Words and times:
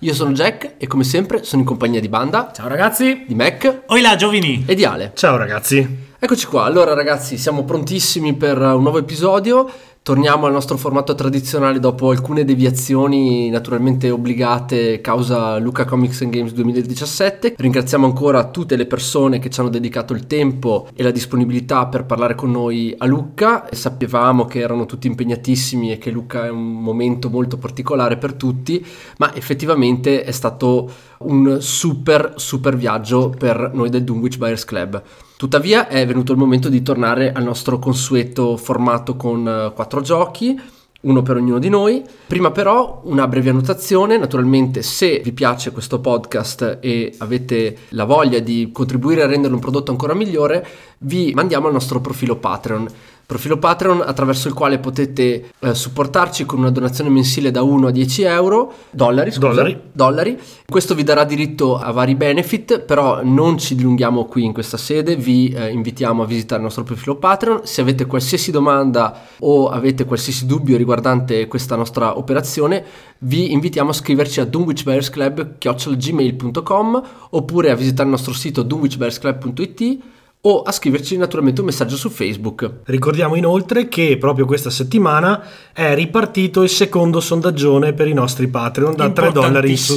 Io 0.00 0.14
sono 0.14 0.30
Jack 0.32 0.74
e 0.78 0.86
come 0.86 1.02
sempre 1.02 1.42
sono 1.42 1.62
in 1.62 1.66
compagnia 1.66 2.00
di 2.00 2.08
Banda, 2.08 2.52
Ciao 2.54 2.68
ragazzi! 2.68 3.24
di 3.26 3.34
Mac 3.34 3.82
Oi 3.86 4.00
là, 4.00 4.14
Giovini! 4.14 4.62
e 4.66 4.74
di 4.76 4.84
Ale. 4.84 5.10
Ciao 5.16 5.36
ragazzi. 5.36 6.06
Eccoci 6.20 6.46
qua, 6.46 6.64
allora 6.64 6.94
ragazzi 6.94 7.36
siamo 7.36 7.64
prontissimi 7.64 8.34
per 8.34 8.58
un 8.58 8.82
nuovo 8.82 8.98
episodio, 8.98 9.68
torniamo 10.08 10.46
al 10.46 10.52
nostro 10.52 10.78
formato 10.78 11.14
tradizionale 11.14 11.78
dopo 11.80 12.08
alcune 12.08 12.46
deviazioni 12.46 13.50
naturalmente 13.50 14.08
obbligate 14.08 15.02
causa 15.02 15.58
Luca 15.58 15.84
Comics 15.84 16.22
and 16.22 16.32
Games 16.32 16.52
2017. 16.52 17.52
Ringraziamo 17.58 18.06
ancora 18.06 18.48
tutte 18.48 18.76
le 18.76 18.86
persone 18.86 19.38
che 19.38 19.50
ci 19.50 19.60
hanno 19.60 19.68
dedicato 19.68 20.14
il 20.14 20.26
tempo 20.26 20.88
e 20.94 21.02
la 21.02 21.10
disponibilità 21.10 21.88
per 21.88 22.06
parlare 22.06 22.34
con 22.34 22.50
noi 22.50 22.94
a 22.96 23.04
Lucca. 23.04 23.68
Sapevamo 23.70 24.46
che 24.46 24.60
erano 24.60 24.86
tutti 24.86 25.08
impegnatissimi 25.08 25.92
e 25.92 25.98
che 25.98 26.10
Lucca 26.10 26.46
è 26.46 26.48
un 26.48 26.80
momento 26.80 27.28
molto 27.28 27.58
particolare 27.58 28.16
per 28.16 28.32
tutti, 28.32 28.82
ma 29.18 29.34
effettivamente 29.34 30.24
è 30.24 30.30
stato 30.30 30.90
un 31.18 31.58
super 31.60 32.32
super 32.36 32.78
viaggio 32.78 33.28
per 33.28 33.72
noi 33.74 33.90
del 33.90 34.04
Dunwich 34.04 34.38
Buyers 34.38 34.64
Club. 34.64 35.02
Tuttavia 35.38 35.86
è 35.86 36.04
venuto 36.04 36.32
il 36.32 36.38
momento 36.38 36.68
di 36.68 36.82
tornare 36.82 37.30
al 37.30 37.44
nostro 37.44 37.78
consueto 37.78 38.56
formato 38.56 39.14
con 39.14 39.46
eh, 39.46 39.72
quattro 39.72 40.00
giochi, 40.00 40.60
uno 41.02 41.22
per 41.22 41.36
ognuno 41.36 41.60
di 41.60 41.68
noi. 41.68 42.02
Prima 42.26 42.50
però 42.50 43.02
una 43.04 43.28
breve 43.28 43.50
annotazione, 43.50 44.18
naturalmente 44.18 44.82
se 44.82 45.20
vi 45.22 45.30
piace 45.30 45.70
questo 45.70 46.00
podcast 46.00 46.78
e 46.80 47.14
avete 47.18 47.76
la 47.90 48.02
voglia 48.02 48.40
di 48.40 48.70
contribuire 48.72 49.22
a 49.22 49.26
renderlo 49.26 49.54
un 49.54 49.62
prodotto 49.62 49.92
ancora 49.92 50.12
migliore, 50.12 50.66
vi 50.98 51.30
mandiamo 51.36 51.68
al 51.68 51.72
nostro 51.72 52.00
profilo 52.00 52.34
Patreon. 52.34 52.88
Profilo 53.28 53.58
Patreon 53.58 54.00
attraverso 54.00 54.48
il 54.48 54.54
quale 54.54 54.78
potete 54.78 55.50
eh, 55.58 55.74
supportarci 55.74 56.46
con 56.46 56.60
una 56.60 56.70
donazione 56.70 57.10
mensile 57.10 57.50
da 57.50 57.60
1 57.60 57.88
a 57.88 57.90
10 57.90 58.22
euro, 58.22 58.72
dollari, 58.88 59.30
scusa, 59.30 59.48
Dollari. 59.48 59.78
dollari. 59.92 60.38
Questo 60.64 60.94
vi 60.94 61.02
darà 61.02 61.24
diritto 61.24 61.76
a 61.76 61.92
vari 61.92 62.14
benefit, 62.14 62.80
però 62.80 63.22
non 63.22 63.58
ci 63.58 63.74
dilunghiamo 63.74 64.24
qui 64.24 64.46
in 64.46 64.54
questa 64.54 64.78
sede, 64.78 65.16
vi 65.16 65.50
eh, 65.50 65.68
invitiamo 65.68 66.22
a 66.22 66.26
visitare 66.26 66.60
il 66.60 66.64
nostro 66.64 66.84
profilo 66.84 67.16
Patreon. 67.16 67.66
Se 67.66 67.82
avete 67.82 68.06
qualsiasi 68.06 68.50
domanda 68.50 69.26
o 69.40 69.68
avete 69.68 70.06
qualsiasi 70.06 70.46
dubbio 70.46 70.78
riguardante 70.78 71.46
questa 71.48 71.76
nostra 71.76 72.16
operazione, 72.16 72.82
vi 73.18 73.52
invitiamo 73.52 73.90
a 73.90 73.92
scriverci 73.92 74.40
a 74.40 74.46
dunwichbearsclub.gmail.com 74.46 77.02
oppure 77.28 77.70
a 77.70 77.74
visitare 77.74 78.04
il 78.04 78.10
nostro 78.10 78.32
sito 78.32 78.62
dunwichbearsclub.it 78.62 80.16
o 80.40 80.62
a 80.62 80.70
scriverci 80.70 81.16
naturalmente 81.16 81.60
un 81.60 81.66
messaggio 81.66 81.96
su 81.96 82.10
Facebook. 82.10 82.70
Ricordiamo 82.84 83.34
inoltre 83.34 83.88
che 83.88 84.16
proprio 84.18 84.46
questa 84.46 84.70
settimana 84.70 85.42
è 85.72 85.94
ripartito 85.94 86.62
il 86.62 86.68
secondo 86.68 87.20
sondaggione 87.20 87.92
per 87.92 88.06
i 88.06 88.12
nostri 88.12 88.46
Patreon 88.46 88.94
da 88.94 89.10
3 89.10 89.32
dollari 89.32 89.70
in 89.70 89.78
su. 89.78 89.96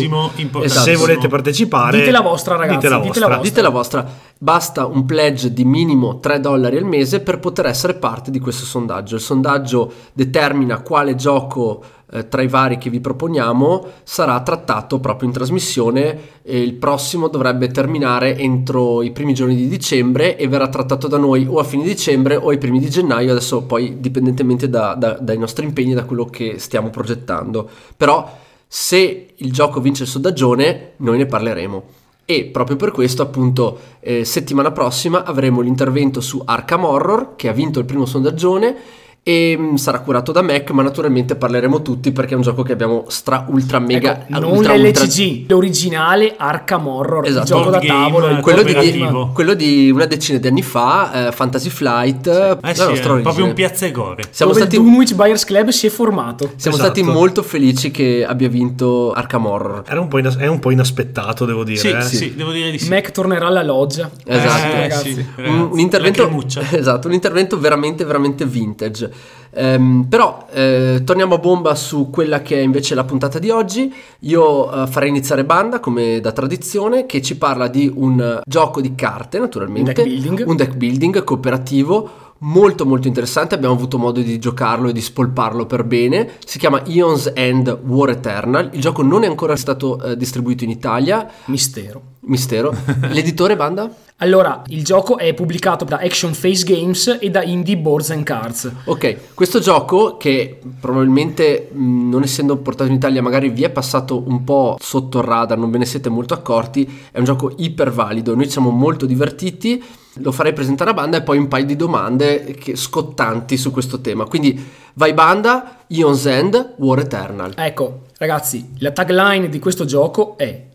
Se 0.66 0.96
volete 0.96 1.28
partecipare, 1.28 2.00
Dite 2.00 2.12
la 2.12 2.22
vostra, 2.22 2.56
ragazzi, 2.56 2.78
Dite 2.78 2.90
la 2.90 3.00
dite 3.00 3.20
la 3.20 3.28
vostra. 3.28 3.28
vostra. 3.28 3.50
Dite 3.50 3.62
la 3.62 3.70
vostra, 3.70 4.08
basta 4.40 4.86
un 4.88 5.06
pledge 5.06 5.54
di 5.54 5.64
minimo 5.64 6.20
3 6.20 6.40
dollari 6.40 6.78
al 6.78 6.86
mese 6.86 7.20
per 7.20 7.40
poter 7.40 7.68
essere 7.68 7.94
parte 7.94 8.32
di 8.32 8.40
questo 8.40 8.66
sondaggio. 8.66 9.16
Il 9.16 9.22
sondaggio 9.22 9.94
determina 10.14 10.82
quale 10.82 11.14
gioco 11.16 11.84
eh, 12.12 12.28
tra 12.28 12.42
i 12.42 12.48
vari 12.48 12.78
che 12.78 12.90
vi 12.90 13.00
proponiamo 13.00 13.86
sarà 14.04 14.40
trattato 14.42 15.00
proprio 15.00 15.28
in 15.28 15.34
trasmissione. 15.34 16.40
E 16.44 16.60
il 16.60 16.74
prossimo 16.74 17.28
dovrebbe 17.28 17.70
terminare 17.70 18.38
entro 18.38 19.02
i 19.02 19.12
primi 19.12 19.34
giorni 19.34 19.56
di 19.56 19.68
dicembre 19.68 20.38
e 20.38 20.48
verrà 20.48 20.68
trattato 20.68 21.08
da 21.08 21.18
noi 21.18 21.46
o 21.48 21.60
a 21.60 21.64
fine 21.64 21.84
dicembre 21.84 22.36
o 22.36 22.50
ai 22.50 22.58
primi 22.58 22.80
di 22.80 22.90
gennaio, 22.90 23.32
adesso 23.32 23.64
poi 23.64 24.00
dipendentemente 24.00 24.70
da- 24.70 24.96
da- 24.96 25.18
dai 25.20 25.38
nostri 25.38 25.66
impegni, 25.66 25.94
da 25.94 26.04
quello 26.04 26.26
che 26.26 26.60
stiamo 26.60 26.90
progettando. 26.90 27.70
Però 27.96 28.38
se 28.68 29.34
il 29.36 29.52
gioco 29.52 29.80
vince 29.80 30.04
il 30.04 30.10
sondaggione, 30.10 30.92
noi 30.98 31.18
ne 31.18 31.26
parleremo. 31.26 31.84
E 32.26 32.46
proprio 32.46 32.78
per 32.78 32.92
questo, 32.92 33.22
appunto, 33.22 33.78
eh, 34.00 34.24
settimana 34.24 34.72
prossima 34.72 35.26
avremo 35.26 35.60
l'intervento 35.62 36.22
su 36.22 36.42
Arkham 36.44 36.86
Horror, 36.86 37.36
che 37.36 37.50
ha 37.50 37.52
vinto 37.52 37.80
il 37.80 37.86
primo 37.86 38.06
sondaggione 38.06 38.76
e 39.24 39.56
mm, 39.56 39.76
sarà 39.76 40.00
curato 40.00 40.32
da 40.32 40.42
Mac, 40.42 40.72
ma 40.72 40.82
naturalmente 40.82 41.36
parleremo 41.36 41.82
tutti 41.84 42.12
perché 42.12 42.34
è 42.34 42.36
un 42.36 42.42
gioco 42.42 42.64
che 42.64 42.72
abbiamo 42.74 43.06
stra 43.10 43.46
ultra 43.50 43.78
mega 43.78 44.22
Ecco, 44.28 44.40
non 44.40 44.52
ultra, 44.52 44.74
ultra- 44.74 45.04
l'LCG, 45.04 45.46
l'originale 45.50 46.34
Arkham 46.38 46.88
Horror, 46.88 47.26
Esatto. 47.28 47.42
il 47.42 47.48
gioco 47.48 47.70
da 47.70 47.78
Board 47.78 47.86
game, 47.88 48.04
tavolo. 48.04 48.40
quello 48.42 48.64
di, 48.64 49.08
quello 49.34 49.54
di 49.54 49.92
una 49.92 50.06
decina 50.06 50.40
di 50.40 50.48
anni 50.48 50.64
fa, 50.64 51.28
eh, 51.28 51.32
Fantasy 51.32 51.70
Flight, 51.70 52.28
Eh 52.28 52.58
la 52.62 52.74
sì, 52.74 52.80
nostra 52.84 52.94
proprio 52.94 53.22
origine. 53.22 53.48
un 53.48 53.54
piazza 53.54 53.86
e 53.86 53.92
gore. 53.92 54.24
Siamo 54.32 54.52
dove 54.54 54.64
stati 54.64 54.80
il 54.80 54.84
Dunwich 54.88 55.14
Buyers 55.14 55.44
Club 55.46 55.70
si 55.70 55.86
è 55.86 55.90
formato. 55.92 56.52
siamo 56.56 56.78
Esatto. 56.78 56.94
stati 56.96 57.04
molto 57.04 57.44
felici 57.44 57.92
che 57.92 58.26
abbia 58.28 58.50
vinto 58.50 59.12
Arkham 59.12 59.46
Horror. 59.46 59.84
Era 59.88 60.00
un 60.02 60.08
po' 60.08 60.18
inas- 60.18 60.38
è 60.38 60.48
un 60.48 60.58
po' 60.60 60.72
inaspettato, 60.72 61.46
devo 61.46 61.64
dire. 61.64 61.78
Sì, 61.78 61.90
eh. 61.90 62.02
sì, 62.02 62.34
devo 62.36 62.52
dire 62.52 62.72
di 62.72 62.80
sì. 62.80 62.90
Mac 62.90 63.12
tornerà 63.12 63.46
alla 63.48 63.62
loggia. 63.64 64.10
Esatto. 64.26 64.66
Eh, 64.76 64.80
ragazzi. 64.82 65.14
sì, 65.14 65.20
un, 65.20 65.26
ragazzi, 65.36 65.68
un 65.74 65.80
intervento 65.80 66.22
la 66.22 66.28
cremuccia. 66.28 66.62
esatto, 66.76 67.08
un 67.08 67.14
intervento 67.14 67.60
veramente 67.60 68.04
veramente 68.04 68.46
vintage. 68.46 69.10
Ehm, 69.54 70.06
però 70.08 70.46
eh, 70.52 71.02
torniamo 71.04 71.36
a 71.36 71.38
bomba 71.38 71.76
su 71.76 72.10
quella 72.10 72.42
che 72.42 72.58
è 72.58 72.62
invece 72.62 72.96
la 72.96 73.04
puntata 73.04 73.40
di 73.40 73.50
oggi. 73.50 73.94
Io 74.20 74.72
eh, 74.72 74.88
farei 74.88 75.10
iniziare 75.10 75.44
Banda 75.44 75.80
come 75.80 76.20
da 76.20 76.32
tradizione 76.32 77.06
che 77.06 77.22
ci 77.22 77.38
parla 77.38 77.68
di 77.68 77.92
un 77.94 78.42
gioco 78.46 78.82
di 78.82 78.96
carte, 78.96 79.40
naturalmente, 79.40 79.94
deck 79.94 80.48
un 80.48 80.56
deck 80.56 80.76
building 80.76 81.24
cooperativo 81.24 82.21
molto 82.44 82.86
molto 82.86 83.08
interessante, 83.08 83.56
abbiamo 83.56 83.74
avuto 83.74 83.98
modo 83.98 84.22
di 84.22 84.40
giocarlo 84.40 84.90
e 84.90 84.94
di 84.94 85.02
spolparlo 85.02 85.66
per 85.66 85.84
bene. 85.84 86.32
Si 86.46 86.58
chiama 86.58 86.86
Eons 86.86 87.32
End 87.36 87.80
War 87.86 88.10
Eternal. 88.10 88.70
Il 88.74 88.82
gioco 88.82 89.02
non 89.02 89.24
è 89.24 89.28
ancora 89.28 89.56
stato 89.56 90.02
eh, 90.02 90.18
distribuito 90.18 90.64
in 90.64 90.70
Italia, 90.70 91.30
Mistero. 91.46 92.02
mistero. 92.22 92.74
L'editore 93.12 93.56
Banda? 93.56 93.94
Allora, 94.18 94.62
il 94.68 94.84
gioco 94.84 95.18
è 95.18 95.34
pubblicato 95.34 95.84
da 95.84 95.98
Action 95.98 96.34
Face 96.36 96.64
Games 96.64 97.18
e 97.20 97.32
da 97.32 97.42
Indie 97.42 97.76
Boards 97.76 98.12
and 98.12 98.24
Cards. 98.24 98.72
Ok, 98.86 99.34
questo 99.34 99.60
gioco 99.60 100.18
che 100.18 100.60
probabilmente 100.80 101.70
non 101.74 102.22
essendo 102.22 102.58
portato 102.58 102.90
in 102.90 102.98
Italia 102.98 103.24
magari 103.24 103.50
vi 103.50 103.64
è 103.64 103.72
passato 103.72 104.24
un 104.24 104.44
po' 104.44 104.78
sotto 104.80 105.18
il 105.18 105.24
radar, 105.24 105.58
non 105.58 105.72
ve 105.72 105.80
ne 105.80 105.86
siete 105.86 106.10
molto 106.10 106.36
accorti, 106.36 106.88
è 107.12 107.18
un 107.18 107.26
gioco 107.26 107.52
iper 107.58 107.90
valido, 107.90 108.36
noi 108.36 108.48
siamo 108.48 108.70
molto 108.70 109.08
divertiti, 109.08 109.84
lo 110.16 110.32
farei 110.32 110.54
presentare 110.54 110.90
a 110.90 110.94
banda 110.94 111.18
e 111.18 111.22
poi 111.22 111.38
un 111.38 111.48
paio 111.48 111.66
di 111.66 111.76
domande 111.76 112.56
che- 112.60 112.76
scottanti 112.76 113.58
su 113.58 113.72
questo 113.72 114.02
tema. 114.02 114.26
Quindi 114.26 114.64
vai 114.96 115.14
banda, 115.14 115.84
Ion's 115.88 116.26
End, 116.26 116.74
War 116.78 117.00
Eternal. 117.00 117.54
Ecco, 117.56 118.02
ragazzi, 118.18 118.72
la 118.80 118.92
tagline 118.92 119.50
di 119.50 119.60
questo 119.60 119.86
gioco 119.86 120.38
è 120.38 120.68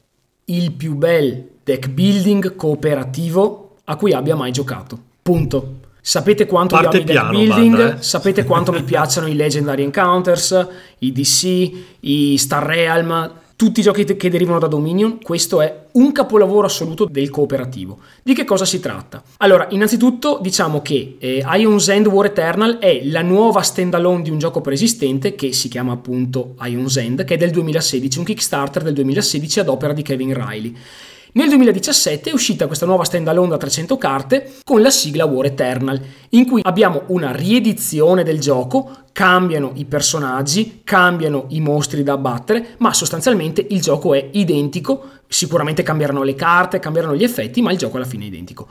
il 0.47 0.73
più 0.73 0.95
bel 0.95 1.49
deck 1.63 1.89
building 1.89 2.55
cooperativo 2.55 3.77
a 3.85 3.97
cui 3.97 4.13
abbia 4.13 4.37
mai 4.37 4.53
giocato. 4.53 4.99
Punto. 5.23 5.75
Sapete 6.01 6.47
quanto 6.47 6.77
Parte 6.77 6.99
io 6.99 7.03
amo 7.03 7.03
i 7.03 7.05
deck 7.05 7.19
piano, 7.19 7.39
building, 7.39 7.77
Banda, 7.77 7.99
eh. 7.99 8.03
sapete 8.03 8.45
quanto 8.45 8.71
mi 8.71 8.83
piacciono 8.85 9.27
i 9.27 9.35
Legendary 9.35 9.83
Encounters, 9.83 10.69
i 10.99 11.11
DC, 11.11 11.73
i 12.01 12.39
Star 12.39 12.65
Realm, 12.65 13.33
tutti 13.57 13.81
i 13.81 13.83
giochi 13.83 14.05
che 14.05 14.31
derivano 14.31 14.59
da 14.59 14.67
Dominion. 14.67 15.19
Questo 15.23 15.63
è 15.63 15.87
un 15.93 16.13
capolavoro 16.13 16.67
assoluto 16.67 17.07
del 17.07 17.31
cooperativo. 17.31 17.99
Di 18.23 18.35
che 18.35 18.45
cosa 18.45 18.67
si 18.67 18.81
tratta? 18.81 19.23
Allora, 19.39 19.67
innanzitutto 19.71 20.39
diciamo 20.43 20.83
che 20.83 21.17
eh, 21.19 21.43
Ion's 21.45 21.89
End 21.89 22.07
War 22.07 22.27
Eternal 22.27 22.79
è 22.79 23.01
la 23.05 23.23
nuova 23.23 23.63
standalone 23.63 24.23
di 24.23 24.31
un 24.31 24.39
gioco 24.39 24.61
preesistente 24.61 25.35
che 25.35 25.53
si 25.53 25.69
chiama 25.69 25.93
appunto 25.93 26.55
Ion's 26.61 26.97
End, 26.99 27.25
che 27.25 27.35
è 27.35 27.37
del 27.39 27.51
2016, 27.51 28.19
un 28.19 28.25
Kickstarter 28.25 28.83
del 28.83 28.93
2016 28.93 29.61
ad 29.61 29.69
opera 29.69 29.95
di 29.95 30.03
Kevin 30.03 30.35
Riley. 30.35 30.77
Nel 31.37 31.49
2017 31.49 32.31
è 32.31 32.33
uscita 32.33 32.67
questa 32.67 32.87
nuova 32.87 33.05
standalone 33.05 33.51
da 33.51 33.59
300 33.59 33.99
carte 33.99 34.55
con 34.65 34.81
la 34.81 34.89
sigla 34.89 35.27
War 35.27 35.45
Eternal, 35.45 36.01
in 36.31 36.47
cui 36.47 36.63
abbiamo 36.65 37.03
una 37.09 37.31
riedizione 37.31 38.23
del 38.23 38.41
gioco, 38.41 39.05
cambiano 39.13 39.73
i 39.75 39.85
personaggi, 39.85 40.81
cambiano 40.83 41.45
i 41.49 41.61
mostri 41.61 42.03
da 42.03 42.15
abbattere, 42.15 42.77
ma 42.79 42.95
sostanzialmente 42.95 43.67
il 43.69 43.83
gioco 43.83 44.15
è 44.15 44.31
identico, 44.33 45.09
sicuramente 45.29 45.83
cambieranno 45.83 46.23
le 46.23 46.35
carte, 46.35 46.79
cambieranno 46.79 47.15
gli 47.15 47.25
effetti, 47.25 47.61
ma 47.61 47.71
il 47.71 47.77
gioco 47.77 47.99
alla 47.99 48.07
fine 48.07 48.25
è 48.25 48.29
identico. 48.29 48.69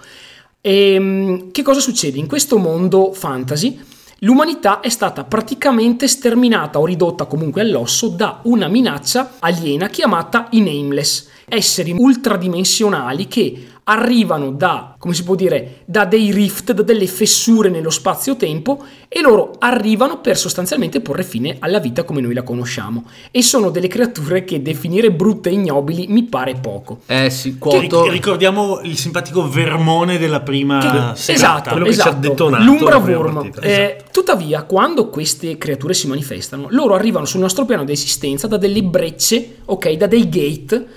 E 0.60 1.50
che 1.52 1.62
cosa 1.62 1.80
succede? 1.80 2.18
In 2.18 2.26
questo 2.26 2.58
mondo 2.58 3.14
fantasy 3.14 3.80
l'umanità 4.26 4.80
è 4.80 4.90
stata 4.90 5.24
praticamente 5.24 6.08
sterminata 6.08 6.80
o 6.80 6.86
ridotta 6.86 7.26
comunque 7.26 7.62
all'osso 7.62 8.08
da 8.08 8.40
una 8.44 8.68
minaccia 8.68 9.36
aliena 9.40 9.88
chiamata 9.88 10.48
i 10.52 10.62
Nameless, 10.62 11.30
esseri 11.48 11.92
ultradimensionali 11.92 13.28
che 13.28 13.68
arrivano 13.88 14.52
da, 14.52 14.96
come 14.98 15.14
si 15.14 15.24
può 15.24 15.36
dire, 15.36 15.82
da 15.86 16.06
dei 16.06 16.32
rift, 16.32 16.72
da 16.72 16.82
delle 16.82 17.06
fessure 17.06 17.70
nello 17.70 17.92
spazio-tempo 17.92 18.84
e 19.08 19.22
loro 19.22 19.54
arrivano 19.60 20.22
per 20.22 20.38
sostanzialmente 20.38 21.02
porre 21.02 21.24
fine 21.24 21.58
alla 21.60 21.80
vita 21.80 22.04
come 22.04 22.22
noi 22.22 22.34
la 22.34 22.42
conosciamo. 22.42 23.06
E 23.30 23.44
sono 23.44 23.70
delle 23.70 23.88
creature 23.88 24.44
che 24.44 24.62
definire 24.62 25.12
brutte 25.12 25.50
e 25.50 25.54
ignobili 25.54 26.08
mi 26.08 26.24
pare 26.24 26.56
poco. 26.56 27.02
Eh 27.06 27.30
sì, 27.30 27.58
quoto... 27.60 28.10
ricordiamo 28.10 28.80
il 28.82 28.98
simpatico 28.98 29.48
vermone 29.48 30.18
della 30.18 30.42
prima 30.42 30.80
Che- 30.80 30.88
serata. 31.20 31.34
esatto, 31.34 31.70
quello 31.70 31.86
che 31.86 31.94
ci 31.94 32.00
ha 32.00 32.10
esatto. 32.10 32.28
detonato 32.28 32.64
l'umbra 32.64 32.98
worm. 32.98 33.52
Eh, 33.62 34.04
tuttavia, 34.12 34.64
quando 34.64 35.10
queste 35.10 35.60
creature 35.60 35.94
si 35.94 36.08
manifestano, 36.08 36.68
loro 36.72 36.96
arrivano 36.96 37.26
sul 37.26 37.40
nostro 37.40 37.66
piano 37.66 37.84
di 37.84 37.92
esistenza 37.92 38.48
da 38.48 38.58
delle 38.58 38.82
brecce, 38.82 39.58
ok, 39.66 39.92
da 39.92 40.08
dei 40.08 40.28
gate 40.28 40.88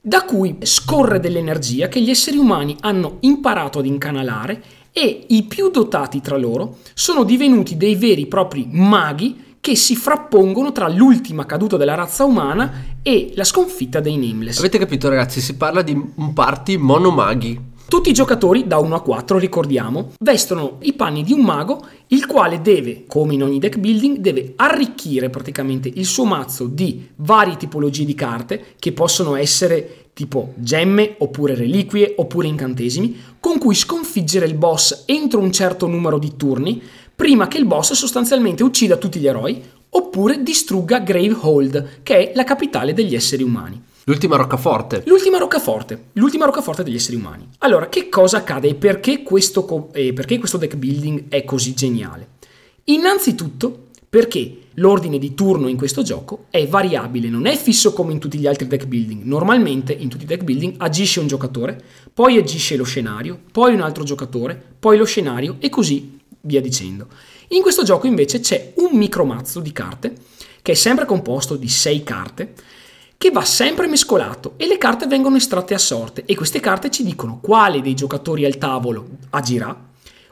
da 0.00 0.24
cui 0.24 0.56
scorre 0.62 1.20
dell'energia 1.20 1.88
che 1.88 2.00
gli 2.00 2.10
esseri 2.10 2.38
umani 2.38 2.76
hanno 2.80 3.18
imparato 3.20 3.80
ad 3.80 3.86
incanalare 3.86 4.62
e 4.92 5.24
i 5.28 5.44
più 5.44 5.70
dotati 5.70 6.20
tra 6.20 6.36
loro 6.36 6.78
sono 6.94 7.22
divenuti 7.22 7.76
dei 7.76 7.94
veri 7.94 8.22
e 8.22 8.26
propri 8.26 8.66
maghi 8.70 9.48
che 9.60 9.76
si 9.76 9.94
frappongono 9.94 10.72
tra 10.72 10.88
l'ultima 10.88 11.44
caduta 11.44 11.76
della 11.76 11.94
razza 11.94 12.24
umana 12.24 12.98
e 13.02 13.32
la 13.34 13.44
sconfitta 13.44 14.00
dei 14.00 14.16
Nameless. 14.16 14.58
Avete 14.58 14.78
capito 14.78 15.10
ragazzi, 15.10 15.42
si 15.42 15.54
parla 15.54 15.82
di 15.82 15.92
un 15.92 16.32
party 16.32 16.78
monomaghi. 16.78 17.60
Tutti 17.90 18.10
i 18.10 18.12
giocatori, 18.12 18.68
da 18.68 18.78
1 18.78 18.94
a 18.94 19.00
4, 19.00 19.36
ricordiamo, 19.36 20.12
vestono 20.20 20.76
i 20.82 20.92
panni 20.92 21.24
di 21.24 21.32
un 21.32 21.40
mago, 21.40 21.84
il 22.06 22.24
quale 22.24 22.62
deve, 22.62 23.02
come 23.08 23.34
in 23.34 23.42
ogni 23.42 23.58
deck 23.58 23.78
building, 23.78 24.18
deve 24.18 24.52
arricchire 24.54 25.28
praticamente 25.28 25.90
il 25.92 26.06
suo 26.06 26.24
mazzo 26.24 26.66
di 26.66 27.08
varie 27.16 27.56
tipologie 27.56 28.04
di 28.04 28.14
carte, 28.14 28.74
che 28.78 28.92
possono 28.92 29.34
essere 29.34 30.10
tipo 30.12 30.52
gemme, 30.58 31.16
oppure 31.18 31.56
reliquie, 31.56 32.14
oppure 32.16 32.46
incantesimi, 32.46 33.16
con 33.40 33.58
cui 33.58 33.74
sconfiggere 33.74 34.46
il 34.46 34.54
boss 34.54 35.02
entro 35.06 35.40
un 35.40 35.50
certo 35.50 35.88
numero 35.88 36.20
di 36.20 36.36
turni, 36.36 36.80
prima 37.12 37.48
che 37.48 37.58
il 37.58 37.66
boss 37.66 37.94
sostanzialmente 37.94 38.62
uccida 38.62 38.98
tutti 38.98 39.18
gli 39.18 39.26
eroi, 39.26 39.60
oppure 39.88 40.44
distrugga 40.44 41.00
Gravehold, 41.00 42.02
che 42.04 42.30
è 42.30 42.32
la 42.36 42.44
capitale 42.44 42.92
degli 42.92 43.16
esseri 43.16 43.42
umani. 43.42 43.82
L'ultima 44.10 44.34
roccaforte. 44.34 45.04
L'ultima 45.06 45.38
roccaforte, 45.38 46.06
l'ultima 46.14 46.44
roccaforte 46.44 46.82
degli 46.82 46.96
esseri 46.96 47.14
umani. 47.14 47.46
Allora, 47.58 47.88
che 47.88 48.08
cosa 48.08 48.38
accade 48.38 48.66
e 48.66 48.74
perché 48.74 49.22
questo, 49.22 49.64
co- 49.64 49.90
e 49.92 50.12
perché 50.12 50.36
questo 50.40 50.56
deck 50.56 50.74
building 50.74 51.28
è 51.28 51.44
così 51.44 51.74
geniale? 51.74 52.30
Innanzitutto 52.86 53.86
perché 54.08 54.62
l'ordine 54.74 55.16
di 55.16 55.32
turno 55.34 55.68
in 55.68 55.76
questo 55.76 56.02
gioco 56.02 56.46
è 56.50 56.66
variabile, 56.66 57.28
non 57.28 57.46
è 57.46 57.54
fisso 57.56 57.92
come 57.92 58.10
in 58.10 58.18
tutti 58.18 58.36
gli 58.36 58.48
altri 58.48 58.66
deck 58.66 58.86
building. 58.86 59.22
Normalmente 59.22 59.92
in 59.92 60.08
tutti 60.08 60.24
i 60.24 60.26
deck 60.26 60.42
building 60.42 60.74
agisce 60.78 61.20
un 61.20 61.28
giocatore, 61.28 61.80
poi 62.12 62.36
agisce 62.36 62.74
lo 62.74 62.82
scenario, 62.82 63.38
poi 63.52 63.74
un 63.74 63.80
altro 63.80 64.02
giocatore, 64.02 64.60
poi 64.76 64.98
lo 64.98 65.04
scenario 65.04 65.54
e 65.60 65.68
così 65.68 66.18
via 66.40 66.60
dicendo. 66.60 67.06
In 67.50 67.62
questo 67.62 67.84
gioco 67.84 68.08
invece 68.08 68.40
c'è 68.40 68.72
un 68.78 68.98
micromazzo 68.98 69.60
di 69.60 69.70
carte 69.70 70.14
che 70.62 70.72
è 70.72 70.74
sempre 70.74 71.04
composto 71.04 71.54
di 71.54 71.68
6 71.68 72.02
carte 72.02 72.54
che 73.22 73.30
va 73.30 73.44
sempre 73.44 73.86
mescolato 73.86 74.54
e 74.56 74.66
le 74.66 74.78
carte 74.78 75.06
vengono 75.06 75.36
estratte 75.36 75.74
a 75.74 75.78
sorte 75.78 76.22
e 76.24 76.34
queste 76.34 76.58
carte 76.58 76.90
ci 76.90 77.04
dicono 77.04 77.38
quale 77.42 77.82
dei 77.82 77.92
giocatori 77.92 78.46
al 78.46 78.56
tavolo 78.56 79.06
agirà 79.28 79.76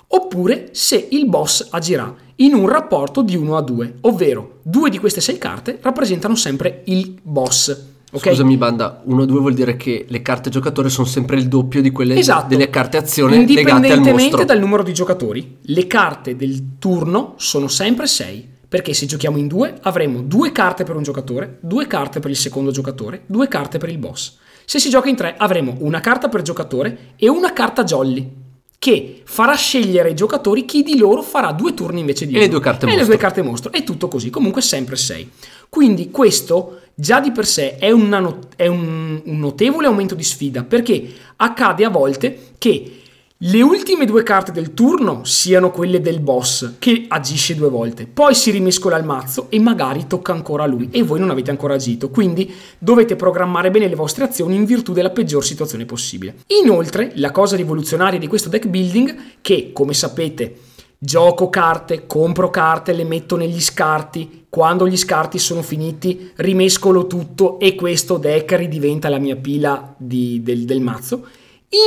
oppure 0.06 0.70
se 0.72 1.08
il 1.10 1.26
boss 1.28 1.68
agirà 1.68 2.14
in 2.36 2.54
un 2.54 2.66
rapporto 2.66 3.20
di 3.20 3.36
1 3.36 3.56
a 3.58 3.60
2, 3.60 3.94
ovvero 4.00 4.60
due 4.62 4.88
di 4.88 4.96
queste 4.96 5.20
sei 5.20 5.36
carte 5.36 5.78
rappresentano 5.82 6.34
sempre 6.34 6.80
il 6.86 7.14
boss. 7.20 7.78
ok? 8.10 8.26
Scusami 8.30 8.56
banda, 8.56 9.02
1-2 9.06 9.26
vuol 9.36 9.52
dire 9.52 9.76
che 9.76 10.06
le 10.08 10.22
carte 10.22 10.48
giocatore 10.48 10.88
sono 10.88 11.06
sempre 11.06 11.36
il 11.36 11.46
doppio 11.46 11.82
di 11.82 11.90
quelle 11.90 12.16
Esatto. 12.18 12.46
delle 12.48 12.70
carte 12.70 12.96
azione 12.96 13.32
legate 13.36 13.52
al 13.52 13.58
Indipendentemente 13.58 14.22
mostro. 14.22 14.44
dal 14.44 14.58
numero 14.60 14.82
di 14.82 14.94
giocatori, 14.94 15.58
le 15.60 15.86
carte 15.86 16.36
del 16.36 16.78
turno 16.78 17.34
sono 17.36 17.68
sempre 17.68 18.06
6. 18.06 18.56
Perché 18.68 18.92
se 18.92 19.06
giochiamo 19.06 19.38
in 19.38 19.46
due 19.48 19.78
avremo 19.82 20.20
due 20.20 20.52
carte 20.52 20.84
per 20.84 20.94
un 20.96 21.02
giocatore, 21.02 21.58
due 21.60 21.86
carte 21.86 22.20
per 22.20 22.30
il 22.30 22.36
secondo 22.36 22.70
giocatore, 22.70 23.22
due 23.26 23.48
carte 23.48 23.78
per 23.78 23.88
il 23.88 23.98
boss. 23.98 24.36
Se 24.64 24.78
si 24.78 24.90
gioca 24.90 25.08
in 25.08 25.16
tre 25.16 25.34
avremo 25.38 25.76
una 25.78 26.00
carta 26.00 26.28
per 26.28 26.42
giocatore 26.42 27.14
e 27.16 27.28
una 27.30 27.52
carta 27.54 27.84
jolly 27.84 28.30
che 28.78 29.22
farà 29.24 29.54
scegliere 29.54 30.10
ai 30.10 30.14
giocatori 30.14 30.64
chi 30.66 30.82
di 30.82 30.98
loro 30.98 31.22
farà 31.22 31.50
due 31.52 31.72
turni 31.74 32.00
invece 32.00 32.26
di 32.26 32.34
E 32.34 32.38
le 32.38 32.44
uno. 32.44 32.52
due 32.52 32.60
carte 32.60 32.84
e 32.84 32.88
le 32.90 32.94
mostro. 32.96 33.12
due 33.14 33.22
carte 33.22 33.42
mostro. 33.42 33.72
È 33.72 33.82
tutto 33.82 34.08
così, 34.08 34.28
comunque 34.30 34.60
sempre 34.60 34.96
6. 34.96 35.30
Quindi 35.70 36.10
questo 36.10 36.80
già 36.94 37.20
di 37.20 37.32
per 37.32 37.46
sé 37.46 37.76
è, 37.76 37.90
not- 37.92 38.54
è 38.56 38.66
un, 38.66 39.20
un 39.24 39.38
notevole 39.38 39.86
aumento 39.86 40.14
di 40.14 40.22
sfida 40.22 40.62
perché 40.62 41.10
accade 41.36 41.84
a 41.84 41.88
volte 41.90 42.50
che 42.58 43.00
le 43.42 43.62
ultime 43.62 44.04
due 44.04 44.24
carte 44.24 44.50
del 44.50 44.74
turno 44.74 45.22
siano 45.22 45.70
quelle 45.70 46.00
del 46.00 46.18
boss 46.18 46.72
che 46.80 47.04
agisce 47.06 47.54
due 47.54 47.68
volte, 47.68 48.08
poi 48.08 48.34
si 48.34 48.50
rimescola 48.50 48.96
il 48.96 49.04
mazzo 49.04 49.46
e 49.48 49.60
magari 49.60 50.08
tocca 50.08 50.32
ancora 50.32 50.64
a 50.64 50.66
lui 50.66 50.88
e 50.90 51.04
voi 51.04 51.20
non 51.20 51.30
avete 51.30 51.52
ancora 51.52 51.74
agito, 51.74 52.10
quindi 52.10 52.52
dovete 52.80 53.14
programmare 53.14 53.70
bene 53.70 53.86
le 53.86 53.94
vostre 53.94 54.24
azioni 54.24 54.56
in 54.56 54.64
virtù 54.64 54.92
della 54.92 55.10
peggior 55.10 55.44
situazione 55.44 55.84
possibile. 55.84 56.38
Inoltre, 56.64 57.12
la 57.14 57.30
cosa 57.30 57.54
rivoluzionaria 57.54 58.18
di 58.18 58.26
questo 58.26 58.48
deck 58.48 58.66
building, 58.66 59.16
che 59.40 59.70
come 59.72 59.94
sapete 59.94 60.56
gioco 60.98 61.48
carte, 61.48 62.08
compro 62.08 62.50
carte, 62.50 62.92
le 62.92 63.04
metto 63.04 63.36
negli 63.36 63.60
scarti, 63.60 64.46
quando 64.48 64.88
gli 64.88 64.96
scarti 64.96 65.38
sono 65.38 65.62
finiti 65.62 66.32
rimescolo 66.34 67.06
tutto 67.06 67.60
e 67.60 67.76
questo 67.76 68.16
deck 68.16 68.50
ridiventa 68.54 69.08
la 69.08 69.18
mia 69.18 69.36
pila 69.36 69.94
di- 69.96 70.42
del, 70.42 70.64
del 70.64 70.80
mazzo, 70.80 71.24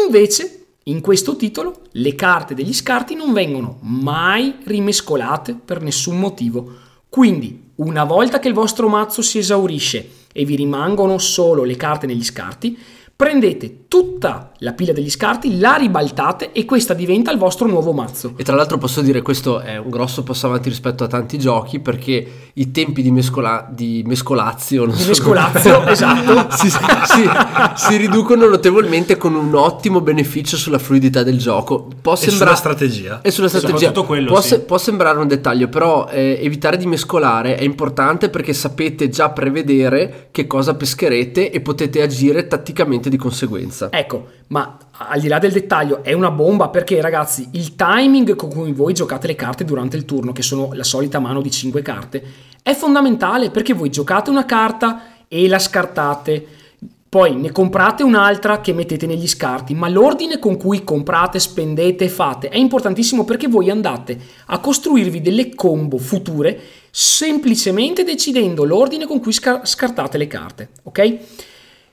invece 0.06 0.61
in 0.86 1.02
questo 1.02 1.36
titolo 1.36 1.82
le 1.92 2.16
carte 2.16 2.56
degli 2.56 2.74
scarti 2.74 3.14
non 3.14 3.34
vengono 3.34 3.78
mai 3.82 4.56
rimescolate 4.64 5.54
per 5.54 5.82
nessun 5.82 6.20
motivo. 6.20 6.74
Quindi, 7.08 7.70
una 7.76 8.04
volta 8.04 8.40
che 8.40 8.48
il 8.48 8.54
vostro 8.54 8.88
mazzo 8.88 9.22
si 9.22 9.38
esaurisce 9.38 10.10
e 10.34 10.44
vi 10.46 10.56
rimangono 10.56 11.18
solo 11.18 11.64
le 11.64 11.76
carte 11.76 12.08
negli 12.08 12.24
scarti, 12.24 12.78
prendete 13.16 13.88
tutta 13.88 14.51
la 14.64 14.74
pila 14.74 14.94
degli 14.94 15.10
scarti, 15.10 15.58
la 15.60 15.74
ribaltate 15.76 16.52
e 16.52 16.66
questa 16.66 16.94
diventa 16.94 17.32
il 17.32 17.40
vostro 17.40 17.66
nuovo 17.68 17.94
mazzo. 17.94 18.34
E 18.38 18.44
tra 18.44 18.56
l'altro 18.56 18.78
posso 18.78 19.02
dire 19.02 19.24
questo 19.24 19.60
è 19.60 19.78
un 19.78 19.90
grosso 19.90 20.22
passo 20.22 20.46
avanti 20.46 20.70
rispetto 20.70 21.04
a 21.04 21.08
tanti 21.08 21.40
giochi 21.40 21.80
perché 21.80 22.28
i 22.54 22.70
tempi 22.72 23.02
di, 23.02 23.10
mescola- 23.10 23.68
di 23.72 24.04
mescolazio, 24.06 24.86
non 24.86 24.96
Di 24.96 25.02
so 25.02 25.08
mescolazio, 25.08 25.80
come- 25.80 25.90
esatto. 25.92 26.56
si, 26.56 26.70
si- 26.70 27.30
si 27.76 27.98
riducono 27.98 28.48
notevolmente 28.48 29.18
con 29.18 29.34
un 29.34 29.56
ottimo 29.56 30.00
beneficio 30.02 30.56
sulla 30.58 30.78
fluidità 30.78 31.24
del 31.24 31.40
gioco. 31.40 31.88
Può 32.00 32.14
E 32.14 32.18
sulla 32.18 32.30
sembrare 32.32 32.56
strategia. 32.56 33.22
E 33.24 33.32
sulla 33.32 33.48
strategia 33.48 33.78
Soprattutto 33.78 34.06
quello, 34.06 34.28
può, 34.28 34.42
sì. 34.42 34.48
se- 34.50 34.60
può 34.60 34.78
sembrare 34.78 35.18
un 35.18 35.28
dettaglio, 35.28 35.70
però 35.70 36.08
eh, 36.08 36.40
evitare 36.40 36.78
di 36.78 36.86
mescolare 36.86 37.56
è 37.56 37.64
importante 37.64 38.30
perché 38.30 38.54
sapete 38.54 39.10
già 39.10 39.32
prevedere 39.32 40.28
che 40.30 40.46
cosa 40.46 40.76
pescherete 40.76 41.50
e 41.50 41.62
potete 41.62 42.04
agire 42.04 42.48
tatticamente 42.48 43.10
di 43.10 43.18
conseguenza. 43.18 43.90
Ecco, 43.92 44.28
ma 44.52 44.78
al 44.92 45.20
di 45.20 45.28
là 45.28 45.40
del 45.40 45.52
dettaglio 45.52 46.04
è 46.04 46.14
una 46.14 46.30
bomba 46.30 46.70
perché 46.70 47.02
ragazzi 47.02 47.48
il 47.52 47.76
timing 47.76 48.36
con 48.36 48.50
cui 48.50 48.74
voi 48.74 48.94
giocate 48.94 49.28
le 49.28 49.36
carte 49.36 49.66
durante 49.66 49.98
il 49.98 50.06
turno, 50.06 50.34
che 50.34 50.42
sono 50.42 50.72
la 50.74 50.84
solita 50.84 51.20
mano 51.20 51.42
di 51.42 51.50
5 51.50 51.82
carte, 51.82 52.24
è 52.62 52.74
fondamentale 52.74 53.50
perché 53.50 53.74
voi 53.74 53.90
giocate 53.90 54.30
una 54.30 54.46
carta 54.46 55.26
e 55.28 55.48
la 55.48 55.60
scartate. 55.60 56.46
Poi 57.08 57.36
ne 57.36 57.52
comprate 57.52 58.04
un'altra 58.04 58.62
che 58.62 58.74
mettete 58.74 59.06
negli 59.06 59.28
scarti, 59.28 59.74
ma 59.74 59.90
l'ordine 59.90 60.40
con 60.40 60.56
cui 60.58 60.84
comprate, 60.84 61.40
spendete 61.40 62.06
e 62.06 62.10
fate 62.10 62.48
è 62.48 62.58
importantissimo 62.58 63.26
perché 63.26 63.48
voi 63.48 63.70
andate 63.70 64.18
a 64.46 64.60
costruirvi 64.60 65.20
delle 65.20 65.54
combo 65.54 65.98
future 65.98 66.58
semplicemente 66.90 68.04
decidendo 68.04 68.64
l'ordine 68.64 69.08
con 69.08 69.20
cui 69.20 69.34
scar- 69.34 69.66
scartate 69.66 70.18
le 70.18 70.28
carte, 70.28 70.70
ok? 70.84 71.18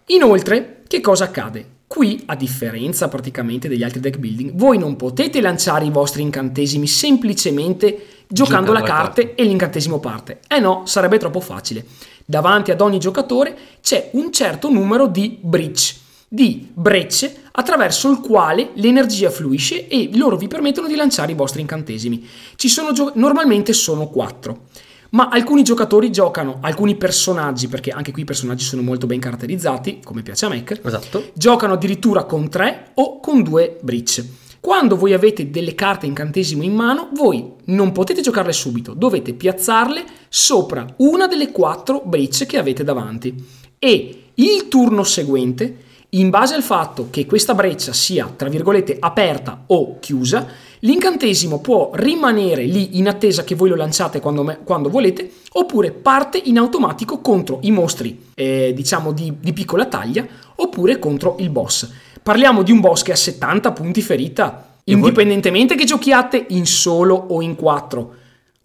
Inoltre, 0.06 0.82
che 0.86 1.00
cosa 1.00 1.24
accade? 1.24 1.76
Qui, 1.88 2.23
a 2.26 2.37
differenza 2.37 3.09
praticamente 3.09 3.66
degli 3.66 3.83
altri 3.83 4.00
deck 4.00 4.18
building, 4.18 4.52
voi 4.54 4.76
non 4.76 4.95
potete 4.95 5.40
lanciare 5.40 5.87
i 5.87 5.90
vostri 5.90 6.21
incantesimi 6.21 6.87
semplicemente 6.87 7.87
giocando 8.28 8.35
Giocando 8.35 8.73
la 8.75 8.80
la 8.80 8.85
carta 8.85 9.23
e 9.23 9.42
l'incantesimo 9.42 9.99
parte. 9.99 10.40
Eh 10.49 10.61
no, 10.61 10.83
sarebbe 10.85 11.16
troppo 11.16 11.40
facile. 11.40 11.87
Davanti 12.26 12.71
ad 12.71 12.83
ogni 12.83 12.99
giocatore 12.99 13.57
c'è 13.80 14.11
un 14.12 14.30
certo 14.30 14.71
numero 14.71 15.07
di 15.07 15.38
breach, 15.40 15.95
di 16.28 16.68
brecce 16.75 17.45
attraverso 17.52 18.11
il 18.11 18.21
quale 18.21 18.68
l'energia 18.75 19.30
fluisce 19.30 19.88
e 19.88 20.11
loro 20.12 20.37
vi 20.37 20.47
permettono 20.47 20.88
di 20.88 20.95
lanciare 20.95 21.33
i 21.33 21.35
vostri 21.35 21.62
incantesimi. 21.62 22.28
Sono 22.54 22.92
gio- 22.92 23.12
normalmente 23.14 23.73
sono 23.73 24.09
quattro. 24.09 24.66
Ma 25.10 25.28
alcuni 25.28 25.62
giocatori 25.62 26.10
giocano, 26.10 26.58
alcuni 26.60 26.96
personaggi, 26.96 27.68
perché 27.68 27.90
anche 27.90 28.12
qui 28.12 28.22
i 28.22 28.26
personaggi 28.26 28.64
sono 28.64 28.82
molto 28.82 29.06
ben 29.06 29.20
caratterizzati, 29.20 30.00
come 30.04 30.22
piace 30.22 30.44
a 30.44 30.48
Mac, 30.48 30.80
Esatto. 30.82 31.30
giocano 31.32 31.72
addirittura 31.74 32.24
con 32.24 32.48
tre 32.50 32.90
o 32.94 33.18
con 33.20 33.42
due 33.42 33.78
breach. 33.80 34.24
Quando 34.60 34.96
voi 34.96 35.14
avete 35.14 35.50
delle 35.50 35.74
carte 35.74 36.06
incantesimo 36.06 36.62
in 36.62 36.74
mano, 36.74 37.08
voi 37.14 37.52
non 37.66 37.92
potete 37.92 38.20
giocarle 38.20 38.52
subito, 38.52 38.92
dovete 38.92 39.32
piazzarle 39.32 40.04
sopra 40.28 40.84
una 40.96 41.26
delle 41.26 41.52
quattro 41.52 42.02
breach 42.04 42.44
che 42.44 42.58
avete 42.58 42.84
davanti. 42.84 43.34
E 43.78 44.22
il 44.34 44.68
turno 44.68 45.04
seguente 45.04 45.86
In 46.12 46.30
base 46.30 46.54
al 46.54 46.62
fatto 46.62 47.08
che 47.10 47.26
questa 47.26 47.54
breccia 47.54 47.92
sia, 47.92 48.32
tra 48.34 48.48
virgolette, 48.48 48.96
aperta 48.98 49.64
o 49.66 49.98
chiusa, 50.00 50.46
l'incantesimo 50.78 51.60
può 51.60 51.90
rimanere 51.92 52.64
lì 52.64 52.96
in 52.96 53.08
attesa 53.08 53.44
che 53.44 53.54
voi 53.54 53.68
lo 53.68 53.74
lanciate 53.76 54.18
quando, 54.18 54.42
me- 54.42 54.60
quando 54.64 54.88
volete, 54.88 55.30
oppure 55.52 55.90
parte 55.90 56.40
in 56.42 56.56
automatico 56.56 57.20
contro 57.20 57.58
i 57.60 57.70
mostri, 57.70 58.28
eh, 58.34 58.72
diciamo, 58.74 59.12
di, 59.12 59.34
di 59.38 59.52
piccola 59.52 59.84
taglia, 59.84 60.26
oppure 60.54 60.98
contro 60.98 61.36
il 61.40 61.50
boss. 61.50 61.90
Parliamo 62.22 62.62
di 62.62 62.72
un 62.72 62.80
boss 62.80 63.02
che 63.02 63.12
ha 63.12 63.16
70 63.16 63.72
punti 63.72 64.00
ferita, 64.00 64.76
indipendentemente 64.84 65.74
che 65.74 65.84
giochiate 65.84 66.42
in 66.48 66.64
solo 66.64 67.16
o 67.16 67.42
in 67.42 67.54
quattro. 67.54 68.14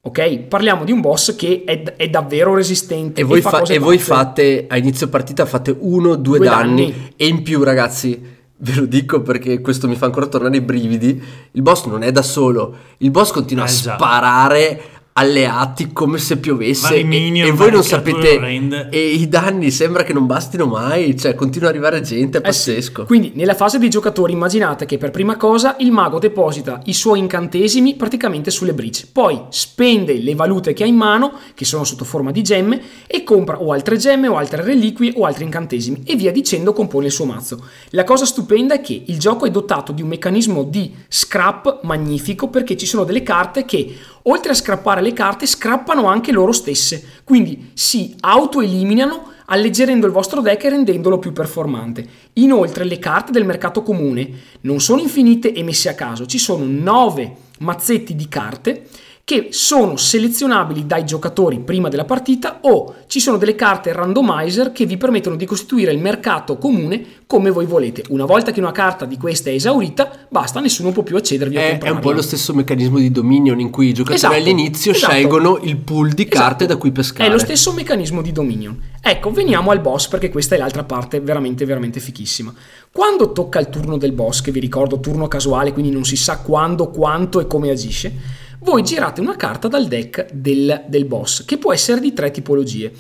Ok? 0.06 0.40
Parliamo 0.50 0.84
di 0.84 0.92
un 0.92 1.00
boss 1.00 1.34
che 1.38 1.64
è, 1.66 1.82
è 1.96 2.10
davvero 2.10 2.54
resistente. 2.56 3.22
E 3.22 3.24
voi, 3.24 3.40
fa 3.40 3.50
fa- 3.50 3.62
e 3.74 3.80
voi 3.80 3.98
fate 3.98 4.66
a 4.68 4.76
inizio 4.76 5.08
partita 5.08 5.46
fate 5.46 5.74
uno, 5.80 6.16
due, 6.16 6.40
Due 6.40 6.46
danni, 6.48 6.92
danni. 6.92 7.14
e 7.16 7.28
in 7.28 7.42
più 7.42 7.64
ragazzi, 7.64 8.22
ve 8.64 8.76
lo 8.76 8.86
dico 8.86 9.22
perché 9.22 9.62
questo 9.62 9.88
mi 9.88 9.96
fa 9.96 10.06
ancora 10.08 10.26
tornare 10.28 10.58
i 10.58 10.62
brividi, 10.62 11.22
il 11.52 11.62
boss 11.62 11.86
non 11.86 12.04
è 12.04 12.12
da 12.12 12.22
solo, 12.22 12.76
il 12.98 13.12
boss 13.12 13.32
continua 13.32 13.64
Eh, 13.64 13.68
a 13.68 13.72
già. 13.72 13.94
sparare 13.96 14.82
alleati 15.14 15.92
come 15.94 16.18
se 16.18 16.38
piovesse 16.38 16.96
e, 16.96 17.04
minion, 17.04 17.48
e 17.48 17.52
voi 17.52 17.72
non 17.72 17.84
sapete 17.84 18.90
e 18.90 19.10
i 19.10 19.28
danni 19.28 19.70
sembra 19.70 20.04
che 20.04 20.12
non 20.14 20.26
bastino 20.26 20.66
mai, 20.66 21.16
cioè 21.18 21.36
continua 21.36 21.70
ad 21.70 21.76
arrivare 21.76 22.02
gente, 22.02 22.40
è 22.40 22.48
Eh 22.48 22.52
sì. 22.52 22.72
pazzesco. 22.72 23.06
Quindi 23.06 23.32
nella 23.36 23.54
fase 23.54 23.78
dei 23.78 23.90
giocatori 23.90 24.34
immaginate 24.34 24.86
che 24.86 24.98
per 24.98 25.12
prima 25.12 25.38
cosa 25.38 25.76
il 25.80 25.92
mago 25.92 26.18
deposita 26.18 26.82
i 26.86 26.94
suoi 26.94 27.20
incantesimi 27.20 27.96
praticamente 27.96 28.50
sulle 28.50 28.74
brice, 28.74 29.08
poi 29.12 29.40
spende 29.50 30.18
le 30.18 30.34
valute 30.34 30.74
che 30.74 30.84
ha 30.84 30.88
in 30.88 30.96
mano, 30.96 31.34
che 31.54 31.66
sono 31.66 31.84
sotto 31.84 32.06
forma 32.06 32.32
di 32.32 32.42
gemme, 32.42 32.82
e 33.06 33.24
compra 33.24 33.62
o 33.62 33.72
altre 33.72 33.98
gemme 33.98 34.28
o 34.28 34.38
altre 34.38 34.64
reliquie 34.64 35.14
o 35.16 35.26
altri 35.26 35.44
incantesimi 35.44 36.02
e 36.06 36.16
via 36.16 36.32
dicendo 36.32 36.74
compone 36.74 37.06
il 37.06 37.12
suo 37.12 37.26
mazzo. 37.26 37.64
La 37.90 38.04
cosa 38.04 38.26
stupenda 38.26 38.74
è 38.76 38.82
che 38.82 39.04
il 39.06 39.20
gioco 39.20 39.46
è 39.46 39.52
dotato 39.52 39.92
di 39.92 40.02
un 40.02 40.08
meccanismo 40.08 40.64
di 40.64 40.92
scrap 41.08 41.82
magnifico 41.84 42.48
perché 42.48 42.76
ci 42.76 42.88
sono 42.88 43.04
delle 43.04 43.22
carte 43.22 43.66
che 43.66 43.96
oltre 44.24 44.52
a 44.52 44.56
scrappare 44.56 45.02
le 45.04 45.14
carte 45.14 45.46
scrappano 45.46 46.08
anche 46.08 46.32
loro 46.32 46.52
stesse, 46.52 47.22
quindi 47.24 47.72
si 47.76 48.16
autoeliminano 48.20 49.32
alleggerendo 49.46 50.08
il 50.08 50.12
vostro 50.12 50.42
deck 50.42 50.64
e 50.64 50.70
rendendolo 50.70 51.20
più 51.20 51.32
performante. 51.32 52.08
Inoltre 52.34 52.86
le 52.86 52.98
carte 52.98 53.32
del 53.32 53.46
mercato 53.46 53.84
comune 53.84 54.30
non 54.62 54.80
sono 54.80 55.02
infinite 55.02 55.54
e 55.54 55.62
messe 55.62 55.90
a 55.90 55.94
caso, 55.94 56.26
ci 56.26 56.40
sono 56.40 56.66
9 56.66 57.36
mazzetti 57.60 58.16
di 58.16 58.28
carte 58.28 58.88
che 59.26 59.48
sono 59.52 59.96
selezionabili 59.96 60.86
dai 60.86 61.06
giocatori 61.06 61.60
prima 61.60 61.88
della 61.88 62.04
partita 62.04 62.60
o 62.64 62.96
ci 63.08 63.22
sono 63.22 63.38
delle 63.38 63.56
carte 63.56 63.94
randomizer 63.94 64.74
che 64.74 64.86
vi 64.86 64.98
permettono 64.98 65.38
di 65.38 65.46
costituire 65.46 65.94
il 65.94 66.00
mercato 66.00 66.58
comune 66.58 67.22
come 67.26 67.50
voi 67.50 67.66
volete. 67.66 68.04
Una 68.10 68.26
volta 68.26 68.52
che 68.52 68.60
una 68.60 68.74
carta 68.74 69.06
di 69.06 69.18
questa 69.18 69.50
è 69.50 69.54
esaurita, 69.54 70.28
basta, 70.28 70.60
nessuno 70.60 70.92
può 70.92 71.04
più 71.04 71.16
accedervi 71.16 71.56
a 71.56 71.62
È, 71.62 71.78
è 71.78 71.90
un 71.90 72.00
po' 72.00 72.12
lo 72.12 72.22
stesso 72.22 72.54
meccanismo 72.54 72.98
di 72.98 73.12
Dominion 73.12 73.62
in 73.62 73.70
cui 73.70 73.88
i 73.88 73.94
giocatori 73.94 74.18
Esatto, 74.18 74.36
all'inizio 74.36 74.92
esatto. 74.92 75.14
scelgono 75.14 75.60
il 75.64 75.78
pool 75.78 76.10
di 76.12 76.26
carte 76.26 76.66
Esatto. 76.66 76.66
da 76.66 76.76
cui 76.76 76.92
pescare. 76.92 77.30
È 77.30 77.32
lo 77.32 77.40
stesso 77.40 77.72
meccanismo 77.72 78.22
di 78.22 78.34
Dominion. 78.34 78.78
Ecco, 79.02 79.32
veniamo 79.32 79.72
al 79.72 79.80
boss 79.80 80.10
perché 80.10 80.30
questa 80.30 80.56
è 80.56 80.58
l'altra 80.58 80.84
parte 80.84 81.22
veramente, 81.22 81.64
veramente 81.64 82.02
fichissima. 82.02 82.54
Quando 82.92 83.32
tocca 83.32 83.60
il 83.60 83.70
turno 83.70 83.98
del 83.98 84.12
boss, 84.12 84.42
che 84.42 84.52
vi 84.52 84.60
ricordo 84.60 85.00
turno 85.00 85.30
casuale, 85.30 85.72
quindi 85.72 85.92
non 85.92 86.04
si 86.04 86.18
sa 86.18 86.40
quando, 86.40 86.90
quanto 86.90 87.40
e 87.40 87.48
come 87.48 87.70
agisce, 87.70 88.42
voi 88.64 88.82
girate 88.82 89.20
una 89.20 89.36
carta 89.36 89.68
dal 89.68 89.88
deck 89.88 90.32
del, 90.32 90.86
del 90.88 91.06
boss, 91.06 91.46
che 91.46 91.58
può 91.58 91.74
essere 91.74 92.00
di 92.00 92.14
tre 92.14 92.32
tipologie. 92.32 92.92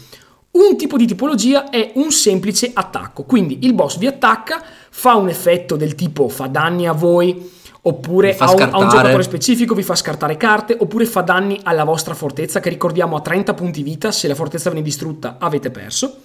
Un 0.51 0.77
tipo 0.77 0.97
di 0.97 1.07
tipologia 1.07 1.69
è 1.69 1.93
un 1.95 2.11
semplice 2.11 2.71
attacco, 2.73 3.23
quindi 3.23 3.59
il 3.61 3.73
boss 3.73 3.97
vi 3.97 4.05
attacca, 4.05 4.61
fa 4.89 5.15
un 5.15 5.29
effetto 5.29 5.75
del 5.75 5.95
tipo 5.95 6.27
fa 6.27 6.47
danni 6.47 6.85
a 6.85 6.91
voi, 6.91 7.49
oppure 7.81 8.35
a 8.37 8.51
un, 8.51 8.61
a 8.61 8.77
un 8.77 8.89
giocatore 8.89 9.23
specifico 9.23 9.73
vi 9.73 9.83
fa 9.83 9.95
scartare 9.95 10.37
carte, 10.37 10.75
oppure 10.77 11.05
fa 11.05 11.21
danni 11.21 11.59
alla 11.63 11.85
vostra 11.85 12.13
fortezza, 12.13 12.59
che 12.59 12.69
ricordiamo 12.69 13.15
ha 13.15 13.21
30 13.21 13.53
punti 13.53 13.81
vita, 13.83 14.11
se 14.11 14.27
la 14.27 14.35
fortezza 14.35 14.69
viene 14.69 14.85
distrutta 14.85 15.37
avete 15.39 15.71
perso. 15.71 16.17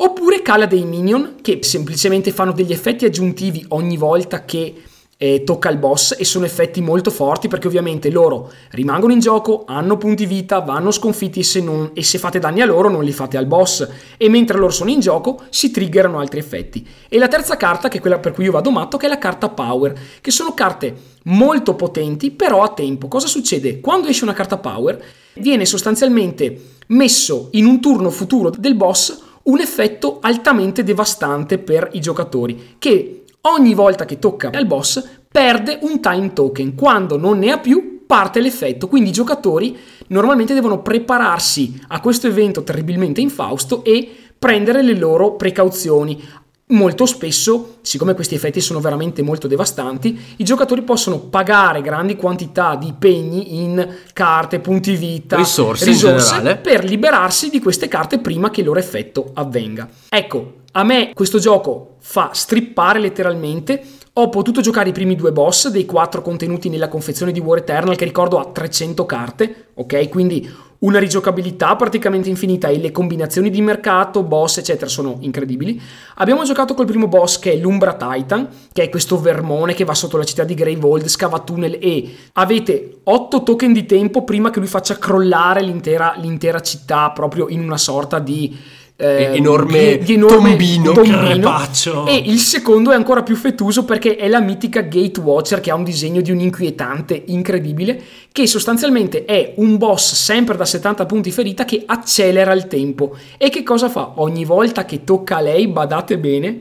Oppure 0.00 0.42
cala 0.42 0.66
dei 0.66 0.84
minion 0.84 1.36
che 1.42 1.58
semplicemente 1.62 2.32
fanno 2.32 2.52
degli 2.52 2.72
effetti 2.72 3.04
aggiuntivi 3.04 3.64
ogni 3.68 3.96
volta 3.96 4.44
che 4.44 4.74
eh, 5.20 5.42
tocca 5.42 5.68
il 5.68 5.78
boss 5.78 6.14
e 6.16 6.24
sono 6.24 6.44
effetti 6.44 6.80
molto 6.80 7.10
forti 7.10 7.48
perché 7.48 7.66
ovviamente 7.66 8.08
loro 8.08 8.52
rimangono 8.70 9.12
in 9.12 9.18
gioco, 9.18 9.64
hanno 9.66 9.96
punti 9.96 10.26
vita, 10.26 10.60
vanno 10.60 10.92
sconfitti 10.92 11.42
se, 11.42 11.60
non- 11.60 11.90
e 11.92 12.04
se 12.04 12.18
fate 12.18 12.38
danni 12.38 12.60
a 12.60 12.66
loro 12.66 12.88
non 12.88 13.02
li 13.02 13.10
fate 13.10 13.36
al 13.36 13.46
boss 13.46 13.86
e 14.16 14.28
mentre 14.28 14.56
loro 14.56 14.70
sono 14.70 14.90
in 14.90 15.00
gioco 15.00 15.42
si 15.50 15.72
triggerano 15.72 16.20
altri 16.20 16.38
effetti. 16.38 16.86
E 17.08 17.18
la 17.18 17.26
terza 17.26 17.56
carta, 17.56 17.88
che 17.88 17.98
è 17.98 18.00
quella 18.00 18.20
per 18.20 18.32
cui 18.32 18.44
io 18.44 18.52
vado 18.52 18.70
matto, 18.70 18.96
che 18.96 19.06
è 19.06 19.08
la 19.08 19.18
carta 19.18 19.48
Power, 19.48 19.92
che 20.20 20.30
sono 20.30 20.54
carte 20.54 20.94
molto 21.24 21.74
potenti 21.74 22.30
però 22.30 22.62
a 22.62 22.68
tempo. 22.68 23.08
Cosa 23.08 23.26
succede? 23.26 23.80
Quando 23.80 24.06
esce 24.06 24.22
una 24.22 24.32
carta 24.32 24.56
Power 24.56 25.02
viene 25.34 25.66
sostanzialmente 25.66 26.76
messo 26.88 27.48
in 27.52 27.66
un 27.66 27.80
turno 27.80 28.10
futuro 28.10 28.50
del 28.56 28.76
boss 28.76 29.26
un 29.42 29.60
effetto 29.60 30.18
altamente 30.20 30.84
devastante 30.84 31.58
per 31.58 31.88
i 31.92 32.00
giocatori 32.00 32.76
che 32.78 33.24
ogni 33.42 33.74
volta 33.74 34.04
che 34.04 34.18
tocca 34.18 34.50
al 34.52 34.66
boss 34.66 35.02
perde 35.30 35.78
un 35.82 36.00
time 36.00 36.32
token 36.32 36.74
quando 36.74 37.16
non 37.16 37.38
ne 37.38 37.50
ha 37.50 37.58
più 37.58 38.04
parte 38.06 38.40
l'effetto 38.40 38.88
quindi 38.88 39.10
i 39.10 39.12
giocatori 39.12 39.76
normalmente 40.08 40.54
devono 40.54 40.80
prepararsi 40.80 41.80
a 41.88 42.00
questo 42.00 42.26
evento 42.26 42.62
terribilmente 42.64 43.20
infausto 43.20 43.84
e 43.84 44.08
prendere 44.38 44.82
le 44.82 44.94
loro 44.94 45.34
precauzioni 45.34 46.22
Molto 46.70 47.06
spesso, 47.06 47.78
siccome 47.80 48.12
questi 48.12 48.34
effetti 48.34 48.60
sono 48.60 48.78
veramente 48.80 49.22
molto 49.22 49.48
devastanti, 49.48 50.34
i 50.36 50.44
giocatori 50.44 50.82
possono 50.82 51.18
pagare 51.18 51.80
grandi 51.80 52.14
quantità 52.14 52.74
di 52.74 52.92
pegni 52.98 53.62
in 53.62 53.88
carte, 54.12 54.58
punti 54.60 54.94
vita, 54.94 55.36
Risorse 55.36 55.92
generale. 55.92 56.56
per 56.56 56.84
liberarsi 56.84 57.48
di 57.48 57.58
queste 57.60 57.88
carte 57.88 58.18
prima 58.18 58.50
che 58.50 58.60
il 58.60 58.66
loro 58.66 58.80
effetto 58.80 59.30
avvenga. 59.32 59.88
Ecco, 60.10 60.56
a 60.72 60.84
me 60.84 61.12
questo 61.14 61.38
gioco 61.38 61.96
fa 62.00 62.30
strippare 62.32 62.98
letteralmente. 62.98 63.82
Ho 64.14 64.28
potuto 64.28 64.60
giocare 64.60 64.88
i 64.88 64.92
primi 64.92 65.14
due 65.14 65.32
boss 65.32 65.68
dei 65.68 65.86
quattro 65.86 66.22
contenuti 66.22 66.68
nella 66.68 66.88
confezione 66.88 67.32
di 67.32 67.40
War 67.40 67.58
Eternal 67.58 67.96
che 67.96 68.04
ricordo 68.04 68.38
ha 68.38 68.46
300 68.46 69.06
carte, 69.06 69.68
ok? 69.74 70.08
Quindi 70.08 70.66
una 70.80 70.98
rigiocabilità 70.98 71.74
praticamente 71.74 72.28
infinita 72.28 72.68
e 72.68 72.78
le 72.78 72.92
combinazioni 72.92 73.50
di 73.50 73.60
mercato, 73.60 74.22
boss, 74.22 74.58
eccetera, 74.58 74.88
sono 74.88 75.16
incredibili. 75.20 75.80
Abbiamo 76.16 76.44
giocato 76.44 76.74
col 76.74 76.86
primo 76.86 77.08
boss 77.08 77.38
che 77.38 77.52
è 77.52 77.56
l'Umbra 77.56 77.94
Titan, 77.94 78.48
che 78.72 78.84
è 78.84 78.88
questo 78.88 79.18
vermone 79.20 79.74
che 79.74 79.84
va 79.84 79.94
sotto 79.94 80.16
la 80.16 80.24
città 80.24 80.44
di 80.44 80.54
Greyvold, 80.54 81.06
scava 81.06 81.40
tunnel 81.40 81.78
e 81.80 82.14
avete 82.34 82.98
8 83.02 83.42
token 83.42 83.72
di 83.72 83.86
tempo 83.86 84.22
prima 84.22 84.50
che 84.50 84.60
lui 84.60 84.68
faccia 84.68 84.98
crollare 84.98 85.62
l'intera, 85.62 86.14
l'intera 86.16 86.60
città 86.60 87.10
proprio 87.10 87.48
in 87.48 87.60
una 87.60 87.78
sorta 87.78 88.18
di... 88.18 88.56
eh, 89.00 89.36
enorme 89.36 89.98
di- 89.98 90.14
enorme 90.14 90.50
tombino. 90.50 90.92
Crepaccio. 90.92 92.06
e 92.06 92.16
il 92.16 92.38
secondo 92.38 92.90
è 92.90 92.96
ancora 92.96 93.22
più 93.22 93.36
fettuoso 93.36 93.84
perché 93.84 94.16
è 94.16 94.26
la 94.26 94.40
mitica 94.40 94.80
Gate 94.80 95.20
Watcher 95.20 95.60
che 95.60 95.70
ha 95.70 95.76
un 95.76 95.84
disegno 95.84 96.20
di 96.20 96.32
un 96.32 96.40
inquietante 96.40 97.22
incredibile 97.26 98.02
che 98.32 98.48
sostanzialmente 98.48 99.24
è 99.24 99.52
un 99.56 99.76
boss 99.76 100.14
sempre 100.14 100.56
da 100.56 100.64
70 100.64 101.06
punti 101.06 101.30
ferita 101.30 101.64
che 101.64 101.84
accelera 101.86 102.52
il 102.52 102.66
tempo. 102.66 103.16
E 103.36 103.50
che 103.50 103.62
cosa 103.62 103.88
fa? 103.88 104.14
Ogni 104.16 104.44
volta 104.44 104.84
che 104.84 105.04
tocca 105.04 105.36
a 105.36 105.42
lei, 105.42 105.68
badate 105.68 106.18
bene, 106.18 106.60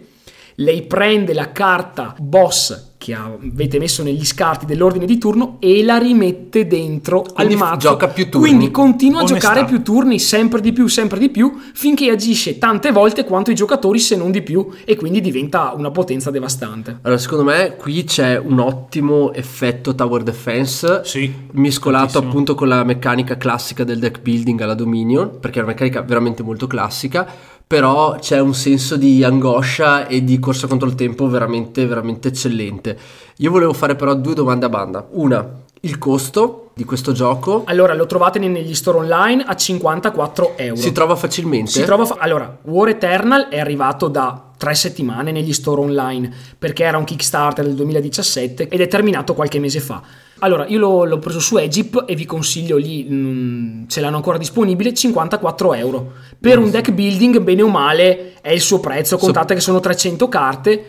lei 0.59 0.83
prende 0.83 1.33
la 1.33 1.51
carta 1.51 2.15
boss 2.19 2.85
che 2.97 3.13
avete 3.13 3.77
messo 3.77 4.01
negli 4.01 4.25
scarti 4.25 4.65
dell'ordine 4.65 5.05
di 5.05 5.19
turno 5.19 5.57
e 5.59 5.83
la 5.83 5.97
rimette 5.97 6.65
dentro 6.65 7.21
Quindi 7.21 7.53
al 7.53 7.59
mazzo. 7.59 7.89
gioca 7.89 8.07
più 8.07 8.27
turni. 8.27 8.47
Quindi 8.47 8.71
continua 8.71 9.19
a 9.19 9.23
Onestà. 9.23 9.37
giocare 9.37 9.65
più 9.65 9.83
turni, 9.83 10.17
sempre 10.17 10.61
di 10.61 10.73
più, 10.73 10.87
sempre 10.87 11.19
di 11.19 11.29
più, 11.29 11.57
finché 11.73 12.09
agisce 12.09 12.57
tante 12.57 12.91
volte 12.91 13.23
quanto 13.23 13.51
i 13.51 13.55
giocatori, 13.55 13.99
se 13.99 14.15
non 14.15 14.31
di 14.31 14.41
più, 14.41 14.67
e 14.83 14.95
quindi 14.95 15.21
diventa 15.21 15.73
una 15.77 15.91
potenza 15.91 16.31
devastante. 16.31 16.97
Allora, 17.03 17.19
secondo 17.19 17.43
me 17.43 17.75
qui 17.77 18.03
c'è 18.03 18.37
un 18.39 18.57
ottimo 18.59 19.31
effetto 19.33 19.93
tower 19.93 20.23
defense 20.23 21.01
Sì, 21.03 21.31
mescolato 21.51 22.05
tantissimo. 22.05 22.29
appunto 22.29 22.55
con 22.55 22.67
la 22.67 22.83
meccanica 22.83 23.37
classica 23.37 23.83
del 23.83 23.99
deck 23.99 24.21
building 24.21 24.59
alla 24.59 24.73
Dominion, 24.73 25.37
perché 25.39 25.59
è 25.59 25.61
una 25.61 25.71
meccanica 25.71 26.01
veramente 26.01 26.41
molto 26.41 26.65
classica, 26.65 27.27
però 27.67 28.17
c'è 28.17 28.39
un 28.39 28.53
senso 28.53 28.95
di 28.95 29.25
angoscia 29.25 30.07
e 30.07 30.23
di 30.23 30.39
corsa 30.39 30.67
contro 30.67 30.87
il 30.87 30.95
tempo 30.95 31.27
veramente 31.27 31.85
veramente 31.85 32.29
eccellente. 32.29 32.97
Io 33.37 33.51
volevo 33.51 33.73
fare 33.73 33.95
però 33.95 34.15
due 34.15 34.33
domande 34.33 34.65
a 34.65 34.69
banda. 34.69 35.05
Una, 35.11 35.45
il 35.81 35.97
costo 35.97 36.71
di 36.73 36.85
questo 36.85 37.11
gioco 37.11 37.63
Allora, 37.65 37.93
lo 37.93 38.05
trovate 38.05 38.39
negli 38.39 38.73
store 38.73 38.99
online 38.99 39.43
a 39.43 39.55
54 39.55 40.53
euro. 40.55 40.79
si 40.79 40.91
trova 40.91 41.15
facilmente? 41.15 41.71
Si 41.71 41.83
trova 41.83 42.05
fa- 42.05 42.17
allora, 42.19 42.57
War 42.63 42.89
Eternal 42.89 43.47
è 43.49 43.59
arrivato 43.59 44.07
da 44.07 44.51
tre 44.55 44.73
settimane 44.73 45.31
negli 45.31 45.53
store 45.53 45.81
online 45.81 46.31
perché 46.57 46.83
era 46.83 46.97
un 46.97 47.03
Kickstarter 47.03 47.65
del 47.65 47.75
2017 47.75 48.69
ed 48.69 48.79
è 48.79 48.87
terminato 48.87 49.33
qualche 49.33 49.59
mese 49.59 49.79
fa. 49.79 50.01
Allora, 50.39 50.67
io 50.67 50.77
l'ho, 50.77 51.03
l'ho 51.05 51.17
preso 51.19 51.39
su 51.39 51.57
Egypt 51.57 52.03
e 52.07 52.13
vi 52.15 52.25
consiglio 52.25 52.77
lì, 52.77 53.07
mm, 53.09 53.87
ce 53.87 54.01
l'hanno 54.01 54.17
ancora 54.17 54.37
disponibile, 54.37 54.93
54 54.93 55.73
euro. 55.73 56.13
Per 56.39 56.59
un 56.59 56.69
deck 56.69 56.91
building, 56.91 57.39
bene 57.39 57.63
o 57.63 57.67
male, 57.69 58.33
è 58.41 58.51
il 58.51 58.61
suo 58.61 58.79
prezzo. 58.79 59.17
Contate 59.17 59.55
che 59.55 59.59
sono 59.61 59.79
300 59.79 60.27
carte 60.29 60.85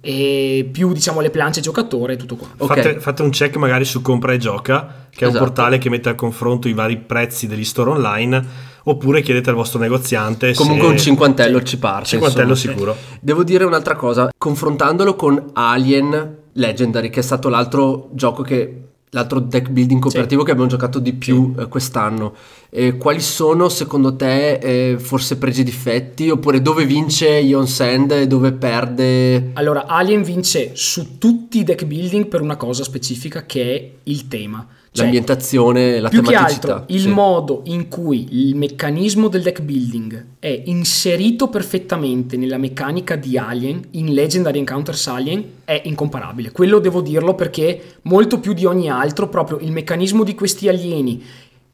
e 0.00 0.68
più, 0.70 0.92
diciamo, 0.92 1.20
le 1.20 1.30
plance 1.30 1.60
giocatore 1.60 2.14
e 2.14 2.16
tutto 2.16 2.36
qua. 2.36 2.48
Ok. 2.58 2.66
Fate, 2.74 3.00
fate 3.00 3.22
un 3.22 3.30
check 3.30 3.56
magari 3.56 3.84
su 3.84 4.02
Compra 4.02 4.32
e 4.34 4.38
Gioca, 4.38 5.06
che 5.10 5.24
è 5.24 5.28
Esatto. 5.28 5.42
un 5.42 5.48
portale 5.48 5.78
che 5.78 5.88
mette 5.88 6.08
a 6.10 6.14
confronto 6.14 6.68
i 6.68 6.72
vari 6.74 6.98
prezzi 6.98 7.46
degli 7.46 7.64
store 7.64 7.90
online, 7.90 8.44
oppure 8.84 9.22
chiedete 9.22 9.50
al 9.50 9.56
vostro 9.56 9.78
negoziante 9.78 10.54
Comunque 10.54 10.86
se... 10.86 10.92
un 10.92 10.98
cinquantello 10.98 11.62
ci 11.62 11.78
parte. 11.78 12.08
Cinquantello 12.08 12.50
insomma. 12.50 12.72
sicuro. 12.74 12.96
Devo 13.20 13.44
dire 13.44 13.64
un'altra 13.64 13.96
cosa, 13.96 14.30
confrontandolo 14.36 15.14
con 15.14 15.50
Alien 15.52 16.38
Legendary, 16.54 17.10
che 17.10 17.20
è 17.20 17.22
stato 17.22 17.48
l'altro 17.48 18.10
gioco 18.12 18.42
che 18.42 18.76
l'altro 19.14 19.40
deck 19.40 19.68
building 19.68 20.00
cooperativo 20.00 20.42
che 20.42 20.52
abbiamo 20.52 20.70
giocato 20.70 20.98
di 20.98 21.12
più 21.12 21.54
eh, 21.58 21.68
quest'anno. 21.68 22.34
Eh, 22.70 22.96
quali 22.96 23.20
sono 23.20 23.68
secondo 23.68 24.16
te 24.16 24.54
eh, 24.54 24.98
forse 24.98 25.36
pregi 25.36 25.60
e 25.60 25.64
difetti 25.64 26.30
oppure 26.30 26.62
dove 26.62 26.86
vince 26.86 27.28
Ion 27.28 27.68
Sand 27.68 28.12
e 28.12 28.26
dove 28.26 28.52
perde 28.52 29.50
Allora, 29.52 29.86
Alien 29.86 30.22
vince 30.22 30.70
su 30.72 31.18
tutti 31.18 31.58
i 31.58 31.64
deck 31.64 31.84
building 31.84 32.26
per 32.26 32.40
una 32.40 32.56
cosa 32.56 32.82
specifica 32.84 33.44
che 33.44 33.74
è 33.74 33.90
il 34.04 34.28
tema. 34.28 34.66
Cioè, 34.94 35.04
l'ambientazione, 35.04 36.00
la 36.00 36.10
più 36.10 36.20
che 36.20 36.32
tematicità? 36.32 36.74
altro 36.74 36.94
il 36.94 37.00
Sì. 37.00 37.08
modo 37.08 37.62
in 37.64 37.88
cui 37.88 38.28
il 38.30 38.54
meccanismo 38.56 39.28
del 39.28 39.40
deck 39.40 39.62
building 39.62 40.26
è 40.38 40.62
inserito 40.66 41.48
perfettamente 41.48 42.36
nella 42.36 42.58
meccanica 42.58 43.16
di 43.16 43.38
Alien 43.38 43.82
in 43.92 44.12
Legendary 44.12 44.58
Encounters 44.58 45.06
Alien 45.06 45.44
è 45.64 45.80
incomparabile. 45.86 46.52
Quello 46.52 46.78
devo 46.78 47.00
dirlo 47.00 47.34
perché 47.34 47.96
molto 48.02 48.38
più 48.38 48.52
di 48.52 48.66
ogni 48.66 48.90
altro 48.90 49.30
proprio 49.30 49.58
il 49.60 49.72
meccanismo 49.72 50.24
di 50.24 50.34
questi 50.34 50.68
alieni 50.68 51.22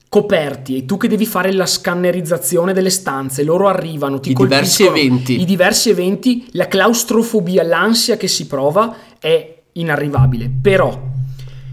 coperti 0.08 0.76
e 0.78 0.84
tu 0.86 0.96
che 0.96 1.08
devi 1.08 1.26
fare 1.26 1.52
la 1.52 1.66
scannerizzazione 1.66 2.72
delle 2.72 2.88
stanze, 2.88 3.42
loro 3.42 3.66
arrivano, 3.68 4.20
ti 4.20 4.30
I 4.30 4.34
diversi 4.34 4.84
eventi. 4.84 5.40
i 5.40 5.44
diversi 5.44 5.90
eventi, 5.90 6.46
la 6.52 6.66
claustrofobia, 6.68 7.62
l'ansia 7.64 8.16
che 8.16 8.28
si 8.28 8.46
prova 8.46 8.94
è 9.18 9.54
inarrivabile. 9.72 10.48
Però 10.62 11.16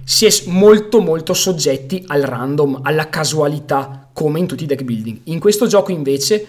si 0.06 0.26
è 0.28 0.32
molto 0.46 1.02
molto 1.02 1.34
soggetti 1.34 2.04
al 2.08 2.22
random, 2.22 2.82
alla 2.84 3.10
casualità, 3.10 4.08
come 4.14 4.40
in 4.40 4.46
tutti 4.46 4.64
i 4.64 4.68
deck 4.68 4.84
building. 4.84 5.22
In 5.26 5.40
questo 5.40 5.66
gioco 5.66 5.92
invece 5.92 6.48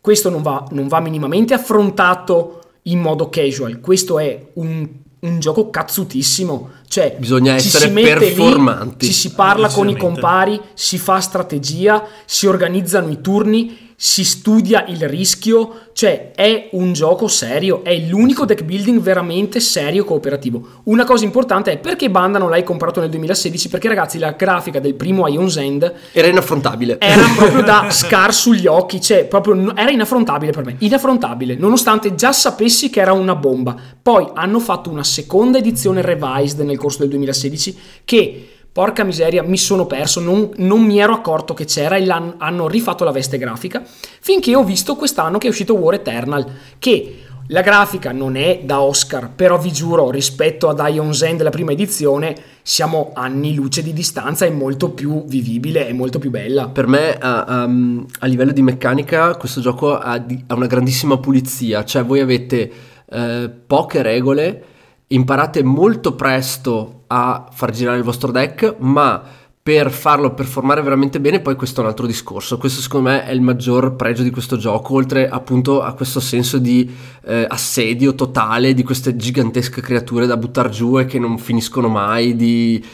questo 0.00 0.30
non 0.30 0.42
va, 0.42 0.66
non 0.70 0.88
va 0.88 1.00
minimamente 1.00 1.54
affrontato 1.54 2.60
in 2.84 3.00
modo 3.00 3.28
casual, 3.28 3.80
questo 3.80 4.18
è 4.18 4.50
un, 4.54 4.88
un 5.20 5.38
gioco 5.38 5.70
cazzutissimo, 5.70 6.70
cioè 6.88 7.16
Bisogna 7.18 7.58
ci 7.58 7.68
essere 7.68 7.86
si 7.86 7.92
mette 7.92 8.08
lì, 8.08 8.34
performanti. 8.34 9.06
ci 9.06 9.12
si 9.12 9.32
parla 9.32 9.68
con 9.68 9.88
i 9.88 9.96
compari, 9.96 10.60
si 10.74 10.98
fa 10.98 11.20
strategia, 11.20 12.06
si 12.24 12.46
organizzano 12.46 13.10
i 13.10 13.20
turni, 13.20 13.83
si 13.96 14.24
studia 14.24 14.84
il 14.88 15.08
rischio, 15.08 15.88
cioè 15.92 16.32
è 16.34 16.68
un 16.72 16.92
gioco 16.92 17.28
serio, 17.28 17.84
è 17.84 17.96
l'unico 17.96 18.44
deck 18.44 18.62
building 18.62 19.00
veramente 19.00 19.60
serio 19.60 20.04
cooperativo. 20.04 20.80
Una 20.84 21.04
cosa 21.04 21.24
importante 21.24 21.72
è 21.72 21.78
perché 21.78 22.10
Banda 22.10 22.38
non 22.38 22.50
l'hai 22.50 22.64
comprato 22.64 23.00
nel 23.00 23.10
2016? 23.10 23.68
Perché 23.68 23.88
ragazzi 23.88 24.18
la 24.18 24.32
grafica 24.32 24.80
del 24.80 24.94
primo 24.94 25.26
Ion's 25.28 25.56
End 25.56 25.92
era 26.12 26.26
inaffrontabile 26.26 26.98
era 26.98 27.22
proprio 27.36 27.62
da 27.62 27.88
scar 27.92 28.34
sugli 28.34 28.66
occhi, 28.66 29.00
cioè 29.00 29.26
proprio 29.26 29.74
era 29.76 29.90
inaffrontabile 29.90 30.52
per 30.52 30.64
me, 30.64 30.76
inaffrontabile, 30.78 31.54
nonostante 31.54 32.14
già 32.14 32.32
sapessi 32.32 32.90
che 32.90 33.00
era 33.00 33.12
una 33.12 33.34
bomba. 33.34 33.76
Poi 34.02 34.28
hanno 34.34 34.60
fatto 34.60 34.90
una 34.90 35.04
seconda 35.04 35.58
edizione 35.58 36.02
revised 36.02 36.60
nel 36.60 36.78
corso 36.78 36.98
del 36.98 37.08
2016 37.10 37.78
che 38.04 38.48
Porca 38.74 39.04
miseria, 39.04 39.44
mi 39.44 39.56
sono 39.56 39.86
perso, 39.86 40.18
non, 40.18 40.50
non 40.56 40.82
mi 40.82 40.98
ero 40.98 41.12
accorto 41.12 41.54
che 41.54 41.64
c'era 41.64 41.94
e 41.94 42.10
hanno 42.10 42.66
rifatto 42.66 43.04
la 43.04 43.12
veste 43.12 43.38
grafica, 43.38 43.80
finché 44.18 44.56
ho 44.56 44.64
visto 44.64 44.96
quest'anno 44.96 45.38
che 45.38 45.46
è 45.46 45.50
uscito 45.50 45.76
War 45.76 45.94
Eternal, 45.94 46.44
che 46.80 47.18
la 47.46 47.60
grafica 47.60 48.10
non 48.10 48.34
è 48.34 48.62
da 48.64 48.80
Oscar, 48.80 49.30
però 49.32 49.58
vi 49.58 49.70
giuro, 49.70 50.10
rispetto 50.10 50.68
ad 50.68 50.82
Ion's 50.92 51.22
End 51.22 51.36
della 51.36 51.50
prima 51.50 51.70
edizione, 51.70 52.34
siamo 52.62 53.12
anni 53.14 53.54
luce 53.54 53.80
di 53.80 53.92
distanza, 53.92 54.44
è 54.44 54.50
molto 54.50 54.90
più 54.90 55.24
vivibile, 55.24 55.86
è 55.86 55.92
molto 55.92 56.18
più 56.18 56.30
bella. 56.30 56.66
Per 56.66 56.88
me 56.88 57.16
a, 57.16 57.44
a- 57.44 57.62
a 57.62 58.26
livello 58.26 58.50
di 58.50 58.62
meccanica 58.62 59.36
questo 59.36 59.60
gioco 59.60 59.96
ha, 59.96 60.18
di- 60.18 60.42
ha 60.48 60.54
una 60.54 60.66
grandissima 60.66 61.16
pulizia, 61.18 61.84
cioè 61.84 62.04
voi 62.04 62.18
avete 62.18 62.72
eh, 63.08 63.50
poche 63.64 64.02
regole, 64.02 64.64
imparate 65.06 65.62
molto 65.62 66.14
presto 66.16 67.03
a 67.16 67.46
far 67.48 67.70
girare 67.70 67.98
il 67.98 68.02
vostro 68.02 68.32
deck, 68.32 68.74
ma 68.78 69.22
per 69.62 69.90
farlo 69.90 70.34
performare 70.34 70.82
veramente 70.82 71.20
bene 71.20 71.40
poi 71.40 71.54
questo 71.54 71.80
è 71.80 71.84
un 71.84 71.88
altro 71.88 72.06
discorso. 72.06 72.58
Questo 72.58 72.80
secondo 72.80 73.10
me 73.10 73.24
è 73.24 73.30
il 73.30 73.40
maggior 73.40 73.94
pregio 73.94 74.24
di 74.24 74.30
questo 74.30 74.56
gioco, 74.56 74.94
oltre 74.94 75.28
appunto 75.28 75.80
a 75.80 75.94
questo 75.94 76.18
senso 76.18 76.58
di 76.58 76.92
eh, 77.24 77.46
assedio 77.48 78.14
totale 78.14 78.74
di 78.74 78.82
queste 78.82 79.14
gigantesche 79.14 79.80
creature 79.80 80.26
da 80.26 80.36
buttare 80.36 80.70
giù 80.70 80.98
e 80.98 81.06
che 81.06 81.18
non 81.18 81.38
finiscono 81.38 81.88
mai 81.88 82.34
di... 82.34 82.84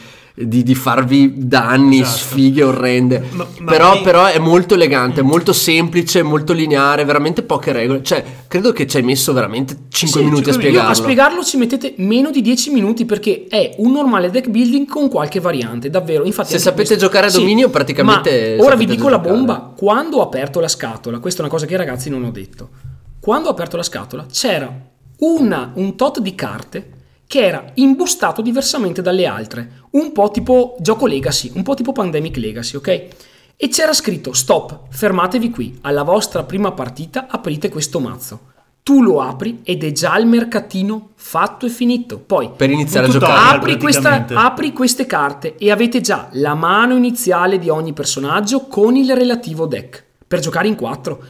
di- 0.47 0.63
di 0.63 0.75
farvi 0.75 1.33
danni, 1.35 2.01
Esatto. 2.01 2.17
sfighe 2.17 2.63
orrende. 2.63 3.23
Ma- 3.31 3.47
ma 3.59 3.71
però, 3.71 3.91
poi- 3.93 4.01
però 4.01 4.25
è 4.25 4.39
molto 4.39 4.73
elegante, 4.75 5.21
molto 5.21 5.53
semplice, 5.53 6.21
molto 6.23 6.53
lineare, 6.53 7.05
veramente 7.05 7.43
poche 7.43 7.71
regole. 7.71 8.03
Cioè, 8.03 8.23
credo 8.47 8.71
che 8.71 8.87
ci 8.87 8.97
hai 8.97 9.03
messo 9.03 9.33
veramente 9.33 9.75
5 9.89 10.19
Sì, 10.21 10.25
minuti 10.25 10.49
a 10.49 10.53
spiegarlo. 10.53 10.89
A 10.91 10.93
spiegarlo 10.93 11.43
ci 11.43 11.57
mettete 11.57 11.93
meno 11.97 12.31
di 12.31 12.41
10 12.41 12.71
minuti 12.71 13.05
perché 13.05 13.45
è 13.49 13.75
un 13.77 13.91
normale 13.91 14.29
deck 14.29 14.49
building 14.49 14.87
con 14.87 15.09
qualche 15.09 15.39
variante, 15.39 15.89
davvero. 15.89 16.23
Infatti 16.25 16.51
Se 16.51 16.59
sapete 16.59 16.87
questo- 16.87 17.05
giocare 17.05 17.27
a 17.27 17.29
Sì, 17.29 17.39
dominio, 17.39 17.69
praticamente 17.69 18.55
Ma 18.57 18.63
ora 18.63 18.75
vi 18.75 18.85
dico 18.85 19.09
la 19.09 19.19
bomba. 19.19 19.73
Quando 19.75 20.17
ho 20.17 20.21
aperto 20.21 20.59
la 20.59 20.67
scatola, 20.67 21.19
questa 21.19 21.39
è 21.39 21.43
una 21.43 21.51
cosa 21.51 21.65
che 21.65 21.73
ai 21.73 21.79
ragazzi 21.79 22.09
non 22.09 22.23
ho 22.23 22.31
detto. 22.31 22.69
Quando 23.19 23.47
ho 23.49 23.51
aperto 23.51 23.77
la 23.77 23.83
scatola 23.83 24.25
c'era 24.31 24.71
una, 25.19 25.71
un 25.75 25.95
tot 25.95 26.19
di 26.19 26.33
carte 26.33 26.89
che 27.31 27.45
era 27.45 27.63
imbustato 27.75 28.41
diversamente 28.41 29.01
dalle 29.01 29.25
altre, 29.25 29.83
un 29.91 30.11
po' 30.11 30.31
tipo 30.31 30.75
gioco 30.81 31.05
legacy, 31.05 31.49
un 31.55 31.63
po' 31.63 31.75
tipo 31.75 31.93
pandemic 31.93 32.35
legacy, 32.35 32.75
ok? 32.75 32.87
E 33.55 33.69
c'era 33.69 33.93
scritto 33.93 34.33
stop, 34.33 34.87
fermatevi 34.89 35.49
qui, 35.49 35.77
alla 35.83 36.03
vostra 36.03 36.43
prima 36.43 36.73
partita 36.73 37.27
aprite 37.29 37.69
questo 37.69 38.01
mazzo. 38.01 38.39
Tu 38.83 39.01
lo 39.01 39.21
apri 39.21 39.61
ed 39.63 39.81
è 39.85 39.93
già 39.93 40.17
il 40.17 40.25
mercatino 40.25 41.11
fatto 41.15 41.65
e 41.65 41.69
finito. 41.69 42.17
Poi 42.19 42.49
Per 42.53 42.69
iniziare 42.69 43.07
a 43.07 43.09
giocare. 43.09 43.55
apri, 43.55 43.77
questa- 43.77 44.25
apri 44.33 44.73
queste 44.73 45.05
carte 45.05 45.55
e 45.55 45.71
avete 45.71 46.01
già 46.01 46.27
la 46.33 46.53
mano 46.53 46.97
iniziale 46.97 47.59
di 47.59 47.69
ogni 47.69 47.93
personaggio 47.93 48.65
con 48.67 48.97
il 48.97 49.15
relativo 49.15 49.67
deck 49.67 50.03
per 50.27 50.39
giocare 50.41 50.67
in 50.67 50.75
quattro. 50.75 51.23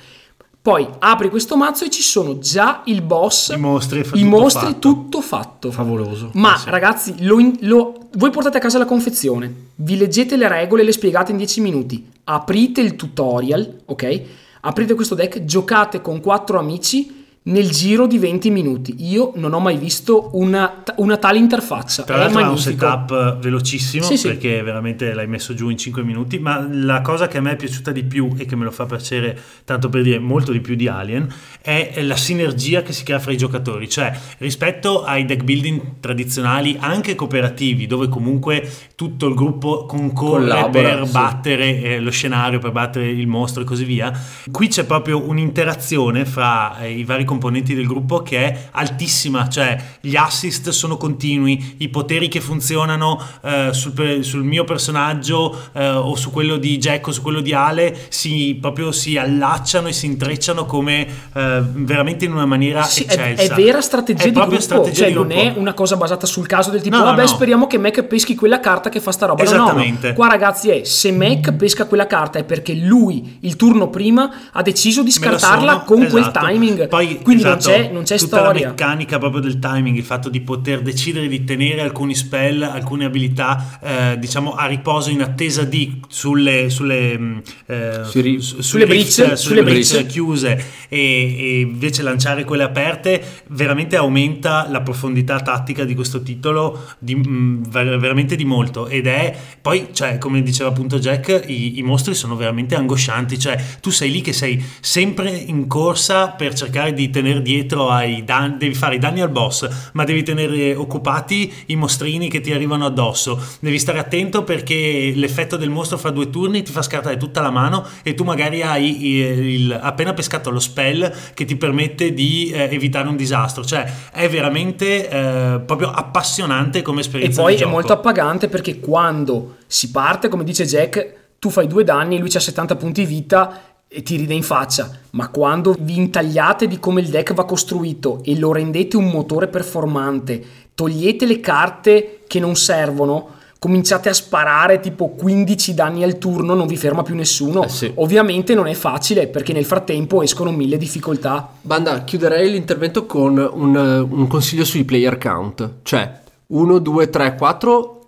Poi 0.62 0.88
apri 1.00 1.30
questo 1.30 1.58
mazzo 1.58 1.86
e 1.86 1.90
ci 1.90 2.04
sono 2.04 2.38
già 2.38 2.82
il 2.86 3.02
boss, 3.02 3.50
I 3.52 3.58
mostri, 3.58 4.00
i 4.02 4.04
tutto 4.04 4.26
mostri, 4.28 4.66
fatto. 4.68 4.80
tutto 4.80 5.22
fatto. 5.22 5.72
Favoloso. 5.72 6.30
Ma 6.34 6.54
Eh 6.56 6.60
sì. 6.60 6.70
ragazzi, 6.70 7.16
lo 7.24 7.40
in- 7.40 7.58
lo- 7.62 8.10
voi 8.18 8.30
portate 8.30 8.58
a 8.58 8.62
casa 8.62 8.78
la 8.78 8.86
confezione, 8.86 9.52
vi 9.76 9.98
leggete 9.98 10.38
le 10.38 10.48
regole 10.48 10.84
e 10.84 10.86
le 10.86 10.92
spiegate 10.92 11.32
in 11.32 11.38
10 11.38 11.62
minuti, 11.62 12.08
aprite 12.26 12.80
il 12.82 12.96
tutorial, 12.96 13.82
ok? 13.86 14.22
Aprite 14.62 14.94
questo 14.94 15.16
deck, 15.16 15.44
giocate 15.46 16.00
con 16.02 16.22
quattro 16.22 16.60
amici 16.60 17.21
nel 17.44 17.72
giro 17.72 18.06
di 18.06 18.20
20 18.20 18.52
minuti. 18.52 18.96
Io 19.00 19.32
non 19.36 19.54
ho 19.54 19.60
mai 19.60 19.78
visto 19.78 20.30
una, 20.34 20.84
una 20.98 21.18
tale 21.18 21.40
interfaccia. 21.40 22.04
Tra 22.04 22.16
è 22.16 22.18
l'altro 22.20 22.40
ha 22.40 22.50
un 22.50 22.58
setup 22.58 23.40
velocissimo 23.40 24.04
Sì, 24.04 24.18
sì. 24.18 24.28
perché 24.28 24.62
veramente 24.62 25.14
l'hai 25.14 25.28
messo 25.28 25.56
giù 25.56 25.70
in 25.70 25.78
5 25.78 26.04
minuti, 26.04 26.38
ma 26.38 26.68
la 26.70 27.02
cosa 27.02 27.28
che 27.28 27.40
a 27.40 27.42
me 27.42 27.54
è 27.54 27.56
piaciuta 27.56 27.92
di 27.92 28.04
più 28.04 28.36
e 28.38 28.46
che 28.46 28.56
me 28.56 28.64
lo 28.64 28.72
fa 28.72 28.86
piacere, 28.86 29.40
tanto 29.66 29.90
per 29.90 30.04
dire 30.04 30.20
molto 30.20 30.52
di 30.52 30.60
più 30.60 30.76
di 30.76 30.88
Alien, 30.88 31.34
è 31.62 32.02
la 32.04 32.16
sinergia 32.16 32.84
che 32.84 32.94
si 32.94 33.04
crea 33.04 33.20
fra 33.20 33.32
i 33.32 33.38
giocatori, 33.38 33.90
cioè 33.90 34.16
rispetto 34.38 35.04
ai 35.04 35.26
deck 35.26 35.44
building 35.44 36.00
tradizionali, 36.00 36.78
anche 36.80 37.16
cooperativi, 37.16 37.88
dove 37.88 38.08
comunque 38.08 38.70
tutto 38.96 39.28
il 39.28 39.34
gruppo 39.34 39.86
concorre 39.86 40.48
Collabora, 40.48 40.70
per 40.70 41.06
sì. 41.08 41.12
battere 41.12 41.82
eh, 41.82 42.00
lo 42.00 42.12
scenario, 42.12 42.60
per 42.60 42.72
battere 42.72 43.10
il 43.10 43.26
mostro 43.26 43.64
e 43.64 43.66
così 43.66 43.84
via, 43.84 44.14
qui 44.52 44.68
c'è 44.68 44.84
proprio 44.84 45.28
un'interazione 45.28 46.26
fra 46.26 46.78
eh, 46.80 46.92
i 46.92 47.04
vari 47.04 47.30
componenti 47.32 47.74
del 47.74 47.88
gruppo 47.88 48.22
che 48.22 48.38
è 48.46 48.68
altissima, 48.72 49.48
cioè 49.48 49.78
gli 50.02 50.16
assist 50.18 50.70
sono 50.72 50.98
continui, 50.98 51.76
i 51.78 51.88
poteri 51.88 52.28
che 52.28 52.42
funzionano 52.42 53.18
eh, 53.42 53.70
sul, 53.72 54.20
sul 54.22 54.44
mio 54.44 54.66
personaggio 54.66 55.58
eh, 55.72 55.88
o 55.90 56.14
su 56.16 56.30
quello 56.32 56.58
di 56.58 56.78
Jack 56.78 57.08
o 57.08 57.12
su 57.12 57.22
quello 57.22 57.40
di 57.40 57.54
Ale 57.54 57.98
si, 58.10 58.58
proprio 58.60 58.92
si 58.92 59.16
allacciano 59.18 59.88
e 59.88 59.94
si 59.94 60.06
intrecciano 60.08 60.66
come 60.66 61.08
eh, 61.34 61.62
veramente 61.64 62.26
in 62.26 62.34
una 62.34 62.46
maniera 62.46 62.84
Sì, 62.84 63.04
è, 63.04 63.14
eccelsa. 63.14 63.54
è 63.54 63.56
vera 63.56 63.80
strategia 63.82 64.24
È 64.24 64.28
di 64.28 64.32
proprio 64.34 64.58
gruppo, 64.58 64.74
strategia 64.74 64.98
cioè 65.00 65.08
di 65.08 65.14
non 65.14 65.28
gruppo. 65.28 65.42
è 65.42 65.54
una 65.58 65.74
cosa 65.74 65.96
basata 65.96 66.26
sul 66.26 66.48
caso 66.48 66.70
del 66.70 66.82
tipo 66.82 66.98
No, 66.98 67.04
vabbè 67.06 67.22
no. 67.22 67.28
speriamo 67.28 67.68
che 67.68 67.78
Mac 67.78 68.04
peschi 68.04 68.36
quella 68.36 68.60
carta 68.60 68.90
che 68.90 69.00
fa 69.00 69.12
sta 69.14 69.28
roba. 69.28 69.42
No, 69.44 69.50
no, 69.50 69.56
no. 69.58 69.64
Esattamente. 69.64 70.14
Qua 70.14 70.28
ragazzi 70.28 70.70
è 70.70 70.84
se 70.84 71.12
Mac 71.14 71.54
pesca 71.54 71.86
quella 71.86 72.08
carta 72.08 72.40
è 72.40 72.44
perché 72.44 72.74
lui 72.74 73.38
il 73.42 73.56
turno 73.56 73.90
prima 73.90 74.30
ha 74.52 74.62
deciso 74.62 75.02
di 75.04 75.12
scartarla 75.12 75.72
sono- 75.72 75.84
con 75.86 76.08
quel 76.10 76.24
esatto. 76.24 76.46
timing. 76.48 76.88
Poi 76.90 77.21
quindi 77.22 77.44
non 77.44 77.58
Esatto, 77.58 77.76
c'è, 77.76 77.90
non 77.92 78.04
c'è 78.04 78.18
tutta 78.18 78.38
storia. 78.42 78.62
la 78.64 78.68
meccanica 78.70 79.18
proprio 79.18 79.42
del 79.42 79.60
timing, 79.60 79.96
il 79.98 80.04
fatto 80.04 80.30
di 80.30 80.42
poter 80.42 80.82
decidere 80.82 81.28
di 81.28 81.44
tenere 81.44 81.82
alcuni 81.82 82.16
spell, 82.16 82.62
alcune 82.64 83.06
abilità, 83.06 83.80
eh, 83.82 84.20
diciamo 84.20 84.54
a 84.54 84.66
riposo 84.68 85.10
in 85.10 85.22
attesa 85.22 85.64
di 85.64 86.00
sulle 86.08 86.70
sulle, 86.70 87.18
mh, 87.18 87.42
eh, 87.68 88.00
Sui 88.04 88.22
ri- 88.22 88.42
su- 88.42 88.62
sulle 88.62 88.86
rift, 88.86 89.22
breach, 89.24 89.38
sulle 89.38 89.64
breach. 89.64 90.06
chiuse 90.08 90.64
e, 90.90 90.98
e 91.00 91.60
invece 91.62 92.02
lanciare 92.02 92.44
quelle 92.44 92.64
aperte 92.64 93.22
veramente 93.50 93.96
aumenta 93.96 94.68
la 94.70 94.82
profondità 94.82 95.40
tattica 95.40 95.84
di 95.84 95.96
questo 95.96 96.22
titolo 96.22 96.80
di, 97.00 97.16
mh, 97.16 97.70
ver- 97.70 97.98
veramente 97.98 98.36
di 98.36 98.46
molto 98.46 98.88
ed 98.88 99.08
è 99.08 99.36
poi 99.62 99.90
cioè 99.92 100.18
come 100.18 100.42
diceva 100.42 100.70
appunto 100.70 101.00
Jack 101.00 101.44
i, 101.48 101.78
i 101.78 101.84
mostri 101.84 102.14
sono 102.16 102.36
veramente 102.36 102.76
angoscianti 102.76 103.38
cioè 103.40 103.58
tu 103.82 103.90
sei 103.92 104.12
lì 104.12 104.22
che 104.22 104.34
sei 104.34 104.62
sempre 104.80 105.30
in 105.32 105.68
corsa 105.68 106.30
per 106.30 106.54
cercare 106.54 106.94
di 106.94 107.10
tenere 107.12 107.42
dietro 107.44 107.90
ai 107.90 108.24
danni 108.24 108.58
devi 108.58 108.74
fare 108.74 108.96
i 108.96 108.98
danni 109.00 109.22
al 109.22 109.30
boss 109.30 109.68
ma 109.94 110.04
devi 110.04 110.24
tenere 110.24 110.74
occupati 110.74 111.54
i 111.68 111.76
mostrini 111.76 112.30
che 112.30 112.42
ti 112.42 112.52
arrivano 112.52 112.86
addosso. 112.86 113.40
Devi 113.60 113.78
stare 113.78 114.00
attento 114.00 114.44
perché 114.44 115.14
l'effetto 115.16 115.58
del 115.58 115.70
mostro 115.70 115.98
fra 115.98 116.10
due 116.10 116.30
turni 116.32 116.64
ti 116.64 116.72
fa 116.72 116.82
scartare 116.82 117.18
tutta 117.18 117.42
la 117.42 117.52
mano 117.52 117.86
e 118.02 118.16
tu 118.16 118.24
magari 118.24 118.62
hai 118.64 119.06
il- 119.06 119.46
il- 119.46 119.80
appena 119.80 120.14
pescato 120.14 120.50
lo 120.50 120.60
spell 120.60 121.14
che 121.34 121.46
ti 121.46 121.56
permette 121.56 122.14
di 122.14 122.50
eh, 122.52 122.70
evitare 122.72 123.08
un 123.08 123.16
disastro. 123.16 123.64
Cioè 123.64 123.86
è 124.12 124.28
veramente 124.30 125.10
eh, 125.10 125.60
proprio 125.66 125.92
appassionante 125.92 126.82
come 126.82 127.00
E 127.00 127.02
esperienza 127.02 127.42
poi 127.42 127.56
di 127.56 127.62
è 127.64 127.66
molto 127.66 127.94
appagante 127.94 128.48
perché 128.48 128.80
quando 128.80 129.58
si 129.68 129.92
parte, 129.92 130.28
come 130.30 130.44
dice 130.44 130.66
Jack, 130.66 131.20
tu 131.40 131.50
fai 131.50 131.68
due 131.68 131.84
danni, 131.84 132.20
lui 132.20 132.30
ha 132.34 132.40
70 132.40 132.76
punti 132.76 133.04
vita 133.06 133.71
e 133.94 134.04
ti 134.04 134.16
ride 134.16 134.34
in 134.34 134.44
faccia. 134.44 134.90
Ma 135.12 135.28
quando 135.28 135.76
vi 135.78 135.98
intagliate 135.98 136.66
di 136.66 136.80
come 136.80 137.02
il 137.02 137.10
deck 137.10 137.34
va 137.34 137.44
costruito 137.44 138.22
e 138.24 138.40
lo 138.40 138.54
rendete 138.54 138.96
un 138.96 139.10
motore 139.10 139.48
performante, 139.48 140.42
togliete 140.74 141.26
le 141.26 141.42
carte 141.42 142.22
che 142.26 142.40
non 142.40 142.56
servono, 142.56 143.40
cominciate 143.60 144.08
a 144.08 144.14
sparare 144.14 144.80
tipo 144.80 145.10
15 145.10 145.74
danni 145.74 146.04
al 146.04 146.18
turno, 146.18 146.54
non 146.54 146.68
vi 146.68 146.78
ferma 146.78 147.04
più 147.04 147.16
nessuno. 147.16 147.66
Eh 147.66 147.70
sì. 147.70 147.92
Ovviamente 147.96 148.56
non 148.56 148.68
è 148.68 148.74
facile 148.74 149.28
perché 149.28 149.52
nel 149.52 149.66
frattempo 149.66 150.22
escono 150.22 150.52
mille 150.52 150.78
difficoltà. 150.78 151.50
Banda, 151.60 152.06
chiuderei 152.06 152.50
l'intervento 152.50 153.06
con 153.06 153.38
un, 153.38 154.08
un 154.10 154.28
consiglio 154.28 154.64
sui 154.64 154.86
player 154.86 155.18
count, 155.18 155.70
cioè 155.84 156.22
1, 156.48 156.80
2, 156.80 157.10
3, 157.10 157.36
4. 157.36 158.01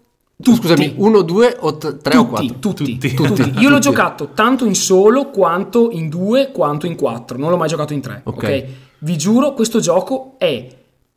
Tutti. 0.44 0.58
Scusami, 0.58 0.94
1, 0.98 1.22
2 1.22 1.58
o 1.62 1.78
3 1.78 2.18
o 2.18 2.28
4? 2.28 2.60
Tutti, 2.60 2.98
tutti, 2.98 3.14
Tutti. 3.16 3.44
tutti. 3.44 3.60
Io 3.60 3.70
l'ho 3.70 3.80
giocato 3.80 4.32
tanto 4.34 4.66
in 4.66 4.76
solo 4.76 5.30
quanto 5.30 5.90
in 5.92 6.10
due 6.10 6.52
quanto 6.52 6.86
in 6.86 6.96
quattro. 6.96 7.38
Non 7.38 7.50
l'ho 7.50 7.58
mai 7.58 7.70
giocato 7.70 7.94
in 7.94 8.02
tre. 8.02 8.22
Ok. 8.26 8.36
ok? 8.36 8.66
Vi 9.00 9.18
giuro, 9.18 9.54
questo 9.54 9.80
gioco 9.80 10.36
è 10.38 10.68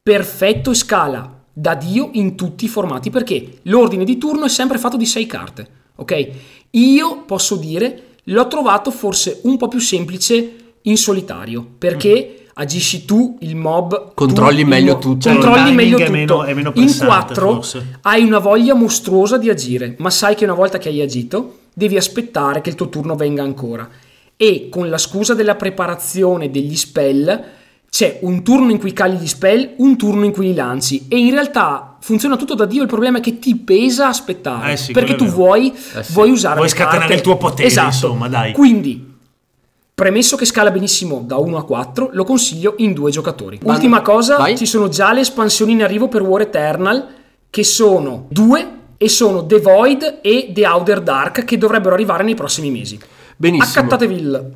perfetto 0.03 0.71
e 0.71 0.75
scala 0.75 1.43
da 1.53 1.75
Dio 1.75 2.11
in 2.13 2.37
tutti 2.37 2.65
i 2.65 2.69
formati 2.69 3.11
perché 3.11 3.59
l'ordine 3.63 4.05
di 4.05 4.19
turno 4.19 4.45
è 4.45 4.49
sempre 4.49 4.79
fatto 4.79 4.97
di 4.97 5.07
sei 5.07 5.27
carte. 5.27 5.69
Ok? 5.97 6.29
Io 6.71 7.23
posso 7.25 7.57
dire, 7.57 8.17
l'ho 8.25 8.47
trovato 8.49 8.91
forse 8.91 9.41
un 9.45 9.57
po' 9.57 9.69
più 9.69 9.81
semplice 9.81 10.55
in 10.83 10.97
solitario 10.97 11.67
perché. 11.77 12.41
Agisci 12.59 13.05
tu, 13.05 13.37
il 13.41 13.55
mob. 13.55 14.15
Controlli 14.15 14.63
tu, 14.63 14.69
meglio 14.69 14.91
il 14.93 14.95
mo- 14.95 14.99
tutto. 15.03 15.21
Cioè, 15.29 15.33
Controlli 15.35 15.75
meglio 15.75 15.97
è 15.99 16.01
tutto. 16.01 16.13
meno- 16.13 16.43
è 16.45 16.55
meno 16.55 16.69
in 16.75 16.85
pressante, 16.85 17.05
quattro 17.07 17.53
forse. 17.55 17.99
hai 18.03 18.25
una 18.25 18.39
voglia 18.39 18.73
mostruosa 18.75 19.37
di 19.37 19.51
agire, 19.51 19.95
ma 19.99 20.09
sai 20.09 20.35
che 20.35 20.45
una 20.45 20.55
volta 20.55 20.79
che 20.79 20.89
hai 20.89 21.03
agito 21.03 21.59
devi 21.75 21.99
aspettare 21.99 22.63
che 22.63 22.71
il 22.71 22.75
tuo 22.75 22.89
turno 22.89 23.15
venga 23.15 23.43
ancora. 23.43 23.87
E 24.39 24.69
con 24.71 24.89
la 24.89 24.97
scusa 24.97 25.35
della 25.35 25.55
preparazione 25.55 26.51
degli 26.51 26.77
spell 26.77 27.45
c'è 27.91 28.19
un 28.23 28.43
turno 28.43 28.71
in 28.71 28.79
cui 28.79 28.93
cali 28.95 29.17
gli 29.19 29.27
spell, 29.27 29.75
un 29.77 29.97
turno 29.99 30.25
in 30.25 30.33
cui 30.33 30.47
li 30.47 30.55
lanci 30.55 31.07
e 31.09 31.19
in 31.19 31.31
realtà 31.33 31.97
funziona 32.01 32.37
tutto 32.37 32.55
da 32.55 32.65
Dio, 32.65 32.81
il 32.83 32.89
problema 32.89 33.19
è 33.19 33.21
che 33.21 33.39
ti 33.39 33.55
pesa 33.57 34.09
aspettare, 34.09 34.73
Eh 34.73 34.77
sì, 34.79 34.93
perché 34.93 35.15
tu 35.15 35.25
è 35.25 35.29
vuoi, 35.29 35.73
Eh 35.95 36.03
sì. 36.03 36.13
vuoi 36.15 36.31
usare 36.31 36.57
Vuoi 36.57 36.69
scatenare 36.71 36.99
carte. 37.01 37.15
il 37.15 37.21
tuo 37.21 37.37
potere, 37.37 37.69
Esatto. 37.69 37.87
insomma, 37.87 38.29
dai. 38.29 38.53
Quindi 38.53 39.15
Premesso 39.99 40.37
che 40.37 40.45
scala 40.45 40.71
benissimo 40.71 41.23
da 41.25 41.39
1 41.39 41.57
a 41.57 41.65
4, 41.65 42.11
lo 42.13 42.25
consiglio 42.25 42.75
in 42.77 42.93
due 42.93 43.11
giocatori. 43.11 43.57
Banda- 43.57 43.73
Ultima 43.73 44.03
cosa, 44.03 44.37
vai. 44.37 44.55
ci 44.55 44.67
sono 44.67 44.89
già 44.89 45.11
le 45.15 45.21
espansioni 45.21 45.73
in 45.73 45.83
arrivo 45.83 46.07
per 46.07 46.21
War 46.21 46.43
Eternal, 46.43 47.07
che 47.49 47.65
sono 47.65 48.27
due 48.29 48.73
e 48.99 49.09
sono 49.09 49.47
The 49.47 49.59
Void 49.59 50.19
e 50.21 50.51
The 50.53 50.67
Outer 50.67 51.01
Dark, 51.01 51.45
che 51.47 51.57
dovrebbero 51.57 51.95
arrivare 51.95 52.25
nei 52.25 52.35
prossimi 52.35 52.71
mesi. 52.71 53.01
Benissimo. 53.39 53.85
Accattatevi 53.85 54.15
il... 54.15 54.53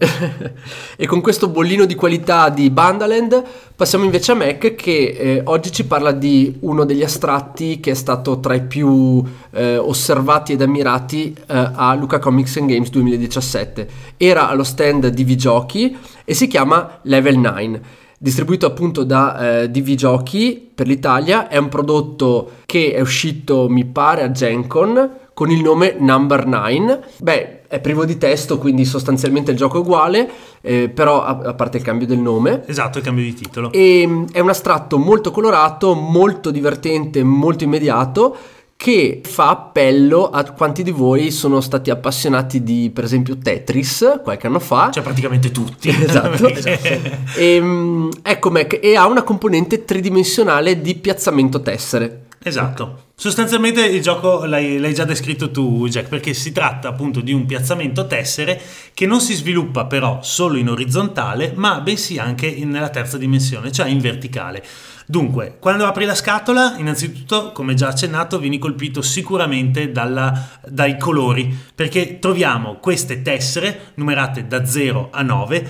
e 0.97 1.07
con 1.07 1.21
questo 1.21 1.49
bollino 1.49 1.85
di 1.85 1.95
qualità 1.95 2.49
di 2.49 2.71
Bandaland 2.71 3.43
passiamo 3.77 4.05
invece 4.05 4.33
a 4.33 4.37
Mac 4.37 4.75
che 4.75 5.17
eh, 5.19 5.43
oggi 5.45 5.71
ci 5.71 5.85
parla 5.85 6.13
di 6.13 6.57
uno 6.61 6.85
degli 6.87 7.03
astratti 7.03 7.79
che 7.79 7.91
è 7.91 7.95
stato 7.95 8.41
tra 8.41 8.55
i 8.55 8.63
più 8.63 9.23
eh, 9.51 9.77
osservati 9.77 10.53
ed 10.53 10.63
ammirati 10.63 11.35
eh, 11.35 11.71
a 11.75 11.95
Luca 11.95 12.19
Comics 12.19 12.57
and 12.57 12.71
Games 12.71 12.89
2017. 12.89 13.89
Era 14.17 14.49
allo 14.49 14.65
stand 14.65 15.09
di 15.09 15.25
Vigiochi 15.25 15.95
e 16.25 16.33
si 16.33 16.47
chiama 16.47 17.01
Level 17.03 17.37
9. 17.37 17.83
Distribuito 18.19 18.65
appunto 18.65 19.05
da 19.05 19.61
eh, 19.61 19.71
DV 19.71 19.95
Giochi 19.95 20.71
per 20.75 20.87
l'Italia, 20.87 21.49
è 21.49 21.57
un 21.59 21.69
prodotto 21.69 22.53
che 22.65 22.93
è 22.93 23.01
uscito, 23.01 23.69
mi 23.69 23.85
pare, 23.85 24.23
a 24.23 24.31
Gencon 24.31 25.11
con 25.35 25.51
il 25.51 25.63
nome 25.63 25.97
Number 25.99 26.47
9. 26.47 27.01
Beh, 27.19 27.60
è 27.71 27.79
privo 27.79 28.05
di 28.05 28.19
testo, 28.19 28.59
quindi 28.59 28.85
sostanzialmente 28.85 29.53
il 29.53 29.57
gioco 29.57 29.77
è 29.77 29.81
uguale, 29.81 30.29
eh, 30.61 30.89
però 30.89 31.23
a, 31.23 31.39
a 31.39 31.55
parte 31.55 31.77
il 31.77 31.85
cambio 31.85 32.05
del 32.05 32.19
nome. 32.19 32.65
Esatto, 32.67 32.99
il 32.99 33.05
cambio 33.05 33.23
di 33.23 33.33
titolo. 33.33 33.71
E 33.71 34.05
mm, 34.05 34.25
è 34.33 34.41
un 34.41 34.49
astratto 34.49 34.99
molto 34.99 35.31
colorato, 35.31 35.95
molto 35.95 36.51
divertente, 36.51 37.23
molto 37.23 37.63
immediato 37.63 38.37
che 38.75 39.21
fa 39.23 39.51
appello 39.51 40.31
a 40.31 40.43
quanti 40.51 40.83
di 40.83 40.91
voi 40.91 41.31
sono 41.31 41.61
stati 41.61 41.91
appassionati 41.91 42.65
di 42.65 42.91
per 42.93 43.05
esempio 43.05 43.37
Tetris 43.37 44.21
qualche 44.23 44.47
anno 44.47 44.59
fa 44.59 44.91
Cioè 44.91 45.05
praticamente 45.05 45.53
tutti. 45.53 45.91
Esatto. 45.95 46.47
Perché- 46.47 47.19
e, 47.37 47.61
mm, 47.61 48.09
ecco 48.23 48.51
Mac 48.51 48.81
e 48.83 48.97
ha 48.97 49.07
una 49.07 49.23
componente 49.23 49.85
tridimensionale 49.85 50.81
di 50.81 50.97
piazzamento 50.97 51.63
tessere 51.63 52.25
Esatto. 52.43 53.09
Sostanzialmente 53.17 53.85
il 53.85 54.01
gioco 54.01 54.47
l'hai, 54.47 54.79
l'hai 54.79 54.95
già 54.95 55.05
descritto 55.05 55.51
tu, 55.51 55.87
Jack, 55.89 56.09
perché 56.09 56.33
si 56.33 56.53
tratta 56.53 56.89
appunto 56.89 57.21
di 57.21 57.35
un 57.35 57.45
piazzamento 57.45 58.07
tessere 58.07 58.59
che 58.95 59.05
non 59.05 59.21
si 59.21 59.35
sviluppa 59.35 59.85
però 59.85 60.21
solo 60.23 60.57
in 60.57 60.71
orizzontale, 60.71 61.53
ma 61.55 61.81
bensì 61.83 62.19
anche 62.19 62.47
in- 62.47 62.71
nella 62.71 62.89
terza 62.89 63.19
dimensione, 63.19 63.71
cioè 63.71 63.91
in 63.91 63.99
verticale. 63.99 64.65
Dunque, 65.05 65.57
quando 65.61 65.85
apri 65.85 66.07
la 66.07 66.15
scatola, 66.15 66.77
innanzitutto, 66.79 67.53
come 67.53 67.75
già 67.75 67.89
accennato, 67.89 68.39
vieni 68.39 68.59
colpito 68.59 69.03
sicuramente 69.03 69.93
dalla- 69.93 70.49
dai 70.67 70.97
colori, 70.97 71.55
perché 71.75 72.21
troviamo 72.21 72.77
queste 72.77 73.21
tessere 73.21 73.93
numerate 73.97 74.47
da 74.47 74.65
0 74.65 75.09
a 75.13 75.21
9 75.23 75.69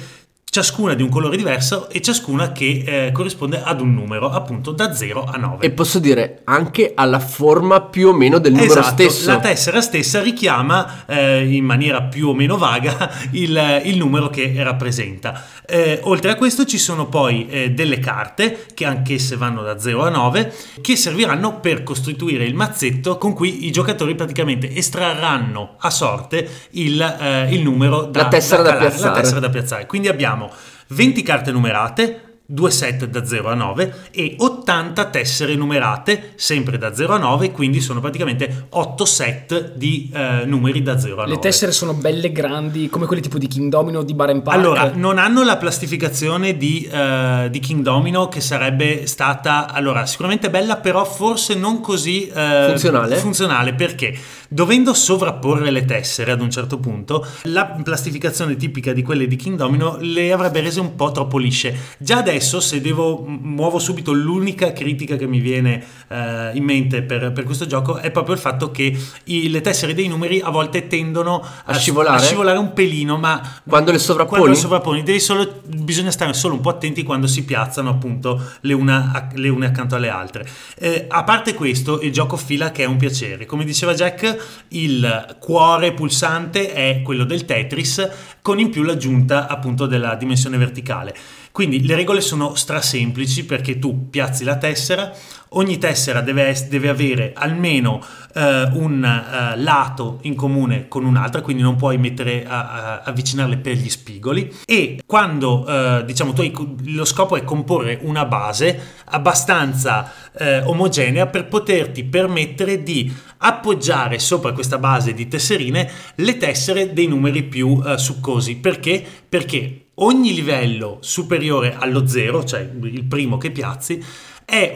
ciascuna 0.50 0.94
di 0.94 1.02
un 1.02 1.08
colore 1.08 1.36
diverso 1.36 1.88
e 1.88 2.00
ciascuna 2.00 2.50
che 2.50 2.82
eh, 2.84 3.12
corrisponde 3.12 3.62
ad 3.62 3.80
un 3.80 3.94
numero, 3.94 4.30
appunto 4.30 4.72
da 4.72 4.92
0 4.92 5.24
a 5.24 5.36
9. 5.36 5.64
e 5.64 5.70
posso 5.70 6.00
dire 6.00 6.40
anche 6.44 6.92
alla 6.94 7.20
forma 7.20 7.82
più 7.82 8.08
o 8.08 8.12
meno 8.12 8.38
del 8.38 8.52
numero 8.52 8.80
Esatto, 8.80 9.08
stesso 9.08 9.30
la 9.30 9.38
tessera 9.38 9.80
stessa 9.80 10.20
richiama 10.20 11.04
eh, 11.06 11.54
in 11.54 11.64
maniera 11.64 12.02
più 12.02 12.28
o 12.28 12.34
meno 12.34 12.56
vaga 12.56 13.10
il, 13.32 13.82
il 13.84 13.96
numero 13.96 14.28
che 14.28 14.52
rappresenta. 14.58 15.44
Eh, 15.66 16.00
oltre 16.02 16.32
a 16.32 16.34
questo 16.34 16.64
ci 16.64 16.78
sono 16.78 17.06
poi 17.06 17.46
eh, 17.48 17.70
delle 17.70 18.00
carte 18.00 18.66
che 18.74 18.84
anch'esse 18.84 19.36
vanno 19.36 19.62
da 19.62 19.78
0 19.78 20.02
a 20.02 20.08
9 20.08 20.52
che 20.80 20.96
serviranno 20.96 21.60
per 21.60 21.84
costituire 21.84 22.44
il 22.44 22.56
mazzetto 22.56 23.18
con 23.18 23.34
cui 23.34 23.66
i 23.66 23.70
giocatori 23.70 24.16
praticamente 24.16 24.74
estrarranno 24.74 25.76
a 25.78 25.90
sorte 25.90 26.48
il, 26.70 27.00
eh, 27.00 27.54
il 27.54 27.62
numero 27.62 28.02
da, 28.02 28.22
La 28.22 28.28
tessera 28.28 28.62
da 28.62 28.70
calare, 28.70 28.88
piazzare. 28.88 29.14
La 29.14 29.20
tessera 29.20 29.40
da 29.40 29.48
piazzare. 29.48 29.86
Quindi 29.86 30.08
abbiamo 30.08 30.39
20 30.88 31.22
carte 31.22 31.52
numerate, 31.52 32.29
2 32.50 32.70
set 32.70 33.06
da 33.06 33.24
0 33.24 33.48
a 33.48 33.54
9 33.54 33.94
e 34.10 34.34
80 34.36 35.04
tessere 35.06 35.54
numerate, 35.54 36.32
sempre 36.34 36.78
da 36.78 36.92
0 36.94 37.14
a 37.14 37.18
9, 37.18 37.52
quindi 37.52 37.80
sono 37.80 38.00
praticamente 38.00 38.66
8 38.70 39.04
set 39.04 39.74
di 39.74 40.10
eh, 40.12 40.42
numeri 40.46 40.82
da 40.82 40.98
0 40.98 41.14
a 41.14 41.24
9. 41.24 41.30
Le 41.30 41.38
tessere 41.38 41.70
sono 41.70 41.94
belle 41.94 42.32
grandi, 42.32 42.88
come 42.88 43.06
quelle 43.06 43.22
tipo 43.22 43.38
di 43.38 43.46
King 43.46 43.70
Domino 43.70 44.02
di 44.02 44.14
Bar 44.14 44.42
Park. 44.42 44.58
Allora, 44.58 44.90
non 44.92 45.18
hanno 45.18 45.44
la 45.44 45.56
plastificazione 45.56 46.56
di, 46.56 46.88
eh, 46.90 47.48
di 47.50 47.60
King 47.60 47.82
Domino 47.82 48.26
che 48.28 48.40
sarebbe 48.40 49.06
stata, 49.06 49.72
allora, 49.72 50.04
sicuramente 50.06 50.50
bella, 50.50 50.76
però 50.76 51.04
forse 51.04 51.54
non 51.54 51.80
così 51.80 52.26
eh, 52.26 52.66
Funzionale? 52.68 53.16
funzionale, 53.16 53.74
perché 53.74 54.16
dovendo 54.48 54.92
sovrapporre 54.92 55.70
le 55.70 55.84
tessere 55.84 56.32
ad 56.32 56.40
un 56.40 56.50
certo 56.50 56.78
punto, 56.78 57.24
la 57.44 57.66
plastificazione 57.66 58.56
tipica 58.56 58.92
di 58.92 59.02
quelle 59.02 59.28
di 59.28 59.36
King 59.36 59.56
Domino 59.56 59.96
le 60.00 60.32
avrebbe 60.32 60.60
rese 60.60 60.80
un 60.80 60.96
po' 60.96 61.12
troppo 61.12 61.38
lisce. 61.38 61.76
Già 61.98 62.18
adesso 62.18 62.39
adesso 62.40 62.60
se 62.60 62.80
devo 62.80 63.22
muovo 63.26 63.78
subito 63.78 64.12
l'unica 64.12 64.72
critica 64.72 65.16
che 65.16 65.26
mi 65.26 65.40
viene 65.40 65.84
eh, 66.08 66.50
in 66.54 66.64
mente 66.64 67.02
per, 67.02 67.32
per, 67.32 67.44
questo 67.44 67.66
gioco 67.66 67.98
è 67.98 68.10
proprio 68.10 68.34
il 68.34 68.40
fatto 68.40 68.70
che 68.70 68.98
i, 69.24 69.50
le 69.50 69.60
tessere 69.60 69.92
dei 69.92 70.08
numeri 70.08 70.40
a 70.40 70.48
volte 70.48 70.86
tendono 70.86 71.42
a, 71.42 71.62
a, 71.64 71.74
scivolare. 71.74 72.16
a 72.16 72.20
scivolare. 72.20 72.58
un 72.58 72.72
pelino, 72.72 73.18
ma 73.18 73.60
quando 73.68 73.92
le 73.92 73.98
sovrapponi, 73.98 74.38
quando 74.38 74.56
le 74.56 74.60
sovrapponi 74.60 75.02
devi 75.02 75.20
solo, 75.20 75.60
bisogna 75.66 76.10
stare 76.10 76.32
solo 76.32 76.54
un 76.54 76.60
po' 76.60 76.70
attenti 76.70 77.02
quando 77.02 77.26
si 77.26 77.44
piazzano 77.44 77.90
appunto 77.90 78.42
le 78.60 78.72
una, 78.72 79.28
le 79.34 79.48
une 79.50 79.66
accanto 79.66 79.96
alle 79.96 80.08
altre. 80.08 80.48
Eh, 80.78 81.04
a 81.08 81.22
parte 81.24 81.52
questo, 81.52 82.00
il 82.00 82.12
gioco 82.12 82.36
fila 82.38 82.70
che 82.70 82.84
è 82.84 82.86
un 82.86 82.96
piacere. 82.96 83.44
Come 83.44 83.64
diceva 83.64 83.92
Jack, 83.92 84.64
il 84.68 85.36
cuore 85.38 85.92
pulsante 85.92 86.72
è 86.72 87.02
quello 87.02 87.24
del 87.24 87.44
Tetris 87.44 88.08
con 88.40 88.58
in 88.58 88.70
più 88.70 88.82
l'aggiunta 88.82 89.46
appunto 89.46 89.84
della 89.84 90.14
dimensione 90.14 90.56
verticale. 90.56 91.14
Quindi 91.52 91.84
le 91.84 91.96
regole 91.96 92.20
sono 92.20 92.54
strasemplici 92.54 93.44
perché 93.44 93.78
tu 93.78 94.08
piazzi 94.08 94.44
la 94.44 94.56
tessera, 94.56 95.12
ogni 95.50 95.78
tessera 95.78 96.20
deve, 96.20 96.54
deve 96.68 96.88
avere 96.88 97.32
almeno 97.34 98.00
eh, 98.34 98.68
un 98.72 99.02
eh, 99.04 99.58
lato 99.58 100.18
in 100.22 100.36
comune 100.36 100.86
con 100.86 101.04
un'altra, 101.04 101.40
quindi 101.40 101.62
non 101.62 101.74
puoi 101.74 101.98
mettere 101.98 102.46
a, 102.46 102.70
a, 102.70 103.02
avvicinarle 103.02 103.56
per 103.58 103.74
gli 103.74 103.88
spigoli 103.88 104.52
e 104.64 105.02
quando 105.04 105.66
eh, 105.66 106.04
diciamo 106.04 106.32
tu 106.32 106.42
hai, 106.42 106.52
lo 106.84 107.04
scopo 107.04 107.36
è 107.36 107.42
comporre 107.42 107.98
una 108.02 108.26
base 108.26 108.98
abbastanza 109.06 110.12
eh, 110.38 110.60
omogenea 110.62 111.26
per 111.26 111.48
poterti 111.48 112.04
permettere 112.04 112.82
di 112.84 113.12
appoggiare 113.38 114.18
sopra 114.18 114.52
questa 114.52 114.78
base 114.78 115.14
di 115.14 115.26
tesserine 115.26 115.90
le 116.16 116.36
tessere 116.36 116.92
dei 116.92 117.06
numeri 117.06 117.42
più 117.42 117.82
eh, 117.84 117.98
succosi. 117.98 118.56
Perché? 118.56 119.04
Perché 119.28 119.86
ogni 120.00 120.34
livello 120.34 120.98
superiore 121.00 121.74
allo 121.78 122.06
zero, 122.06 122.44
cioè 122.44 122.68
il 122.82 123.04
primo 123.04 123.38
che 123.38 123.50
piazzi, 123.50 124.02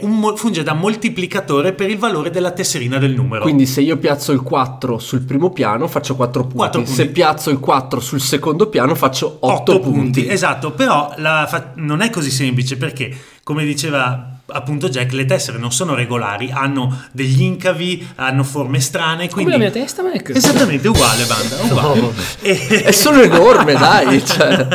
un, 0.02 0.34
funge 0.36 0.62
da 0.62 0.72
moltiplicatore 0.72 1.72
per 1.72 1.90
il 1.90 1.98
valore 1.98 2.30
della 2.30 2.52
tesserina 2.52 2.98
del 2.98 3.12
numero. 3.12 3.42
Quindi 3.42 3.66
se 3.66 3.80
io 3.80 3.96
piazzo 3.96 4.32
il 4.32 4.40
4 4.40 4.98
sul 4.98 5.22
primo 5.22 5.50
piano 5.50 5.88
faccio 5.88 6.14
4 6.14 6.42
punti. 6.42 6.56
4 6.56 6.80
punti. 6.82 6.94
Se 6.94 7.08
piazzo 7.08 7.50
il 7.50 7.58
4 7.58 8.00
sul 8.00 8.20
secondo 8.20 8.68
piano 8.68 8.94
faccio 8.94 9.38
8, 9.40 9.72
8 9.72 9.80
punti. 9.80 9.98
punti. 9.98 10.28
Esatto, 10.28 10.72
però 10.72 11.12
la, 11.16 11.72
non 11.76 12.00
è 12.02 12.10
così 12.10 12.30
semplice 12.30 12.76
perché, 12.76 13.16
come 13.42 13.64
diceva 13.64 14.33
appunto 14.46 14.88
Jack 14.88 15.12
le 15.12 15.24
tessere 15.24 15.58
non 15.58 15.72
sono 15.72 15.94
regolari 15.94 16.50
hanno 16.50 17.04
degli 17.12 17.42
incavi 17.42 18.08
hanno 18.16 18.44
forme 18.44 18.80
strane 18.80 19.28
quindi... 19.28 19.52
come 19.52 19.64
la 19.64 19.70
mia 19.70 19.70
testa 19.70 20.02
Mac 20.02 20.32
esattamente 20.34 20.88
uguale 20.88 21.24
banda 21.24 21.62
uguale. 21.62 22.00
No. 22.00 22.12
E... 22.42 22.82
è 22.84 22.90
solo 22.90 23.22
enorme 23.22 23.72
dai 23.74 24.24
cioè. 24.24 24.66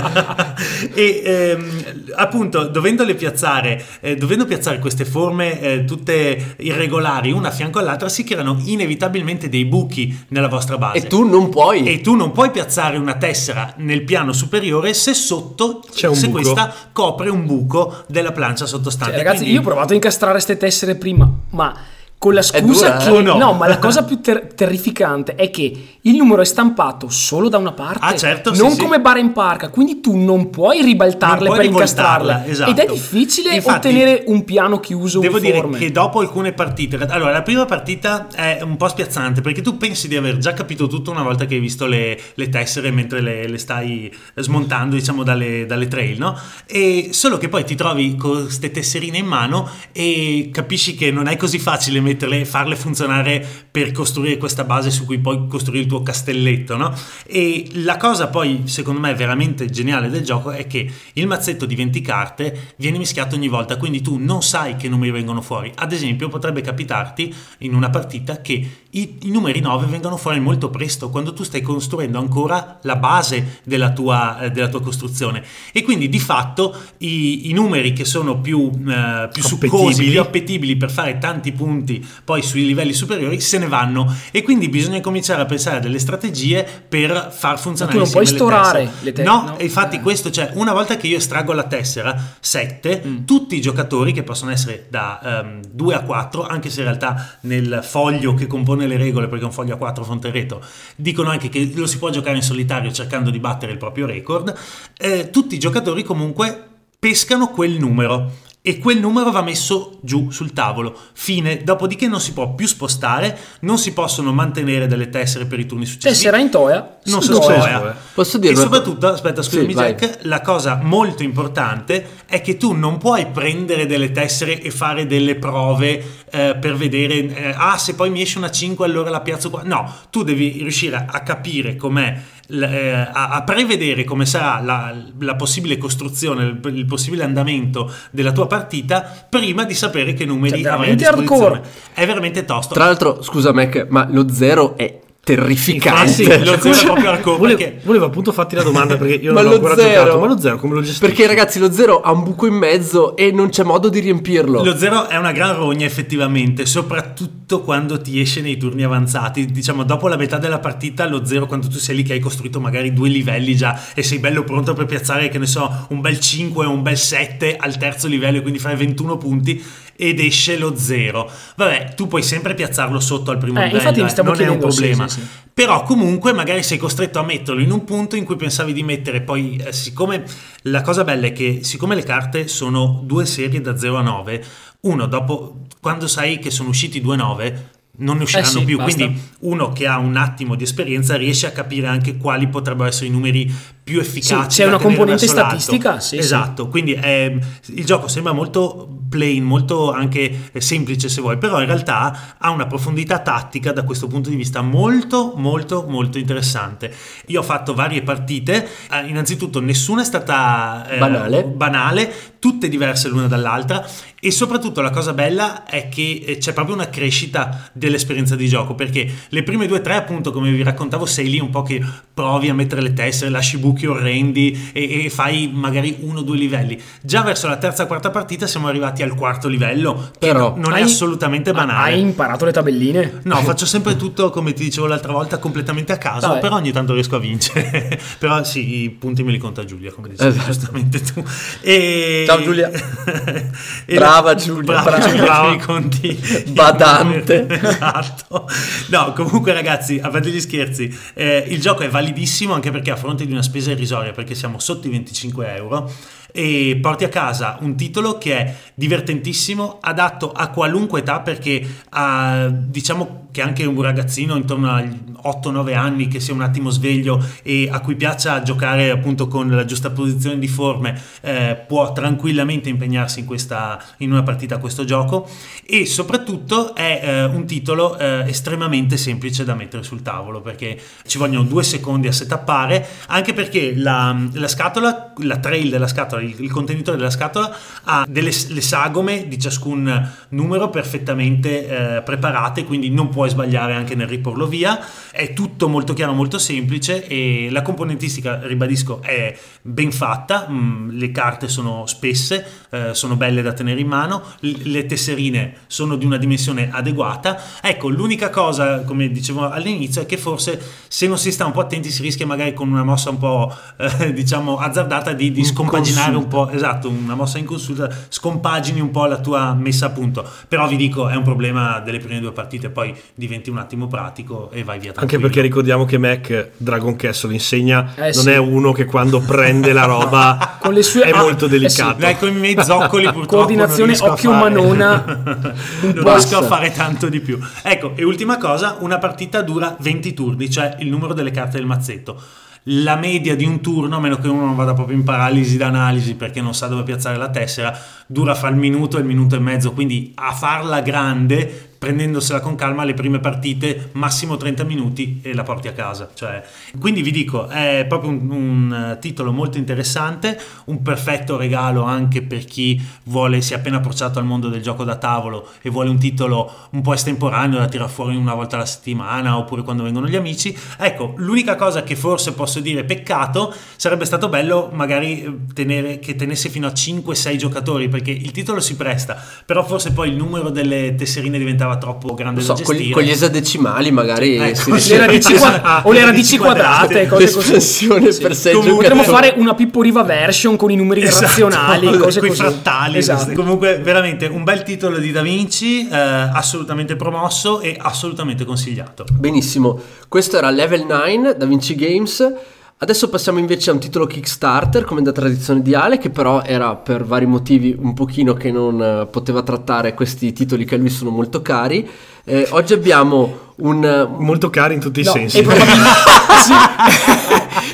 e 0.94 1.22
ehm, 1.24 1.84
appunto 2.16 2.68
dovendole 2.68 3.14
piazzare 3.14 3.84
eh, 4.00 4.16
dovendo 4.16 4.46
piazzare 4.46 4.80
queste 4.80 5.06
forme 5.06 5.60
eh, 5.60 5.84
tutte 5.86 6.56
irregolari 6.58 7.32
una 7.32 7.50
a 7.50 7.52
fianco 7.52 7.80
all'altra 7.80 8.10
si 8.10 8.24
creano 8.24 8.60
inevitabilmente 8.64 9.50
dei 9.50 9.66
buchi 9.66 10.26
nella 10.30 10.48
vostra 10.48 10.78
base 10.78 10.98
e 10.98 11.08
tu 11.08 11.28
non 11.28 11.50
puoi 11.50 11.84
e 11.84 12.02
tu 12.02 12.16
non 12.16 12.32
puoi 12.32 12.50
piazzare 12.50 12.98
una 12.98 13.16
tessera 13.16 13.74
nel 13.78 14.04
piano 14.04 14.34
superiore 14.34 14.94
se 14.94 15.14
sotto 15.14 15.84
C'è 15.94 16.14
se 16.14 16.28
buco. 16.28 16.42
questa 16.42 16.74
copre 16.92 17.30
un 17.30 17.46
buco 17.46 18.04
della 18.08 18.32
plancia 18.32 18.66
sottostante 18.66 19.16
cioè, 19.16 19.24
ragazzi 19.24 19.44
quindi, 19.44 19.60
io 19.60 19.62
provato 19.70 19.92
a 19.92 19.96
incastrare 19.96 20.34
queste 20.34 20.58
tessere 20.58 20.96
prima, 20.96 21.32
ma 21.52 21.76
con 22.20 22.34
la 22.34 22.42
scusa 22.42 22.90
dura, 22.90 22.98
che 22.98 23.18
eh? 23.18 23.22
no? 23.22 23.38
no, 23.38 23.54
ma 23.54 23.66
la 23.70 23.80
cosa 23.80 24.04
più 24.04 24.20
ter- 24.20 24.54
terrificante 24.54 25.36
è 25.36 25.50
che 25.50 26.00
il 26.02 26.16
numero 26.18 26.42
è 26.42 26.46
stampato 26.46 27.08
solo 27.08 27.48
da 27.48 27.58
una 27.58 27.72
parte, 27.72 28.00
ah, 28.02 28.14
certo, 28.14 28.54
non 28.56 28.72
sì, 28.72 28.82
come 28.82 28.98
sì. 28.98 29.02
bara 29.02 29.20
in 29.20 29.32
parca, 29.32 29.70
quindi 29.70 30.02
tu 30.02 30.18
non 30.18 30.50
puoi 30.50 30.82
ribaltarle 30.82 31.48
Non 31.48 31.56
puoi 31.56 31.60
per 31.60 31.66
incastrarle 31.68 32.44
esatto. 32.46 32.72
ed 32.72 32.80
è 32.80 32.86
difficile 32.92 33.56
Infatti, 33.56 33.88
ottenere 33.88 34.24
un 34.28 34.44
piano 34.44 34.82
chiuso 34.82 35.22
Devo 35.22 35.38
uniforme. 35.38 35.78
dire 35.78 35.88
che 35.88 35.94
dopo 35.94 36.20
alcune 36.20 36.52
partite, 36.52 36.98
allora 36.98 37.32
la 37.32 37.42
prima 37.42 37.64
partita 37.64 38.28
è 38.36 38.60
un 38.64 38.76
po' 38.76 38.90
spiazzante 38.90 39.40
perché 39.40 39.62
tu 39.62 39.78
pensi 39.78 40.10
di 40.10 40.18
aver 40.18 40.40
già 40.40 40.52
capito 40.52 40.88
tutto 40.88 41.12
una 41.12 41.24
volta 41.24 41.46
che 41.46 41.54
hai 41.54 41.62
visto 41.62 41.86
le, 41.86 42.20
le 42.34 42.50
tessere 42.50 42.92
mentre 42.92 43.22
le, 43.22 43.48
le, 43.48 43.58
stai 43.58 44.14
smontando, 44.36 44.96
diciamo, 44.96 45.24
dalle, 45.24 45.66
dalle, 45.66 45.88
trail, 45.88 46.18
no? 46.18 46.38
E 46.66 47.12
solo 47.12 47.38
che 47.38 47.48
poi 47.48 47.64
ti 47.64 47.76
trovi 47.76 48.18
con 48.18 48.44
queste 48.44 48.72
tesserine 48.72 49.20
in 49.20 49.26
mano 49.26 49.70
e 49.94 50.50
capisci 50.52 50.96
che 50.96 51.12
non 51.12 51.28
è 51.28 51.38
così 51.38 51.60
facile 51.60 52.08
metterle, 52.10 52.46
farle 52.46 52.76
funzionare 52.76 53.46
per 53.72 53.92
costruire 53.92 54.38
questa 54.38 54.64
base 54.64 54.90
su 54.90 55.06
cui 55.06 55.20
poi 55.20 55.48
costruire 55.48 55.84
il 55.84 55.88
tuo 55.88 56.02
castelletto, 56.02 56.76
no? 56.76 56.94
E 57.26 57.68
la 57.74 57.98
cosa 57.98 58.28
poi, 58.28 58.64
secondo 58.66 59.00
me, 59.00 59.14
veramente 59.14 59.70
geniale 59.70 60.10
del 60.10 60.24
gioco 60.24 60.52
è 60.52 60.66
che 60.66 60.92
il 61.14 61.28
mazzetto 61.28 61.66
di 61.66 61.76
20 61.76 62.02
carte 62.02 62.74
viene 62.78 62.98
mischiato 62.98 63.36
ogni 63.36 63.48
volta, 63.48 63.78
quindi 63.78 64.02
tu 64.02 64.18
non 64.18 64.42
sai 64.42 64.76
che 64.76 64.90
numeri 64.90 65.12
vengono 65.12 65.42
fuori. 65.42 65.72
Ad 65.76 65.92
esempio, 65.92 66.30
potrebbe 66.30 66.62
capitarti 66.62 67.34
in 67.60 67.76
una 67.76 67.90
partita 67.90 68.42
che 68.42 68.70
i, 68.92 69.18
i 69.24 69.30
numeri 69.30 69.60
9 69.60 69.86
vengano 69.86 70.18
fuori 70.18 70.40
molto 70.40 70.70
presto, 70.70 71.10
quando 71.10 71.34
tu 71.34 71.44
stai 71.44 71.62
costruendo 71.62 72.18
ancora 72.18 72.80
la 72.84 72.96
base 72.96 73.60
della 73.64 73.92
tua, 73.92 74.42
eh, 74.42 74.52
della 74.52 74.68
tua 74.68 74.82
costruzione. 74.82 75.44
E 75.72 75.84
quindi 75.84 76.10
di 76.10 76.20
fatto 76.20 76.76
i, 76.98 77.50
i 77.50 77.54
numeri 77.54 77.94
che 77.94 78.04
sono 78.04 78.40
più, 78.40 78.72
eh, 78.88 79.30
più 79.32 79.44
succosi, 79.44 80.10
più 80.10 80.20
appetibili 80.20 80.76
per 80.76 80.90
fare 80.90 81.20
tanti 81.20 81.52
punti 81.52 82.06
poi 82.24 82.42
sui 82.42 82.66
livelli 82.66 82.94
superiori 82.94 83.40
se 83.40 83.58
ne 83.60 83.68
vanno 83.70 84.14
e 84.32 84.44
quindi 84.44 84.68
bisogna 84.68 85.00
cominciare 85.00 85.42
a 85.42 85.46
pensare 85.46 85.78
a 85.78 85.80
delle 85.80 86.00
strategie 86.00 86.68
per 86.88 87.34
far 87.34 87.60
funzionare 87.60 87.98
Ma 87.98 88.04
tu 88.04 88.12
non 88.12 88.12
puoi 88.12 88.26
storare 88.26 88.84
le, 88.84 88.92
le 89.02 89.12
tessere. 89.14 89.36
No, 89.36 89.44
no, 89.44 89.56
infatti 89.60 89.96
eh. 89.96 90.02
questo 90.02 90.30
cioè 90.32 90.52
una 90.56 90.74
volta 90.74 90.98
che 90.98 91.08
io 91.08 91.18
estraggo 91.18 91.54
la 91.54 91.64
tessera 91.64 92.22
7, 92.40 93.04
mm. 93.06 93.26
tutti 93.26 93.56
i 93.56 93.62
giocatori 93.62 94.12
che 94.12 94.24
possono 94.24 94.52
essere 94.52 94.88
da 94.90 95.20
um, 95.22 95.30
ehm, 95.30 95.62
2 95.72 95.94
a 95.94 96.02
4, 96.02 96.46
anche 96.46 96.70
se 96.70 96.80
in 96.80 96.86
realtà 96.88 97.38
nel 97.42 97.80
foglio 97.84 98.34
che 98.34 98.48
compone 98.48 98.88
le 98.88 98.98
regole, 98.98 99.28
perché 99.28 99.44
è 99.44 99.48
un 99.48 99.54
foglio 99.54 99.76
a 99.76 99.78
4 99.78 100.04
fonte 100.04 100.32
reto, 100.32 100.62
dicono 100.96 101.30
anche 101.30 101.50
che 101.50 101.72
lo 101.76 101.88
si 101.88 101.98
può 101.98 102.10
giocare 102.10 102.36
in 102.36 102.44
solitario 102.44 102.92
cercando 102.92 103.30
di 103.30 103.40
battere 103.40 103.72
il 103.72 103.78
proprio 103.78 104.06
record, 104.06 104.54
eh, 104.98 105.30
tutti 105.30 105.56
i 105.56 105.60
giocatori 105.60 106.04
comunque 106.04 106.66
pescano 107.00 107.50
quel 107.50 107.80
numero 107.80 108.48
e 108.62 108.78
quel 108.78 109.00
numero 109.00 109.32
va 109.32 109.42
messo 109.42 110.00
giù 110.02 110.32
sul 110.32 110.52
tavolo. 110.52 110.96
Fine. 111.14 111.64
Dopodiché 111.64 112.08
non 112.08 112.20
si 112.20 112.34
può 112.34 112.54
più 112.54 112.68
spostare, 112.68 113.38
non 113.62 113.78
si 113.78 113.94
possono 113.94 114.34
mantenere 114.34 114.86
delle 114.86 115.10
tessere 115.10 115.46
per 115.46 115.60
i 115.60 115.66
turni 115.66 115.86
successivi. 115.86 116.14
Tessera 116.14 116.38
in 116.38 116.50
toia. 116.50 117.00
Non 117.06 117.22
si 117.22 117.30
toia. 117.30 117.96
Posso 118.14 118.38
dire? 118.38 118.54
E 118.54 118.58
soprattutto, 118.58 119.08
aspetta, 119.08 119.42
scusami 119.42 119.74
sì, 119.74 119.80
Jack, 119.80 120.20
la 120.24 120.42
cosa 120.42 120.80
molto 120.82 121.24
importante 121.24 122.18
è 122.26 122.42
che 122.42 122.58
tu 122.58 122.74
non 122.74 122.98
puoi 122.98 123.28
prendere 123.28 123.86
delle 123.86 124.12
tessere 124.12 124.62
e 124.62 124.72
fare 124.72 125.06
delle 125.06 125.36
prove 125.36 126.19
eh, 126.32 126.56
per 126.60 126.76
vedere, 126.76 127.16
eh, 127.16 127.54
ah, 127.56 127.78
se 127.78 127.96
poi 127.96 128.10
mi 128.10 128.22
esce 128.22 128.38
una 128.38 128.52
5 128.52 128.86
allora 128.86 129.10
la 129.10 129.22
piazzo 129.22 129.50
qua. 129.50 129.64
No, 129.64 129.94
tu 130.10 130.24
devi 130.24 130.60
riuscire 130.60 130.96
a 130.96 131.20
capire 131.22 131.76
com'è 131.76 132.22
eh, 132.50 132.92
a, 132.92 133.30
a, 133.30 133.44
prevedere 133.44 134.04
come 134.04 134.26
sarà 134.26 134.60
la, 134.60 134.96
la 135.20 135.36
possibile 135.36 135.78
costruzione, 135.78 136.46
il, 136.46 136.60
il, 136.76 136.86
possibile 136.86 137.24
andamento 137.24 137.92
della 138.12 138.32
tua 138.32 138.48
partita 138.48 139.28
prima 139.30 139.66
di 139.66 139.74
sapere 139.74 140.14
che 140.14 140.26
numeri 140.26 140.64
cioè, 140.64 140.72
avrai 140.72 140.92
a 140.92 140.96
disposizione. 140.96 141.56
Hardcore. 141.58 141.70
È 141.94 142.06
veramente 142.06 142.46
tosto. 142.46 142.74
Tra 142.74 142.86
l'altro, 142.86 143.22
scusa 143.22 143.52
Mac, 143.54 143.88
ma 143.90 144.08
lo 144.10 144.30
zero 144.30 144.76
è 144.78 145.00
terrificante. 145.36 146.12
Sì, 146.12 146.44
lo 146.44 146.58
zero 146.60 146.80
è 146.80 146.84
proprio 146.86 147.10
hardcore. 147.10 147.38
Volevo, 147.38 147.58
perché... 147.58 147.80
volevo 147.84 148.06
appunto 148.06 148.32
farti 148.32 148.56
la 148.56 148.64
domanda 148.64 148.98
perché 148.98 149.14
io 149.16 149.34
non 149.34 149.46
ho 149.46 149.54
ancora 149.54 149.76
zero, 149.76 150.04
giocato. 150.04 150.20
Ma 150.20 150.28
lo 150.28 150.40
zero 150.40 150.58
come 150.58 150.74
lo 150.74 150.82
gestisci? 150.82 151.06
Perché 151.06 151.28
ragazzi 151.28 151.60
lo 151.60 151.72
zero 151.72 152.02
ha 152.02 152.12
un 152.12 152.24
buco 152.24 152.48
in 152.48 152.56
mezzo 152.56 153.16
e 153.16 153.32
non 153.32 153.50
c'è 153.50 153.64
modo 153.64 153.90
di 153.90 154.00
riempirlo. 154.00 154.64
Lo 154.64 154.78
zero 154.78 155.08
è 155.08 155.18
una 155.18 155.32
gran 155.32 155.56
rogna 155.56 155.86
effettivamente, 155.86 156.66
soprattutto 156.66 157.62
quando 157.62 158.02
ti 158.02 158.20
esce 158.20 158.42
nei 158.42 158.58
turni 158.58 158.84
avanzati. 158.84 159.46
Diciamo 159.46 159.84
dopo 159.84 160.08
la 160.08 160.18
metà 160.18 160.38
della 160.38 160.60
partita 160.60 161.08
lo 161.08 161.26
zero 161.26 161.46
quando 161.46 161.68
tu 161.68 161.78
sei 161.78 161.98
lì 161.98 162.04
che 162.04 162.14
hai 162.14 162.20
costruito 162.20 162.60
magari 162.60 162.92
due 162.92 163.10
livelli 163.10 163.56
già 163.56 163.80
e 163.94 164.02
sei 164.02 164.18
bello 164.20 164.44
pronto 164.44 164.74
per 164.74 164.86
piazzare 164.86 165.30
che 165.30 165.38
ne 165.38 165.46
so 165.46 165.86
un 165.90 166.02
bel 166.02 166.20
5 166.20 166.66
o 166.66 166.72
un 166.72 166.82
bel 166.82 166.98
7 166.98 167.56
al 167.58 167.78
terzo 167.78 168.08
livello 168.08 168.38
e 168.40 168.42
quindi 168.42 168.60
fai 168.60 168.76
21 168.76 169.18
punti 169.18 169.64
ed 170.02 170.22
esce 170.22 170.58
lo 170.58 170.78
zero. 170.78 171.30
Vabbè, 171.58 171.94
tu 171.94 172.08
puoi 172.08 172.24
sempre 172.24 172.54
piazzarlo 172.54 173.02
sotto 173.02 173.32
al 173.32 173.38
primo 173.38 173.60
eh, 173.60 173.64
livello, 173.64 173.80
infatti 173.80 174.00
mi 174.00 174.08
eh, 174.08 174.10
stavo 174.10 174.32
non 174.32 174.42
è 174.42 174.48
un 174.48 174.58
problema. 174.58 175.10
Sì, 175.10 175.20
sì, 175.20 175.26
sì. 175.26 175.28
Però 175.54 175.84
comunque 175.84 176.32
magari 176.32 176.64
sei 176.64 176.78
costretto 176.78 177.20
a 177.20 177.24
metterlo 177.24 177.60
in 177.60 177.70
un 177.70 177.84
punto 177.84 178.16
in 178.16 178.24
cui 178.24 178.38
pensavi 178.38 178.72
di 178.72 178.82
mettere 178.82 179.20
poi, 179.20 179.58
eh, 179.58 179.74
siccome 179.74 180.24
la 180.64 180.82
cosa 180.82 181.04
bella 181.04 181.28
è 181.28 181.34
che 181.34 181.60
siccome 181.64 181.96
le 181.96 182.04
carte 182.04 182.48
sono 182.48 183.02
due 183.04 183.26
serie 183.26 183.60
da 183.60 183.78
0 183.78 183.98
a 183.98 184.02
9, 184.02 184.46
uno 184.82 185.06
dopo, 185.06 185.66
quando 185.82 186.08
sai 186.08 186.40
che 186.40 186.50
sono 186.50 186.70
usciti 186.70 187.02
due 187.02 187.18
9, 187.18 187.72
non 187.98 188.16
ne 188.16 188.24
usciranno 188.24 188.48
eh 188.48 188.52
sì, 188.52 188.64
più. 188.64 188.78
basta. 188.78 188.96
Quindi 188.96 189.22
uno 189.40 189.74
che 189.74 189.86
ha 189.86 189.98
un 189.98 190.16
attimo 190.16 190.56
di 190.56 190.64
esperienza 190.64 191.18
riesce 191.18 191.46
a 191.46 191.52
capire 191.52 191.88
anche 191.88 192.16
quali 192.16 192.48
potrebbero 192.48 192.88
essere 192.88 193.08
i 193.08 193.10
numeri 193.10 193.54
più 193.84 194.00
efficaci. 194.00 194.50
Sì, 194.50 194.62
c'è 194.62 194.66
una 194.66 194.80
componente 194.80 195.28
statistica, 195.28 196.00
sì, 196.00 196.18
esatto. 196.18 196.70
Quindi 196.70 196.94
eh, 196.94 197.38
il 197.66 197.84
gioco 197.84 198.08
sembra 198.08 198.32
molto 198.32 198.99
plain, 199.10 199.44
molto 199.44 199.92
anche 199.92 200.52
semplice 200.58 201.10
se 201.10 201.22
vuoi, 201.22 201.38
però 201.38 201.60
in 201.60 201.66
realtà 201.66 202.36
ha 202.38 202.50
una 202.52 202.68
profondità 202.68 203.20
tattica 203.20 203.72
da 203.72 203.84
questo 203.84 204.08
punto 204.08 204.30
di 204.30 204.36
vista 204.36 204.62
molto 204.62 205.34
molto 205.36 205.86
molto 205.88 206.18
interessante. 206.18 206.94
Io 207.28 207.40
ho 207.40 207.44
fatto 207.44 207.74
varie 207.74 208.04
partite, 208.04 208.68
eh, 208.92 209.06
innanzitutto 209.08 209.60
nessuna 209.60 210.02
è 210.02 210.06
stata 210.06 210.88
eh, 210.88 210.98
Banale. 210.98 211.44
banale, 211.44 212.14
tutte 212.40 212.70
diverse 212.70 213.10
l'una 213.10 213.28
dall'altra 213.28 213.86
e 214.22 214.32
soprattutto 214.32 214.82
la 214.82 214.90
cosa 214.90 215.14
bella 215.14 215.66
è 215.66 215.90
che 215.90 216.24
eh, 216.26 216.38
c'è 216.38 216.54
proprio 216.54 216.76
una 216.76 216.90
crescita 216.90 217.70
dell'esperienza 217.74 218.36
di 218.36 218.48
gioco 218.48 218.76
perché 218.76 219.10
le 219.30 219.44
prime 219.44 219.68
due 219.68 219.78
o 219.78 219.82
tre 219.82 219.96
appunto 219.96 220.32
come 220.32 220.52
vi 220.52 220.62
raccontavo 220.64 221.06
sei 221.06 221.30
lì 221.30 221.40
un 221.40 221.50
po' 221.50 221.64
che 221.64 221.82
provi 222.14 222.50
a 222.50 222.54
mettere 222.54 222.82
le 222.82 222.94
tessere, 222.94 223.30
lasci 223.30 223.58
buchi 223.58 223.86
orrendi 223.86 224.72
e, 224.74 225.06
e 225.06 225.10
fai 225.10 225.50
magari 225.54 225.98
uno 226.02 226.20
o 226.20 226.22
due 226.22 226.38
livelli. 226.38 226.80
Già 227.02 227.22
verso 227.22 227.48
la 227.48 227.58
terza 227.58 227.86
quarta 227.86 228.10
partita 228.10 228.46
siamo 228.46 228.68
arrivati 228.68 229.04
al 229.04 229.16
quarto 229.16 229.48
livello 229.48 230.10
che 230.12 230.28
Però 230.28 230.54
non 230.58 230.74
è 230.74 230.78
hai- 230.78 230.84
assolutamente 230.84 231.54
banale. 231.54 231.94
Hai 231.94 232.02
imparato 232.02 232.44
le 232.46 232.52
tabelline? 232.52 233.22
No, 233.24 233.38
faccio 233.38 233.66
sempre 233.66 233.96
tutto 233.96 234.30
come 234.32 234.52
ti 234.54 234.64
dicevo 234.64 234.88
l'altra 234.88 235.14
volta, 235.14 235.38
completamente 235.38 235.94
a 235.94 235.98
caso, 235.98 236.28
Vabbè. 236.28 236.40
però 236.42 236.56
ogni 236.56 236.72
tanto 236.72 236.94
riesco 236.94 237.16
a 237.16 237.20
vincere. 237.20 237.98
però 238.20 238.44
sì, 238.44 238.84
i 238.84 238.90
punti 238.90 239.24
me 239.24 239.32
li 239.32 239.38
conta 239.38 239.64
Giulia, 239.64 239.92
come 239.92 240.10
dicevi 240.10 240.30
Esatto. 240.30 240.46
giustamente 240.52 241.02
tu. 241.02 241.24
E... 241.62 242.24
Ciao, 242.28 242.42
Giulia. 242.42 242.70
E 243.86 243.96
Brava 243.96 244.09
Giulia, 244.36 244.82
Brava, 244.82 244.98
brava. 244.98 245.50
Mi 245.52 245.60
conti. 245.60 246.20
Badante. 246.50 247.48
esatto. 247.48 248.48
No, 248.88 249.14
comunque 249.14 249.54
ragazzi, 249.54 250.00
a 250.02 250.10
parte 250.10 250.30
gli 250.30 250.40
scherzi, 250.40 250.96
eh, 251.14 251.46
il 251.48 251.62
gioco 251.62 251.84
è 251.84 251.90
validissimo 251.90 252.54
anche 252.54 252.72
perché 252.72 252.92
a 252.92 252.96
fronte 252.96 253.26
di 253.26 253.32
una 253.32 253.44
spesa 253.44 253.72
irrisoria, 253.72 254.12
perché 254.12 254.36
siamo 254.36 254.60
sotto 254.60 254.88
i 254.88 254.90
25 254.90 255.56
euro, 255.56 255.92
e 256.32 256.78
porti 256.82 257.04
a 257.04 257.10
casa 257.10 257.58
un 257.62 257.76
titolo 257.76 258.18
che 258.18 258.38
è 258.38 258.56
divertentissimo, 258.74 259.78
adatto 259.82 260.32
a 260.32 260.50
qualunque 260.50 261.00
età 261.00 261.20
perché 261.22 261.66
ah, 261.90 262.48
diciamo 262.50 263.28
che 263.32 263.42
anche 263.42 263.66
un 263.66 263.82
ragazzino 263.82 264.36
intorno 264.36 264.72
agli 264.72 264.98
8-9 265.24 265.76
anni 265.76 266.08
che 266.08 266.20
sia 266.20 266.34
un 266.34 266.42
attimo 266.42 266.70
sveglio 266.70 267.24
e 267.44 267.70
a 267.72 267.80
cui 267.80 267.96
piaccia 267.96 268.42
giocare 268.42 268.90
appunto 268.90 269.28
con 269.28 269.50
la 269.50 269.66
giusta 269.66 269.92
posizione 269.92 270.40
di 270.40 270.48
forme 270.48 271.00
eh, 271.22 271.62
può 271.68 271.92
tranquillamente 271.92 272.70
impegnarsi 272.70 273.20
in, 273.20 273.26
questa, 273.26 273.82
in 273.98 274.12
una 274.12 274.24
partita 274.24 274.56
a 274.56 274.58
questo 274.58 274.84
gioco. 274.86 275.30
E 275.66 275.86
soprattutto 275.86 276.74
è 276.74 277.02
eh, 277.04 277.24
un 277.26 277.46
titolo 277.46 277.98
eh, 277.98 278.24
estremamente 278.28 278.98
semplice 278.98 279.44
da 279.44 279.54
mettere 279.54 279.84
sul 279.84 280.02
tavolo 280.02 280.42
perché 280.42 280.80
ci 281.06 281.18
vogliono 281.18 281.44
due 281.44 281.64
secondi 281.64 282.08
a 282.08 282.12
settappare 282.12 282.88
anche 283.08 283.34
perché 283.34 283.74
la, 283.76 284.18
la 284.34 284.48
scatola, 284.48 285.14
la 285.18 285.38
trail 285.38 285.70
della 285.70 285.88
scatola, 285.88 286.19
il, 286.20 286.36
il 286.40 286.52
contenitore 286.52 286.98
della 286.98 287.10
scatola 287.10 287.56
ha 287.84 288.06
delle 288.08 288.32
le 288.50 288.62
sagome 288.62 289.28
di 289.28 289.40
ciascun 289.40 290.12
numero 290.30 290.70
perfettamente 290.70 291.98
eh, 291.98 292.02
preparate 292.02 292.64
quindi 292.64 292.90
non 292.90 293.10
puoi 293.10 293.30
sbagliare 293.30 293.74
anche 293.74 293.96
nel 293.96 294.08
riporlo 294.08 294.48
via. 294.48 294.80
È 295.12 295.34
tutto 295.34 295.68
molto 295.68 295.94
chiaro 295.94 296.14
molto 296.14 296.38
semplice 296.38 297.08
e 297.08 297.50
la 297.52 297.62
componentistica 297.62 298.40
ribadisco 298.44 299.02
è 299.02 299.38
ben 299.62 299.92
fatta. 299.92 300.48
Mm, 300.50 300.92
le 300.92 301.12
carte 301.12 301.48
sono 301.48 301.86
spesse 301.86 302.46
eh, 302.70 302.94
sono 302.94 303.16
belle 303.16 303.42
da 303.42 303.54
tenere 303.54 303.80
in 303.80 303.88
mano. 303.88 304.24
L- 304.42 304.72
le 304.72 304.86
tesserine 304.86 305.54
sono 305.68 305.96
di 305.96 306.06
una 306.06 306.18
dimensione 306.18 306.70
adeguata. 306.72 307.42
Ecco 307.62 307.90
l'unica 307.90 308.30
cosa 308.30 308.82
come 308.82 309.10
dicevo 309.10 309.50
all'inizio 309.50 310.02
è 310.02 310.06
che 310.06 310.18
forse 310.18 310.62
se 310.88 311.08
non 311.08 311.18
si 311.18 311.32
sta 311.32 311.46
un 311.46 311.52
po' 311.52 311.62
attenti 311.62 311.90
si 311.90 312.02
rischia 312.02 312.26
magari 312.26 312.54
con 312.54 312.70
una 312.70 312.84
mossa 312.84 313.10
un 313.10 313.18
po' 313.18 313.56
eh, 313.78 314.14
diciamo 314.14 314.58
azzardata 314.58 315.14
di, 315.14 315.32
di 315.32 315.44
scompaginare 315.44 316.09
un 316.18 316.28
po' 316.28 316.50
esatto 316.50 316.90
una 316.90 317.16
mossa 317.16 317.38
inconsulta 317.38 317.90
scompagini 318.10 318.80
un 318.80 318.92
po' 318.92 319.06
la 319.06 319.20
tua 319.20 319.54
messa 319.54 319.88
a 319.88 319.90
punto 319.90 320.28
però 320.48 320.68
vi 320.68 320.76
dico 320.76 321.08
è 321.08 321.16
un 321.16 321.24
problema 321.24 321.80
delle 321.80 322.00
prime 322.00 322.20
due 322.20 322.32
partite 322.32 322.70
poi 322.70 322.94
diventi 323.16 323.50
un 323.50 323.58
attimo 323.58 323.88
pratico 323.88 324.50
e 324.52 324.64
vai 324.64 324.80
via 324.80 324.90
Anche 324.90 324.94
tranquillo. 324.94 325.22
perché 325.22 325.42
ricordiamo 325.42 325.86
che 325.86 325.98
Mac 325.98 326.50
Dragon 326.58 326.96
Castle 326.96 327.34
insegna 327.34 327.94
Eh, 327.96 328.02
non 328.02 328.14
sì. 328.14 328.30
è 328.30 328.38
uno 328.38 328.72
che 328.72 328.86
quando 328.86 329.20
prende 329.20 329.74
la 329.74 329.86
roba 329.86 330.58
Con 330.60 330.74
le 330.74 330.84
sue- 330.84 331.04
è 331.04 331.12
ah, 331.12 331.22
molto 331.22 331.46
eh 331.46 331.50
sì. 331.50 331.58
delicato. 331.58 332.00
Dai, 332.00 332.18
con 332.18 332.30
i 332.30 332.34
miei 332.34 332.56
zoccoli 332.62 333.04
purtroppo 333.12 333.26
Coordinazione 333.28 333.78
non 333.80 333.88
riesco 333.88 334.06
a 334.06 334.12
occhio-manona. 334.12 335.04
fare. 335.04 335.54
Un 335.82 335.92
non 335.96 336.04
riesco 336.04 336.38
a 336.38 336.42
fare 336.44 336.72
tanto 336.72 337.08
di 337.10 337.20
più. 337.22 337.40
Ecco, 337.64 337.94
e 337.96 338.04
ultima 338.04 338.38
cosa, 338.38 338.78
una 338.80 338.98
partita 338.98 339.42
dura 339.42 339.76
20 339.80 340.14
turni, 340.14 340.50
cioè 340.50 340.76
il 340.80 340.90
numero 340.90 341.14
delle 341.14 341.32
carte 341.32 341.58
del 341.58 341.66
mazzetto. 341.66 342.22
La 342.64 342.96
media 342.96 343.36
di 343.36 343.46
un 343.46 343.62
turno, 343.62 343.98
a 343.98 344.00
meno 344.00 344.18
che 344.18 344.28
uno 344.28 344.46
non 344.46 344.56
vada 344.56 344.74
proprio 344.74 344.98
in 344.98 345.04
paralisi 345.04 345.58
d'analisi 345.58 346.16
perché 346.16 346.42
non 346.42 346.54
sa 346.54 346.68
dove 346.68 346.84
piazzare 346.84 347.18
la 347.18 347.30
tessera, 347.30 347.78
dura 348.12 348.34
fra 348.34 348.50
il 348.50 348.56
minuto 348.56 348.98
e 348.98 349.02
il 349.02 349.06
minuto 349.06 349.36
e 349.36 349.40
mezzo, 349.40 349.72
quindi 349.72 350.14
a 350.16 350.34
farla 350.34 350.82
grande 350.82 351.70
prendendosela 351.80 352.42
con 352.42 352.56
calma 352.56 352.84
le 352.84 352.94
prime 352.94 353.20
partite 353.20 353.92
massimo 353.94 354.36
30 354.36 354.66
minuti 354.66 355.22
e 355.24 355.34
la 355.34 355.44
porti 355.44 355.70
a 355.70 355.72
casa. 355.72 356.10
Cioè, 356.14 356.44
quindi 356.78 357.02
vi 357.02 357.12
dico 357.12 357.48
è 357.48 357.86
proprio 357.88 358.12
un, 358.12 358.30
un 358.30 358.98
titolo 359.00 359.32
molto 359.32 359.58
interessante 359.58 360.38
un 360.66 360.82
perfetto 360.82 361.38
regalo 361.38 361.84
anche 361.84 362.22
per 362.22 362.44
chi 362.44 362.80
vuole 363.04 363.42
si 363.42 363.54
è 363.54 363.56
appena 363.56 363.78
approcciato 363.78 364.20
al 364.20 364.26
mondo 364.26 364.50
del 364.50 364.62
gioco 364.62 364.84
da 364.84 364.98
tavolo 364.98 365.48
e 365.62 365.70
vuole 365.70 365.90
un 365.90 365.98
titolo 365.98 366.68
un 366.72 366.82
po' 366.82 366.94
estemporaneo 366.94 367.60
da 367.60 367.68
tirare 367.68 367.90
fuori 367.90 368.16
una 368.18 368.34
volta 368.34 368.58
alla 368.58 368.66
settimana 368.66 369.38
oppure 369.38 369.64
quando 369.64 369.84
vengono 369.84 370.08
gli 370.08 370.18
amici. 370.18 370.56
Ecco 370.78 371.14
l'unica 371.16 371.56
cosa 371.56 371.84
che 371.84 371.96
forse 371.96 372.34
posso 372.34 372.60
dire 372.60 372.84
peccato 372.84 373.54
sarebbe 373.78 374.04
stato 374.04 374.28
bello 374.28 374.70
magari 374.74 375.24
eh, 375.24 375.38
tenere, 375.54 376.00
che 376.00 376.16
tenesse 376.16 376.50
fino 376.50 376.68
a 376.68 376.72
5-6 376.72 377.36
giocatori 377.38 377.88
perché 378.00 378.12
il 378.12 378.32
titolo 378.32 378.60
si 378.60 378.76
presta 378.76 379.22
però 379.46 379.64
forse 379.66 379.92
poi 379.92 380.10
il 380.10 380.16
numero 380.16 380.50
delle 380.50 380.96
tesserine 380.96 381.38
diventava 381.38 381.78
troppo 381.78 382.14
grande 382.14 382.42
Non 382.42 382.46
so, 382.50 382.54
da 382.54 382.62
con, 382.64 382.74
gestire 382.76 382.94
con 382.94 383.04
gli 383.04 383.10
esadecimali 383.12 383.92
magari 383.92 384.38
Ecco, 384.38 384.56
si 384.56 384.62
sì. 384.64 384.72
riesce 384.72 384.98
Le 384.98 385.06
radici 385.06 385.34
qua- 385.36 385.62
Ah, 385.62 385.82
o 385.86 385.92
le 385.92 386.06
radici 386.06 386.38
quadrate, 386.38 387.08
quadrate. 387.08 387.08
cose 387.08 387.32
così. 387.32 387.52
l'espansione 387.88 388.14
per 388.22 388.36
sei 388.36 388.54
Comunque- 388.54 388.88
Potremmo 388.90 389.04
fare 389.04 389.34
una 389.38 389.54
Pippo 389.56 389.82
Riva 389.82 390.04
version 390.04 390.56
con 390.56 390.72
i 390.72 390.76
numeri 390.76 391.02
Esatto, 391.04 391.26
razionali, 391.26 391.98
cose 391.98 392.20
coi 392.20 392.30
così. 392.30 392.42
frattali. 392.42 392.98
Esatto. 392.98 393.34
Comunque, 393.34 393.80
veramente 393.80 394.26
un 394.28 394.44
bel 394.44 394.64
titolo 394.64 394.98
di 394.98 395.12
Da 395.12 395.22
Vinci, 395.22 395.88
eh, 395.88 395.96
assolutamente 395.98 396.96
promosso 396.96 397.60
e 397.62 397.76
assolutamente 397.80 398.46
consigliato. 398.46 399.06
Benissimo, 399.12 399.80
questo 400.08 400.38
era 400.38 400.50
Level 400.50 400.86
9 400.86 401.36
da 401.38 401.46
Vinci 401.46 401.76
Games. 401.76 402.34
Adesso 402.82 403.10
passiamo 403.10 403.40
invece 403.40 403.70
a 403.70 403.74
un 403.74 403.80
titolo 403.80 404.06
Kickstarter, 404.06 404.86
come 404.86 405.02
da 405.02 405.12
tradizione 405.12 405.62
di 405.62 405.76
Ale, 405.76 405.98
che 405.98 406.12
però 406.12 406.42
era 406.44 406.78
per 406.78 407.04
vari 407.04 407.26
motivi 407.26 407.76
un 407.78 407.94
pochino 407.94 408.34
che 408.36 408.52
non 408.52 408.82
eh, 408.82 409.06
poteva 409.08 409.44
trattare 409.44 409.94
questi 409.94 410.32
titoli 410.32 410.64
che 410.64 410.76
a 410.76 410.78
lui 410.78 410.90
sono 410.90 411.10
molto 411.10 411.42
cari. 411.42 411.86
Eh, 412.24 412.48
oggi 412.52 412.72
abbiamo 412.72 413.49
un... 413.62 413.84
eh, 413.84 414.08
Molto 414.22 414.50
cari 414.50 414.74
in 414.76 414.80
tutti 414.80 415.02
i 415.02 415.04
No, 415.04 415.12
sensi. 415.12 415.40
e, 415.40 415.42
probabilmente, 415.44 416.00
sì. 416.46 416.54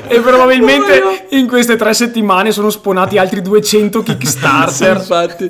E 0.07 0.19
probabilmente 0.19 1.25
in 1.31 1.47
queste 1.47 1.75
tre 1.75 1.93
settimane 1.93 2.51
sono 2.51 2.69
spawnati 2.69 3.17
altri 3.17 3.41
200 3.41 3.99
Sì, 4.05 4.17
Kickstarter. 4.17 4.97
infatti. 4.97 5.47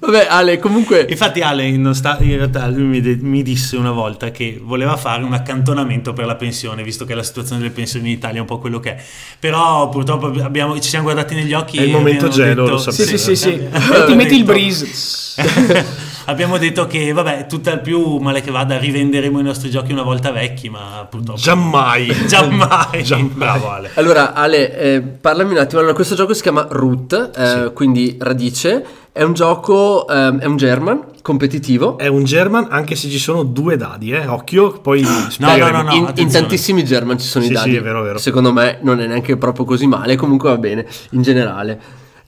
Vabbè, 0.00 0.26
Ale, 0.30 0.58
comunque... 0.58 1.06
Infatti, 1.08 1.40
Ale 1.40 1.68
non 1.76 1.94
sta- 1.94 2.18
in 2.20 2.36
realtà 2.36 2.68
lui 2.68 2.84
mi, 2.84 3.00
de- 3.00 3.18
mi 3.20 3.42
disse 3.42 3.76
una 3.76 3.90
volta 3.90 4.30
che 4.30 4.60
voleva 4.62 4.96
fare 4.96 5.24
un 5.24 5.32
accantonamento 5.32 6.12
per 6.12 6.26
la 6.26 6.36
pensione, 6.36 6.84
visto 6.84 7.04
che 7.04 7.14
la 7.14 7.22
situazione 7.24 7.60
delle 7.60 7.72
pensioni 7.72 8.06
in 8.10 8.12
Italia 8.16 8.36
è 8.36 8.40
un 8.40 8.46
po' 8.46 8.58
quello 8.58 8.78
che 8.78 8.90
è. 8.96 9.02
Però 9.40 9.88
purtroppo 9.88 10.26
abbiamo- 10.26 10.78
ci 10.78 10.88
siamo 10.88 11.04
guardati 11.04 11.34
negli 11.34 11.52
occhi 11.52 11.78
È 11.78 11.82
il 11.82 11.90
momento 11.90 12.28
gelo, 12.28 12.62
detto- 12.64 12.74
lo 12.74 12.78
Sì, 12.78 12.90
sapete. 12.92 13.18
sì, 13.18 13.34
sì, 13.34 13.36
sì. 13.36 13.60
Abbiamo 13.72 13.94
E 13.94 14.06
ti 14.06 14.14
metti 14.14 14.36
il 14.36 14.44
breeze. 14.44 14.86
Abbiamo 16.28 16.58
detto 16.58 16.86
che, 16.86 17.10
vabbè, 17.10 17.46
tutt'al 17.46 17.80
più 17.80 18.18
male 18.18 18.42
che 18.42 18.50
vada, 18.50 18.76
rivenderemo 18.76 19.40
i 19.40 19.42
nostri 19.42 19.70
giochi 19.70 19.92
una 19.92 20.02
volta 20.02 20.30
vecchi, 20.30 20.68
ma 20.68 21.06
purtroppo. 21.08 21.40
Giammai. 21.40 22.26
Giammai. 22.26 23.02
Giammai. 23.02 23.32
Bravo 23.32 23.70
Ale. 23.70 23.90
Allora, 23.94 24.34
Ale, 24.34 24.78
eh, 24.78 25.00
parlami 25.00 25.52
un 25.52 25.58
attimo. 25.58 25.80
Allora, 25.80 25.94
questo 25.94 26.14
gioco 26.14 26.34
si 26.34 26.42
chiama 26.42 26.66
Root, 26.68 27.30
eh, 27.34 27.72
quindi 27.72 28.18
radice. 28.20 28.84
È 29.10 29.22
un 29.22 29.32
gioco, 29.32 30.06
ehm, 30.06 30.38
è 30.40 30.44
un 30.44 30.56
German 30.58 31.02
competitivo. 31.22 31.96
È 31.96 32.08
un 32.08 32.24
German 32.24 32.66
anche 32.68 32.94
se 32.94 33.08
ci 33.08 33.18
sono 33.18 33.42
due 33.42 33.78
dadi, 33.78 34.10
eh. 34.12 34.26
Occhio, 34.26 34.80
poi 34.82 35.00
no, 35.00 35.08
spiegheremo. 35.30 35.82
no, 35.82 35.90
in, 35.92 35.96
in 35.96 36.04
attenzione. 36.08 36.30
tantissimi 36.46 36.84
German 36.84 37.18
ci 37.18 37.26
sono 37.26 37.44
Sì, 37.46 37.52
i 37.52 37.54
dadi. 37.54 37.70
sì, 37.70 37.76
è 37.76 37.80
vero, 37.82 38.00
è 38.00 38.04
vero. 38.04 38.18
Secondo 38.18 38.52
me 38.52 38.78
non 38.82 39.00
è 39.00 39.06
neanche 39.06 39.38
proprio 39.38 39.64
così 39.64 39.86
male, 39.86 40.14
comunque 40.16 40.50
va 40.50 40.58
bene 40.58 40.84
in 41.12 41.22
generale. 41.22 41.80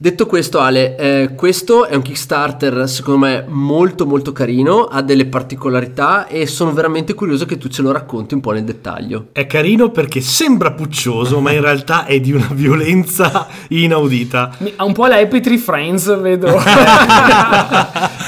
Detto 0.02 0.24
questo, 0.24 0.60
Ale, 0.60 0.96
eh, 0.96 1.34
questo 1.34 1.84
è 1.84 1.94
un 1.94 2.00
Kickstarter 2.00 2.88
secondo 2.88 3.26
me 3.26 3.44
molto 3.46 4.06
molto 4.06 4.32
carino, 4.32 4.86
ha 4.86 5.02
delle 5.02 5.26
particolarità 5.26 6.26
e 6.26 6.46
sono 6.46 6.72
veramente 6.72 7.12
curioso 7.12 7.44
che 7.44 7.58
tu 7.58 7.68
ce 7.68 7.82
lo 7.82 7.92
racconti 7.92 8.32
un 8.32 8.40
po' 8.40 8.52
nel 8.52 8.64
dettaglio. 8.64 9.26
È 9.32 9.46
carino 9.46 9.90
perché 9.90 10.22
sembra 10.22 10.72
puccioso, 10.72 11.40
ma 11.40 11.52
in 11.52 11.60
realtà 11.60 12.06
è 12.06 12.18
di 12.18 12.32
una 12.32 12.48
violenza 12.50 13.46
inaudita. 13.68 14.56
Ha 14.76 14.84
un 14.86 14.94
po' 14.94 15.04
la 15.04 15.18
Happy 15.18 15.40
Tree 15.40 15.58
Friends, 15.58 16.18
vedo. 16.18 16.46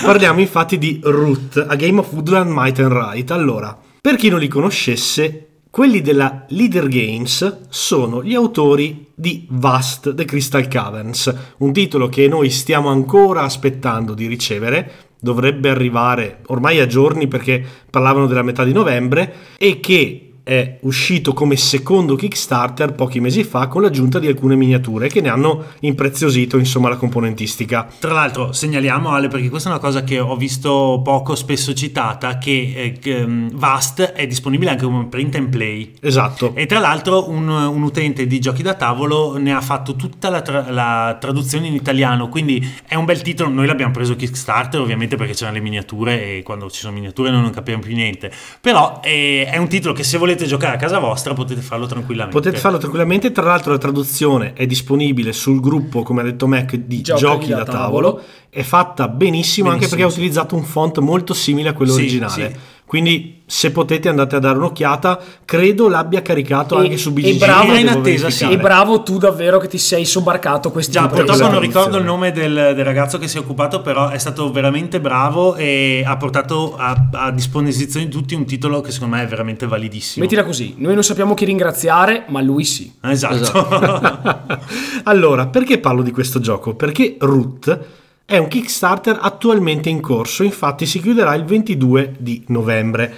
Parliamo 0.04 0.40
infatti 0.40 0.76
di 0.76 1.00
Root, 1.02 1.64
a 1.66 1.74
Game 1.76 2.00
of 2.00 2.12
Woodland 2.12 2.50
Might 2.50 2.80
and 2.80 2.92
Right. 2.92 3.30
Allora, 3.30 3.74
per 3.98 4.16
chi 4.16 4.28
non 4.28 4.40
li 4.40 4.48
conoscesse, 4.48 5.51
Quelli 5.72 6.02
della 6.02 6.44
Leader 6.48 6.86
Games 6.86 7.60
sono 7.70 8.22
gli 8.22 8.34
autori 8.34 9.06
di 9.14 9.46
Vast 9.48 10.14
The 10.14 10.26
Crystal 10.26 10.68
Caverns, 10.68 11.34
un 11.60 11.72
titolo 11.72 12.10
che 12.10 12.28
noi 12.28 12.50
stiamo 12.50 12.90
ancora 12.90 13.40
aspettando 13.40 14.12
di 14.12 14.26
ricevere, 14.26 14.92
dovrebbe 15.18 15.70
arrivare 15.70 16.40
ormai 16.48 16.78
a 16.78 16.86
giorni 16.86 17.26
perché 17.26 17.64
parlavano 17.88 18.26
della 18.26 18.42
metà 18.42 18.64
di 18.64 18.74
novembre 18.74 19.34
e 19.56 19.80
che 19.80 20.31
è 20.44 20.78
uscito 20.80 21.32
come 21.32 21.56
secondo 21.56 22.16
Kickstarter 22.16 22.94
pochi 22.94 23.20
mesi 23.20 23.44
fa 23.44 23.68
con 23.68 23.82
l'aggiunta 23.82 24.18
di 24.18 24.26
alcune 24.26 24.56
miniature 24.56 25.08
che 25.08 25.20
ne 25.20 25.28
hanno 25.28 25.66
impreziosito 25.80 26.58
insomma 26.58 26.88
la 26.88 26.96
componentistica. 26.96 27.88
Tra 27.98 28.12
l'altro 28.12 28.52
segnaliamo 28.52 29.10
Ale 29.10 29.28
perché 29.28 29.48
questa 29.48 29.68
è 29.68 29.72
una 29.72 29.80
cosa 29.80 30.02
che 30.02 30.18
ho 30.18 30.36
visto 30.36 31.00
poco 31.04 31.36
spesso 31.36 31.74
citata 31.74 32.38
che, 32.38 32.98
eh, 33.00 33.22
um, 33.22 33.50
Vast 33.52 34.02
è 34.02 34.26
disponibile 34.26 34.70
anche 34.70 34.84
come 34.84 35.06
print 35.06 35.36
and 35.36 35.48
play. 35.48 35.94
Esatto. 36.00 36.54
E 36.54 36.66
tra 36.66 36.80
l'altro 36.80 37.30
un, 37.30 37.48
un 37.48 37.82
utente 37.82 38.26
di 38.26 38.40
giochi 38.40 38.62
da 38.62 38.74
tavolo 38.74 39.36
ne 39.36 39.54
ha 39.54 39.60
fatto 39.60 39.94
tutta 39.94 40.28
la, 40.28 40.42
tra- 40.42 40.70
la, 40.70 41.16
traduzione 41.20 41.68
in 41.68 41.74
italiano, 41.74 42.28
quindi 42.28 42.66
è 42.86 42.96
un 42.96 43.04
bel 43.04 43.22
titolo, 43.22 43.48
noi 43.48 43.66
l'abbiamo 43.66 43.92
preso 43.92 44.16
Kickstarter 44.16 44.80
ovviamente 44.80 45.16
perché 45.16 45.34
c'erano 45.34 45.56
le 45.56 45.62
miniature 45.62 46.38
e 46.38 46.42
quando 46.42 46.68
ci 46.70 46.80
sono 46.80 46.92
miniature 46.92 47.30
noi 47.30 47.42
non 47.42 47.50
capiamo 47.50 47.82
più 47.82 47.94
niente, 47.94 48.32
però 48.60 49.00
eh, 49.04 49.46
è 49.48 49.56
un 49.56 49.68
titolo 49.68 49.94
che 49.94 50.02
se 50.02 50.18
volete 50.18 50.31
volete 50.32 50.46
giocare 50.46 50.74
a 50.76 50.78
casa 50.78 50.98
vostra 50.98 51.34
potete 51.34 51.60
farlo 51.60 51.86
tranquillamente. 51.86 52.38
Potete 52.38 52.58
farlo 52.58 52.78
tranquillamente, 52.78 53.32
tra 53.32 53.44
l'altro 53.44 53.72
la 53.72 53.78
traduzione 53.78 54.52
è 54.54 54.66
disponibile 54.66 55.32
sul 55.32 55.60
gruppo, 55.60 56.02
come 56.02 56.20
ha 56.22 56.24
detto 56.24 56.46
Mac, 56.46 56.74
di 56.74 57.00
Giochi, 57.00 57.20
Giochi 57.20 57.48
da, 57.50 57.56
da 57.58 57.64
tavolo. 57.64 58.12
tavolo. 58.12 58.24
È 58.48 58.62
fatta 58.62 59.08
benissimo, 59.08 59.18
benissimo, 59.18 59.70
anche 59.70 59.88
perché 59.88 60.02
ha 60.02 60.06
utilizzato 60.06 60.56
un 60.56 60.64
font 60.64 60.98
molto 60.98 61.34
simile 61.34 61.70
a 61.70 61.72
quello 61.72 61.92
sì, 61.92 62.00
originale. 62.00 62.50
Sì. 62.50 62.71
Quindi 62.92 63.44
se 63.46 63.70
potete 63.70 64.10
andate 64.10 64.36
a 64.36 64.38
dare 64.38 64.58
un'occhiata, 64.58 65.18
credo 65.46 65.88
l'abbia 65.88 66.20
caricato 66.20 66.78
e, 66.78 66.82
anche 66.82 66.98
su 66.98 67.10
BGG. 67.14 67.26
E 67.26 67.34
bravo, 67.36 67.74
in 67.74 67.88
attesa, 67.88 68.28
sì. 68.28 68.50
e 68.50 68.58
bravo 68.58 69.02
tu 69.02 69.16
davvero 69.16 69.56
che 69.56 69.66
ti 69.66 69.78
sei 69.78 70.04
sobbarcato 70.04 70.70
questo 70.70 70.92
Già, 70.92 71.08
purtroppo 71.08 71.48
non 71.48 71.58
ricordo 71.58 71.96
il 71.96 72.04
nome 72.04 72.32
del, 72.32 72.52
del, 72.52 72.84
ragazzo 72.84 73.16
che 73.16 73.28
si 73.28 73.38
è 73.38 73.40
occupato, 73.40 73.80
però 73.80 74.10
è 74.10 74.18
stato 74.18 74.52
veramente 74.52 75.00
bravo 75.00 75.54
e 75.54 76.04
ha 76.06 76.18
portato 76.18 76.76
a, 76.76 77.08
a, 77.12 77.30
disposizione 77.30 78.04
di 78.04 78.12
tutti 78.12 78.34
un 78.34 78.44
titolo 78.44 78.82
che 78.82 78.90
secondo 78.90 79.16
me 79.16 79.22
è 79.22 79.26
veramente 79.26 79.66
validissimo. 79.66 80.22
Mettila 80.22 80.44
così, 80.44 80.74
noi 80.76 80.92
non 80.92 81.02
sappiamo 81.02 81.32
chi 81.32 81.46
ringraziare, 81.46 82.26
ma 82.28 82.42
lui 82.42 82.66
sì. 82.66 82.92
Esatto. 83.00 83.34
esatto. 83.36 84.58
allora, 85.04 85.46
perché 85.46 85.78
parlo 85.78 86.02
di 86.02 86.10
questo 86.10 86.40
gioco? 86.40 86.74
Perché 86.74 87.16
Root 87.20 88.00
è 88.32 88.38
un 88.38 88.48
Kickstarter 88.48 89.18
attualmente 89.20 89.90
in 89.90 90.00
corso, 90.00 90.42
infatti 90.42 90.86
si 90.86 91.02
chiuderà 91.02 91.34
il 91.34 91.44
22 91.44 92.14
di 92.18 92.42
novembre. 92.46 93.14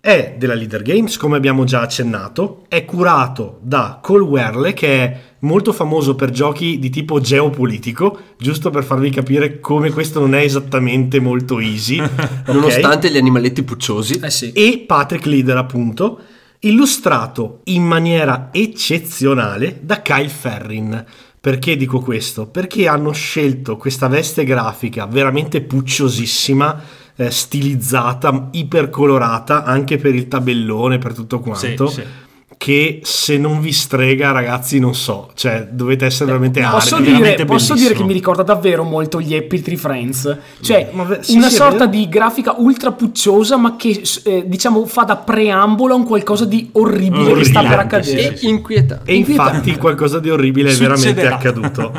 È 0.00 0.36
della 0.38 0.54
Leader 0.54 0.80
Games, 0.80 1.18
come 1.18 1.36
abbiamo 1.36 1.64
già 1.64 1.82
accennato, 1.82 2.64
è 2.68 2.86
curato 2.86 3.58
da 3.60 3.98
Cole 4.00 4.24
Werle, 4.24 4.72
che 4.72 5.04
è 5.04 5.20
molto 5.40 5.74
famoso 5.74 6.14
per 6.14 6.30
giochi 6.30 6.78
di 6.78 6.88
tipo 6.88 7.20
geopolitico, 7.20 8.20
giusto 8.38 8.70
per 8.70 8.84
farvi 8.84 9.10
capire 9.10 9.60
come 9.60 9.90
questo 9.90 10.18
non 10.18 10.34
è 10.34 10.40
esattamente 10.40 11.20
molto 11.20 11.60
easy. 11.60 11.98
okay? 12.00 12.40
Nonostante 12.46 13.10
gli 13.10 13.18
animaletti 13.18 13.62
pucciosi. 13.62 14.18
Eh 14.18 14.30
sì. 14.30 14.52
E 14.52 14.82
Patrick 14.86 15.26
Leader, 15.26 15.58
appunto, 15.58 16.20
illustrato 16.60 17.60
in 17.64 17.82
maniera 17.82 18.48
eccezionale 18.50 19.80
da 19.82 20.00
Kyle 20.00 20.30
Ferrin 20.30 21.04
perché 21.40 21.76
dico 21.76 22.00
questo? 22.00 22.46
Perché 22.46 22.88
hanno 22.88 23.12
scelto 23.12 23.76
questa 23.76 24.08
veste 24.08 24.44
grafica 24.44 25.06
veramente 25.06 25.60
pucciosissima, 25.62 26.82
eh, 27.16 27.30
stilizzata, 27.30 28.48
ipercolorata 28.52 29.64
anche 29.64 29.96
per 29.96 30.14
il 30.14 30.28
tabellone, 30.28 30.98
per 30.98 31.14
tutto 31.14 31.40
quanto. 31.40 31.86
Sì, 31.88 32.00
sì 32.00 32.26
che 32.58 33.00
se 33.04 33.38
non 33.38 33.60
vi 33.60 33.72
strega 33.72 34.32
ragazzi 34.32 34.78
non 34.80 34.94
so. 34.94 35.30
Cioè 35.34 35.68
dovete 35.70 36.04
essere 36.04 36.26
veramente 36.26 36.60
posso, 36.60 36.96
arti, 36.96 37.06
dire, 37.06 37.16
veramente 37.18 37.44
posso 37.46 37.74
dire 37.74 37.94
che 37.94 38.02
mi 38.02 38.12
ricorda 38.12 38.42
davvero 38.42 38.82
molto 38.82 39.20
gli 39.20 39.34
Happy 39.34 39.60
Tree 39.60 39.76
Friends. 39.76 40.36
Cioè 40.60 40.90
sì, 41.20 41.36
una 41.36 41.48
sì, 41.48 41.54
sorta 41.54 41.86
di 41.86 42.08
grafica 42.08 42.56
ultra 42.58 42.92
pucciosa 42.92 43.56
ma 43.56 43.76
che 43.76 44.02
eh, 44.24 44.44
diciamo 44.46 44.84
fa 44.86 45.04
da 45.04 45.16
preambolo 45.16 45.94
a 45.94 45.96
un 45.96 46.04
qualcosa 46.04 46.44
di 46.44 46.68
orribile, 46.72 47.22
orribile 47.22 47.38
che 47.38 47.44
sta 47.44 47.62
per 47.62 47.78
accadere. 47.78 48.36
Sì, 48.36 48.46
e 48.46 48.50
inquietante 48.50 49.10
e 49.10 49.14
infatti 49.14 49.76
qualcosa 49.76 50.18
di 50.18 50.28
orribile 50.28 50.70
è 50.70 50.74
veramente 50.74 51.26
accaduto. 51.26 51.92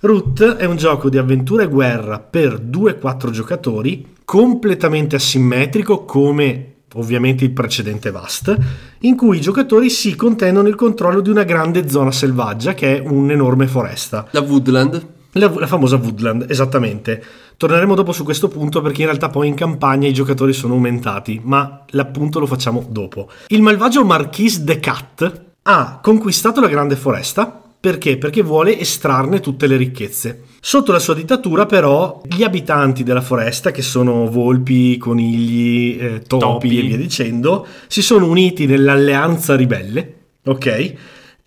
Root 0.00 0.56
è 0.56 0.64
un 0.64 0.76
gioco 0.76 1.08
di 1.08 1.18
avventura 1.18 1.64
e 1.64 1.66
guerra 1.66 2.20
per 2.20 2.60
2-4 2.60 3.30
giocatori 3.30 4.14
completamente 4.24 5.16
asimmetrico 5.16 6.04
come 6.04 6.74
ovviamente 6.94 7.44
il 7.44 7.52
precedente 7.52 8.10
Vast, 8.10 8.56
in 9.00 9.16
cui 9.16 9.38
i 9.38 9.40
giocatori 9.40 9.90
si 9.90 10.14
contendono 10.14 10.68
il 10.68 10.74
controllo 10.74 11.20
di 11.20 11.30
una 11.30 11.44
grande 11.44 11.88
zona 11.88 12.10
selvaggia 12.10 12.74
che 12.74 12.96
è 12.96 13.06
un'enorme 13.06 13.66
foresta. 13.66 14.26
La 14.30 14.40
Woodland. 14.40 15.06
La, 15.32 15.52
la, 15.54 15.66
famosa 15.66 15.96
Woodland, 15.96 16.46
esattamente. 16.48 17.22
Torneremo 17.56 17.94
dopo 17.94 18.12
su 18.12 18.24
questo 18.24 18.48
punto 18.48 18.80
perché 18.80 19.02
in 19.02 19.08
realtà 19.08 19.28
poi 19.28 19.48
in 19.48 19.54
campagna 19.54 20.08
i 20.08 20.14
giocatori 20.14 20.52
sono 20.52 20.74
aumentati, 20.74 21.40
ma 21.42 21.84
l'appunto 21.88 22.40
lo 22.40 22.46
facciamo 22.46 22.86
dopo. 22.88 23.28
Il 23.48 23.62
malvagio 23.62 24.04
Marquis 24.04 24.60
de 24.60 24.80
Cat 24.80 25.46
ha 25.62 25.98
conquistato 26.02 26.60
la 26.60 26.68
grande 26.68 26.96
foresta 26.96 27.57
perché? 27.80 28.18
Perché 28.18 28.42
vuole 28.42 28.78
estrarne 28.78 29.40
tutte 29.40 29.68
le 29.68 29.76
ricchezze. 29.76 30.42
Sotto 30.60 30.90
la 30.90 30.98
sua 30.98 31.14
dittatura 31.14 31.64
però 31.64 32.20
gli 32.28 32.42
abitanti 32.42 33.04
della 33.04 33.20
foresta, 33.20 33.70
che 33.70 33.82
sono 33.82 34.28
volpi, 34.28 34.96
conigli, 34.96 35.96
eh, 36.00 36.22
topi, 36.22 36.44
topi, 36.44 36.78
e 36.78 36.82
via 36.82 36.96
dicendo, 36.96 37.66
si 37.86 38.02
sono 38.02 38.26
uniti 38.26 38.66
nell'alleanza 38.66 39.54
ribelle, 39.54 40.14
ok? 40.44 40.94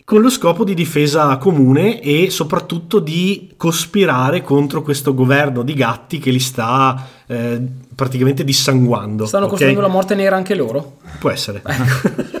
Con 0.04 0.22
lo 0.22 0.30
scopo 0.30 0.64
di 0.64 0.72
difesa 0.74 1.36
comune 1.36 2.00
e 2.00 2.30
soprattutto 2.30 2.98
di 2.98 3.52
cospirare 3.56 4.42
contro 4.42 4.82
questo 4.82 5.14
governo 5.14 5.62
di 5.62 5.74
gatti 5.74 6.18
che 6.18 6.30
li 6.30 6.40
sta 6.40 7.08
eh, 7.26 7.60
praticamente 7.94 8.42
dissanguando. 8.42 9.26
Stanno 9.26 9.44
okay? 9.44 9.56
costruendo 9.56 9.86
la 9.86 9.92
morte 9.92 10.14
nera 10.14 10.36
anche 10.36 10.54
loro? 10.54 10.96
Può 11.18 11.30
essere. 11.30 11.62
Ecco. 11.64 12.40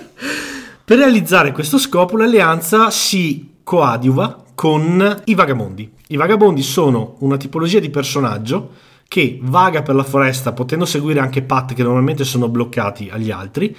per 0.84 0.98
realizzare 0.98 1.52
questo 1.52 1.78
scopo 1.78 2.16
l'alleanza 2.16 2.90
si 2.90 3.51
coadiuva 3.62 4.44
con 4.54 5.22
i 5.24 5.34
vagabondi. 5.34 5.90
I 6.08 6.16
vagabondi 6.16 6.62
sono 6.62 7.16
una 7.20 7.36
tipologia 7.36 7.78
di 7.78 7.90
personaggio 7.90 8.70
che 9.08 9.38
vaga 9.42 9.82
per 9.82 9.94
la 9.94 10.04
foresta 10.04 10.52
potendo 10.52 10.84
seguire 10.84 11.20
anche 11.20 11.42
Pat 11.42 11.74
che 11.74 11.82
normalmente 11.82 12.24
sono 12.24 12.48
bloccati 12.48 13.10
agli 13.10 13.30
altri 13.30 13.76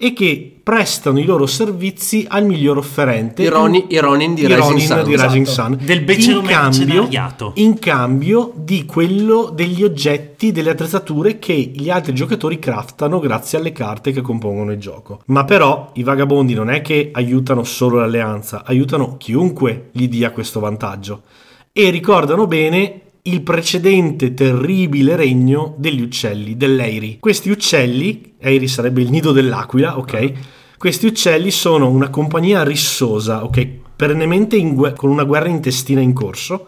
e 0.00 0.12
che 0.12 0.60
prestano 0.62 1.18
i 1.18 1.24
loro 1.24 1.46
servizi 1.46 2.24
al 2.28 2.44
miglior 2.44 2.78
offerente. 2.78 3.42
I 3.42 3.48
Ronin, 3.48 3.86
i 3.88 3.98
Ronin 3.98 4.32
di, 4.32 4.42
i 4.42 4.46
Rising, 4.46 4.62
Ronin 4.62 4.86
Sun. 4.86 5.02
di 5.02 5.16
Rising 5.16 5.46
esatto. 5.46 5.74
Sun. 5.74 5.78
Del 5.84 6.02
becero 6.02 6.38
in 6.38 6.46
cambio, 6.46 7.08
in 7.54 7.78
cambio 7.80 8.52
di 8.54 8.84
quello 8.84 9.50
degli 9.52 9.82
oggetti 9.82 10.52
delle 10.52 10.70
attrezzature 10.70 11.40
che 11.40 11.54
gli 11.54 11.90
altri 11.90 12.14
giocatori 12.14 12.60
craftano 12.60 13.18
grazie 13.18 13.58
alle 13.58 13.72
carte 13.72 14.12
che 14.12 14.20
compongono 14.20 14.70
il 14.70 14.78
gioco. 14.78 15.22
Ma 15.26 15.44
però 15.44 15.90
i 15.94 16.04
vagabondi 16.04 16.54
non 16.54 16.70
è 16.70 16.80
che 16.80 17.10
aiutano 17.12 17.64
solo 17.64 17.98
l'alleanza 17.98 18.62
aiutano 18.64 19.16
chiunque 19.16 19.88
gli 19.90 20.06
dia 20.06 20.30
questo 20.30 20.60
vantaggio. 20.60 21.22
E 21.72 21.90
ricordano 21.90 22.46
bene 22.46 23.00
il 23.28 23.42
precedente 23.42 24.34
terribile 24.34 25.14
regno 25.16 25.74
degli 25.76 26.00
uccelli, 26.00 26.56
dell'Eiri. 26.56 27.18
Questi 27.20 27.50
uccelli, 27.50 28.34
Eiri 28.38 28.68
sarebbe 28.68 29.02
il 29.02 29.10
nido 29.10 29.32
dell'aquila, 29.32 29.98
ok? 29.98 30.32
Questi 30.78 31.06
uccelli 31.06 31.50
sono 31.50 31.88
una 31.88 32.08
compagnia 32.08 32.62
rissosa, 32.62 33.44
ok? 33.44 33.66
Perennemente 33.96 34.60
gue- 34.72 34.94
con 34.94 35.10
una 35.10 35.24
guerra 35.24 35.48
intestina 35.48 36.00
in 36.00 36.12
corso, 36.12 36.66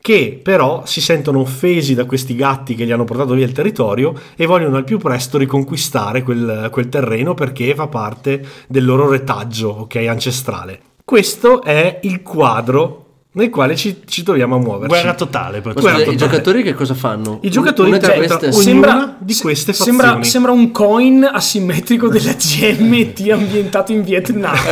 che 0.00 0.38
però 0.40 0.84
si 0.86 1.00
sentono 1.00 1.40
offesi 1.40 1.94
da 1.94 2.04
questi 2.04 2.36
gatti 2.36 2.74
che 2.76 2.84
gli 2.84 2.92
hanno 2.92 3.04
portato 3.04 3.34
via 3.34 3.44
il 3.44 3.52
territorio 3.52 4.14
e 4.36 4.46
vogliono 4.46 4.76
al 4.76 4.84
più 4.84 4.98
presto 4.98 5.38
riconquistare 5.38 6.22
quel, 6.22 6.68
quel 6.70 6.88
terreno 6.88 7.34
perché 7.34 7.74
fa 7.74 7.88
parte 7.88 8.46
del 8.68 8.84
loro 8.84 9.08
retaggio, 9.08 9.70
ok? 9.70 9.96
Ancestrale. 9.96 10.80
Questo 11.04 11.62
è 11.62 11.98
il 12.02 12.22
quadro 12.22 13.05
nel 13.36 13.50
quale 13.50 13.76
ci, 13.76 14.00
ci 14.06 14.22
troviamo 14.22 14.56
a 14.56 14.58
muoverci. 14.58 14.88
Guerra 14.88 15.14
totale. 15.14 15.60
Guerra 15.60 15.80
totale. 15.80 16.04
I 16.04 16.16
giocatori 16.16 16.62
che 16.62 16.72
cosa 16.72 16.94
fanno? 16.94 17.38
I 17.42 17.50
giocatori 17.50 17.88
una, 17.88 17.98
interpretano 17.98 18.38
queste... 18.38 18.62
sembra, 18.62 19.14
di 19.18 19.34
queste 19.34 19.72
fazioni. 19.74 19.98
Sembra, 19.98 20.22
sembra, 20.24 20.52
un 20.52 20.70
coin 20.70 21.28
asimmetrico 21.30 22.08
della 22.08 22.32
GMT 22.36 23.28
ambientato 23.30 23.92
in 23.92 24.04
Vietnam. 24.04 24.54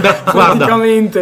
Beh, 0.00 0.16
guarda, 0.30 0.66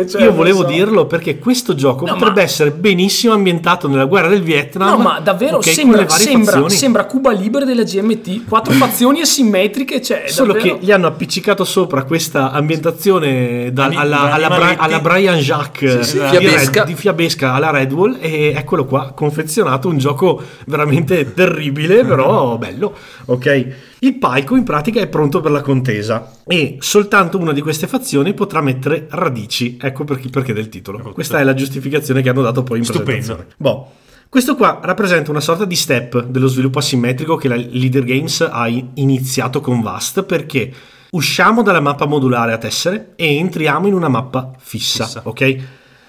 cioè, 0.09 0.22
io 0.22 0.32
volevo 0.32 0.62
so. 0.62 0.66
dirlo 0.66 1.07
perché 1.07 1.38
questo 1.38 1.76
gioco 1.76 2.05
no, 2.05 2.14
potrebbe 2.14 2.40
ma... 2.40 2.46
essere 2.46 2.72
benissimo 2.72 3.32
ambientato 3.32 3.86
nella 3.86 4.07
guerra 4.07 4.28
del 4.28 4.42
Vietnam. 4.42 4.88
No, 4.88 4.96
ma 4.96 5.20
davvero 5.20 5.59
okay, 5.59 5.72
sembra, 5.72 6.09
sembra, 6.09 6.68
sembra, 6.68 7.05
Cuba 7.05 7.30
Libre 7.30 7.64
della 7.64 7.84
GMT. 7.84 8.49
Quattro 8.49 8.72
fazioni 8.74 9.20
asimmetriche. 9.20 10.03
Cioè, 10.03 10.24
Solo 10.26 10.53
davvero... 10.53 10.78
che 10.78 10.84
gli 10.84 10.90
hanno 10.90 11.07
appiccicato 11.07 11.62
sopra 11.62 12.03
questa 12.03 12.51
ambientazione 12.51 13.72
da, 13.72 13.84
alla, 13.84 14.32
alla, 14.32 14.76
alla, 14.76 14.99
Brian 14.99 15.38
Jacques 15.38 16.01
sì, 16.01 16.18
sì, 16.18 16.18
fiabesca 16.18 16.86
di 16.89 16.95
fiabesca 16.95 17.53
alla 17.53 17.70
Red 17.70 17.93
Wall 17.93 18.16
e 18.20 18.53
eccolo 18.57 18.84
qua, 18.84 19.12
confezionato 19.12 19.89
un 19.89 19.99
gioco 19.99 20.43
veramente 20.66 21.32
terribile, 21.34 22.05
però 22.07 22.59
bello, 22.59 22.95
ok? 23.26 23.66
Il 24.01 24.14
palco 24.18 24.57
in 24.57 24.64
pratica 24.64 25.01
è 25.01 25.07
pronto 25.07 25.41
per 25.41 25.51
la 25.51 25.61
contesa 25.61 26.32
e 26.47 26.76
soltanto 26.80 27.39
una 27.39 27.53
di 27.53 27.61
queste 27.61 27.86
fazioni 27.86 28.34
potrà 28.34 28.61
mettere 28.61 29.07
radici, 29.11 29.78
ecco 29.80 30.05
perché, 30.05 30.28
perché 30.28 30.53
del 30.53 30.68
titolo. 30.68 30.99
Questa 31.12 31.39
è 31.39 31.45
la 31.45 31.55
giustificazione 31.55 32.22
che 32.22 32.28
hanno 32.28 32.43
dato 32.43 32.62
poi 32.62 32.78
in 32.78 32.84
Stupendo. 32.84 33.05
presentazione. 33.11 33.55
Boh. 33.57 33.91
Questo 34.30 34.57
qua 34.57 34.78
rappresenta 34.82 35.30
una 35.30 35.41
sorta 35.41 35.64
di 35.64 35.74
step 35.74 36.24
dello 36.26 36.49
sviluppo 36.49 36.78
asimmetrico 36.80 37.36
che 37.36 37.49
la 37.49 37.57
Leader 37.57 38.05
Games 38.05 38.43
ha 38.43 38.68
iniziato 38.95 39.62
con 39.62 39.80
Vast 39.80 40.22
perché 40.24 40.70
usciamo 41.11 41.62
dalla 41.62 41.80
mappa 41.80 42.05
modulare 42.05 42.53
a 42.53 42.59
tessere 42.59 43.12
e 43.16 43.36
entriamo 43.36 43.86
in 43.86 43.95
una 43.95 44.09
mappa 44.09 44.53
fissa, 44.59 45.05
Fissa. 45.07 45.22
ok? 45.24 45.59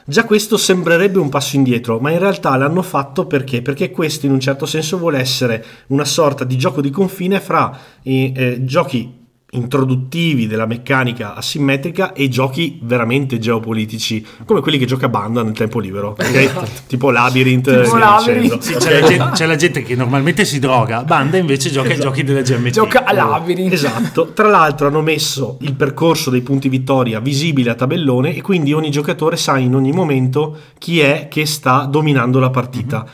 Già 0.09 0.25
questo 0.25 0.57
sembrerebbe 0.57 1.19
un 1.19 1.29
passo 1.29 1.55
indietro, 1.55 1.99
ma 1.99 2.09
in 2.09 2.17
realtà 2.17 2.55
l'hanno 2.55 2.81
fatto 2.81 3.27
perché? 3.27 3.61
Perché 3.61 3.91
questo 3.91 4.25
in 4.25 4.31
un 4.31 4.39
certo 4.39 4.65
senso 4.65 4.97
vuole 4.97 5.19
essere 5.19 5.63
una 5.89 6.03
sorta 6.03 6.45
di 6.45 6.57
gioco 6.57 6.81
di 6.81 6.89
confine 6.89 7.39
fra 7.39 7.77
eh, 8.01 8.33
eh, 8.35 8.65
giochi 8.65 9.18
introduttivi 9.51 10.45
della 10.45 10.67
meccanica 10.67 11.33
asimmetrica 11.33 12.13
e 12.13 12.27
giochi 12.27 12.79
veramente 12.83 13.39
geopolitici, 13.39 14.25
come 14.45 14.61
quelli 14.61 14.77
che 14.77 14.85
gioca 14.85 15.09
Banda 15.09 15.41
nel 15.41 15.53
tempo 15.53 15.79
libero, 15.79 16.09
ok? 16.09 16.85
tipo 16.85 17.09
Labyrinth. 17.09 17.83
Tipo 17.83 17.95
Labyrinth. 17.95 18.59
Sì, 18.59 18.73
c'è, 18.75 18.99
la 18.99 19.07
gente, 19.07 19.29
c'è 19.31 19.45
la 19.47 19.55
gente 19.55 19.81
che 19.83 19.95
normalmente 19.95 20.45
si 20.45 20.59
droga, 20.59 21.03
Banda 21.03 21.37
invece 21.37 21.71
gioca 21.71 21.89
ai 21.89 21.99
giochi 21.99 22.23
della 22.23 22.41
GMT. 22.41 22.69
Gioca 22.69 23.03
a 23.03 23.13
Labyrinth. 23.13 23.73
Esatto, 23.73 24.33
tra 24.33 24.49
l'altro 24.49 24.87
hanno 24.87 25.01
messo 25.01 25.57
il 25.61 25.73
percorso 25.73 26.29
dei 26.29 26.41
punti 26.41 26.69
vittoria 26.69 27.19
visibile 27.19 27.71
a 27.71 27.75
tabellone 27.75 28.35
e 28.35 28.41
quindi 28.41 28.73
ogni 28.73 28.91
giocatore 28.91 29.35
sa 29.35 29.57
in 29.57 29.73
ogni 29.73 29.91
momento 29.91 30.57
chi 30.77 30.99
è 30.99 31.27
che 31.27 31.45
sta 31.45 31.85
dominando 31.85 32.39
la 32.39 32.51
partita. 32.51 33.05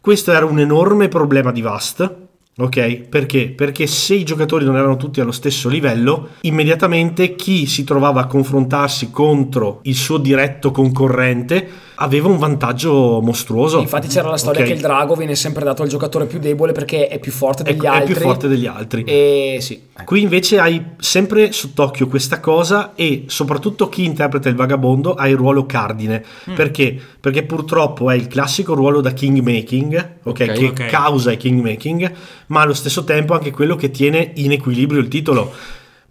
Questo 0.00 0.32
era 0.32 0.44
un 0.44 0.58
enorme 0.58 1.08
problema 1.08 1.50
di 1.50 1.60
Vast. 1.60 2.22
Ok, 2.56 3.08
perché? 3.08 3.48
Perché 3.48 3.88
se 3.88 4.14
i 4.14 4.22
giocatori 4.22 4.64
non 4.64 4.76
erano 4.76 4.96
tutti 4.96 5.20
allo 5.20 5.32
stesso 5.32 5.68
livello, 5.68 6.28
immediatamente 6.42 7.34
chi 7.34 7.66
si 7.66 7.82
trovava 7.82 8.20
a 8.20 8.26
confrontarsi 8.26 9.10
contro 9.10 9.80
il 9.82 9.96
suo 9.96 10.18
diretto 10.18 10.70
concorrente 10.70 11.68
aveva 11.96 12.28
un 12.28 12.38
vantaggio 12.38 13.20
mostruoso. 13.22 13.78
Infatti 13.80 14.08
c'era 14.08 14.28
la 14.28 14.36
storia 14.36 14.62
Ok. 14.62 14.66
che 14.68 14.72
il 14.74 14.80
drago 14.80 15.14
viene 15.14 15.34
sempre 15.34 15.64
dato 15.64 15.82
al 15.82 15.88
giocatore 15.88 16.26
più 16.26 16.38
debole 16.38 16.72
perché 16.72 17.08
è 17.08 17.18
più 17.18 17.30
forte 17.32 17.62
È- 17.62 17.72
degli 17.72 17.82
è 17.84 17.86
altri. 17.86 18.12
più 18.14 18.22
forte 18.22 18.48
degli 18.48 18.66
altri. 18.66 19.04
E 19.04 19.58
sì. 19.60 19.80
ecco. 19.92 20.04
Qui 20.04 20.22
invece 20.22 20.58
hai 20.58 20.82
sempre 20.98 21.52
sott'occhio 21.52 22.08
questa 22.08 22.40
cosa 22.40 22.94
e 22.94 23.24
soprattutto 23.26 23.88
chi 23.88 24.04
interpreta 24.04 24.48
il 24.48 24.56
vagabondo 24.56 25.14
ha 25.14 25.28
il 25.28 25.36
ruolo 25.36 25.66
cardine. 25.66 26.22
Perché? 26.54 26.98
Perché 27.20 27.42
purtroppo 27.44 28.10
è 28.10 28.14
il 28.16 28.26
classico 28.26 28.74
ruolo 28.74 29.00
da 29.00 29.12
kingmaking, 29.12 30.16
ok, 30.24 30.40
Ok, 30.48 30.52
che 30.52 30.66
ok. 30.66 30.86
causa 30.86 31.32
il 31.32 31.38
kingmaking, 31.38 32.12
ma 32.48 32.62
allo 32.62 32.74
stesso 32.74 33.04
tempo 33.04 33.34
anche 33.34 33.50
quello 33.50 33.76
che 33.76 33.90
tiene 33.90 34.32
in 34.34 34.52
equilibrio 34.52 35.00
il 35.00 35.08
titolo. 35.08 35.52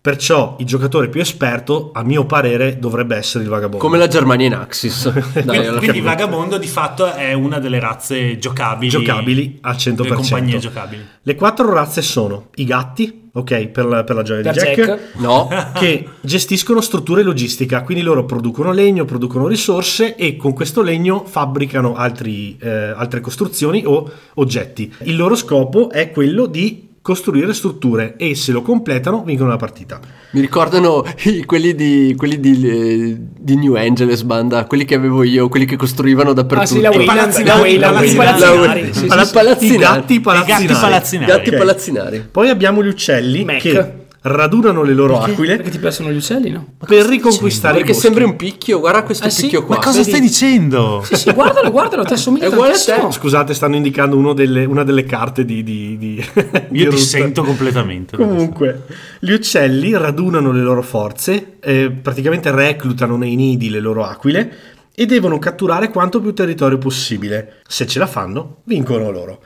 Perciò 0.04 0.58
il 0.60 0.66
giocatore 0.66 1.08
più 1.08 1.22
esperto, 1.22 1.92
a 1.94 2.04
mio 2.04 2.26
parere, 2.26 2.78
dovrebbe 2.78 3.16
essere 3.16 3.46
il 3.46 3.50
vagabondo. 3.50 3.78
Come 3.78 3.98
la 3.98 4.08
Germania 4.08 4.48
in 4.48 4.54
Axis. 4.54 5.08
Dai, 5.32 5.44
Quindi, 5.46 5.68
quindi 5.68 5.92
fine. 5.92 6.02
Vagabondo 6.02 6.58
di 6.58 6.68
fatto 6.68 7.14
è 7.14 7.32
una 7.32 7.58
delle 7.60 7.80
razze 7.80 8.38
giocabili. 8.38 8.92
giocabili 8.92 9.60
al 9.62 9.76
100%. 9.76 9.94
Delle 9.94 10.10
compagnie 10.16 10.58
giocabili. 10.58 11.08
Le 11.22 11.36
quattro 11.36 11.74
razze 11.74 12.02
sono 12.02 12.48
i 12.56 12.66
gatti, 12.66 13.30
ok, 13.32 13.68
per 13.68 13.86
la, 13.86 14.04
per 14.04 14.18
la 14.18 14.24
gioia 14.24 14.42
Per 14.42 14.52
di 14.52 14.60
Jack, 14.60 14.76
Jack. 14.76 15.16
No, 15.20 15.48
che 15.74 16.06
gestiscono 16.20 16.82
strutture 16.82 17.22
e 17.22 17.24
logistica, 17.24 17.82
quindi 17.84 18.04
loro 18.04 18.26
producono 18.26 18.74
legno, 18.74 19.06
producono 19.06 19.48
risorse 19.48 20.16
e 20.16 20.36
con 20.36 20.52
questo 20.52 20.82
legno 20.82 21.24
fabbricano 21.24 21.96
altri, 21.96 22.58
eh, 22.60 22.70
altre 22.70 23.22
costruzioni 23.22 23.84
o 23.86 24.12
oggetti. 24.34 24.94
Il 25.04 25.16
loro 25.16 25.36
scopo 25.36 25.90
è 25.90 26.12
quello 26.12 26.46
di 26.46 26.92
costruire 27.04 27.54
strutture 27.54 28.16
e 28.16 28.34
se 28.34 28.54
lo 28.54 28.62
completano 28.62 29.24
vincono 29.26 29.50
la 29.50 29.58
partita. 29.58 30.00
mi 30.32 30.40
ricordano 30.40 31.04
quelli, 31.46 31.76
di, 31.76 32.16
quelli 32.18 32.40
di, 32.40 32.68
eh, 32.68 33.18
di 33.20 33.56
New 33.58 33.76
Angeles 33.76 34.24
banda, 34.24 34.64
quelli 34.66 34.86
che 34.86 34.96
avevo 34.96 35.22
io, 35.24 35.50
quelli 35.50 35.66
che 35.66 35.76
costruivano 35.76 36.32
dappertutto. 36.32 36.62
Ah 36.62 36.66
sì, 36.66 36.82
la 36.82 36.92
I 36.92 36.96
Wayland, 36.96 37.18
la 37.18 37.44
palazzinari, 37.44 37.60
Wayland, 37.62 38.96
i 38.96 39.08
gatti 39.08 39.32
palazzinari. 39.32 39.76
I 39.76 39.78
gatti 39.78 40.76
palazzinari. 40.80 41.32
Gatti 41.32 41.50
Ok. 41.50 41.58
palazzinari. 41.58 42.28
Poi 42.32 42.50
abbiamo 42.50 42.82
gli 42.82 42.88
uccelli 42.88 43.44
Mac. 43.44 43.58
che 43.60 43.94
radunano 44.26 44.84
le 44.84 44.94
loro 44.94 45.20
aquile 45.20 45.58
Perché 45.58 45.72
ti 45.72 45.80
piacciono 45.80 46.10
gli 46.10 46.16
uccelli, 46.16 46.50
no? 46.50 46.66
per 46.86 47.06
riconquistare 47.06 47.76
Perché 47.76 47.90
i 47.92 47.94
boschi. 47.94 48.06
sembri 48.08 48.24
un 48.24 48.36
picchio, 48.38 48.80
guarda 48.80 49.04
questo 49.04 49.26
Ah, 49.28 49.30
sì? 49.30 49.42
picchio 49.44 49.66
qua. 49.66 49.76
Ma 49.76 49.82
cosa 49.84 49.98
Vedi? 49.98 50.10
stai 50.10 50.22
dicendo? 50.22 51.02
Sì, 51.04 51.16
sì, 51.16 51.32
guardalo, 51.34 51.70
guardalo, 51.72 52.04
ti 52.06 52.14
assomiglia 52.14 52.46
È 52.46 52.48
uguale 52.48 52.72
a 52.72 52.76
tantissimo. 52.76 53.08
te. 53.08 53.14
Scusate, 53.14 53.54
stanno 53.54 53.76
indicando 53.76 54.16
uno 54.18 54.34
delle- 54.34 54.64
una 54.66 54.84
delle 54.84 55.04
carte 55.04 55.44
di... 55.44 55.62
di, 55.64 55.98
di 55.98 56.26
di 56.70 56.80
Io 56.80 56.86
Root. 56.86 56.96
dissento 56.96 57.44
completamente. 57.44 58.16
da 58.16 58.24
questo. 58.24 58.34
Comunque, 58.36 58.84
gli 59.20 59.32
uccelli 59.32 59.92
radunano 59.98 60.52
le 60.54 60.62
loro 60.62 60.82
forze, 60.82 61.58
eh, 61.60 61.92
praticamente 61.92 62.50
reclutano 62.52 63.18
nei 63.18 63.36
nidi 63.36 63.70
le 63.70 63.80
loro 63.82 64.06
aquile 64.06 64.56
e 64.96 65.06
devono 65.06 65.38
catturare 65.40 65.90
quanto 65.90 66.22
più 66.22 66.34
territorio 66.34 66.78
possibile. 66.78 67.56
Se 67.68 67.86
ce 67.88 68.00
la 68.00 68.08
fanno, 68.08 68.62
vincono 68.64 69.12
loro. 69.12 69.42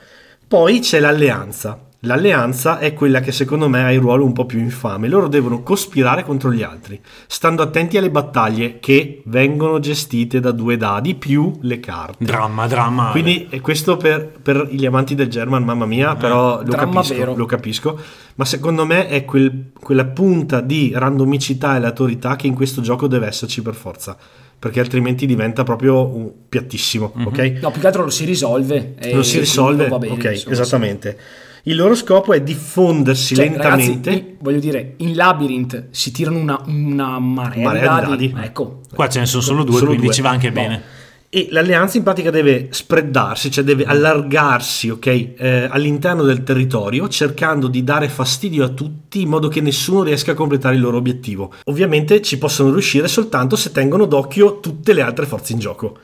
Poi 0.46 0.78
c'è 0.80 1.00
l'alleanza. 1.00 1.80
L'alleanza 2.02 2.78
è 2.78 2.94
quella 2.94 3.18
che 3.18 3.32
secondo 3.32 3.68
me 3.68 3.82
ha 3.82 3.90
il 3.90 3.98
ruolo 3.98 4.24
un 4.24 4.32
po' 4.32 4.46
più 4.46 4.60
infame. 4.60 5.08
Loro 5.08 5.26
devono 5.26 5.64
cospirare 5.64 6.22
contro 6.22 6.52
gli 6.52 6.62
altri, 6.62 7.00
stando 7.26 7.60
attenti 7.60 7.98
alle 7.98 8.10
battaglie 8.10 8.78
che 8.78 9.22
vengono 9.24 9.80
gestite 9.80 10.38
da 10.38 10.52
due 10.52 10.76
dadi 10.76 11.16
più 11.16 11.58
le 11.62 11.80
carte. 11.80 12.24
Dramma, 12.24 12.68
dramma. 12.68 13.10
Quindi 13.10 13.48
e 13.50 13.60
questo 13.60 13.96
per, 13.96 14.30
per 14.40 14.68
gli 14.70 14.86
amanti 14.86 15.16
del 15.16 15.26
German, 15.26 15.64
mamma 15.64 15.86
mia, 15.86 16.14
però 16.14 16.62
lo 16.62 16.72
capisco, 16.72 17.34
lo 17.34 17.46
capisco. 17.46 17.98
Ma 18.36 18.44
secondo 18.44 18.86
me 18.86 19.08
è 19.08 19.24
quel- 19.24 19.72
quella 19.80 20.04
punta 20.04 20.60
di 20.60 20.92
randomicità 20.94 21.72
e 21.72 21.76
aleatorietà 21.78 22.36
che 22.36 22.46
in 22.46 22.54
questo 22.54 22.80
gioco 22.80 23.08
deve 23.08 23.26
esserci 23.26 23.60
per 23.60 23.74
forza. 23.74 24.16
Perché 24.56 24.78
altrimenti 24.78 25.26
diventa 25.26 25.64
proprio 25.64 26.06
un 26.06 26.30
piattissimo, 26.48 27.12
ok? 27.24 27.58
No, 27.60 27.70
più 27.72 27.80
che 27.80 27.86
altro 27.86 28.04
lo 28.04 28.10
si 28.10 28.24
risolve. 28.24 28.94
Non 29.12 29.24
si 29.24 29.40
risolve, 29.40 29.88
va 29.88 29.98
bene, 29.98 30.14
ok, 30.14 30.24
insomma, 30.24 30.52
esattamente. 30.52 31.18
Il 31.64 31.76
loro 31.76 31.94
scopo 31.94 32.32
è 32.32 32.40
diffondersi 32.40 33.34
Cioè, 33.34 33.48
lentamente. 33.48 34.10
ragazzi, 34.10 34.36
voglio 34.40 34.60
dire, 34.60 34.94
in 34.98 35.14
Labyrinth 35.14 35.86
si 35.90 36.10
tirano 36.12 36.38
una, 36.38 36.60
una 36.66 37.18
marea, 37.18 37.64
Marea 37.64 37.80
di 37.80 37.86
di 37.86 38.10
dadi. 38.10 38.32
dadi. 38.32 38.46
Ecco, 38.46 38.80
Qua 38.94 39.08
ce 39.08 39.20
ne 39.20 39.26
sono 39.26 39.42
solo 39.42 39.62
due, 39.64 39.74
Solo 39.74 39.86
quindi 39.88 40.06
due. 40.06 40.14
ci 40.14 40.20
va 40.22 40.30
anche 40.30 40.48
Boh. 40.50 40.60
bene. 40.60 40.82
E 41.30 41.48
l'alleanza 41.50 41.98
in 41.98 42.04
pratica 42.04 42.30
deve 42.30 42.68
spreadarsi, 42.70 43.50
cioè 43.50 43.62
deve 43.62 43.84
allargarsi, 43.84 44.88
ok, 44.88 45.06
eh, 45.06 45.68
all'interno 45.70 46.22
del 46.22 46.42
territorio, 46.42 47.06
cercando 47.08 47.68
di 47.68 47.84
dare 47.84 48.08
fastidio 48.08 48.64
a 48.64 48.68
tutti 48.68 49.20
in 49.20 49.28
modo 49.28 49.48
che 49.48 49.60
nessuno 49.60 50.02
riesca 50.04 50.32
a 50.32 50.34
completare 50.34 50.76
il 50.76 50.80
loro 50.80 50.96
obiettivo. 50.96 51.52
Ovviamente 51.64 52.22
ci 52.22 52.38
possono 52.38 52.70
riuscire 52.72 53.08
soltanto 53.08 53.56
se 53.56 53.72
tengono 53.72 54.06
d'occhio 54.06 54.60
tutte 54.60 54.94
le 54.94 55.02
altre 55.02 55.26
forze 55.26 55.52
in 55.52 55.58
gioco. 55.58 55.98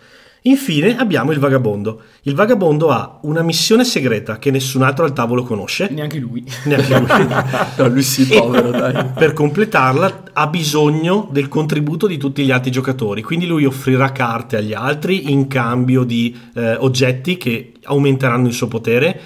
Infine 0.47 0.99
abbiamo 0.99 1.33
il 1.33 1.39
vagabondo. 1.39 2.03
Il 2.25 2.35
vagabondo 2.35 2.91
ha 2.91 3.19
una 3.23 3.41
missione 3.41 3.83
segreta 3.83 4.39
che 4.39 4.51
nessun 4.51 4.83
altro 4.83 5.07
al 5.07 5.15
tavolo 5.15 5.43
conosce, 5.43 5.89
neanche 5.91 6.19
lui. 6.19 6.45
neanche 6.65 6.99
lui. 6.99 7.33
No, 7.77 7.89
lui 7.89 8.03
sì, 8.03 8.27
povero, 8.27 8.71
dai. 8.71 9.07
per 9.17 9.33
completarla 9.33 10.25
ha 10.35 10.47
bisogno 10.47 11.29
del 11.31 11.49
contributo 11.49 12.07
di 12.07 12.19
tutti 12.19 12.45
gli 12.45 12.51
altri 12.51 12.71
giocatori, 12.71 13.23
quindi 13.23 13.47
lui 13.47 13.65
offrirà 13.65 14.13
carte 14.13 14.59
agli 14.59 14.75
altri 14.75 15.33
in 15.33 15.49
cambio 15.49 16.05
di 16.05 16.37
eh, 16.55 16.75
oggetti 16.75 17.39
che 17.39 17.73
aumenteranno 17.83 18.47
il 18.47 18.53
suo 18.53 18.69
potere 18.69 19.21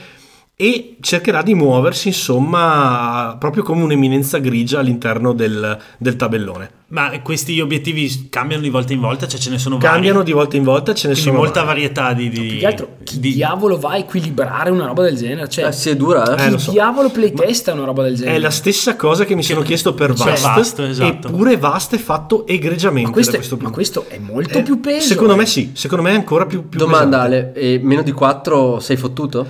e 0.60 0.96
cercherà 1.00 1.42
di 1.42 1.54
muoversi 1.54 2.08
insomma 2.08 3.36
proprio 3.38 3.62
come 3.62 3.84
un'eminenza 3.84 4.38
grigia 4.38 4.80
all'interno 4.80 5.32
del, 5.32 5.78
del 5.98 6.16
tabellone. 6.16 6.70
Ma 6.88 7.10
questi 7.22 7.60
obiettivi 7.60 8.28
cambiano 8.28 8.62
di 8.62 8.68
volta 8.68 8.92
in 8.92 8.98
volta? 8.98 9.28
Cioè 9.28 9.38
ce 9.38 9.50
ne 9.50 9.58
sono 9.58 9.76
vari? 9.78 9.92
Cambiano 9.92 10.22
di 10.24 10.32
volta 10.32 10.56
in 10.56 10.64
volta, 10.64 10.94
ce 10.94 11.06
ne 11.06 11.12
Quindi 11.12 11.30
sono 11.30 11.42
molta 11.44 11.62
vari. 11.62 11.82
varietà 11.82 12.12
di... 12.12 12.28
di 12.28 12.40
Più 12.40 12.58
che 12.58 12.66
altro, 12.66 12.88
chi 13.04 13.20
di- 13.20 13.34
diavolo 13.34 13.78
va 13.78 13.90
a 13.90 13.96
equilibrare 13.98 14.70
una 14.70 14.86
roba 14.86 15.04
del 15.04 15.16
genere? 15.16 15.48
Cioè, 15.48 15.66
Eh, 15.66 15.72
sì, 15.72 15.90
è 15.90 15.96
dura, 15.96 16.24
eh. 16.34 16.42
Eh, 16.42 16.44
chi 16.46 16.50
lo 16.50 16.58
so. 16.58 16.70
diavolo 16.72 17.10
playtesta 17.10 17.72
una 17.74 17.84
roba 17.84 18.02
del 18.02 18.16
genere? 18.16 18.36
È 18.36 18.38
la 18.40 18.50
stessa 18.50 18.96
cosa 18.96 19.24
che 19.24 19.36
mi 19.36 19.42
sono 19.44 19.60
chiesto 19.60 19.94
per 19.94 20.14
Cioè, 20.14 20.30
Vast, 20.30 20.42
Vast, 20.56 20.78
esatto. 20.80 21.28
eppure 21.28 21.56
Vast 21.56 21.94
è 21.94 21.98
fatto 21.98 22.46
egregiamente 22.48 23.08
ma, 23.08 23.12
questo 23.12 23.30
da 23.32 23.36
è, 23.36 23.40
questo 23.40 23.58
ma 23.62 23.70
questo 23.70 24.04
è 24.08 24.18
molto 24.18 24.58
Eh, 24.58 24.62
più 24.62 24.80
peso. 24.80 25.06
Secondo 25.06 25.34
eh. 25.34 25.36
me 25.36 25.46
sì, 25.46 25.70
secondo 25.74 26.02
me 26.02 26.10
è 26.10 26.14
ancora 26.14 26.46
più, 26.46 26.68
più 26.68 26.78
Domanda 26.80 27.18
pesante. 27.28 27.36
Ale, 27.36 27.74
e 27.74 27.80
meno 27.82 28.02
di 28.02 28.10
4 28.12 28.80
sei 28.80 28.96
fottuto? 28.96 29.46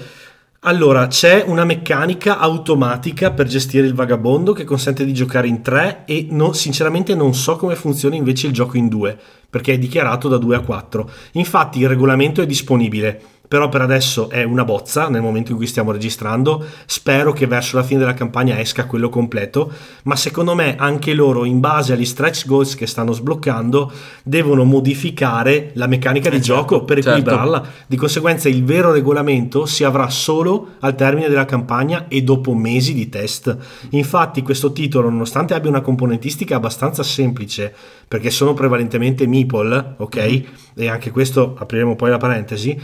Allora, 0.63 1.07
c'è 1.07 1.45
una 1.47 1.65
meccanica 1.65 2.39
automatica 2.39 3.31
per 3.31 3.47
gestire 3.47 3.87
il 3.87 3.95
vagabondo 3.95 4.53
che 4.53 4.65
consente 4.65 5.05
di 5.05 5.15
giocare 5.15 5.47
in 5.47 5.63
tre 5.63 6.03
e 6.05 6.27
no- 6.31 6.53
sinceramente 6.53 7.15
non 7.15 7.33
so 7.33 7.55
come 7.55 7.77
funziona 7.77 8.17
invece 8.17 8.49
il 8.49 8.53
gioco 8.53 8.77
in 8.77 8.89
due, 8.89 9.17
perché 9.49 9.75
è 9.75 9.79
dichiarato 9.79 10.27
da 10.27 10.37
2 10.37 10.57
a 10.57 10.61
4. 10.61 11.09
Infatti 11.35 11.79
il 11.79 11.89
regolamento 11.89 12.43
è 12.43 12.47
disponibile, 12.47 13.23
però 13.49 13.69
per 13.69 13.81
adesso 13.81 14.29
è 14.29 14.45
una 14.45 14.65
bozza 14.65 15.09
nel 15.09 15.23
momento 15.23 15.51
in 15.51 15.57
cui 15.57 15.67
stiamo 15.67 15.91
registrando. 15.91 16.65
Spero 16.87 17.33
che 17.33 17.47
verso 17.47 17.77
la 17.77 17.83
fine 17.83 17.99
della 17.99 18.15
campagna 18.15 18.59
esca 18.61 18.85
quello 18.85 19.09
completo, 19.09 19.73
ma 20.05 20.15
secondo 20.15 20.55
me 20.55 20.77
anche 20.77 21.15
loro, 21.15 21.45
in 21.45 21.59
base 21.59 21.95
agli 21.95 22.05
stretch 22.05 22.47
goals 22.47 22.75
che 22.75 22.87
stanno 22.87 23.13
sbloccando, 23.13 23.91
devono 24.23 24.65
modificare 24.65 25.71
la 25.75 25.87
meccanica 25.87 26.29
di 26.29 26.37
Eh, 26.37 26.43
certo, 26.43 26.61
gioco 26.61 26.85
per 26.85 27.03
certo. 27.03 27.19
equilibrarla. 27.19 27.67
Di 27.87 27.97
conseguenza 27.97 28.49
il 28.49 28.65
vero 28.65 28.93
regolamento 28.93 29.65
si 29.67 29.83
avrà 29.83 30.11
solo 30.11 30.75
al 30.81 30.95
termine 30.95 31.29
della 31.29 31.47
campagna 31.47 32.07
e 32.09 32.23
dopo 32.23 32.55
mesi 32.55 32.93
di 32.93 33.09
test. 33.09 33.57
Infatti 33.91 34.43
questo 34.43 34.73
titolo, 34.73 35.09
nonostante 35.09 35.55
abbia 35.55 35.71
una 35.71 35.81
componentistica 35.81 36.57
abbastanza 36.57 37.03
semplice, 37.03 37.75
perché 38.07 38.31
sono 38.31 38.53
prevalentemente 38.53 39.27
meeple, 39.27 39.95
ok? 39.97 40.43
E 40.75 40.89
anche 40.89 41.11
questo 41.11 41.57
apriremo 41.59 41.97
poi 41.97 42.11
la 42.11 42.19
parentesi, 42.19 42.79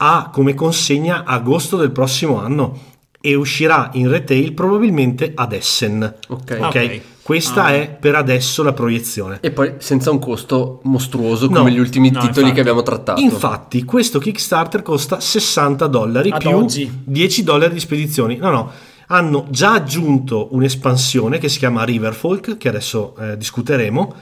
ha 0.00 0.30
come 0.32 0.54
consegna 0.54 1.24
agosto 1.24 1.76
del 1.76 1.90
prossimo 1.90 2.38
anno 2.40 2.78
e 3.20 3.34
uscirà 3.34 3.90
in 3.94 4.08
retail 4.08 4.52
probabilmente 4.52 5.32
ad 5.34 5.52
Essen. 5.52 6.14
Ok. 6.28 6.58
Ok? 6.60 6.66
Ok. 6.66 7.00
Questa 7.22 7.64
Ah. 7.64 7.74
è 7.74 7.90
per 8.00 8.14
adesso 8.14 8.62
la 8.62 8.72
proiezione. 8.72 9.38
E 9.42 9.50
poi 9.50 9.74
senza 9.78 10.10
un 10.10 10.18
costo 10.20 10.80
mostruoso 10.84 11.46
No, 11.48 11.58
come 11.58 11.72
gli 11.72 11.78
ultimi 11.78 12.10
no, 12.10 12.20
titoli 12.20 12.30
infatti. 12.38 12.54
che 12.54 12.60
abbiamo 12.60 12.82
trattato. 12.82 13.20
Infatti, 13.20 13.84
questo 13.84 14.18
Kickstarter 14.18 14.82
costa 14.82 15.20
60 15.20 15.86
dollari 15.88 16.30
Ad 16.30 16.38
più 16.40 16.50
oggi. 16.56 16.90
10 17.04 17.42
dollari 17.42 17.74
di 17.74 17.80
spedizioni. 17.80 18.36
No, 18.36 18.50
no, 18.50 18.70
hanno 19.08 19.46
già 19.50 19.72
aggiunto 19.72 20.48
un'espansione 20.52 21.38
che 21.38 21.48
si 21.50 21.58
chiama 21.58 21.82
Riverfolk, 21.84 22.56
che 22.56 22.68
adesso 22.68 23.14
eh, 23.18 23.36
discuteremo, 23.36 24.14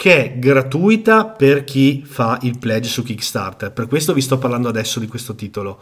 che 0.00 0.32
è 0.32 0.38
gratuita 0.38 1.26
per 1.26 1.62
chi 1.62 2.02
fa 2.06 2.38
il 2.40 2.56
pledge 2.58 2.88
su 2.88 3.02
Kickstarter. 3.02 3.70
Per 3.70 3.86
questo 3.86 4.14
vi 4.14 4.22
sto 4.22 4.38
parlando 4.38 4.66
adesso 4.70 4.98
di 4.98 5.06
questo 5.06 5.34
titolo. 5.34 5.78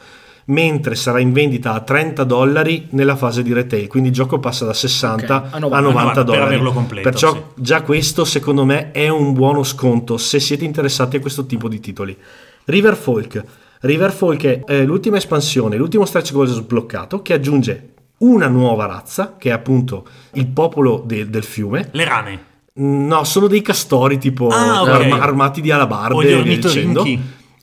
Mentre 0.46 0.96
sarà 0.96 1.20
in 1.20 1.32
vendita 1.32 1.72
a 1.74 1.82
30 1.82 2.24
dollari 2.24 2.88
nella 2.90 3.14
fase 3.14 3.44
di 3.44 3.52
retail, 3.52 3.86
quindi 3.86 4.08
il 4.08 4.14
gioco 4.16 4.40
passa 4.40 4.64
da 4.64 4.72
60 4.72 5.36
Ok, 5.36 5.52
a 5.52 5.56
a 5.56 5.58
90. 5.60 5.80
90, 5.80 6.12
per 6.14 6.24
dollari. 6.24 6.42
averlo 6.46 6.72
completo, 6.72 7.08
Perciò 7.08 7.32
sì. 7.32 7.42
già 7.62 7.82
questo 7.82 8.24
secondo 8.24 8.64
me 8.64 8.90
è 8.90 9.08
un 9.08 9.34
buono 9.34 9.62
sconto 9.62 10.16
se 10.16 10.40
siete 10.40 10.64
interessati 10.64 11.18
a 11.18 11.20
questo 11.20 11.46
tipo 11.46 11.68
di 11.68 11.78
titoli. 11.78 12.16
Riverfolk. 12.64 13.44
Riverfolk 13.82 14.42
è 14.44 14.62
eh, 14.66 14.84
l'ultima 14.84 15.18
espansione, 15.18 15.76
l'ultimo 15.76 16.04
stretch 16.04 16.32
goal 16.32 16.48
sbloccato 16.48 17.22
che 17.22 17.34
aggiunge 17.34 17.90
una 18.18 18.48
nuova 18.48 18.86
razza 18.86 19.36
che 19.38 19.50
è 19.50 19.52
appunto 19.52 20.04
il 20.32 20.48
popolo 20.48 21.04
de- 21.06 21.30
del 21.30 21.44
fiume. 21.44 21.90
Le 21.92 22.04
rane. 22.04 22.46
No, 22.80 23.24
sono 23.24 23.48
dei 23.48 23.60
castori 23.62 24.18
tipo 24.18 24.48
Ah, 24.48 24.82
ok. 24.82 24.88
arma- 24.88 25.18
armati 25.20 25.60
di 25.60 25.70
alabarde 25.70 26.14
O 26.14 26.22
gli 26.22 26.50
e 26.52 26.58
dicendo. 26.58 27.04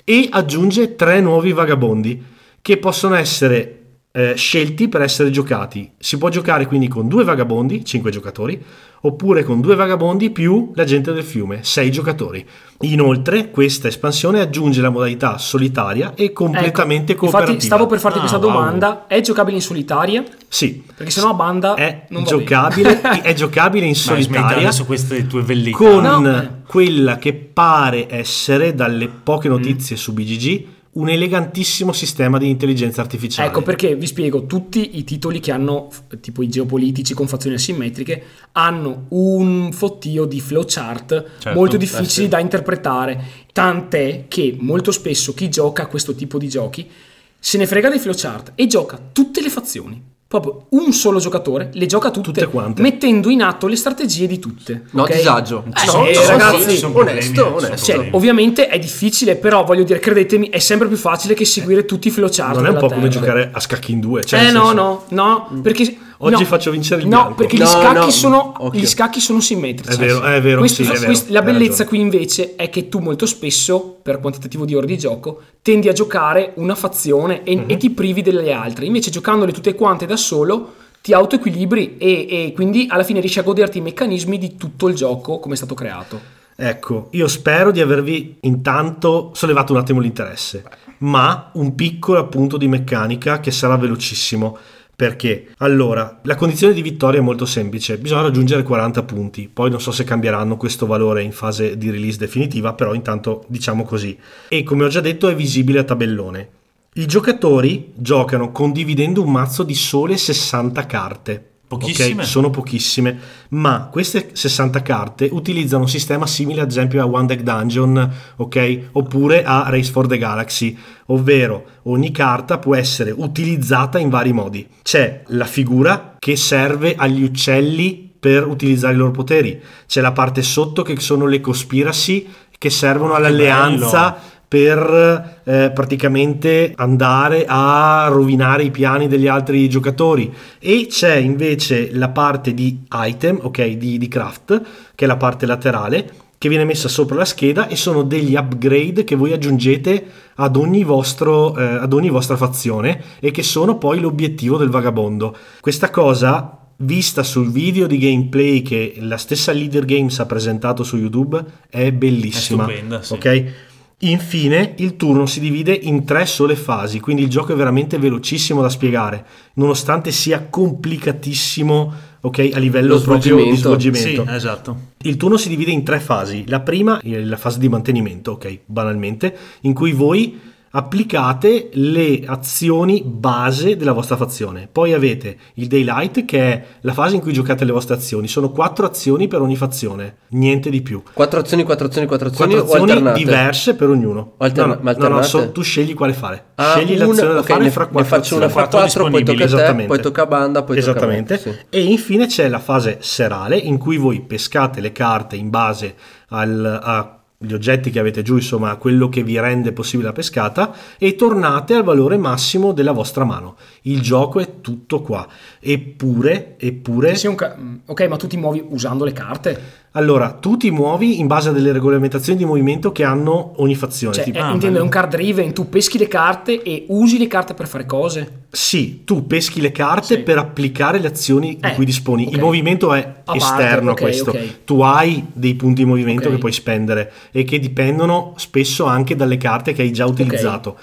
E 0.04 0.28
aggiunge 0.30 0.96
tre 0.96 1.22
nuovi 1.22 1.52
vagabondi 1.54 2.22
che 2.62 2.78
possono 2.78 3.16
essere 3.16 3.80
eh, 4.12 4.34
scelti 4.36 4.88
per 4.88 5.02
essere 5.02 5.30
giocati. 5.30 5.92
Si 5.98 6.18
può 6.18 6.30
giocare 6.30 6.66
quindi 6.68 6.88
con 6.88 7.08
due 7.08 7.24
vagabondi, 7.24 7.84
5 7.84 8.12
giocatori, 8.12 8.62
oppure 9.02 9.44
con 9.44 9.62
due 9.62 9.76
vagabondi 9.76 10.30
più 10.32 10.72
la 10.76 10.84
gente 10.84 11.12
del 11.14 11.24
fiume, 11.24 11.60
6 11.64 11.92
giocatori. 11.92 12.46
Inoltre, 12.82 13.52
questa 13.52 13.88
espansione 13.88 14.42
aggiunge 14.42 14.82
la 14.82 14.90
modalità 14.90 15.38
solitaria 15.38 16.14
e 16.16 16.34
completamente 16.34 17.14
Ecco, 17.14 17.22
cooperativa. 17.22 17.54
Infatti 17.54 17.66
stavo 17.66 17.86
per 17.88 18.00
farti 18.00 18.18
Ah, 18.18 18.22
questa 18.22 18.38
wow. 18.38 18.48
domanda, 18.52 19.08
è 19.08 19.22
giocabile 19.22 19.56
in 19.56 19.62
solitaria? 19.62 20.24
Sì, 20.48 20.84
Perché 20.96 21.12
sennò 21.12 21.30
a 21.30 21.34
banda 21.34 21.74
è 21.76 22.06
giocabile, 22.26 23.02
è 23.22 23.34
giocabile 23.34 23.86
in 23.86 23.96
solitaria. 23.96 24.58
adesso 24.68 24.86
queste 24.86 25.26
tue 25.26 25.42
velleità. 25.42 25.78
con 25.78 26.02
No, 26.04 26.62
quella 26.68 27.18
che 27.18 27.34
pare 27.34 28.08
essere, 28.10 28.76
dalle 28.76 29.08
poche 29.08 29.48
Mm. 29.48 29.52
notizie 29.52 29.96
su 29.96 30.12
BGG, 30.14 30.66
un 30.96 31.10
elegantissimo 31.10 31.92
sistema 31.92 32.38
di 32.38 32.50
intelligenza 32.50 33.02
artificiale. 33.02 33.50
Ecco 33.50 33.62
perché 33.62 33.96
vi 33.96 34.08
spiego, 34.08 34.46
tutti 34.46 34.98
i 34.98 35.04
titoli 35.04 35.40
che 35.40 35.52
hanno, 35.52 35.90
tipo 36.22 36.42
i 36.42 36.48
geopolitici 36.48 37.14
con 37.14 37.28
fazioni 37.28 37.56
asimmetriche, 37.56 38.24
hanno 38.54 39.06
un 39.10 39.72
fottio 39.74 40.26
di 40.26 40.40
flowchart 40.40 41.26
Certo, 41.40 41.58
molto 41.58 41.76
eh 41.76 41.80
difficili 41.80 42.26
sì. 42.26 42.28
da 42.28 42.40
interpretare, 42.40 43.24
tant'è 43.52 44.26
che 44.28 44.56
molto 44.60 44.92
spesso 44.92 45.34
chi 45.34 45.50
gioca 45.50 45.84
a 45.84 45.88
questo 45.88 46.16
tipo 46.16 46.38
di 46.38 46.48
giochi 46.48 46.90
se 47.38 47.58
ne 47.58 47.68
frega 47.68 47.90
dei 47.90 48.00
flowchart 48.00 48.54
e 48.56 48.66
gioca 48.66 49.00
tutte 49.12 49.42
le 49.42 49.50
fazioni. 49.50 50.15
Proprio 50.40 50.66
un 50.70 50.92
solo 50.92 51.20
giocatore 51.20 51.70
le 51.74 51.86
gioca 51.86 52.12
tutte, 52.12 52.32
Tutte 52.32 52.48
quante. 52.48 52.82
mettendo 52.82 53.30
in 53.30 53.42
atto 53.42 53.68
le 53.68 53.76
strategie 53.76 54.28
di 54.28 54.38
tutte. 54.40 54.84
No, 54.92 55.04
ok? 55.04 55.16
disagio. 55.16 55.64
Eh, 55.68 55.86
No, 55.86 55.92
sì, 56.06 56.14
no, 56.14 56.28
ragazzi, 56.28 56.70
sì, 56.72 56.78
sono 56.78 56.94
problemi, 56.94 57.20
onesto, 57.20 57.44
sono 57.44 57.56
onesto. 57.56 57.86
Cioè, 57.86 58.10
ovviamente 58.12 58.68
è 58.68 58.78
difficile, 58.80 59.36
però 59.36 59.64
voglio 59.64 59.84
dire, 59.84 60.00
credetemi, 60.00 60.50
è 60.50 60.60
sempre 60.60 60.88
più 60.88 60.98
facile 60.98 61.34
che 61.34 61.46
seguire 61.46 61.86
tutti 61.86 62.08
i 62.10 62.12
flowchart. 62.12 62.56
non 62.56 62.66
è 62.66 62.70
un 62.70 62.76
po' 62.78 62.88
della 62.88 62.96
come 62.96 63.10
Terra. 63.10 63.22
giocare 63.26 63.50
a 63.54 63.60
scacchi 63.60 63.92
in 63.94 64.00
due. 64.00 64.24
Cioè, 64.26 64.40
eh 64.42 64.52
no, 64.52 64.66
senso- 64.68 64.74
no, 64.74 65.04
no, 65.10 65.62
perché 65.62 65.98
Oggi 66.20 66.42
no, 66.44 66.48
faccio 66.48 66.72
vincere 66.72 67.02
il 67.02 67.08
No, 67.08 67.18
bianco. 67.18 67.36
perché 67.36 67.56
gli 67.58 67.60
No, 67.60 67.66
scacchi 67.66 68.28
no, 68.28 68.70
gli 68.74 68.86
scacchi 68.86 69.20
sono 69.20 69.40
simmetrici. 69.42 69.96
È 70.02 70.06
vero, 70.06 70.22
è 70.24 70.42
vero, 70.42 70.60
Questo- 70.60 70.84
sì, 70.84 70.90
è 70.90 70.94
vero, 70.94 71.06
questo- 71.06 71.34
la 71.34 71.42
bellezza 71.42 71.84
ragione. 71.84 71.88
qui 71.90 72.00
invece 72.00 72.56
è 72.56 72.70
che 72.70 72.88
tu 72.90 73.00
molto 73.00 73.26
spesso, 73.26 73.98
per 74.02 74.20
quantitativo 74.20 74.64
di 74.66 74.76
ore 74.76 74.86
di 74.86 74.98
gioco, 74.98 75.42
tendi 75.62 75.90
a 75.90 75.94
giocare 75.94 76.54
una 76.56 76.76
fazione 76.76 77.44
e, 77.44 77.56
Mhm. 77.58 77.64
e 77.68 77.78
ti 77.78 77.90
privi 77.90 78.22
delle 78.22 78.52
altre. 78.54 78.86
Invece 78.86 79.10
giocandole 79.12 79.52
tutte 79.52 79.76
quante 79.76 80.06
da 80.06 80.16
solo 80.16 80.74
ti 81.02 81.14
autoequilibri 81.14 81.98
e, 81.98 82.28
e 82.30 82.52
quindi 82.56 82.88
alla 82.90 83.04
fine 83.04 83.20
riesci 83.20 83.40
a 83.40 83.44
goderti 83.44 83.78
i 83.80 83.82
meccanismi 83.82 84.38
di 84.38 84.56
tutto 84.56 84.88
il 84.88 84.96
gioco 84.96 85.40
come 85.40 85.54
è 85.54 85.58
stato 85.58 85.76
creato. 85.76 86.20
Ecco, 86.56 87.10
io 87.12 87.28
spero 87.28 87.72
di 87.72 87.82
avervi 87.82 88.38
intanto 88.42 89.32
sollevato 89.34 89.74
un 89.74 89.80
attimo 89.80 90.00
l'interesse, 90.00 90.64
ma 91.00 91.50
un 91.56 91.76
piccolo 91.76 92.20
appunto 92.20 92.56
di 92.56 92.68
meccanica 92.70 93.42
che 93.42 93.52
sarà 93.52 93.76
velocissimo. 93.76 94.58
Perché? 94.96 95.48
Allora, 95.58 96.22
la 96.24 96.36
condizione 96.36 96.74
di 96.74 96.82
vittoria 96.82 97.20
è 97.20 97.24
molto 97.24 97.46
semplice, 97.46 97.98
bisogna 97.98 98.22
raggiungere 98.22 98.64
40 98.64 99.04
punti, 99.04 99.50
poi 99.52 99.70
non 99.70 99.82
so 99.82 99.92
se 99.92 100.06
cambieranno 100.06 100.56
questo 100.56 100.86
valore 100.86 101.22
in 101.22 101.34
fase 101.34 101.78
di 101.78 101.90
release 101.90 102.18
definitiva, 102.18 102.74
però 102.74 102.94
intanto 102.94 103.44
diciamo 103.48 103.84
così. 103.84 104.18
E 104.48 104.64
come 104.64 104.86
ho 104.86 104.88
già 104.88 105.02
detto 105.02 105.28
è 105.28 105.36
visibile 105.36 105.80
a 105.80 105.84
tabellone. 105.84 106.50
I 106.94 107.06
giocatori 107.08 107.92
giocano 107.94 108.52
condividendo 108.52 109.22
un 109.22 109.32
mazzo 109.32 109.64
di 109.64 109.76
sole 109.76 110.16
60 110.16 110.86
carte. 110.86 111.50
Pochissime. 111.68 112.22
Ok, 112.22 112.28
sono 112.28 112.50
pochissime, 112.52 113.20
ma 113.50 113.90
queste 113.92 114.30
60 114.34 114.82
carte 114.84 115.30
utilizzano 115.32 115.84
un 115.84 115.90
sistema 115.90 116.28
simile 116.28 116.62
ad 116.62 116.70
esempio 116.70 117.02
a 117.02 117.08
One 117.08 117.26
Deck 117.26 117.42
Dungeon, 117.42 118.14
ok? 118.36 118.90
Oppure 118.92 119.44
a 119.44 119.66
Race 119.70 119.92
for 119.92 120.06
the 120.06 120.20
Galaxy, 120.20 120.78
ovvero 121.08 121.66
ogni 121.84 122.12
carta 122.12 122.60
può 122.60 122.76
essere 122.76 123.12
utilizzata 123.16 123.98
in 123.98 124.10
vari 124.10 124.32
modi. 124.32 124.68
C'è 124.84 125.24
la 125.28 125.46
figura 125.46 126.18
che 126.20 126.36
serve 126.36 126.94
agli 126.96 127.24
uccelli 127.24 128.14
per 128.20 128.46
utilizzare 128.46 128.94
i 128.94 128.98
loro 128.98 129.12
poteri, 129.12 129.60
c'è 129.88 130.02
la 130.02 130.12
parte 130.12 130.44
sotto 130.44 130.84
che 130.84 131.00
sono 131.00 131.26
le 131.26 131.42
conspiracy 131.42 132.28
che 132.58 132.70
servono 132.70 133.14
all'alleanza. 133.14 134.18
Per 134.56 135.42
eh, 135.44 135.70
praticamente 135.74 136.72
andare 136.78 137.44
a 137.46 138.08
rovinare 138.10 138.64
i 138.64 138.72
piani 138.72 139.10
degli 139.10 139.28
altri 139.28 139.68
giocatori 139.68 140.34
e 140.60 140.88
c'è 140.90 141.16
invece 141.16 141.90
la 141.92 142.08
parte 142.08 142.54
di 142.54 142.86
item, 142.90 143.40
ok, 143.42 143.68
di, 143.72 143.98
di 143.98 144.08
craft, 144.08 144.62
che 144.96 145.04
è 145.04 145.08
la 145.10 145.18
parte 145.18 145.46
laterale 145.46 146.10
che 146.38 146.48
viene 146.48 146.64
messa 146.64 146.88
sopra 146.88 147.18
la 147.18 147.26
scheda 147.26 147.68
e 147.68 147.76
sono 147.76 148.04
degli 148.04 148.36
upgrade 148.36 149.04
che 149.04 149.16
voi 149.16 149.34
aggiungete 149.34 150.06
ad 150.36 150.56
ogni, 150.56 150.86
vostro, 150.86 151.58
eh, 151.58 151.62
ad 151.62 151.92
ogni 151.92 152.10
vostra 152.10 152.38
fazione 152.38 153.02
e 153.20 153.32
che 153.32 153.44
sono 153.44 153.78
poi 153.78 154.00
l'obiettivo 154.00 154.56
del 154.56 154.70
vagabondo. 154.70 155.36
Questa 155.60 155.90
cosa 155.90 156.60
vista 156.78 157.24
sul 157.24 157.52
video 157.52 157.88
di 157.88 157.98
gameplay 157.98 158.62
che 158.62 158.96
la 159.00 159.18
stessa 159.18 159.52
Leader 159.52 159.84
Games 159.84 160.18
ha 160.20 160.26
presentato 160.26 160.86
su 160.86 160.96
YouTube 160.96 161.44
è 161.70 161.92
bellissima. 161.92 162.66
È 162.66 162.72
stupenda, 162.72 163.02
sì. 163.02 163.14
Ok? 163.14 163.54
Infine, 164.00 164.74
il 164.78 164.98
turno 164.98 165.26
si 165.26 165.40
divide 165.40 165.74
in 165.74 166.04
tre 166.04 166.26
sole 166.26 166.56
fasi, 166.56 167.00
quindi 167.00 167.24
il 167.24 167.30
gioco 167.30 167.54
è 167.54 167.56
veramente 167.56 167.98
velocissimo 167.98 168.62
da 168.62 168.68
spiegare, 168.68 169.26
nonostante 169.54 170.12
sia 170.12 170.48
complicatissimo, 170.50 171.94
ok, 172.20 172.50
a 172.54 172.60
livello 172.60 172.96
Lo 172.96 173.02
proprio 173.02 173.44
di 173.44 173.56
svolgimento. 173.56 174.26
Sì, 174.26 174.34
esatto. 174.34 174.78
Il 175.04 175.16
turno 175.16 175.38
si 175.38 175.48
divide 175.48 175.72
in 175.72 175.84
tre 175.84 176.02
fasi. 176.02 176.44
La 176.48 176.60
prima 176.60 177.00
è 177.00 177.20
la 177.22 177.38
fase 177.38 177.58
di 177.58 177.70
mantenimento, 177.70 178.34
ok, 178.34 178.60
banalmente, 178.66 179.36
in 179.62 179.74
cui 179.74 179.94
voi 179.94 180.54
applicate 180.78 181.70
le 181.74 182.22
azioni 182.26 183.02
base 183.06 183.78
della 183.78 183.94
vostra 183.94 184.18
fazione. 184.18 184.68
Poi 184.70 184.92
avete 184.92 185.38
il 185.56 185.68
daylight 185.68 186.26
che 186.26 186.40
è 186.42 186.66
la 186.82 186.92
fase 186.94 187.16
in 187.16 187.22
cui 187.22 187.32
giocate 187.32 187.64
le 187.64 187.72
vostre 187.72 187.96
azioni. 187.96 188.28
Sono 188.28 188.50
quattro 188.52 188.86
azioni 188.86 189.28
per 189.30 189.40
ogni 189.42 189.56
fazione, 189.56 190.18
niente 190.30 190.70
di 190.70 190.82
più. 190.82 191.02
Quattro 191.14 191.40
azioni, 191.40 191.64
quattro 191.64 191.88
azioni, 191.88 192.08
quattro 192.08 192.28
azioni, 192.28 192.52
Quattro 192.56 192.72
azioni 192.74 192.92
alternate? 192.92 193.18
diverse 193.20 193.76
per 193.76 193.90
ognuno. 193.90 194.34
Alterna- 194.38 194.80
no, 194.82 194.92
no, 194.98 195.08
no, 195.08 195.16
no, 195.16 195.22
so- 195.24 195.52
tu 195.52 195.62
scegli 195.62 195.94
quale 195.94 196.14
fare. 196.14 196.44
Ah, 196.56 196.74
scegli 196.76 196.96
una- 196.96 197.06
l'azione 197.08 197.34
da 197.34 197.40
ok, 197.40 197.46
fare 197.46 197.64
ne, 197.64 197.72
fra 197.72 197.84
ne 197.86 197.92
quattro 197.92 198.16
faccio 198.18 198.36
una 198.36 198.50
fra 198.50 198.68
Quattro 198.68 199.10
poi 199.10 199.24
tocca 199.24 199.32
a 199.32 199.38
te, 199.38 199.44
Esattamente. 199.54 199.88
poi 199.88 200.02
tocca 200.02 200.22
a 200.24 200.26
banda, 200.26 200.64
poi 200.64 200.78
Esattamente. 200.78 201.38
tocca 201.38 201.50
a 201.50 201.54
me. 201.54 201.60
Sì. 201.70 201.78
E 201.78 201.84
infine 201.84 202.28
c'è 202.28 202.50
la 202.50 202.60
fase 202.60 202.98
serale 203.00 203.56
in 203.58 203.78
cui 203.78 203.96
voi 203.98 204.20
pescate 204.22 204.82
le 204.82 204.92
carte 204.92 205.36
in 205.38 205.50
base 205.50 205.96
al- 206.30 206.80
a 206.84 207.20
gli 207.38 207.54
oggetti 207.54 207.90
che 207.92 208.00
avete 208.00 208.22
giù, 208.22 208.36
insomma, 208.36 208.76
quello 208.78 209.10
che 209.10 209.24
vi 209.24 209.40
rende 209.40 209.74
possibile 209.74 210.08
la 210.08 210.14
pescata 210.14 210.74
e 210.98 211.16
tornate 211.16 211.74
al 211.74 211.84
valore 211.84 212.18
massimo 212.18 212.72
della 212.72 212.92
vostra 212.92 213.26
mano. 213.26 213.58
Il 213.82 214.02
gioco 214.02 214.40
è 214.40 214.62
tutto 214.62 215.02
qua. 215.02 215.28
Eppure, 215.60 216.56
eppure 216.58 217.14
ca- 217.36 217.58
ok, 217.86 218.08
ma 218.08 218.18
tu 218.18 218.28
ti 218.28 218.38
muovi 218.38 218.64
usando 218.70 219.04
le 219.04 219.12
carte. 219.12 219.84
Allora, 219.98 220.32
tu 220.32 220.58
ti 220.58 220.72
muovi 220.72 221.20
in 221.20 221.28
base 221.28 221.50
a 221.50 221.52
delle 221.54 221.72
regolamentazioni 221.72 222.38
di 222.38 222.44
movimento 222.46 222.92
che 222.92 223.04
hanno 223.06 223.54
ogni 223.58 223.76
fazione. 223.76 224.14
Cioè, 224.16 224.24
tipo- 224.26 224.38
eh, 224.38 224.42
ah, 224.42 224.52
intendo, 224.52 224.80
è 224.80 224.82
un 224.82 224.90
card 224.90 225.10
driven, 225.12 225.54
tu 225.54 225.70
peschi 225.70 225.98
le 225.98 226.08
carte 226.10 226.62
e 226.64 226.86
usi 226.90 227.18
le 227.18 227.28
carte 227.28 227.54
per 227.54 227.68
fare 227.68 227.86
cose. 227.86 228.44
Sì, 228.52 229.04
tu 229.06 229.26
peschi 229.26 229.62
le 229.62 229.72
carte 229.72 230.16
Sì. 230.16 230.20
per 230.20 230.38
applicare 230.38 231.00
le 231.00 231.08
azioni 231.08 231.58
di 231.60 231.68
Eh, 231.68 231.74
cui 231.76 231.86
disponi. 231.86 232.26
ok. 232.26 232.34
Il 232.34 232.40
movimento 232.40 232.94
è 232.94 233.04
parte, 233.24 233.42
esterno 233.42 233.92
ok, 233.92 234.00
a 234.00 234.02
questo. 234.04 234.30
ok. 234.32 234.64
Tu 234.66 234.82
hai 234.82 235.26
dei 235.32 235.56
punti 235.56 235.84
di 235.84 235.88
movimento 235.90 236.30
che 236.30 236.38
puoi 236.38 236.52
spendere 236.52 237.12
e 237.32 237.44
che 237.46 237.60
dipendono 237.60 238.34
spesso 238.36 238.86
anche 238.86 239.16
dalle 239.16 239.38
carte 239.38 239.72
che 239.74 239.82
hai 239.82 239.92
già 239.92 240.06
utilizzato. 240.06 240.76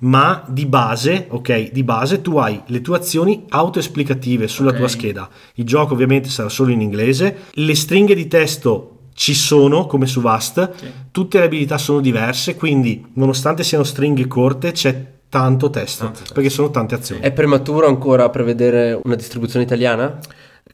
Ma 0.00 0.44
di 0.46 0.66
base, 0.66 1.26
ok, 1.28 1.72
di 1.72 1.82
base 1.82 2.20
tu 2.20 2.36
hai 2.38 2.60
le 2.66 2.80
tue 2.80 2.96
azioni 2.96 3.44
autoesplicative 3.48 4.46
sulla 4.46 4.70
Ok. 4.70 4.76
tua 4.76 4.88
scheda. 4.88 5.28
Il 5.54 5.64
gioco 5.64 5.94
ovviamente 5.94 6.28
sarà 6.28 6.48
solo 6.48 6.70
in 6.70 6.80
inglese. 6.80 7.36
Le 7.52 7.74
stringhe 7.74 8.14
di 8.14 8.28
testo 8.28 8.92
ci 9.14 9.34
sono 9.34 9.86
come 9.86 10.06
su 10.06 10.20
Vast, 10.20 10.70
tutte 11.10 11.40
le 11.40 11.46
abilità 11.46 11.76
sono 11.78 11.98
diverse, 12.00 12.54
quindi 12.54 13.04
nonostante 13.14 13.64
siano 13.64 13.82
stringhe 13.82 14.28
corte 14.28 14.70
c'è 14.70 15.16
tanto 15.28 15.68
testo, 15.70 16.12
perché 16.32 16.48
sono 16.48 16.70
tante 16.70 16.94
azioni. 16.94 17.20
È 17.20 17.32
prematuro 17.32 17.88
ancora 17.88 18.28
prevedere 18.30 18.98
una 19.02 19.16
distribuzione 19.16 19.64
italiana? 19.64 20.18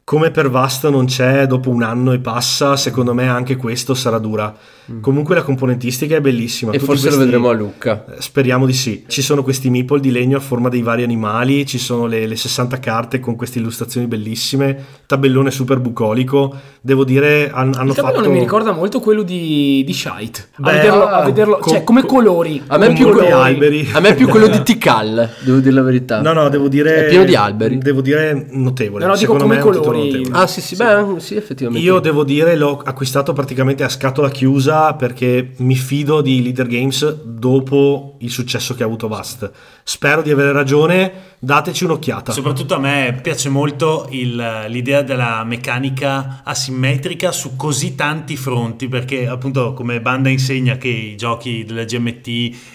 Come 0.03 0.29
per 0.29 0.51
Vast 0.51 0.87
non 0.89 1.05
c'è 1.07 1.47
dopo 1.47 1.71
un 1.71 1.81
anno 1.81 2.11
e 2.11 2.19
passa, 2.19 2.77
secondo 2.77 3.15
me 3.15 3.27
anche 3.27 3.55
questo 3.55 3.95
sarà 3.95 4.19
dura. 4.19 4.55
Comunque 5.01 5.35
la 5.35 5.41
componentistica 5.43 6.15
è 6.15 6.21
bellissima. 6.21 6.71
Mm. 6.71 6.73
E 6.73 6.77
Tutti 6.77 6.89
forse 6.91 7.09
lo 7.09 7.15
questi- 7.15 7.31
vedremo 7.31 7.49
a 7.49 7.53
Lucca. 7.53 8.05
Eh, 8.09 8.21
Speriamo 8.21 8.65
di 8.65 8.73
sì. 8.73 9.03
Ci 9.07 9.21
sono 9.21 9.43
questi 9.43 9.69
meeple 9.69 9.99
di 9.99 10.11
legno 10.11 10.37
a 10.37 10.39
forma 10.39 10.69
dei 10.69 10.81
vari 10.81 11.03
animali, 11.03 11.65
ci 11.65 11.77
sono 11.77 12.05
le, 12.05 12.25
le 12.27 12.35
60 12.35 12.79
carte 12.79 13.19
con 13.19 13.35
queste 13.35 13.59
illustrazioni 13.59 14.07
bellissime, 14.07 14.77
tabellone 15.05 15.49
super 15.51 15.79
bucolico. 15.79 16.53
Devo 16.81 17.03
dire, 17.03 17.49
han- 17.51 17.73
hanno 17.75 17.89
Il 17.89 17.95
tabellone 17.95 18.23
fatto... 18.23 18.31
mi 18.31 18.39
ricorda 18.39 18.71
molto 18.73 18.99
quello 18.99 19.23
di, 19.23 19.83
di 19.85 19.93
Shite. 19.93 20.47
A 20.57 20.61
Beh, 20.61 20.71
vederlo, 20.73 21.05
a 21.07 21.11
ah, 21.21 21.25
vederlo- 21.25 21.57
co- 21.57 21.69
cioè, 21.69 21.83
come 21.83 22.01
co- 22.01 22.07
colori. 22.07 22.61
A 22.67 22.77
me, 22.77 22.85
è 22.85 22.87
Con 22.87 22.95
più 22.95 23.09
quello, 23.09 23.37
alberi. 23.37 23.89
a 23.91 23.99
me 23.99 24.09
è 24.09 24.15
più 24.15 24.27
quello 24.27 24.47
di 24.47 24.61
Tikal, 24.63 25.29
devo 25.43 25.59
dire 25.59 25.73
la 25.73 25.81
verità. 25.81 26.21
No, 26.21 26.33
no, 26.33 26.47
devo 26.49 26.67
dire... 26.67 27.05
È 27.05 27.09
pieno 27.09 27.23
di 27.25 27.35
alberi. 27.35 27.77
Devo 27.79 28.01
dire 28.01 28.47
notevole. 28.51 29.03
No, 29.05 29.11
no, 29.11 29.17
dico 29.17 29.33
Secondo 29.33 29.43
come 29.43 29.55
me 29.55 29.61
è 29.61 29.65
un 29.65 29.71
titolo 29.71 29.91
colori. 29.91 30.27
Ah 30.31 30.47
sì 30.47 30.61
sì, 30.61 30.75
beh 30.75 31.19
sì 31.19 31.35
effettivamente. 31.35 31.85
Io 31.85 31.99
devo 31.99 32.23
dire 32.23 32.55
l'ho 32.55 32.81
acquistato 32.83 33.33
praticamente 33.33 33.83
a 33.83 33.89
scatola 33.89 34.29
chiusa 34.29 34.74
perché 34.97 35.53
mi 35.57 35.75
fido 35.75 36.21
di 36.21 36.41
Leader 36.41 36.67
Games 36.67 37.23
dopo 37.23 38.15
il 38.19 38.29
successo 38.29 38.73
che 38.73 38.83
ha 38.83 38.85
avuto 38.85 39.07
Vast. 39.07 39.49
Spero 39.83 40.21
di 40.21 40.31
avere 40.31 40.51
ragione, 40.51 41.34
dateci 41.39 41.83
un'occhiata. 41.83 42.31
Soprattutto 42.31 42.75
a 42.75 42.79
me 42.79 43.19
piace 43.21 43.49
molto 43.49 44.07
il- 44.11 44.65
l'idea 44.67 45.01
della 45.01 45.43
meccanica 45.43 46.41
asimmetrica 46.43 47.31
su 47.31 47.55
così 47.55 47.95
tanti 47.95 48.35
fronti, 48.37 48.87
perché 48.87 49.27
appunto 49.27 49.73
come 49.73 50.01
Banda 50.01 50.29
insegna 50.29 50.77
che 50.77 50.87
i 50.87 51.15
giochi 51.17 51.63
della 51.65 51.83
GMT 51.83 52.27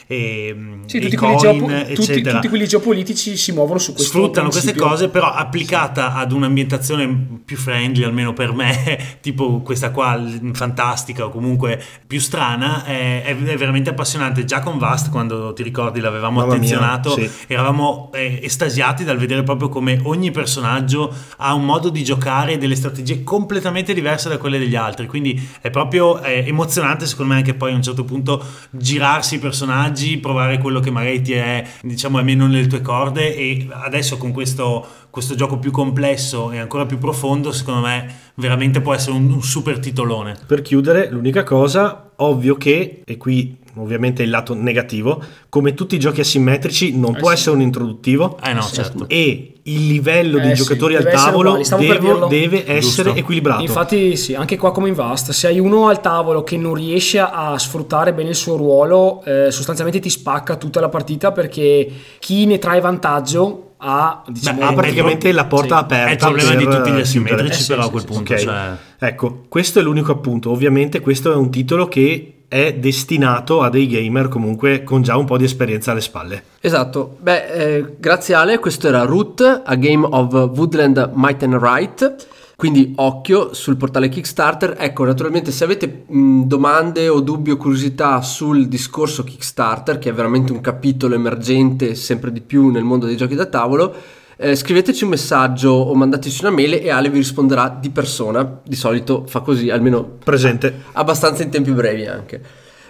e, 0.07 0.57
Sì, 0.87 0.97
e 0.97 1.01
tutti, 1.01 1.15
i 1.15 1.17
quelli 1.17 1.17
coin, 1.17 1.39
geopo- 1.39 1.67
tutti, 1.67 1.93
eccetera, 2.13 2.35
tutti 2.37 2.49
quelli 2.49 2.67
geopolitici 2.69 3.37
si 3.37 3.53
muovono 3.53 3.79
su 3.79 3.93
questo 3.93 4.09
sfruttano 4.11 4.49
queste 4.49 4.71
principio. 4.73 4.91
cose, 4.91 5.09
però 5.09 5.33
applicata 5.33 6.15
ad 6.15 6.33
un'ambientazione 6.33 7.41
più 7.45 7.57
friendly, 7.57 8.05
almeno 8.05 8.33
per 8.33 8.53
me, 8.53 8.99
tipo 9.21 9.61
questa 9.61 9.91
qua 9.91 10.21
fantastica 10.53 11.25
o 11.25 11.31
comunque 11.31 11.83
più 12.07 12.21
strana, 12.21 12.85
è, 12.85 13.23
è- 13.25 13.37
è 13.37 13.57
veramente 13.57 13.91
appassionante. 13.91 14.45
Già 14.45 14.61
con 14.61 14.79
Vast, 14.79 15.11
quando 15.11 15.53
ti 15.53 15.63
ricordi 15.63 16.01
l'avevamo 16.01 16.41
Mamma 16.41 16.55
mia, 16.55 16.57
attenzionato, 16.57 17.11
sì. 17.15 17.31
eravamo 17.47 18.11
eh, 18.15 18.41
estasiati 18.61 19.05
dal 19.05 19.17
vedere 19.17 19.43
proprio 19.43 19.71
come 19.71 19.99
ogni 20.05 20.31
personaggio 20.31 21.13
ha 21.39 21.55
un 21.55 21.65
modo 21.65 21.89
di 21.89 22.05
giocare 22.05 22.53
e 22.53 22.59
delle 22.59 22.75
strategie 22.75 23.25
completamente 23.25 23.95
diverse 23.95 24.29
da 24.29 24.37
quelle 24.37 24.59
degli 24.59 24.77
altri. 24.77 25.07
Quindi 25.07 25.49
è 25.63 25.71
proprio 25.71 26.21
eh, 26.23 26.45
emozionante, 26.47 27.07
secondo 27.07 27.33
me, 27.33 27.39
anche 27.39 27.55
poi 27.55 27.73
a 27.73 27.77
un 27.77 27.83
certo 27.83 28.05
punto 28.05 28.45
girarsi 28.71 29.37
i 29.37 29.39
personaggi, 29.39 30.19
provare 30.19 30.59
quello 30.59 30.81
che 30.81 30.91
magari 30.91 31.23
ti 31.23 31.33
è, 31.33 31.67
diciamo, 31.81 32.19
è 32.19 32.23
meno 32.23 32.47
nelle 32.47 32.67
tue 32.67 32.83
corde. 32.83 33.35
E 33.35 33.67
adesso 33.71 34.19
con 34.19 34.33
questo, 34.33 34.87
questo 35.09 35.35
gioco 35.35 35.59
più 35.59 35.71
complesso 35.71 36.51
e 36.51 36.59
ancora 36.59 36.85
più 36.85 36.99
profondo, 36.99 37.53
secondo 37.53 37.81
me, 37.81 38.15
veramente 38.35 38.81
può 38.83 38.93
essere 38.93 39.17
un, 39.17 39.31
un 39.31 39.43
super 39.43 39.79
titolone. 39.79 40.37
Per 40.47 40.61
chiudere, 40.61 41.09
l'unica 41.11 41.45
cosa, 41.45 42.10
ovvio 42.23 42.57
che, 42.57 43.03
e 43.05 43.17
qui 43.17 43.57
ovviamente 43.77 44.23
il 44.25 44.31
lato 44.31 44.53
negativo, 44.55 45.23
come 45.49 45.75
tutti 45.75 45.95
i 45.95 45.99
giochi 45.99 46.21
asimmetrici 46.21 46.97
non 46.99 47.15
può 47.15 47.29
sì. 47.29 47.35
essere 47.35 47.57
un 47.57 47.63
introduttivo 47.63 48.37
Eh 48.43 48.53
no, 48.53 48.63
certo. 48.63 49.09
e 49.09 49.55
il 49.63 49.87
livello 49.87 50.39
Eh 50.39 50.41
di 50.41 50.49
sì, 50.49 50.55
giocatori 50.55 50.97
al 50.97 51.05
tavolo 51.09 51.61
devo- 51.79 52.27
deve 52.27 52.65
essere 52.67 52.81
Giusto. 53.11 53.15
equilibrato. 53.15 53.63
Infatti 53.63 54.17
sì, 54.17 54.35
anche 54.35 54.57
qua 54.57 54.73
come 54.73 54.89
in 54.89 54.95
Vast, 54.95 55.31
se 55.31 55.47
hai 55.47 55.59
uno 55.61 55.87
al 55.89 56.01
tavolo 56.01 56.43
che 56.43 56.57
non 56.57 56.75
riesce 56.75 57.21
a 57.21 57.57
sfruttare 57.59 58.13
bene 58.13 58.31
il 58.31 58.35
suo 58.35 58.57
ruolo, 58.57 59.23
eh, 59.25 59.51
sostanzialmente 59.53 60.01
ti 60.01 60.11
spacca 60.11 60.57
tutta 60.57 60.81
la 60.81 60.89
partita 60.89 61.31
perché 61.31 61.89
chi 62.19 62.47
ne 62.47 62.59
trae 62.59 62.81
vantaggio 62.81 63.75
ha, 63.79 64.23
diciamo, 64.27 64.59
Beh, 64.59 64.65
ha 64.67 64.73
praticamente 64.75 65.33
la 65.33 65.45
porta 65.47 65.77
sì. 65.77 65.83
aperta 65.85 66.09
È 66.09 66.13
il 66.13 66.19
problema 66.19 66.49
per 66.51 66.59
di 66.59 66.65
tutti 66.77 66.91
gli 66.91 67.01
asimmetrici, 67.01 67.53
Eh, 67.61 67.63
sì, 67.63 67.67
però 67.69 67.85
a 67.87 67.91
quel 67.91 68.01
sì, 68.03 68.07
punto. 68.09 68.33
Ok. 68.33 68.39
cioè- 68.39 68.77
Ecco, 69.03 69.45
questo 69.49 69.79
è 69.79 69.83
l'unico 69.83 70.13
appunto. 70.13 70.51
Ovviamente 70.51 71.01
questo 71.01 71.33
è 71.33 71.35
un 71.35 71.51
titolo 71.51 71.89
che 71.89 72.35
è 72.49 72.75
destinato 72.75 73.63
a 73.63 73.71
dei 73.71 73.87
gamer 73.87 74.29
comunque 74.29 74.83
con 74.83 75.03
già 75.03 75.17
un 75.17 75.25
po' 75.25 75.39
di 75.39 75.45
esperienza 75.45 75.93
alle 75.93 76.01
spalle. 76.01 76.43
Esatto, 76.61 77.17
beh, 77.21 77.47
eh, 77.47 77.95
grazie 77.99 78.35
Ale, 78.35 78.59
questo 78.59 78.89
era 78.89 79.05
Root, 79.05 79.63
a 79.65 79.75
game 79.77 80.07
of 80.11 80.33
Woodland 80.55 81.13
Might 81.15 81.43
and 81.45 81.55
Right. 81.55 82.27
Quindi 82.57 82.93
occhio 82.97 83.55
sul 83.55 83.79
portale 83.79 84.11
Kickstarter. 84.11 84.77
Ecco, 84.79 85.07
naturalmente 85.07 85.51
se 85.51 85.65
avete 85.65 86.05
mh, 86.07 86.43
domande 86.43 87.09
o 87.09 87.21
dubbi 87.21 87.53
o 87.53 87.57
curiosità 87.57 88.21
sul 88.21 88.69
discorso 88.69 89.25
Kickstarter, 89.25 89.99
che 89.99 90.11
è 90.11 90.13
veramente 90.13 90.53
un 90.53 90.61
capitolo 90.61 91.15
emergente 91.15 91.95
sempre 91.95 92.31
di 92.31 92.43
più 92.43 92.69
nel 92.69 92.85
mondo 92.85 93.07
dei 93.07 93.17
giochi 93.17 93.35
da 93.35 93.47
tavolo, 93.47 93.95
eh, 94.41 94.55
scriveteci 94.55 95.05
un 95.05 95.11
messaggio 95.11 95.71
o 95.71 95.95
mandateci 95.95 96.45
una 96.45 96.55
mail 96.55 96.75
e 96.75 96.91
Ale 96.91 97.11
vi 97.11 97.19
risponderà 97.19 97.77
di 97.79 97.91
persona. 97.91 98.61
Di 98.65 98.75
solito 98.75 99.25
fa 99.27 99.41
così, 99.41 99.69
almeno 99.69 100.17
Presente. 100.25 100.83
abbastanza 100.93 101.43
in 101.43 101.51
tempi 101.51 101.71
brevi 101.73 102.07
anche. 102.07 102.41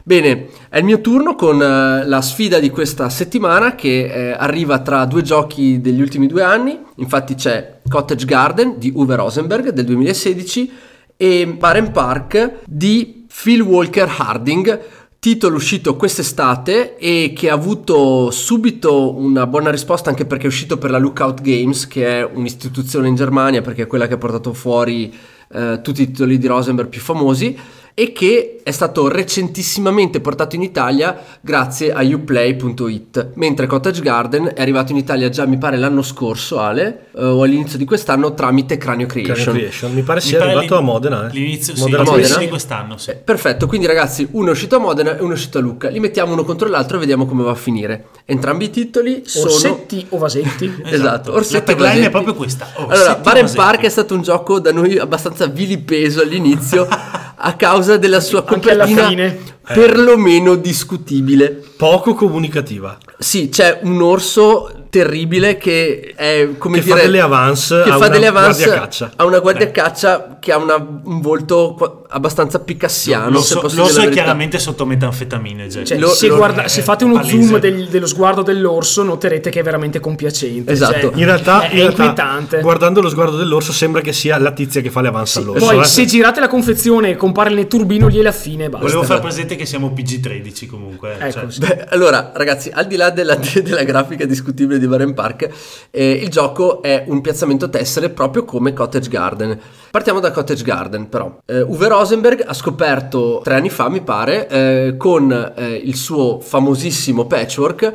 Bene, 0.02 0.48
è 0.68 0.78
il 0.78 0.84
mio 0.84 1.00
turno 1.00 1.34
con 1.34 1.60
eh, 1.60 2.06
la 2.06 2.22
sfida 2.22 2.58
di 2.58 2.70
questa 2.70 3.08
settimana 3.10 3.74
che 3.74 4.04
eh, 4.04 4.30
arriva 4.30 4.78
tra 4.78 5.04
due 5.04 5.22
giochi 5.22 5.80
degli 5.80 6.00
ultimi 6.00 6.26
due 6.26 6.42
anni. 6.42 6.78
Infatti 6.96 7.34
c'è 7.34 7.80
Cottage 7.88 8.24
Garden 8.24 8.78
di 8.78 8.92
Uwe 8.94 9.16
Rosenberg 9.16 9.70
del 9.70 9.84
2016 9.84 10.72
e 11.16 11.46
Baren 11.46 11.90
Park 11.90 12.60
di 12.64 13.26
Phil 13.42 13.60
Walker 13.60 14.08
Harding, 14.18 14.80
titolo 15.20 15.56
uscito 15.56 15.96
quest'estate 15.96 16.96
e 16.96 17.34
che 17.36 17.50
ha 17.50 17.52
avuto 17.52 18.30
subito 18.30 19.14
una 19.14 19.46
buona 19.46 19.70
risposta 19.70 20.08
anche 20.08 20.24
perché 20.24 20.44
è 20.44 20.48
uscito 20.48 20.78
per 20.78 20.90
la 20.90 20.96
Lookout 20.96 21.42
Games, 21.42 21.86
che 21.86 22.20
è 22.20 22.24
un'istituzione 22.24 23.06
in 23.06 23.16
Germania 23.16 23.60
perché 23.60 23.82
è 23.82 23.86
quella 23.86 24.08
che 24.08 24.14
ha 24.14 24.18
portato 24.18 24.54
fuori 24.54 25.14
eh, 25.52 25.80
tutti 25.82 26.02
i 26.02 26.06
titoli 26.06 26.38
di 26.38 26.46
Rosenberg 26.46 26.88
più 26.88 27.02
famosi 27.02 27.54
e 28.00 28.12
che 28.12 28.60
è 28.62 28.70
stato 28.70 29.08
recentissimamente 29.08 30.20
portato 30.20 30.54
in 30.56 30.62
Italia 30.62 31.18
grazie 31.40 31.92
a 31.92 32.02
uplay.it 32.02 33.32
mentre 33.34 33.66
Cottage 33.66 34.00
Garden 34.00 34.52
è 34.54 34.62
arrivato 34.62 34.92
in 34.92 34.98
Italia 34.98 35.28
già 35.28 35.44
mi 35.44 35.58
pare 35.58 35.76
l'anno 35.76 36.02
scorso 36.02 36.60
Ale 36.60 37.08
eh, 37.14 37.24
o 37.24 37.42
all'inizio 37.42 37.76
di 37.76 37.84
quest'anno 37.84 38.34
tramite 38.34 38.76
Cranio 38.78 39.06
Cranio 39.06 39.34
Creation 39.34 39.54
Creation. 39.54 39.92
Mi 39.92 40.02
pare 40.02 40.20
Mi 40.20 40.26
sia 40.26 40.38
pare 40.38 40.50
arrivato 40.52 40.76
a 40.76 40.80
Modena. 40.80 41.28
Eh. 41.28 41.32
L'inizio, 41.32 41.74
sì, 41.74 41.82
Modena 41.82 42.02
l'inizio 42.02 42.38
di 42.38 42.48
quest'anno, 42.48 42.96
sì. 42.96 43.10
Eh, 43.10 43.14
Perfetto, 43.16 43.66
quindi 43.66 43.86
ragazzi, 43.86 44.26
uno 44.32 44.48
è 44.48 44.50
uscito 44.50 44.76
a 44.76 44.78
Modena 44.78 45.16
e 45.16 45.20
uno 45.22 45.30
è 45.30 45.34
uscito 45.34 45.58
a 45.58 45.60
Lucca. 45.60 45.88
Li 45.88 46.00
mettiamo 46.00 46.32
uno 46.32 46.44
contro 46.44 46.68
l'altro 46.68 46.96
e 46.96 47.00
vediamo 47.00 47.26
come 47.26 47.42
va 47.42 47.50
a 47.50 47.56
finire. 47.56 48.06
Entrambi 48.24 48.66
i 48.66 48.70
titoli 48.70 49.22
sono 49.24 49.52
Orsetti 49.52 50.06
o 50.10 50.18
vasetti. 50.18 50.78
Esatto, 50.90 51.30
La 51.30 51.36
Orsetti 51.36 51.70
e 51.70 51.74
tagline 51.76 52.06
è 52.06 52.10
proprio 52.10 52.34
questa. 52.34 52.66
Orsetti 52.74 52.92
allora, 52.92 53.14
Baren 53.16 53.42
Vasetti. 53.42 53.60
Park 53.60 53.80
è 53.82 53.88
stato 53.88 54.14
un 54.14 54.22
gioco 54.22 54.58
da 54.58 54.72
noi 54.72 54.98
abbastanza 54.98 55.46
vilipeso 55.46 56.20
all'inizio 56.20 56.88
a 57.42 57.54
causa 57.54 57.96
della 57.96 58.20
sua 58.20 58.42
copertina 58.44 59.08
fine. 59.08 59.38
perlomeno 59.62 60.56
discutibile. 60.56 61.62
Poco 61.76 62.14
comunicativa. 62.14 62.98
Sì, 63.18 63.48
c'è 63.48 63.80
un 63.82 64.02
orso 64.02 64.79
terribile 64.90 65.56
che 65.56 66.12
è 66.16 66.48
come 66.58 66.76
Che 66.80 66.82
fa 66.82 66.94
dire 66.94 67.06
delle 67.06 67.20
avance 67.20 67.82
che 67.84 67.88
a 67.90 67.92
fa 67.92 67.96
una 67.98 68.08
delle 68.08 68.26
avance 68.26 68.64
guardia 68.64 68.80
caccia. 68.82 69.12
a 69.16 69.24
una 69.24 69.38
guardia 69.38 69.70
caccia 69.70 70.36
che 70.40 70.52
ha 70.52 70.56
una- 70.56 70.74
un 71.04 71.20
volto 71.20 71.74
qua- 71.78 72.02
abbastanza 72.08 72.58
picassiano 72.58 73.30
posso 73.38 73.60
l'orso 73.62 73.82
dire 73.84 73.92
la 73.96 74.02
è 74.02 74.08
chiaramente 74.10 74.58
sotto 74.58 74.84
metanfetamine. 74.84 75.70
Cioè, 75.70 75.96
Lo- 75.96 76.08
se, 76.08 76.26
lo- 76.26 76.36
guarda- 76.36 76.64
è 76.64 76.68
se 76.68 76.82
fate 76.82 77.04
uno 77.04 77.14
palese. 77.14 77.30
zoom 77.42 77.58
del- 77.60 77.86
dello 77.86 78.06
sguardo 78.06 78.42
dell'orso, 78.42 79.04
noterete 79.04 79.48
che 79.48 79.60
è 79.60 79.62
veramente 79.62 80.00
compiacente. 80.00 80.72
Esatto. 80.72 81.10
Cioè, 81.10 81.18
In 81.18 81.24
realtà, 81.24 81.60
è, 81.62 81.66
in 81.66 81.70
è 81.70 81.74
realtà, 81.82 82.02
inquietante. 82.02 82.60
guardando 82.60 83.00
lo 83.00 83.08
sguardo 83.08 83.36
dell'orso, 83.36 83.70
sembra 83.72 84.00
che 84.00 84.12
sia 84.12 84.38
la 84.38 84.50
tizia 84.50 84.80
che 84.80 84.90
fa 84.90 85.00
le 85.02 85.08
avance 85.08 85.38
all'orso. 85.38 85.64
Poi, 85.66 85.78
eh. 85.78 85.84
se 85.84 86.04
girate 86.06 86.40
la 86.40 86.48
confezione 86.48 87.10
e 87.10 87.16
compare 87.16 87.50
il 87.50 87.54
netturbino, 87.54 88.08
lì 88.08 88.18
è 88.18 88.22
la 88.22 88.32
fine 88.32 88.68
basta. 88.68 88.84
Volevo 88.86 89.04
far 89.04 89.20
presente 89.20 89.54
che 89.54 89.58
che 89.60 89.66
siamo 89.66 89.92
PG13 89.94 90.66
comunque. 90.66 91.16
Ecco, 91.18 91.30
cioè. 91.40 91.50
sì. 91.50 91.58
Beh, 91.60 91.84
allora, 91.90 92.32
ragazzi, 92.34 92.70
al 92.72 92.86
di 92.86 92.96
là 92.96 93.10
della, 93.10 93.36
della 93.62 93.84
grafica 93.84 94.24
discutibile 94.24 94.78
di 94.80 94.86
Warren 94.86 95.14
Park, 95.14 95.48
eh, 95.90 96.10
il 96.10 96.28
gioco 96.28 96.82
è 96.82 97.04
un 97.06 97.20
piazzamento 97.20 97.70
tessere 97.70 98.10
proprio 98.10 98.44
come 98.44 98.72
Cottage 98.72 99.08
Garden. 99.08 99.58
Partiamo 99.90 100.20
da 100.20 100.30
Cottage 100.30 100.64
Garden, 100.64 101.08
però. 101.08 101.38
Eh, 101.46 101.60
Uwe 101.62 101.88
Rosenberg 101.88 102.44
ha 102.46 102.54
scoperto 102.54 103.40
tre 103.42 103.54
anni 103.54 103.70
fa, 103.70 103.88
mi 103.88 104.00
pare, 104.00 104.48
eh, 104.48 104.94
con 104.96 105.52
eh, 105.56 105.74
il 105.74 105.96
suo 105.96 106.40
famosissimo 106.40 107.26
patchwork, 107.26 107.92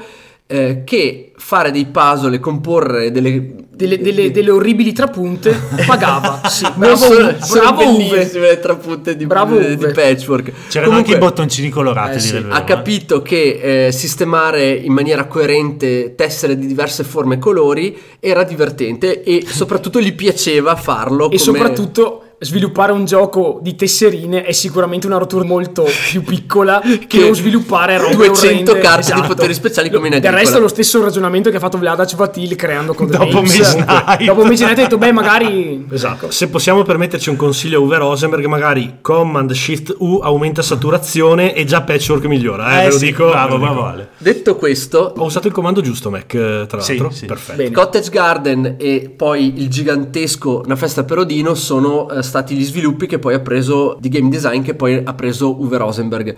eh, 0.47 0.83
che 0.83 1.31
fare 1.37 1.71
dei 1.71 1.85
puzzle 1.85 2.35
e 2.35 2.39
comporre 2.39 3.11
delle... 3.11 3.63
Delle, 3.75 3.99
delle- 3.99 4.31
delle 4.31 4.51
orribili 4.51 4.93
trapunte 4.93 5.53
pagava. 5.85 6.39
Sì, 6.47 6.65
bravo, 6.75 6.95
sono, 6.95 7.35
sono 7.41 7.59
bravo 7.73 7.97
bellissime 7.97 8.47
le 8.47 8.59
trapunte 8.61 9.17
di, 9.17 9.25
Bravo 9.25 9.57
di, 9.57 9.75
di 9.75 9.87
patchwork. 9.87 10.53
C'erano 10.69 10.91
Comunque- 10.91 10.95
anche 10.95 11.11
i 11.11 11.17
bottoncini 11.17 11.69
colorati 11.69 12.15
Eh, 12.15 12.19
sì, 12.21 12.31
vero, 12.39 12.53
ha 12.53 12.59
eh. 12.59 12.63
capito 12.63 13.21
che 13.21 13.87
eh, 13.87 13.91
sistemare 13.91 14.71
in 14.71 14.93
maniera 14.93 15.25
coerente 15.25 16.15
tessere 16.15 16.57
di 16.57 16.67
diverse 16.67 17.03
forme 17.03 17.35
e 17.35 17.37
colori 17.39 17.97
era 18.21 18.43
divertente 18.43 19.23
e 19.23 19.43
soprattutto 19.45 19.99
gli 19.99 20.13
piaceva 20.13 20.77
farlo. 20.77 21.25
E 21.25 21.27
come- 21.27 21.37
soprattutto 21.37 22.23
sviluppare 22.45 22.91
un 22.91 23.05
gioco 23.05 23.59
di 23.61 23.75
tesserine 23.75 24.43
è 24.43 24.51
sicuramente 24.51 25.07
una 25.07 25.17
rottura 25.17 25.43
molto 25.43 25.85
più 26.11 26.23
piccola 26.23 26.79
che, 26.85 26.97
Che 27.07 27.33
sviluppare 27.33 27.97
robe 27.97 28.27
200 28.27 28.71
orrende. 28.71 28.87
carte 28.87 29.05
di 29.07 29.11
Esatto. 29.19 29.27
poteri 29.33 29.53
speciali 29.53 29.89
come 29.89 30.05
in 30.07 30.11
Del 30.13 30.19
Agricola. 30.19 30.41
resto 30.41 30.57
è 30.57 30.61
lo 30.61 30.67
stesso 30.67 31.01
ragionamento 31.03 31.49
che 31.49 31.57
ha 31.57 31.59
fatto 31.59 31.77
Vladac 31.77 32.15
Vatil 32.15 32.55
creando 32.55 32.93
Code 32.93 33.17
Dopo. 33.17 33.41
Midnight. 33.41 34.23
Dopo 34.23 34.45
Midnight 34.45 34.71
ha 34.77 34.81
detto 34.81 34.97
beh 34.97 35.11
magari 35.11 35.85
Esatto. 35.91 36.31
Se 36.31 36.47
possiamo 36.49 36.83
permetterci 36.83 37.29
un 37.29 37.35
consiglio 37.35 37.79
a 37.79 37.81
Uwe 37.81 37.97
Rosenberg, 37.97 38.45
magari 38.45 38.97
Command 39.01 39.51
Shift 39.51 39.95
U 39.99 40.19
aumenta 40.21 40.61
saturazione 40.61 41.53
e 41.55 41.65
già 41.65 41.81
Patchwork 41.81 42.25
migliora. 42.25 42.79
Eh, 42.79 42.81
Eh 42.81 42.85
ve 42.85 42.91
lo 42.91 42.97
sì, 42.97 43.05
dico. 43.05 43.29
bravo, 43.29 43.57
bravo 43.57 43.85
Ale. 43.85 44.09
Detto 44.17 44.55
questo, 44.55 45.13
Ho 45.17 45.23
usato 45.25 45.47
il 45.47 45.53
comando 45.53 45.81
giusto, 45.81 46.09
Mac, 46.09 46.33
eh, 46.33 46.65
tra 46.67 46.79
Sì, 46.81 46.97
l'altro. 46.97 47.09
sì. 47.15 47.25
Perfetto. 47.25 47.57
Bene. 47.57 47.71
Cottage 47.71 48.09
Garden 48.09 48.75
e 48.77 49.13
poi 49.15 49.59
il 49.61 49.67
gigantesco 49.69 50.61
Una 50.65 50.75
festa 50.75 51.03
per 51.03 51.19
Odino 51.19 51.53
sono 51.53 52.09
eh, 52.09 52.21
stati 52.35 52.55
gli 52.55 52.65
sviluppi 52.65 53.07
che 53.07 53.17
poi 53.17 53.33
ha 53.33 53.39
preso 53.39 53.95
di 53.99 54.09
game 54.09 54.29
design 54.29 54.61
che 54.61 54.75
poi 54.75 55.01
ha 55.01 55.13
preso 55.13 55.57
Uwe 55.57 55.77
Rosenberg. 55.77 56.35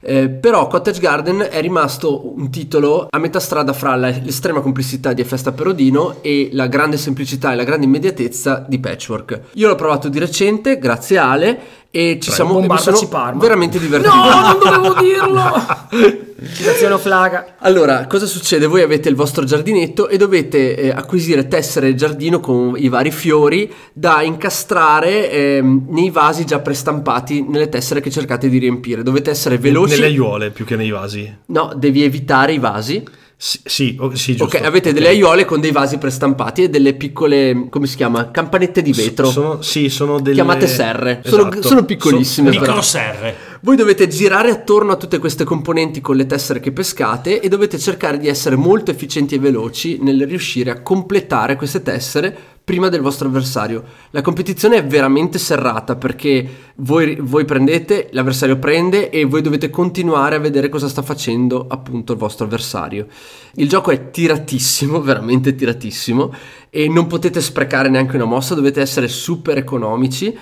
Eh, 0.00 0.28
però 0.28 0.68
Cottage 0.68 1.00
Garden 1.00 1.48
è 1.50 1.60
rimasto 1.60 2.32
un 2.36 2.50
titolo 2.50 3.08
a 3.10 3.18
metà 3.18 3.40
strada 3.40 3.72
fra 3.72 3.96
la- 3.96 4.10
l'estrema 4.10 4.60
complessità 4.60 5.12
di 5.12 5.24
Festa 5.24 5.50
per 5.50 5.68
Odino 5.68 6.18
e 6.20 6.50
la 6.52 6.68
grande 6.68 6.96
semplicità 6.96 7.52
e 7.52 7.56
la 7.56 7.64
grande 7.64 7.86
immediatezza 7.86 8.64
di 8.68 8.78
Patchwork. 8.78 9.40
Io 9.54 9.66
l'ho 9.66 9.74
provato 9.74 10.08
di 10.08 10.18
recente, 10.20 10.78
grazie 10.78 11.18
a 11.18 11.30
Ale, 11.30 11.58
e 11.90 12.18
ci 12.20 12.30
siamo 12.30 12.52
bombardaci 12.52 13.08
Parma. 13.08 13.40
veramente 13.40 13.78
divertito. 13.78 14.14
No, 14.14 14.40
non 14.40 14.58
dovevo 14.58 14.94
dirlo! 15.00 16.26
Citazione 16.54 16.98
flaga. 16.98 17.56
Allora, 17.58 18.06
cosa 18.06 18.26
succede? 18.26 18.66
Voi 18.66 18.82
avete 18.82 19.08
il 19.08 19.16
vostro 19.16 19.44
giardinetto 19.44 20.08
e 20.08 20.16
dovete 20.16 20.76
eh, 20.76 20.90
acquisire 20.90 21.48
tessere 21.48 21.94
giardino 21.96 22.38
con 22.38 22.74
i 22.76 22.88
vari 22.88 23.10
fiori 23.10 23.72
da 23.92 24.22
incastrare 24.22 25.30
ehm, 25.30 25.86
nei 25.88 26.10
vasi 26.10 26.44
già 26.44 26.60
prestampati 26.60 27.42
nelle 27.42 27.68
tessere 27.68 28.00
che 28.00 28.10
cercate 28.10 28.48
di 28.48 28.58
riempire. 28.58 29.02
Dovete 29.02 29.30
essere 29.30 29.58
veloci. 29.58 29.94
Nelle 29.94 30.06
aiuole 30.06 30.50
più 30.50 30.64
che 30.64 30.76
nei 30.76 30.90
vasi. 30.90 31.34
No, 31.46 31.72
devi 31.74 32.04
evitare 32.04 32.52
i 32.52 32.58
vasi. 32.58 33.02
Sì, 33.40 33.60
sì, 33.64 33.96
sì, 34.14 34.34
giusto. 34.34 34.56
Ok, 34.56 34.64
avete 34.64 34.92
delle 34.92 35.06
aiuole 35.06 35.44
con 35.44 35.60
dei 35.60 35.70
vasi 35.70 35.96
prestampati 35.98 36.64
e 36.64 36.68
delle 36.68 36.94
piccole, 36.94 37.68
come 37.70 37.86
si 37.86 37.94
chiama? 37.94 38.32
Campanette 38.32 38.82
di 38.82 38.92
vetro. 38.92 39.30
Sono, 39.30 39.62
sì, 39.62 39.88
sono 39.88 40.18
delle... 40.20 40.34
Chiamate 40.34 40.66
serre. 40.66 41.22
Sono- 41.24 41.48
Esatto. 41.48 41.68
sono 41.68 41.84
piccolissime, 41.84 42.50
So- 42.52 42.58
però. 42.58 42.72
Microserre. 42.72 43.36
Voi 43.60 43.74
dovete 43.74 44.06
girare 44.06 44.52
attorno 44.52 44.92
a 44.92 44.96
tutte 44.96 45.18
queste 45.18 45.42
componenti 45.42 46.00
con 46.00 46.14
le 46.14 46.26
tessere 46.26 46.60
che 46.60 46.70
pescate 46.70 47.40
e 47.40 47.48
dovete 47.48 47.76
cercare 47.76 48.16
di 48.16 48.28
essere 48.28 48.54
molto 48.54 48.92
efficienti 48.92 49.34
e 49.34 49.40
veloci 49.40 49.98
nel 50.00 50.24
riuscire 50.26 50.70
a 50.70 50.80
completare 50.80 51.56
queste 51.56 51.82
tessere 51.82 52.36
prima 52.62 52.88
del 52.88 53.00
vostro 53.00 53.26
avversario. 53.26 53.82
La 54.10 54.20
competizione 54.20 54.76
è 54.76 54.86
veramente 54.86 55.38
serrata 55.38 55.96
perché 55.96 56.48
voi, 56.76 57.16
voi 57.20 57.44
prendete, 57.44 58.10
l'avversario 58.12 58.58
prende 58.58 59.10
e 59.10 59.24
voi 59.24 59.42
dovete 59.42 59.70
continuare 59.70 60.36
a 60.36 60.38
vedere 60.38 60.68
cosa 60.68 60.86
sta 60.86 61.02
facendo 61.02 61.66
appunto 61.68 62.12
il 62.12 62.18
vostro 62.18 62.44
avversario. 62.44 63.08
Il 63.54 63.68
gioco 63.68 63.90
è 63.90 64.10
tiratissimo, 64.10 65.00
veramente 65.02 65.56
tiratissimo 65.56 66.32
e 66.70 66.88
non 66.88 67.08
potete 67.08 67.40
sprecare 67.40 67.88
neanche 67.88 68.14
una 68.14 68.24
mossa, 68.24 68.54
dovete 68.54 68.80
essere 68.80 69.08
super 69.08 69.56
economici 69.56 70.36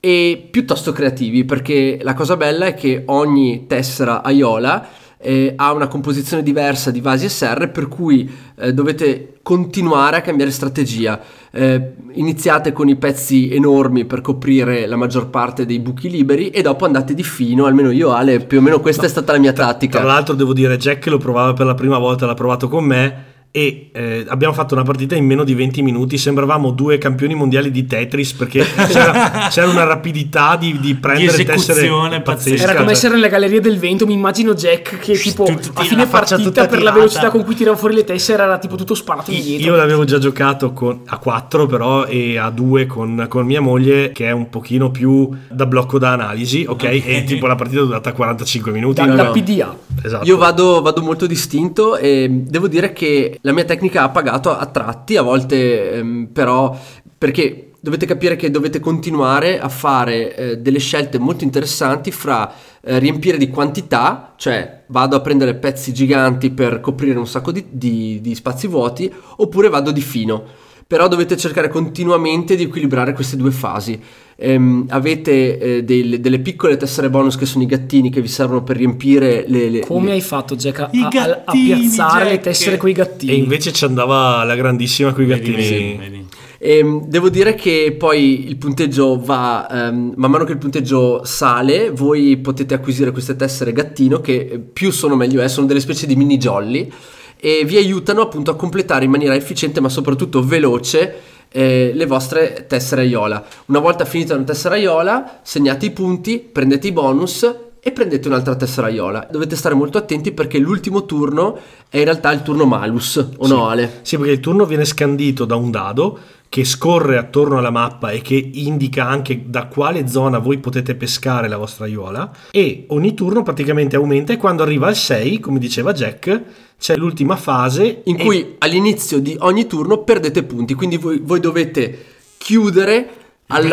e 0.00 0.48
piuttosto 0.50 0.92
creativi 0.92 1.44
perché 1.44 1.98
la 2.00 2.14
cosa 2.14 2.36
bella 2.36 2.66
è 2.66 2.74
che 2.74 3.02
ogni 3.06 3.66
tessera 3.66 4.22
Aiola 4.22 4.88
eh, 5.22 5.52
ha 5.54 5.72
una 5.72 5.86
composizione 5.86 6.42
diversa 6.42 6.90
di 6.90 7.02
vasi 7.02 7.26
e 7.26 7.28
serre 7.28 7.68
per 7.68 7.88
cui 7.88 8.28
eh, 8.56 8.72
dovete 8.72 9.34
continuare 9.42 10.16
a 10.16 10.20
cambiare 10.22 10.50
strategia. 10.50 11.20
Eh, 11.50 11.92
iniziate 12.12 12.72
con 12.72 12.88
i 12.88 12.96
pezzi 12.96 13.52
enormi 13.52 14.06
per 14.06 14.22
coprire 14.22 14.86
la 14.86 14.96
maggior 14.96 15.28
parte 15.28 15.66
dei 15.66 15.78
buchi 15.80 16.08
liberi 16.08 16.48
e 16.50 16.62
dopo 16.62 16.86
andate 16.86 17.12
di 17.12 17.22
fino 17.22 17.66
almeno 17.66 17.90
io 17.90 18.12
Ale 18.12 18.40
più 18.40 18.58
o 18.58 18.60
meno 18.62 18.80
questa 18.80 19.04
è 19.04 19.08
stata 19.08 19.32
la 19.32 19.38
mia 19.38 19.52
tattica. 19.52 19.98
Tra 19.98 20.06
l'altro 20.06 20.34
devo 20.34 20.54
dire, 20.54 20.78
Jack 20.78 21.06
lo 21.06 21.18
provava 21.18 21.52
per 21.52 21.66
la 21.66 21.74
prima 21.74 21.98
volta, 21.98 22.24
l'ha 22.24 22.34
provato 22.34 22.68
con 22.68 22.84
me 22.84 23.29
e 23.52 23.90
eh, 23.92 24.24
abbiamo 24.28 24.54
fatto 24.54 24.74
una 24.74 24.84
partita 24.84 25.16
in 25.16 25.26
meno 25.26 25.42
di 25.42 25.54
20 25.54 25.82
minuti, 25.82 26.16
sembravamo 26.18 26.70
due 26.70 26.98
campioni 26.98 27.34
mondiali 27.34 27.70
di 27.72 27.84
Tetris 27.84 28.32
perché 28.34 28.64
c'era, 28.88 29.48
c'era 29.50 29.68
una 29.68 29.84
rapidità 29.84 30.56
di, 30.56 30.78
di 30.78 30.94
prendere 30.94 31.36
Di 31.36 31.44
tessere 31.44 31.80
esecuzione 31.80 32.20
pazzesca. 32.20 32.50
pazzesca. 32.50 32.70
Era 32.70 32.78
come 32.78 32.92
essere 32.92 33.14
nelle 33.14 33.28
gallerie 33.28 33.60
del 33.60 33.78
vento. 33.78 34.06
Mi 34.06 34.12
immagino 34.12 34.54
Jack 34.54 34.98
che 35.00 35.14
tipo 35.14 35.44
a 35.44 35.82
fine 35.82 36.06
partita 36.06 36.66
per 36.66 36.82
la 36.82 36.92
velocità 36.92 37.30
con 37.30 37.42
cui 37.44 37.54
tirava 37.56 37.76
fuori 37.76 37.94
le 37.94 38.04
tessere 38.04 38.42
era 38.42 38.58
tipo 38.58 38.76
tutto 38.76 38.94
sparato 38.94 39.32
indietro. 39.32 39.66
Io 39.66 39.74
l'avevo 39.76 40.04
già 40.04 40.18
giocato 40.18 40.72
con- 40.72 41.00
a 41.06 41.18
4 41.18 41.66
però 41.66 42.04
e 42.06 42.38
a 42.38 42.50
2 42.50 42.86
con, 42.86 43.26
con 43.28 43.46
mia 43.46 43.60
moglie 43.60 44.12
che 44.12 44.26
è 44.26 44.30
un 44.30 44.48
pochino 44.48 44.90
più 44.92 45.28
da 45.48 45.66
blocco 45.66 45.98
da 45.98 46.12
analisi, 46.12 46.64
ok? 46.68 46.84
E 46.84 47.24
tipo 47.26 47.46
la 47.48 47.56
partita 47.56 47.80
è 47.80 47.84
durata 47.84 48.12
45 48.12 48.70
minuti. 48.70 49.00
da, 49.00 49.06
no, 49.06 49.22
no. 49.24 49.30
PDA. 49.32 49.76
Esatto. 50.02 50.24
Io 50.24 50.36
vado, 50.36 50.80
vado 50.82 51.02
molto 51.02 51.26
distinto 51.26 51.96
e 51.96 52.28
devo 52.30 52.68
dire 52.68 52.92
che 52.92 53.38
la 53.42 53.52
mia 53.52 53.64
tecnica 53.64 54.02
ha 54.02 54.10
pagato 54.10 54.56
a 54.56 54.66
tratti, 54.66 55.16
a 55.16 55.22
volte 55.22 55.92
ehm, 55.92 56.28
però 56.32 56.78
perché 57.16 57.70
dovete 57.80 58.04
capire 58.04 58.36
che 58.36 58.50
dovete 58.50 58.78
continuare 58.78 59.58
a 59.58 59.68
fare 59.68 60.36
eh, 60.36 60.58
delle 60.58 60.78
scelte 60.78 61.18
molto 61.18 61.44
interessanti 61.44 62.10
fra 62.10 62.52
eh, 62.82 62.98
riempire 62.98 63.38
di 63.38 63.48
quantità, 63.48 64.34
cioè 64.36 64.84
vado 64.88 65.16
a 65.16 65.20
prendere 65.20 65.54
pezzi 65.54 65.92
giganti 65.94 66.50
per 66.50 66.80
coprire 66.80 67.18
un 67.18 67.26
sacco 67.26 67.52
di, 67.52 67.64
di- 67.70 68.20
di 68.20 68.34
spazi 68.34 68.66
vuoti, 68.66 69.10
oppure 69.36 69.68
vado 69.68 69.90
di 69.90 70.02
fino. 70.02 70.44
Però 70.86 71.06
dovete 71.08 71.36
cercare 71.36 71.68
continuamente 71.68 72.56
di 72.56 72.64
equilibrare 72.64 73.12
queste 73.12 73.36
due 73.36 73.52
fasi. 73.52 74.02
Ehm, 74.42 74.86
avete 74.88 75.58
eh, 75.58 75.84
del- 75.84 76.18
delle 76.18 76.38
piccole 76.38 76.78
tessere 76.78 77.10
bonus 77.10 77.36
che 77.36 77.44
sono 77.44 77.62
i 77.62 77.66
gattini 77.66 78.08
che 78.10 78.22
vi 78.22 78.28
servono 78.28 78.62
per 78.62 78.76
riempire 78.78 79.44
le, 79.46 79.68
le- 79.68 79.80
Come 79.80 80.06
le- 80.06 80.12
hai 80.12 80.20
fatto, 80.22 80.56
Jack, 80.56 80.78
a, 80.80 80.88
I 80.92 81.02
a- 81.14 81.42
a 81.44 81.52
piazzare 81.52 82.24
le 82.24 82.30
Jack. 82.30 82.42
tessere 82.44 82.76
coi 82.78 82.92
gattini? 82.92 83.32
E 83.32 83.34
invece 83.34 83.70
ci 83.72 83.84
andava 83.84 84.42
la 84.44 84.54
grandissima 84.54 85.12
con 85.12 85.24
i 85.24 85.26
gattini. 85.26 85.56
vedi, 85.56 85.96
vedi. 85.98 86.26
Ehm, 86.62 87.04
devo 87.06 87.28
dire 87.28 87.54
che 87.54 87.94
poi 87.98 88.48
il 88.48 88.56
punteggio 88.56 89.18
va, 89.22 89.66
ehm, 89.88 90.14
man 90.16 90.30
mano 90.30 90.44
che 90.44 90.52
il 90.52 90.58
punteggio 90.58 91.20
sale, 91.24 91.90
voi 91.90 92.38
potete 92.38 92.72
acquisire 92.72 93.10
queste 93.10 93.36
tessere 93.36 93.72
gattino 93.74 94.20
che 94.22 94.48
eh, 94.52 94.58
più 94.58 94.90
sono 94.90 95.16
meglio 95.16 95.42
è, 95.42 95.48
sono 95.48 95.66
delle 95.66 95.80
specie 95.80 96.06
di 96.06 96.16
mini 96.16 96.38
jolly 96.38 96.90
e 97.38 97.64
vi 97.66 97.76
aiutano 97.76 98.20
appunto 98.22 98.50
a 98.50 98.56
completare 98.56 99.04
in 99.06 99.10
maniera 99.10 99.34
efficiente 99.34 99.80
ma 99.80 99.88
soprattutto 99.88 100.42
veloce 100.44 101.14
eh, 101.50 101.92
le 101.94 102.06
vostre 102.06 102.66
tessere 102.66 103.04
Iola. 103.04 103.44
Una 103.66 103.80
volta 103.80 104.04
finita 104.04 104.34
una 104.34 104.44
tessera 104.44 104.76
Iola, 104.76 105.40
segnate 105.42 105.86
i 105.86 105.90
punti, 105.90 106.38
prendete 106.38 106.88
i 106.88 106.92
bonus 106.92 107.69
e 107.82 107.92
prendete 107.92 108.28
un'altra 108.28 108.54
tessera 108.54 108.88
Iola. 108.88 109.26
Dovete 109.30 109.56
stare 109.56 109.74
molto 109.74 109.98
attenti 109.98 110.32
perché 110.32 110.58
l'ultimo 110.58 111.06
turno 111.06 111.58
è 111.88 111.98
in 111.98 112.04
realtà 112.04 112.30
il 112.32 112.42
turno 112.42 112.66
malus, 112.66 113.28
o 113.38 113.46
no 113.46 113.68
Ale? 113.68 114.00
Sì, 114.02 114.16
perché 114.16 114.32
il 114.32 114.40
turno 114.40 114.66
viene 114.66 114.84
scandito 114.84 115.44
da 115.44 115.56
un 115.56 115.70
dado 115.70 116.18
che 116.50 116.64
scorre 116.64 117.16
attorno 117.16 117.58
alla 117.58 117.70
mappa 117.70 118.10
e 118.10 118.20
che 118.20 118.34
indica 118.34 119.06
anche 119.06 119.44
da 119.46 119.66
quale 119.66 120.08
zona 120.08 120.38
voi 120.38 120.58
potete 120.58 120.96
pescare 120.96 121.46
la 121.48 121.56
vostra 121.56 121.84
aiuola 121.84 122.28
e 122.50 122.86
ogni 122.88 123.14
turno 123.14 123.44
praticamente 123.44 123.94
aumenta 123.94 124.32
e 124.32 124.36
quando 124.36 124.64
arriva 124.64 124.88
al 124.88 124.96
6, 124.96 125.38
come 125.38 125.60
diceva 125.60 125.92
Jack, 125.92 126.42
c'è 126.76 126.96
l'ultima 126.96 127.36
fase 127.36 128.02
in 128.04 128.18
cui 128.18 128.56
all'inizio 128.58 129.20
di 129.20 129.36
ogni 129.38 129.66
turno 129.68 129.98
perdete 129.98 130.42
punti, 130.42 130.74
quindi 130.74 130.96
voi, 130.96 131.20
voi 131.22 131.38
dovete 131.38 132.06
chiudere 132.36 133.19
al- 133.50 133.66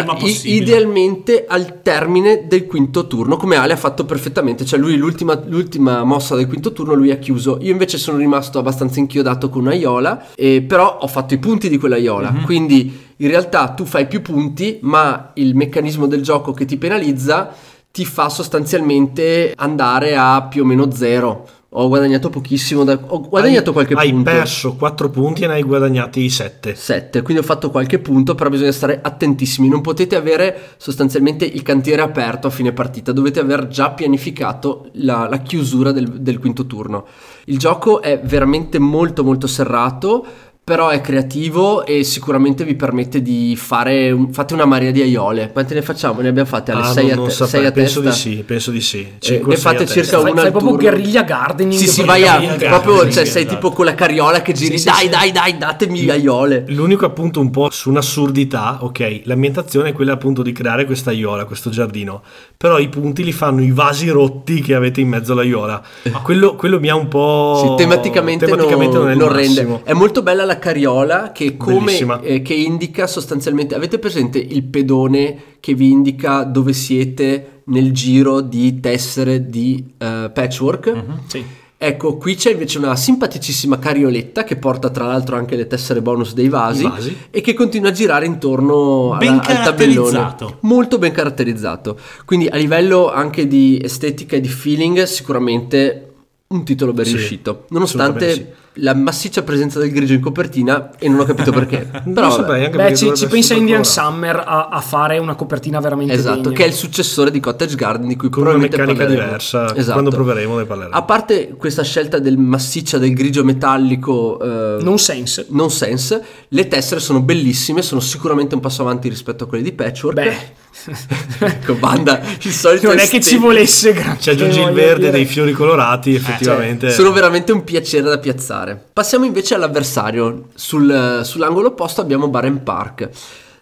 idealmente 0.43 1.45
al 1.47 1.81
termine 1.81 2.45
del 2.47 2.65
quinto 2.65 3.07
turno, 3.07 3.37
come 3.37 3.55
Ale 3.55 3.73
ha 3.73 3.77
fatto 3.77 4.05
perfettamente, 4.05 4.65
cioè 4.65 4.79
lui 4.79 4.95
l'ultima, 4.97 5.39
l'ultima 5.45 6.03
mossa 6.03 6.35
del 6.35 6.47
quinto 6.47 6.73
turno 6.73 6.93
lui 6.93 7.11
ha 7.11 7.17
chiuso, 7.17 7.57
io 7.61 7.71
invece 7.71 7.97
sono 7.97 8.17
rimasto 8.17 8.59
abbastanza 8.59 8.99
inchiodato 8.99 9.49
con 9.49 9.61
un'aiola, 9.61 10.27
e 10.35 10.61
però 10.61 10.97
ho 11.01 11.07
fatto 11.07 11.33
i 11.33 11.37
punti 11.37 11.69
di 11.69 11.77
quell'aiola, 11.77 12.31
Mhm. 12.31 12.43
quindi 12.43 13.05
in 13.17 13.27
realtà 13.29 13.69
tu 13.69 13.85
fai 13.85 14.07
più 14.07 14.21
punti, 14.21 14.79
ma 14.81 15.31
il 15.35 15.55
meccanismo 15.55 16.07
del 16.07 16.21
gioco 16.21 16.51
che 16.53 16.65
ti 16.65 16.77
penalizza 16.77 17.53
ti 17.91 18.05
fa 18.05 18.29
sostanzialmente 18.29 19.53
andare 19.55 20.15
a 20.15 20.43
più 20.43 20.61
o 20.63 20.65
meno 20.65 20.91
zero. 20.91 21.47
Ho 21.79 21.87
guadagnato 21.89 22.31
pochissimo, 22.31 22.83
da- 22.83 22.99
ho 22.99 23.21
guadagnato 23.21 23.67
hai, 23.69 23.73
qualche 23.73 23.93
hai 23.93 24.09
punto. 24.09 24.31
perso 24.31 24.75
4 24.75 25.09
punti 25.11 25.43
e 25.43 25.47
ne 25.47 25.53
hai 25.53 25.61
guadagnati 25.61 26.27
7. 26.27 26.73
7, 26.73 27.21
quindi 27.21 27.43
ho 27.43 27.45
fatto 27.45 27.69
qualche 27.69 27.99
punto, 27.99 28.33
però 28.33 28.49
bisogna 28.49 28.71
stare 28.71 28.99
attentissimi, 28.99 29.69
non 29.69 29.81
potete 29.81 30.15
avere 30.15 30.73
sostanzialmente 30.77 31.45
il 31.45 31.61
cantiere 31.61 32.01
aperto 32.01 32.47
a 32.47 32.49
fine 32.49 32.73
partita, 32.73 33.11
dovete 33.11 33.39
aver 33.39 33.67
già 33.67 33.91
pianificato 33.91 34.89
la, 34.93 35.27
la 35.29 35.37
chiusura 35.37 35.91
del, 35.91 36.19
del 36.19 36.39
quinto 36.39 36.65
turno. 36.65 37.05
Il 37.45 37.59
gioco 37.59 38.01
è 38.01 38.19
veramente 38.23 38.79
molto 38.79 39.23
molto 39.23 39.45
serrato, 39.45 40.25
però 40.67 40.89
è 40.89 40.99
creativo 40.99 41.85
e 41.85 42.03
sicuramente 42.03 42.65
vi 42.65 42.75
permette 42.75 43.21
di 43.21 43.55
fare 43.55 44.11
un- 44.11 44.33
fate 44.33 44.53
una 44.53 44.65
marea 44.65 44.91
di 44.91 45.01
aiole. 45.01 45.49
Quante 45.53 45.73
ne 45.73 45.81
facciamo? 45.81 46.19
Ne 46.19 46.27
abbiamo 46.27 46.49
fatte 46.49 46.73
alle 46.73 46.81
Ah, 46.81 46.91
6 46.91 47.07
non, 47.15 47.23
a, 47.23 47.27
te- 47.27 47.33
saprei, 47.33 47.61
sei 47.61 47.65
a 47.67 47.71
penso 47.71 48.01
testa. 48.01 48.27
di 48.29 48.35
sì, 48.35 48.43
penso 48.43 48.71
di 48.71 48.81
sì. 48.81 48.99
Eh, 48.99 49.41
ne 49.45 49.55
sei 49.55 49.55
fate 49.55 49.85
circa 49.85 50.01
testa. 50.01 50.19
Una 50.29 50.41
fai 50.41 50.51
proprio 50.51 50.75
guerriglia 50.75 51.23
gardening. 51.23 51.79
Sì, 51.79 51.87
sì, 51.87 52.03
vai 52.03 52.27
a 52.27 52.57
proprio, 52.67 53.09
cioè 53.09 53.23
sì, 53.23 53.31
sei 53.31 53.43
esatto. 53.43 53.55
tipo 53.55 53.71
con 53.71 53.85
la 53.85 53.95
carriola 53.95 54.41
che 54.41 54.51
giri, 54.51 54.77
Sì, 54.77 54.79
sì, 54.79 54.85
dai, 54.89 55.03
sì. 55.03 55.09
dai, 55.09 55.31
dai, 55.31 55.57
datemi 55.57 56.09
aiole. 56.09 56.65
L'unico 56.67 57.05
appunto 57.05 57.39
un 57.39 57.49
po' 57.49 57.69
su 57.71 57.89
un'assurdità, 57.89 58.79
ok, 58.81 59.21
l'ambientazione 59.23 59.91
è 59.91 59.93
quella 59.93 60.11
appunto 60.11 60.41
di 60.41 60.51
creare 60.51 60.83
questa 60.83 61.11
aiuola, 61.11 61.45
questo 61.45 61.69
giardino, 61.69 62.21
però 62.57 62.77
i 62.77 62.89
punti 62.89 63.23
li 63.23 63.31
fanno 63.31 63.61
i 63.63 63.71
vasi 63.71 64.09
rotti 64.09 64.59
che 64.59 64.73
avete 64.75 64.99
in 64.99 65.07
mezzo 65.07 65.31
all'aiuola. 65.31 65.81
Quello, 66.23 66.55
quello 66.55 66.77
mi 66.81 66.89
ha 66.89 66.95
un 66.95 67.07
po'... 67.07 67.75
Sì, 67.77 67.83
tematicamente, 67.85 68.43
tematicamente 68.45 68.95
non, 68.97 69.03
non, 69.03 69.11
è 69.11 69.13
il 69.13 69.19
non 69.19 69.31
rende. 69.31 69.61
massimo. 69.63 69.81
È 69.85 69.93
molto 69.93 70.21
bella 70.21 70.43
la 70.43 70.55
carriola 70.59 71.31
che 71.31 71.57
come 71.57 71.97
eh, 72.21 72.41
che 72.41 72.53
indica 72.53 73.07
sostanzialmente. 73.07 73.75
Avete 73.75 73.99
presente 73.99 74.37
il 74.39 74.63
pedone 74.63 75.37
che 75.59 75.73
vi 75.73 75.91
indica 75.91 76.43
dove 76.43 76.73
siete 76.73 77.61
nel 77.65 77.91
giro 77.91 78.41
di 78.41 78.79
tessere 78.79 79.47
di 79.47 79.83
eh, 79.97 80.31
patchwork? 80.33 80.87
Mhm. 80.89 81.19
Sì. 81.27 81.43
Ecco, 81.79 82.17
qui 82.17 82.33
c'è 82.33 82.53
invece 82.53 82.79
una 82.79 82.95
simpaticissima 82.95 83.77
carioletta 83.77 84.43
che 84.43 84.55
porta 84.55 84.89
tra 84.89 85.05
l'altro 85.05 85.35
anche 85.35 85.55
le 85.55 85.67
tessere 85.67 86.01
bonus 86.01 86.33
dei 86.33 86.49
vasi, 86.49 86.81
vasi. 86.81 87.15
e 87.29 87.39
che 87.41 87.53
continua 87.53 87.89
a 87.89 87.91
girare 87.91 88.25
intorno 88.25 89.09
alla- 89.11 89.17
Ben 89.19 89.39
al 89.43 89.63
tabellone. 89.63 90.35
Molto 90.61 90.97
ben 90.97 91.11
caratterizzato. 91.11 91.99
Quindi 92.25 92.47
a 92.47 92.55
livello 92.55 93.11
anche 93.11 93.45
di 93.47 93.79
estetica 93.79 94.35
e 94.35 94.41
di 94.41 94.47
feeling 94.47 95.03
sicuramente 95.03 96.13
un 96.47 96.63
titolo 96.63 96.93
ben 96.93 97.05
Sì, 97.05 97.11
riuscito. 97.11 97.65
Nonostante 97.69 98.55
la 98.79 98.93
massiccia 98.95 99.41
presenza 99.43 99.79
del 99.79 99.91
grigio 99.91 100.13
in 100.13 100.21
copertina 100.21 100.91
e 100.97 101.07
non 101.09 101.19
ho 101.19 101.23
capito 101.25 101.51
perché. 101.51 101.87
Però 102.13 102.29
saprei 102.31 102.65
anche 102.65 102.77
Beh, 102.77 102.83
perché 102.83 102.95
ci, 102.97 103.13
ci 103.15 103.27
pensa 103.27 103.53
Indian. 103.53 103.83
Summer 103.83 104.35
a, 104.45 104.67
a 104.69 104.81
fare 104.81 105.17
una 105.17 105.35
copertina 105.35 105.79
veramente 105.79 106.13
Esatto, 106.13 106.41
degna. 106.41 106.55
che 106.55 106.63
è 106.63 106.67
il 106.67 106.73
successore 106.73 107.31
di 107.31 107.39
Cottage 107.39 107.75
Garden 107.75 108.07
di 108.07 108.15
cui 108.15 108.29
con 108.29 108.43
una 108.45 108.57
meccanica 108.57 108.99
parleremo. 108.99 109.23
diversa, 109.25 109.75
Esatto. 109.75 109.91
quando 109.93 110.09
proveremo 110.11 110.57
ne 110.57 110.65
parleremo. 110.65 110.95
A 110.95 111.01
parte 111.03 111.55
questa 111.57 111.83
scelta 111.83 112.19
del 112.19 112.37
massiccia 112.37 112.97
del 112.97 113.13
grigio 113.13 113.43
metallico 113.43 114.39
eh, 114.41 114.83
Non 114.83 114.97
sense. 114.99 115.45
non 115.49 115.69
sense, 115.71 116.23
le 116.49 116.67
tessere 116.67 116.99
sono 116.99 117.21
bellissime, 117.21 117.81
sono 117.81 117.99
sicuramente 118.01 118.55
un 118.55 118.61
passo 118.61 118.81
avanti 118.81 119.09
rispetto 119.09 119.43
a 119.43 119.47
quelle 119.47 119.63
di 119.63 119.71
Patchwork. 119.73 120.15
Beh, 120.15 120.37
ecco, 121.39 121.73
banda, 121.75 122.21
il 122.41 122.51
solito 122.51 122.87
non 122.87 122.99
è 122.99 123.07
che 123.07 123.21
ci 123.21 123.37
volesse 123.37 123.93
granché, 123.93 124.21
Ci 124.21 124.29
aggiungi 124.29 124.59
il 124.59 124.71
verde 124.71 124.99
dire. 125.05 125.11
dei 125.11 125.25
fiori 125.25 125.51
colorati, 125.51 126.11
Cioè, 126.13 126.19
effettivamente. 126.21 126.91
sono 126.91 127.11
veramente 127.11 127.51
un 127.51 127.63
piacere 127.63 128.03
da 128.09 128.19
piazzare. 128.19 128.81
Passiamo 128.93 129.25
invece 129.25 129.55
all'avversario. 129.55 130.49
Sul- 130.55 131.21
sull'angolo 131.23 131.67
opposto 131.69 132.01
abbiamo 132.01 132.27
Baren 132.29 132.63
Park. 132.63 133.09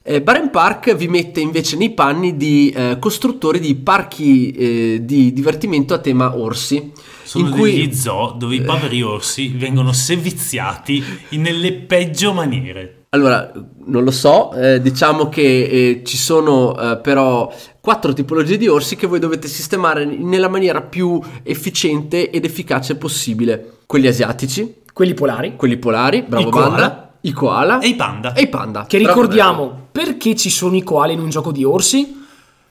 Eh, 0.08 0.22
Baren 0.22 0.52
Park 0.52 0.94
vi 0.96 1.08
mette 1.08 1.40
invece 1.40 1.76
nei 1.78 1.92
panni 1.92 2.38
di 2.38 2.70
eh, 2.76 2.98
costruttori 3.00 3.60
di 3.60 3.74
parchi 3.74 4.52
eh, 4.52 5.00
di 5.02 5.34
divertimento 5.34 5.96
a 5.96 5.98
tema 5.98 6.38
orsi. 6.38 6.92
Sono 7.24 7.48
in 7.48 7.54
cui 7.54 7.72
degli 7.72 7.94
zoo 7.96 8.36
dove 8.38 8.54
i 8.56 8.62
poveri 8.62 9.02
orsi 9.02 9.48
vengono 9.56 9.94
seviziati 9.94 11.04
nelle 11.32 11.74
peggio 11.74 12.34
maniere. 12.34 13.05
Allora, 13.16 13.52
non 13.86 14.04
lo 14.04 14.12
so, 14.12 14.52
eh, 14.54 14.82
diciamo 14.82 15.30
che 15.30 15.42
eh, 15.42 16.02
ci 16.04 16.18
sono 16.18 16.78
eh, 16.78 16.98
però 16.98 17.50
quattro 17.80 18.12
tipologie 18.14 18.58
di 18.58 18.68
orsi 18.68 18.96
che 18.98 19.08
voi 19.08 19.20
dovete 19.20 19.48
sistemare 19.48 20.04
nella 20.06 20.50
maniera 20.50 20.82
più 20.82 21.20
efficiente 21.44 22.30
ed 22.30 22.44
efficace 22.44 22.96
possibile. 22.98 23.78
Quelli 23.86 24.08
asiatici, 24.08 24.82
Quelli 24.92 25.14
polari. 25.14 25.54
quelli 25.56 25.78
polari, 25.78 26.24
bravo 26.28 26.48
I 26.48 26.52
koala. 26.52 26.68
banda, 26.70 27.14
i 27.22 27.32
koala 27.32 27.80
E 27.80 27.88
i 27.88 27.96
panda. 27.96 28.34
e 28.34 28.42
i 28.42 28.48
panda. 28.48 28.86
Che 28.86 29.00
Bravo, 29.00 29.14
ricordiamo, 29.22 29.88
perché 29.92 30.36
ci 30.36 30.50
sono 30.50 30.76
i 30.76 30.84
koala 30.84 31.14
in 31.14 31.20
un 31.20 31.30
gioco 31.30 31.52
di 31.52 31.64
orsi? 31.64 32.24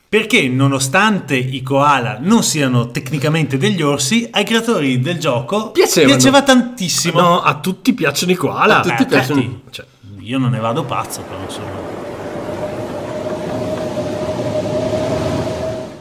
Perché 0.08 0.46
nonostante 0.48 1.34
i 1.36 1.62
koala 1.62 2.18
non 2.20 2.42
siano 2.42 2.88
tecnicamente 2.88 3.56
degli 3.56 3.82
orsi, 3.82 4.28
ai 4.30 4.44
creatori 4.44 5.00
del 5.00 5.18
gioco 5.18 5.70
Piacevano. 5.70 6.12
piaceva 6.14 6.42
tantissimo. 6.42 7.20
No, 7.20 7.40
a 7.42 7.58
tutti 7.58 7.92
piacciono 7.94 8.30
i 8.32 8.36
koala. 8.36 8.78
A 8.78 8.82
tutti 8.82 9.02
Eh, 9.02 9.06
piacciono- 9.06 9.60
Cioè, 9.70 9.84
Io 10.24 10.38
non 10.38 10.52
ne 10.52 10.58
vado 10.58 10.84
pazzo, 10.84 11.20
però 11.20 11.38
insomma. 11.42 11.92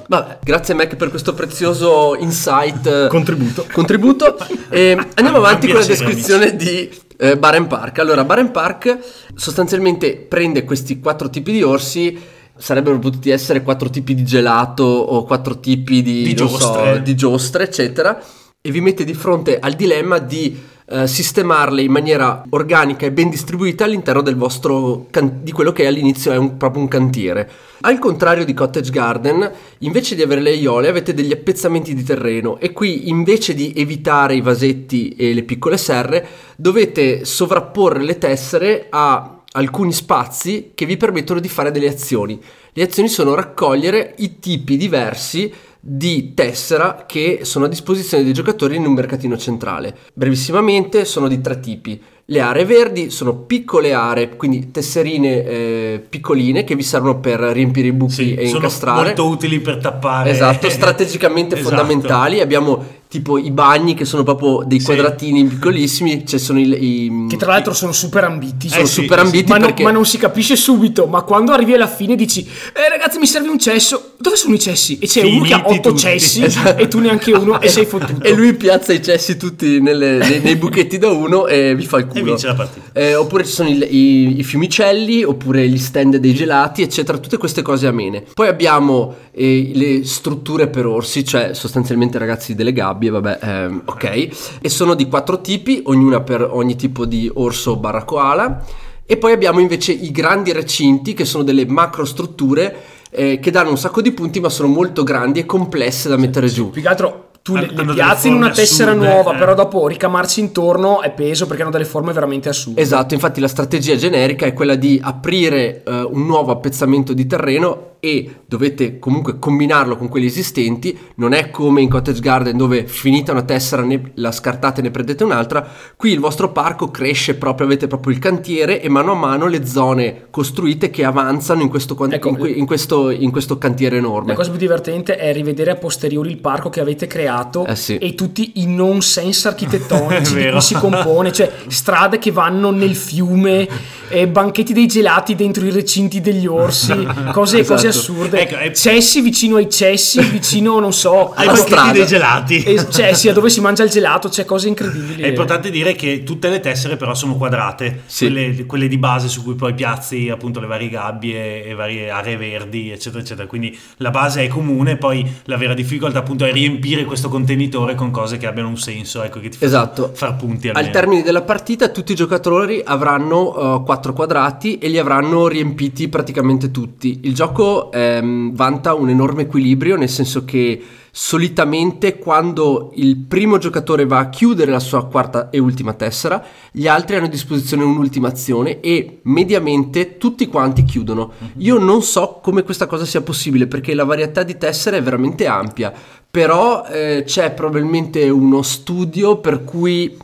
Vabbè, 0.07 0.39
grazie 0.41 0.74
Mac 0.74 0.95
per 0.95 1.09
questo 1.09 1.34
prezioso 1.34 2.15
insight. 2.17 3.07
Contributo. 3.09 3.65
contributo. 3.71 4.38
E 4.74 4.97
andiamo 5.15 5.38
avanti 5.38 5.67
con 5.67 5.82
la 5.82 5.86
descrizione 5.86 6.55
di 6.55 6.89
eh, 7.17 7.38
Baren 7.38 7.67
Park. 7.67 7.99
Allora, 7.99 8.24
Baren 8.24 8.51
Park 8.51 8.97
sostanzialmente 9.36 10.15
prende 10.15 10.63
questi 10.63 10.99
quattro 10.99 11.30
tipi 11.30 11.51
di 11.51 11.61
orsi. 11.61 12.17
Sarebbero 12.55 12.97
potuti 12.99 13.30
essere 13.30 13.61
quattro 13.61 13.89
tipi 13.89 14.15
di 14.15 14.24
gelato 14.24 14.84
o 14.84 15.26
quattro 15.26 15.59
tipi 15.59 16.01
di, 16.01 16.24
Di 16.24 16.34
non 16.34 16.47
so, 16.47 16.57
giostre. 16.57 17.01
di 17.01 17.15
giostre, 17.15 17.63
eccetera. 17.65 18.19
E 18.61 18.71
vi 18.71 18.80
mette 18.80 19.03
di 19.03 19.13
fronte 19.13 19.59
al 19.59 19.74
dilemma 19.74 20.17
di 20.19 20.71
eh, 20.86 21.07
sistemarle 21.07 21.81
in 21.81 21.91
maniera 21.91 22.43
organica 22.49 23.05
e 23.05 23.11
ben 23.11 23.29
distribuita 23.29 23.86
all'interno 23.86 24.21
del 24.21 24.36
vostro 24.36 25.07
can- 25.11 25.39
di 25.41 25.51
quello 25.51 25.71
che 25.71 25.88
all'inizio 25.88 26.31
è 26.31 26.38
un- 26.38 26.57
proprio 26.57 26.81
un 26.81 26.88
cantiere. 26.88 27.49
Al 27.81 27.99
contrario 27.99 28.45
di 28.45 28.53
Cottage 28.53 28.91
Garden, 28.91 29.51
invece 29.79 30.15
di 30.15 30.21
avere 30.21 30.41
le 30.41 30.51
aiole 30.51 30.88
avete 30.88 31.13
degli 31.13 31.31
appezzamenti 31.31 31.93
di 31.93 32.03
terreno 32.03 32.59
e 32.59 32.71
qui 32.71 33.09
invece 33.09 33.53
di 33.53 33.73
evitare 33.75 34.36
i 34.36 34.41
vasetti 34.41 35.09
e 35.09 35.34
le 35.34 35.43
piccole 35.43 35.77
serre 35.77 36.25
dovete 36.55 37.25
sovrapporre 37.25 38.03
le 38.03 38.17
tessere 38.17 38.88
a 38.89 39.39
alcuni 39.55 39.91
spazi 39.91 40.71
che 40.73 40.86
vi 40.86 40.97
permettono 40.97 41.39
di 41.39 41.47
fare 41.47 41.71
delle 41.71 41.88
azioni. 41.88 42.41
Le 42.73 42.84
azioni 42.84 43.07
sono 43.07 43.36
raccogliere 43.36 44.15
i 44.17 44.39
tipi 44.39 44.77
diversi 44.77 45.53
di 45.86 46.34
tessera 46.34 47.03
che 47.05 47.39
sono 47.41 47.65
a 47.65 47.67
disposizione 47.67 48.23
dei 48.23 48.31
giocatori 48.31 48.77
in 48.77 48.86
un 48.86 48.93
mercatino 48.93 49.36
centrale. 49.38 49.93
Brevissimamente 50.13 51.03
sono 51.03 51.27
di 51.27 51.41
tre 51.41 51.59
tipi. 51.59 52.01
Le 52.25 52.39
aree 52.39 52.63
verdi 52.63 53.09
sono 53.09 53.36
piccole 53.36 53.91
aree, 53.91 54.38
quindi 54.38 54.71
tesserine 54.71 55.43
eh, 55.43 56.05
piccoline 56.07 56.63
che 56.63 56.75
vi 56.75 56.84
servono 56.84 57.19
per 57.19 57.41
riempire 57.41 57.88
i 57.89 57.91
buchi 57.91 58.13
Sì, 58.13 58.34
e 58.34 58.45
sono 58.45 58.59
incastrare. 58.59 59.03
molto 59.03 59.27
utili 59.27 59.59
per 59.59 59.79
tappare. 59.79 60.29
Esatto, 60.29 60.69
strategicamente 60.71 61.55
Esatto. 61.55 61.75
fondamentali. 61.75 62.39
Abbiamo 62.39 63.01
tipo 63.14 63.38
i 63.38 63.51
bagni 63.51 63.93
che 63.93 64.05
sono 64.05 64.24
proprio 64.24 64.64
dei 64.66 64.80
Sì. 64.80 64.86
quadratini 64.86 65.43
piccolissimi, 65.45 66.26
ci 66.26 66.39
sono 66.39 66.59
i, 66.59 66.64
i- 66.84 67.26
Che 67.30 67.38
tra 67.38 67.51
l'altro 67.51 67.74
sono 67.74 67.91
super 67.91 68.24
ambiti. 68.24 68.70
sono 68.70 68.82
Eh 68.82 68.86
sì, 68.88 68.93
super 69.01 69.20
sì. 69.20 69.26
ambiti 69.26 69.49
ma, 69.51 69.57
no- 69.59 69.66
perché 69.66 69.84
ma 69.84 69.91
non 69.91 70.03
si 70.05 70.18
capisce 70.18 70.55
subito. 70.55 71.05
Ma 71.05 71.22
quando 71.22 71.51
arrivi 71.51 71.74
alla 71.76 71.86
fine 71.88 72.16
dici: 72.16 72.41
Eh, 72.74 72.89
ragazzi, 72.89 73.20
mi 73.20 73.28
serve 73.28 73.49
un 73.49 73.59
cesso. 73.59 74.14
Dove 74.18 74.36
sono 74.36 74.55
i 74.55 74.59
cessi? 74.59 74.97
E 74.99 75.05
c'è 75.07 75.22
uno 75.24 75.43
che 75.43 75.53
ha 75.53 75.57
Finiti 75.61 75.78
otto 75.80 75.89
tutti. 75.89 76.01
cessi 76.01 76.41
Esatto. 76.45 76.82
e 76.82 76.88
tu 76.88 76.99
neanche 76.99 77.32
uno 77.34 77.61
e 77.61 77.68
sei 77.70 77.86
fottuto. 77.86 78.24
E 78.24 78.34
lui 78.34 78.53
piazza 78.55 78.93
i 78.93 79.01
cessi 79.03 79.38
tutti 79.38 79.80
nelle- 79.80 80.18
nei, 80.18 80.39
nei 80.41 80.55
buchetti 80.64 80.97
da 80.97 81.09
uno 81.09 81.45
e 81.45 81.76
vi 81.76 81.86
fa 81.86 81.97
il 81.99 82.07
culo. 82.07 82.20
E 82.22 82.24
vince 82.24 82.47
la 82.47 82.55
partita. 82.55 82.89
Eh, 82.93 83.16
oppure 83.16 83.45
ci 83.45 83.51
sono 83.51 83.70
il- 83.70 83.84
i, 83.88 84.39
i 84.39 84.43
fiumicelli, 84.43 85.24
oppure 85.24 85.68
gli 85.68 85.78
stand 85.78 86.18
dei 86.18 86.34
gelati, 86.34 86.82
eccetera. 86.82 87.18
Tutte 87.20 87.38
queste 87.38 87.61
cose 87.61 87.86
amene. 87.88 88.24
Poi 88.34 88.47
abbiamo 88.47 89.16
eh, 89.36 89.72
le 89.74 90.05
strutture 90.05 90.68
per 90.68 90.86
orsi, 90.86 91.26
cioè 91.26 91.53
sostanzialmente 91.53 92.18
ragazzi 92.18 92.55
delle 92.55 92.72
gabbie, 92.72 93.03
vabbè, 93.10 93.39
ehm, 93.41 93.82
ok. 93.86 94.60
E 94.62 94.70
sono 94.70 94.93
di 94.93 95.08
quattro 95.08 95.41
tipi, 95.41 95.82
ognuna 95.86 96.22
per 96.22 96.41
ogni 96.41 96.76
tipo 96.76 97.06
di 97.06 97.30
orso 97.34 97.76
barra 97.76 98.04
koala. 98.04 98.64
E 99.06 99.18
poi 99.18 99.34
abbiamo 99.34 99.60
invece 99.60 99.91
i 99.91 100.12
grandi 100.12 100.51
recinti, 100.51 101.14
che 101.14 101.26
sono 101.26 101.43
delle 101.43 101.66
macro 101.66 102.06
strutture 102.06 102.76
eh, 103.10 103.39
che 103.39 103.51
danno 103.51 103.70
un 103.70 103.78
sacco 103.78 104.01
di 104.01 104.12
punti, 104.12 104.39
ma 104.39 104.49
sono 104.49 104.70
molto 104.70 105.04
grandi 105.04 105.39
e 105.39 105.45
complesse 105.45 106.10
da 106.10 106.18
mettere 106.18 106.47
giù. 106.47 106.70
Più 106.70 106.82
che 106.82 106.88
altro 106.88 107.30
tu 107.43 107.56
le, 107.56 107.70
le 107.70 107.93
piazzi 107.93 108.30
in 108.30 108.36
una 108.36 108.49
tessera 108.49 108.91
assurde, 108.91 109.08
nuova, 109.08 109.36
eh. 109.36 109.38
però 109.38 109.54
dopo 109.54 109.86
ricamarci 109.88 110.39
intorno 110.39 111.01
è 111.01 111.12
peso 111.12 111.45
perché 111.45 111.62
hanno 111.62 111.72
delle 111.72 111.86
forme 111.86 112.14
veramente 112.14 112.47
assurde. 112.47 112.80
Esatto, 112.80 113.14
infatti 113.14 113.41
la 113.41 113.49
strategia 113.49 113.95
generica 113.95 114.45
è 114.45 114.54
quella 114.54 114.76
di 114.76 114.99
aprire 115.04 115.84
eh, 115.84 116.01
un 116.04 116.26
nuovo 116.26 116.54
appezzamento 116.54 117.14
di 117.14 117.28
terreno 117.28 117.92
e 118.04 118.41
dovete 118.45 118.99
comunque 118.99 119.39
combinarlo 119.39 119.95
con 119.95 120.10
quelli 120.10 120.26
esistenti, 120.26 120.97
non 121.16 121.32
è 121.32 121.49
come 121.51 121.80
in 121.80 121.88
Cottage 121.88 122.20
Garden 122.20 122.58
dove 122.58 122.86
finita 122.86 123.32
una 123.32 123.43
tessera 123.43 123.82
ne, 123.82 124.12
la 124.16 124.34
scartate 124.34 124.82
e 124.82 124.84
ne 124.84 124.91
prendete 124.91 125.24
un'altra, 125.24 125.66
qui 125.95 126.12
il 126.12 126.20
vostro 126.20 126.51
parco 126.51 126.91
cresce 126.91 127.36
proprio, 127.36 127.66
avete 127.66 127.88
proprio 127.88 128.14
il 128.14 128.20
cantiere 128.20 128.82
e 128.82 128.89
mano 128.89 129.14
a 129.14 129.16
mano 129.16 129.47
le 129.47 129.66
zone 129.66 130.26
costruite 130.32 130.89
che 130.89 131.06
avanzano 131.06 131.62
in 131.62 131.70
questo, 131.70 131.95
Ecco, 132.10 132.28
in, 132.28 132.58
in 132.58 132.66
questo, 132.66 133.10
in 133.10 133.32
questo 133.32 133.58
cantiere 133.58 133.95
enorme. 133.95 134.32
La 134.32 134.36
cosa 134.36 134.49
più 134.49 134.60
divertente 134.60 135.16
è 135.16 135.32
rivedere 135.32 135.72
a 135.72 135.76
posteriori 135.76 136.30
il 136.30 136.39
parco 136.39 136.70
che 136.70 136.82
avete 136.82 137.08
creato 137.08 137.66
Eh 137.66 137.78
sì. 137.78 137.97
e 137.99 138.16
tutti 138.16 138.51
i 138.56 138.68
nonsense 138.68 139.47
architettonici 139.47 140.36
È 140.36 140.43
di 140.43 140.51
cui 140.51 140.62
si 140.62 140.74
compone, 140.74 141.32
cioè 141.32 141.49
strade 141.68 142.20
che 142.20 142.32
vanno 142.32 142.70
nel 142.70 142.95
fiume, 142.95 143.66
eh, 144.10 144.28
banchetti 144.28 144.74
dei 144.74 144.88
gelati 144.88 145.36
dentro 145.36 145.66
i 145.66 145.72
recinti 145.72 146.20
degli 146.20 146.47
orsi, 146.47 146.91
cose, 147.32 147.60
Esatto. 147.60 147.76
cose 147.76 147.91
assurde, 147.99 148.47
Ecco, 148.47 148.73
cessi 148.75 149.21
vicino 149.21 149.57
ai 149.57 149.69
cessi, 149.69 150.19
vicino 150.29 150.79
non 150.79 150.93
so, 150.93 151.33
Ai 151.33 151.55
strada. 151.55 151.91
dei 151.91 152.05
gelati. 152.05 152.63
cessi 152.89 153.29
a 153.29 153.33
dove 153.33 153.49
si 153.49 153.61
mangia 153.61 153.83
il 153.83 153.89
gelato, 153.89 154.29
c'è 154.29 154.45
cose 154.45 154.67
incredibili. 154.67 155.21
È 155.21 155.27
importante 155.27 155.69
dire 155.69 155.93
che 155.93 156.23
tutte 156.23 156.49
le 156.49 156.59
tessere 156.59 156.97
però 156.97 157.13
sono 157.13 157.35
quadrate, 157.35 158.01
Sì. 158.05 158.25
quelle, 158.25 158.65
quelle 158.65 158.87
di 158.87 158.97
base 158.97 159.27
su 159.27 159.43
cui 159.43 159.55
poi 159.55 159.73
piazzi 159.73 160.29
appunto 160.29 160.59
le 160.59 160.67
varie 160.67 160.89
gabbie 160.89 161.63
e 161.65 161.73
varie 161.73 162.09
aree 162.09 162.37
verdi, 162.37 162.91
eccetera, 162.91 163.21
eccetera. 163.21 163.47
Quindi 163.47 163.77
la 163.97 164.09
base 164.11 164.43
è 164.43 164.47
comune, 164.47 164.97
poi 164.97 165.25
la 165.45 165.57
vera 165.57 165.73
difficoltà 165.73 166.19
appunto 166.19 166.45
è 166.45 166.51
riempire 166.51 167.05
questo 167.05 167.29
contenitore 167.29 167.95
con 167.95 168.11
cose 168.11 168.37
che 168.37 168.47
abbiano 168.47 168.69
un 168.69 168.77
senso, 168.77 169.21
ecco, 169.23 169.39
che 169.39 169.49
ti 169.49 169.57
Esatto. 169.59 170.11
far 170.13 170.35
punti 170.35 170.67
Al 170.69 170.75
almeno. 170.75 170.93
termine 170.93 171.21
della 171.23 171.41
partita 171.41 171.89
tutti 171.89 172.11
i 172.11 172.15
giocatori 172.15 172.81
avranno 172.83 173.75
uh, 173.75 173.83
quattro 173.83 174.13
quadrati 174.13 174.77
e 174.77 174.87
li 174.89 174.97
avranno 174.97 175.47
riempiti 175.47 176.07
praticamente 176.07 176.71
tutti. 176.71 177.19
Il 177.23 177.33
gioco 177.33 177.82
ehm, 177.91 178.53
vanta 178.53 178.93
un 178.93 179.09
enorme 179.09 179.43
equilibrio 179.43 179.97
nel 179.97 180.09
senso 180.09 180.45
che 180.45 180.81
solitamente 181.15 182.17
quando 182.17 182.91
il 182.95 183.17
primo 183.17 183.59
giocatore 183.59 184.07
va 184.07 184.17
a 184.17 184.29
chiudere 184.29 184.71
la 184.71 184.79
sua 184.79 185.05
quarta 185.05 185.51
e 185.51 185.59
ultima 185.59 185.93
tessera, 185.93 186.43
gli 186.71 186.88
altri 186.88 187.15
hanno 187.15 187.25
a 187.25 187.29
disposizione 187.29 187.84
un'ultima 187.84 188.29
azione 188.29 188.79
e 188.79 189.19
mediamente 189.23 190.17
tutti 190.17 190.47
quanti 190.47 190.84
chiudono. 190.84 191.34
Io 191.57 191.77
non 191.77 192.01
so 192.01 192.39
come 192.41 192.63
questa 192.63 192.88
cosa 192.88 193.05
sia 193.05 193.21
possibile 193.21 193.67
perché 193.67 193.93
la 193.93 194.05
varietà 194.05 194.41
di 194.41 194.57
tessere 194.57 194.97
è 194.97 195.03
veramente 195.03 195.45
ampia, 195.45 195.93
però 196.31 196.84
eh, 196.86 197.21
c'è 197.27 197.51
probabilmente 197.51 198.27
uno 198.29 198.63
studio 198.63 199.38
per 199.38 199.63
cui 199.63 200.17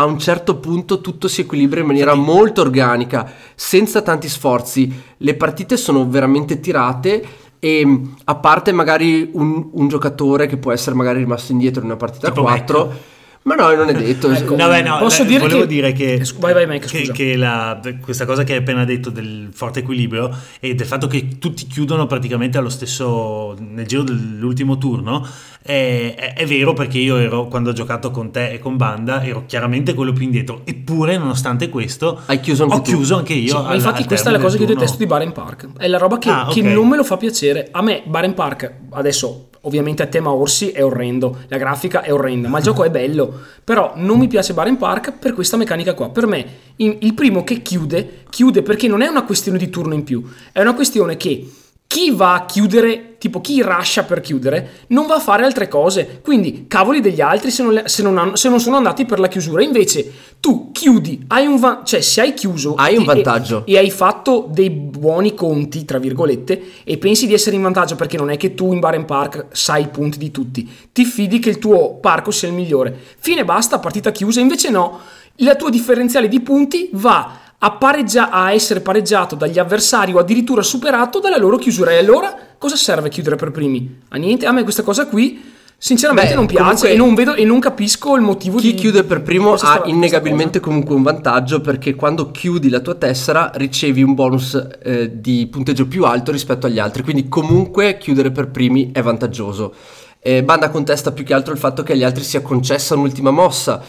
a 0.00 0.04
un 0.04 0.18
certo 0.18 0.56
punto 0.58 1.00
tutto 1.00 1.26
si 1.26 1.40
equilibra 1.40 1.80
in 1.80 1.86
maniera 1.86 2.14
molto 2.14 2.60
organica, 2.60 3.30
senza 3.54 4.00
tanti 4.00 4.28
sforzi. 4.28 4.92
Le 5.16 5.34
partite 5.34 5.76
sono 5.76 6.08
veramente 6.08 6.60
tirate 6.60 7.24
e 7.58 7.84
mh, 7.84 8.16
a 8.24 8.36
parte 8.36 8.70
magari 8.70 9.28
un, 9.32 9.70
un 9.72 9.88
giocatore 9.88 10.46
che 10.46 10.56
può 10.56 10.70
essere 10.70 10.94
magari 10.94 11.18
rimasto 11.18 11.50
indietro 11.50 11.80
in 11.80 11.88
una 11.88 11.96
partita 11.96 12.28
Tipo 12.28 12.42
4, 12.42 12.92
ma 13.42 13.54
no, 13.54 13.74
non 13.74 13.88
è 13.88 13.94
detto. 13.94 14.30
Ecco. 14.30 14.56
No, 14.56 14.68
beh, 14.68 14.82
no, 14.82 14.98
Posso 14.98 15.22
eh, 15.22 15.26
dire 15.26 15.40
volevo 15.40 15.60
che- 15.60 15.66
dire 15.66 15.92
che, 15.92 16.14
Eh, 16.14 16.32
vai, 16.38 16.52
vai, 16.52 16.66
Mike, 16.66 16.86
che, 16.86 17.10
che 17.12 17.36
la- 17.36 17.80
questa 18.02 18.26
cosa 18.26 18.44
che 18.44 18.52
hai 18.52 18.58
appena 18.58 18.84
detto 18.84 19.08
del 19.10 19.48
forte 19.52 19.78
equilibrio 19.80 20.30
e 20.60 20.74
del 20.74 20.86
fatto 20.86 21.06
che 21.06 21.38
tutti 21.38 21.66
chiudono 21.66 22.06
praticamente 22.06 22.58
allo 22.58 22.68
stesso 22.68 23.56
nel 23.58 23.86
giro 23.86 24.02
dell'ultimo 24.02 24.76
turno 24.76 25.26
è, 25.62 26.14
è- 26.16 26.32
è 26.34 26.46
vero 26.46 26.72
perché 26.74 26.98
io 26.98 27.16
ero 27.16 27.46
quando 27.48 27.70
ho 27.70 27.72
giocato 27.72 28.10
con 28.10 28.30
te 28.30 28.50
e 28.52 28.58
con 28.58 28.76
Banda 28.76 29.24
ero 29.24 29.44
chiaramente 29.46 29.94
quello 29.94 30.12
più 30.12 30.24
indietro 30.24 30.62
eppure 30.64 31.16
nonostante 31.16 31.68
questo 31.68 32.20
Hai 32.26 32.40
chiuso 32.40 32.64
anche 32.64 32.74
ho 32.76 32.80
tu. 32.80 32.90
chiuso 32.90 33.16
anche 33.16 33.32
io 33.34 33.48
Sì, 33.60 33.66
al- 33.66 33.74
infatti 33.76 34.02
al 34.02 34.08
questa 34.08 34.28
è 34.28 34.32
la 34.32 34.38
cosa 34.38 34.56
che 34.56 34.62
io 34.64 34.68
detesto 34.68 34.96
di. 34.98 35.06
Baren 35.06 35.32
Park. 35.32 35.68
È 35.78 35.86
la 35.88 35.98
roba 35.98 36.18
che, 36.18 36.28
Ah, 36.28 36.48
che 36.52 36.60
ok. 36.60 36.66
non 36.66 36.86
me 36.88 36.96
lo 36.96 37.04
fa 37.04 37.16
piacere. 37.16 37.68
A 37.70 37.80
me 37.82 38.02
Baren 38.04 38.34
Park, 38.34 38.72
adesso 38.90 39.48
ovviamente 39.68 40.02
a 40.02 40.06
tema 40.06 40.32
orsi 40.32 40.70
è 40.70 40.84
orrendo, 40.84 41.44
la 41.46 41.56
grafica 41.58 42.02
è 42.02 42.12
orrenda, 42.12 42.48
ma 42.48 42.58
il 42.58 42.64
gioco 42.64 42.82
è 42.82 42.90
bello. 42.90 43.32
Però 43.62 43.92
non 43.94 44.18
mi 44.18 44.26
piace 44.26 44.54
Baren 44.54 44.76
Park 44.76 45.12
per 45.12 45.32
questa 45.34 45.56
meccanica 45.56 45.94
qua. 45.94 46.08
Per 46.08 46.26
me 46.26 46.46
il 46.76 47.14
primo 47.14 47.44
che 47.44 47.62
chiude, 47.62 48.24
chiude 48.28 48.62
perché 48.62 48.88
non 48.88 49.02
è 49.02 49.06
una 49.06 49.24
questione 49.24 49.58
di 49.58 49.70
turno 49.70 49.94
in 49.94 50.02
più, 50.02 50.24
è 50.50 50.60
una 50.60 50.74
questione 50.74 51.16
che 51.16 51.48
chi 51.88 52.10
va 52.10 52.34
a 52.34 52.44
chiudere, 52.44 53.16
tipo 53.16 53.40
chi 53.40 53.62
rascia 53.62 54.04
per 54.04 54.20
chiudere, 54.20 54.84
non 54.88 55.06
va 55.06 55.14
a 55.14 55.20
fare 55.20 55.42
altre 55.44 55.68
cose. 55.68 56.20
Quindi 56.22 56.66
cavoli 56.68 57.00
degli 57.00 57.22
altri 57.22 57.50
se 57.50 57.62
non, 57.62 57.80
se 57.86 58.02
non 58.02 58.18
hanno- 58.18 58.36
se 58.36 58.50
non 58.50 58.60
sono 58.60 58.76
andati 58.76 59.06
per 59.06 59.18
la 59.18 59.26
chiusura. 59.26 59.62
Invece 59.62 60.12
tu 60.38 60.70
chiudi, 60.70 61.24
hai 61.28 61.46
un 61.46 61.56
va- 61.58 61.80
cioè 61.84 62.02
se 62.02 62.20
hai 62.20 62.34
chiuso 62.34 62.74
Hai 62.74 62.94
un 62.96 63.02
e- 63.02 63.06
vantaggio. 63.06 63.62
e 63.66 63.78
hai 63.78 63.90
fatto 63.90 64.46
dei 64.50 64.68
buoni 64.68 65.34
conti, 65.34 65.86
tra 65.86 65.98
virgolette, 65.98 66.62
e 66.84 66.98
pensi 66.98 67.26
di 67.26 67.32
essere 67.32 67.56
in 67.56 67.62
vantaggio 67.62 67.96
perché 67.96 68.18
non 68.18 68.28
è 68.30 68.36
che 68.36 68.54
tu 68.54 68.70
in 68.74 68.80
Baren 68.80 69.06
Park 69.06 69.46
sai 69.52 69.84
i 69.84 69.88
punti 69.88 70.18
di 70.18 70.30
tutti, 70.30 70.70
ti 70.92 71.06
fidi 71.06 71.38
che 71.38 71.48
il 71.48 71.58
tuo 71.58 71.94
parco 71.94 72.30
sia 72.30 72.48
il 72.48 72.54
migliore. 72.54 72.94
Fine 73.18 73.46
basta, 73.46 73.78
partita 73.78 74.12
chiusa, 74.12 74.40
invece 74.40 74.68
no, 74.68 75.00
la 75.36 75.56
tua 75.56 75.70
differenziale 75.70 76.28
di 76.28 76.40
punti 76.40 76.90
va 76.92 77.46
a, 77.58 77.72
pareggia- 77.72 78.30
a 78.30 78.52
essere 78.52 78.80
pareggiato 78.80 79.34
dagli 79.34 79.58
avversari 79.58 80.12
o 80.12 80.18
addirittura 80.18 80.62
superato 80.62 81.18
dalla 81.18 81.38
loro 81.38 81.56
chiusura. 81.56 81.90
E 81.90 81.98
allora 81.98 82.36
cosa 82.56 82.76
serve 82.76 83.08
chiudere 83.08 83.36
per 83.36 83.50
primi? 83.50 84.00
A 84.08 84.16
niente, 84.16 84.46
a 84.46 84.52
me 84.52 84.62
questa 84.62 84.82
cosa 84.82 85.06
qui 85.06 85.56
sinceramente 85.80 86.30
Beh, 86.30 86.34
non 86.34 86.46
piace 86.46 86.90
e 86.90 86.96
non 86.96 87.14
vedo 87.14 87.34
e 87.34 87.44
non 87.44 87.60
capisco 87.60 88.16
il 88.16 88.22
motivo 88.22 88.58
Chi 88.58 88.72
di 88.72 88.74
chiude 88.74 89.04
per 89.04 89.22
primo 89.22 89.54
ha 89.54 89.82
innegabilmente 89.84 90.58
comunque 90.58 90.96
un 90.96 91.04
vantaggio 91.04 91.60
perché 91.60 91.94
quando 91.94 92.32
chiudi 92.32 92.68
la 92.68 92.80
tua 92.80 92.96
tessera 92.96 93.52
ricevi 93.54 94.02
un 94.02 94.14
bonus 94.14 94.60
eh, 94.82 95.20
di 95.20 95.46
punteggio 95.46 95.86
più 95.86 96.04
alto 96.04 96.32
rispetto 96.32 96.66
agli 96.66 96.80
altri, 96.80 97.04
quindi 97.04 97.28
comunque 97.28 97.96
chiudere 97.96 98.32
per 98.32 98.48
primi 98.50 98.90
è 98.92 99.02
vantaggioso. 99.02 99.72
Eh, 100.20 100.42
Banda 100.42 100.68
contesta 100.68 101.12
più 101.12 101.24
che 101.24 101.32
altro 101.32 101.52
il 101.52 101.60
fatto 101.60 101.84
che 101.84 101.92
agli 101.92 102.02
altri 102.02 102.24
sia 102.24 102.42
concessa 102.42 102.96
un'ultima 102.96 103.30
mossa, 103.30 103.80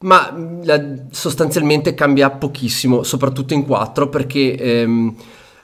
ma 0.00 0.30
mh, 0.30 0.64
la- 0.64 0.94
sostanzialmente 1.10 1.94
cambia 1.94 2.30
pochissimo, 2.30 3.02
soprattutto 3.02 3.54
in 3.54 3.64
4 3.64 4.08
perché 4.08 4.56
ehm, 4.56 5.14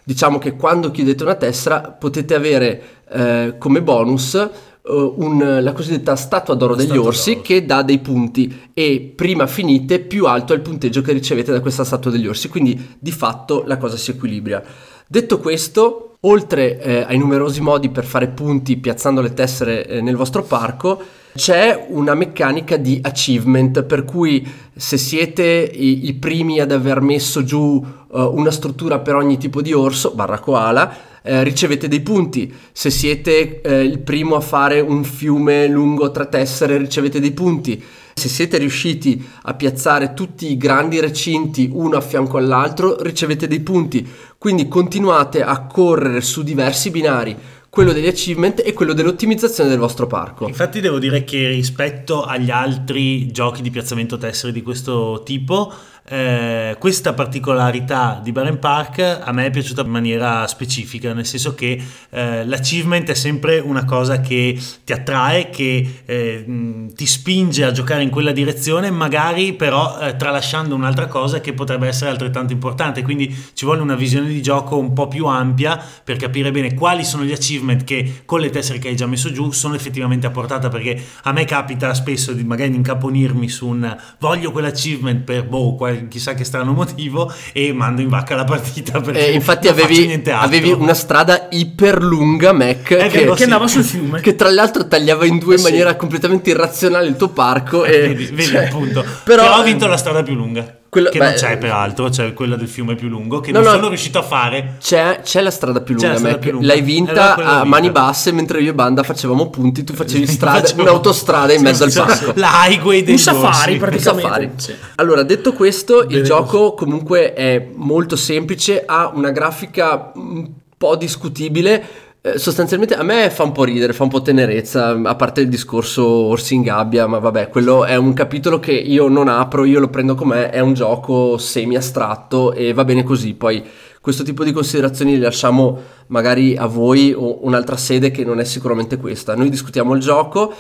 diciamo 0.05 0.39
che 0.39 0.57
quando 0.57 0.91
chiudete 0.91 1.22
una 1.22 1.35
tessera 1.37 1.80
potete 1.80 2.35
avere 2.35 2.83
eh, 3.11 3.55
come 3.59 3.83
bonus 3.83 4.35
eh, 4.35 4.51
un- 4.85 5.59
la 5.62 5.72
cosiddetta 5.72 6.16
statua 6.16 6.55
d'oro 6.55 6.74
degli 6.74 6.87
statua 6.87 7.05
orsi 7.07 7.30
d'oro. 7.35 7.43
che 7.45 7.64
dà 7.64 7.83
dei 7.83 7.99
punti 7.99 8.70
e 8.74 9.12
prima 9.14 9.47
finite 9.47 10.01
più 10.01 10.26
alto 10.26 10.53
è 10.53 10.57
il 10.57 10.62
punteggio 10.62 11.03
che 11.03 11.12
ricevete 11.12 11.53
da 11.53 11.61
questa 11.61 11.85
statua 11.85 12.11
degli 12.11 12.26
orsi 12.26 12.49
quindi 12.49 12.97
di 12.99 13.12
fatto 13.12 13.62
la 13.66 13.76
cosa 13.76 13.97
si 13.97 14.11
equilibra 14.11 14.61
detto 15.07 15.39
questo 15.39 16.16
oltre 16.24 16.80
eh, 16.80 17.05
ai 17.07 17.18
numerosi 17.18 17.61
modi 17.61 17.91
per 17.91 18.05
fare 18.05 18.28
punti 18.28 18.76
piazzando 18.76 19.20
le 19.20 19.35
tessere 19.35 19.87
eh, 19.87 20.01
nel 20.01 20.16
vostro 20.16 20.43
parco 20.43 21.01
c'è 21.35 21.87
una 21.89 22.14
meccanica 22.14 22.76
di 22.76 22.99
achievement 23.03 23.83
per 23.85 24.05
cui 24.05 24.47
se 24.74 24.99
siete 24.99 25.43
i, 25.43 26.09
i 26.09 26.14
primi 26.14 26.61
ad 26.61 26.72
aver 26.72 27.01
messo 27.01 27.43
giù 27.43 27.83
eh, 27.83 28.20
una 28.20 28.51
struttura 28.51 28.99
per 28.99 29.14
ogni 29.14 29.39
tipo 29.39 29.62
di 29.62 29.72
orso 29.72 30.12
barra 30.12 30.39
koala 30.39 31.11
eh, 31.22 31.43
ricevete 31.43 31.89
dei 31.89 32.01
punti. 32.01 32.53
Se 32.72 32.91
siete 32.91 33.61
eh, 33.61 33.83
il 33.83 34.01
primo 34.01 34.35
a 34.37 34.41
fare 34.41 34.80
un 34.80 35.05
fiume 35.05 35.66
lungo 35.68 36.11
tre 36.11 36.28
tessere, 36.28 36.76
ricevete 36.76 37.20
dei 37.20 37.33
punti. 37.33 37.83
Se 38.14 38.28
siete 38.28 38.59
riusciti 38.59 39.24
a 39.43 39.55
piazzare 39.55 40.12
tutti 40.12 40.51
i 40.51 40.59
grandi 40.59 41.01
recinti 41.01 41.70
uno 41.72 41.97
a 41.97 42.01
fianco 42.01 42.37
all'altro, 42.37 43.01
ricevete 43.01 43.47
dei 43.49 43.61
punti. 43.61 44.07
Quindi 44.37 44.68
continuate 44.68 45.43
a 45.43 45.66
correre 45.66 46.20
su 46.20 46.43
diversi 46.43 46.91
binari, 46.91 47.35
quello 47.72 47.94
degli 47.94 48.06
achievement 48.06 48.60
e 48.62 48.74
quello 48.74 48.92
dell'ottimizzazione 48.92 49.70
del 49.70 49.78
vostro 49.78 50.06
parco. 50.06 50.46
Infatti 50.46 50.80
devo 50.80 50.98
dire 50.98 51.24
che 51.24 51.48
rispetto 51.48 52.22
agli 52.22 52.50
altri 52.50 53.32
giochi 53.32 53.62
di 53.62 53.70
piazzamento 53.70 54.18
tessere 54.18 54.52
di 54.52 54.60
questo 54.60 55.22
tipo, 55.24 55.72
eh, 56.05 56.76
questa 56.78 57.12
particolarità 57.12 58.20
di 58.22 58.32
Baren 58.32 58.59
Park 58.59 58.98
a 59.22 59.30
me 59.32 59.46
è 59.46 59.50
piaciuta 59.50 59.82
in 59.82 59.88
maniera 59.88 60.46
specifica, 60.46 61.12
nel 61.12 61.26
senso 61.26 61.55
che 61.55 61.80
eh, 62.11 62.44
l'achievement 62.44 63.09
è 63.09 63.14
sempre 63.14 63.59
una 63.61 63.84
cosa 63.84 64.20
che 64.20 64.59
ti 64.84 64.92
attrae, 64.92 65.50
che 65.50 66.03
eh, 66.05 66.90
ti 66.94 67.07
spinge 67.07 67.64
a 67.64 67.70
giocare 67.70 68.03
in 68.03 68.11
quella 68.11 68.32
direzione, 68.32 68.90
magari 68.90 69.53
però 69.53 69.98
eh, 70.00 70.16
tralasciando 70.16 70.74
un'altra 70.74 71.07
cosa 71.07 71.40
che 71.40 71.53
potrebbe 71.53 71.86
essere 71.86 72.11
altrettanto 72.11 72.53
importante. 72.53 73.03
Quindi 73.03 73.34
ci 73.55 73.64
vuole 73.64 73.80
una 73.80 73.94
visione 73.94 74.28
di 74.28 74.42
gioco 74.42 74.76
un 74.76 74.92
po' 74.92 75.09
più 75.09 75.26
ampia 75.26 75.80
per 76.03 76.16
capire 76.16 76.50
bene 76.50 76.74
quali 76.74 77.05
sono 77.05 77.22
gli 77.22 77.32
achievement 77.32 77.84
che 77.84 78.22
con 78.24 78.40
le 78.40 78.50
tessere 78.50 78.78
che 78.78 78.88
hai 78.88 78.96
già 78.96 79.07
messo 79.07 79.30
giù 79.32 79.50
sono 79.53 79.74
effettivamente 79.74 80.26
a 80.26 80.30
portata. 80.30 80.68
Perché 80.68 81.00
a 81.22 81.32
me 81.32 81.44
capita 81.44 81.94
spesso 81.94 82.32
di 82.32 82.44
magari 82.44 82.74
incaponirmi 82.74 83.48
su 83.48 83.68
un 83.68 83.96
voglio 84.18 84.50
quell'achievement 84.50 85.22
per 85.22 85.46
boh, 85.46 85.76
qual- 85.95 86.09
chissà 86.09 86.34
che 86.34 86.45
strano 86.45 86.72
motivo 86.72 87.32
e 87.53 87.72
mando 87.72 88.01
in 88.01 88.09
vacca 88.09 88.34
la 88.34 88.45
partita 88.45 89.01
perché 89.01 89.28
E 89.28 89.32
infatti 89.32 89.68
avevi, 89.68 90.22
avevi 90.30 90.70
una 90.72 90.95
strada 90.95 91.49
iper 91.51 92.03
lunga 92.03 92.53
Mac 92.53 92.93
È 92.95 93.09
che, 93.09 93.18
vero, 93.20 93.32
che 93.32 93.38
sì. 93.38 93.43
andava 93.45 93.66
sul 93.68 93.84
fiume. 93.84 94.20
che 94.20 94.34
tra 94.36 94.51
l'altro 94.51 94.86
tagliava 94.86 95.24
in 95.26 95.38
due 95.38 95.55
Eh 95.55 95.57
in 95.59 95.62
sì. 95.64 95.70
maniera 95.70 95.97
completamente 95.97 96.51
irrazionale 96.51 97.07
il 97.09 97.16
tuo 97.16 97.28
parco. 97.28 97.84
E, 97.84 98.09
Vedi, 98.09 98.24
vedi 98.26 98.43
cioè, 98.45 98.66
appunto. 98.66 99.03
Però, 99.24 99.43
Però 99.43 99.59
ho 99.59 99.62
vinto 99.62 99.86
la 99.86 99.97
strada 99.97 100.22
più 100.22 100.34
lunga. 100.34 100.76
Quello- 100.93 101.09
che 101.09 101.18
beh, 101.18 101.24
non 101.24 101.34
c'è 101.36 101.57
peraltro, 101.57 102.11
c'è 102.11 102.34
quella 102.34 102.54
del 102.54 102.68
fiume 102.68 102.96
più 102.96 103.08
lungo, 103.08 103.41
che 103.41 103.50
No, 103.50 103.61
non 103.61 103.68
no. 103.68 103.75
sono 103.76 103.88
riuscito 103.88 104.18
a 104.18 104.22
fare. 104.22 104.75
C'è, 104.79 105.21
c'è 105.22 105.41
la 105.41 105.50
strada 105.50 105.80
più 105.80 105.95
lunga, 105.95 106.16
strada 106.18 106.37
più 106.37 106.50
lunga. 106.53 106.66
l'hai 106.66 106.83
vinta 106.83 107.33
a 107.33 107.37
vinta. 107.37 107.64
mani 107.64 107.91
basse 107.91 108.30
mentre 108.30 108.61
io 108.61 108.72
e 108.72 108.75
Banda 108.75 109.03
facevamo 109.03 109.49
punti, 109.49 109.84
tu 109.84 109.95
facevi 109.95 110.26
strada, 110.29 110.58
Facevo- 110.61 110.83
un'autostrada 110.83 111.54
in 111.54 111.62
mezzo 111.62 111.84
al 111.84 111.92
parco. 111.95 112.33
La 112.34 112.66
highway 112.68 113.03
dei 113.04 113.14
Un 113.14 113.18
safari 113.21 113.79
praticamente. 113.79 114.53
Safari. 114.58 114.79
Allora, 114.96 115.22
detto 115.22 115.54
questo, 115.54 116.03
il 116.03 116.08
Bene 116.08 116.22
gioco 116.25 116.75
comunque 116.75 117.33
è 117.33 117.68
molto 117.75 118.14
semplice, 118.14 118.83
ha 118.84 119.11
una 119.14 119.30
grafica 119.30 120.12
un 120.14 120.46
po' 120.76 120.95
discutibile. 120.96 121.83
Eh, 122.22 122.38
Sostanzialmente 122.38 122.94
a 122.94 123.03
me 123.03 123.30
fa 123.30 123.42
un 123.42 123.53
po' 123.53 123.64
ridere, 123.64 123.92
fa 123.92 124.04
un 124.04 124.08
po' 124.08 124.22
tenerezza, 124.22 124.90
a 124.90 125.14
parte 125.16 125.40
il 125.40 125.49
discorso 125.49 126.07
orsi 126.07 126.54
in 126.54 126.62
gabbia, 126.62 127.07
ma 127.07 127.18
vabbè, 127.18 127.49
quello 127.49 127.84
è 127.84 127.96
un 127.96 128.12
capitolo 128.12 128.61
che 128.61 128.72
io 128.72 129.08
non 129.08 129.26
apro, 129.28 129.64
io 129.64 129.80
lo 129.80 129.88
prendo 129.88 130.14
com'è, 130.14 130.50
è 130.50 130.61
un 130.61 130.72
gioco 130.72 131.36
semi 131.36 131.74
astratto 131.74 132.53
e 132.53 132.72
va 132.72 132.84
bene 132.84 133.03
così. 133.03 133.34
Poi 133.34 133.64
questo 134.00 134.22
tipo 134.22 134.44
di 134.44 134.53
considerazioni 134.53 135.12
le 135.14 135.24
lasciamo 135.24 135.80
magari 136.08 136.57
a 136.57 136.66
voi 136.66 137.12
o 137.12 137.44
un'altra 137.44 137.76
sede 137.76 138.11
che 138.11 138.24
non 138.24 138.40
è 138.40 138.44
sicuramente 138.44 138.99
questa. 138.99 139.34
Noi 139.34 139.50
discutiamo 139.50 139.94
il 139.94 140.00
gioco 140.00 140.54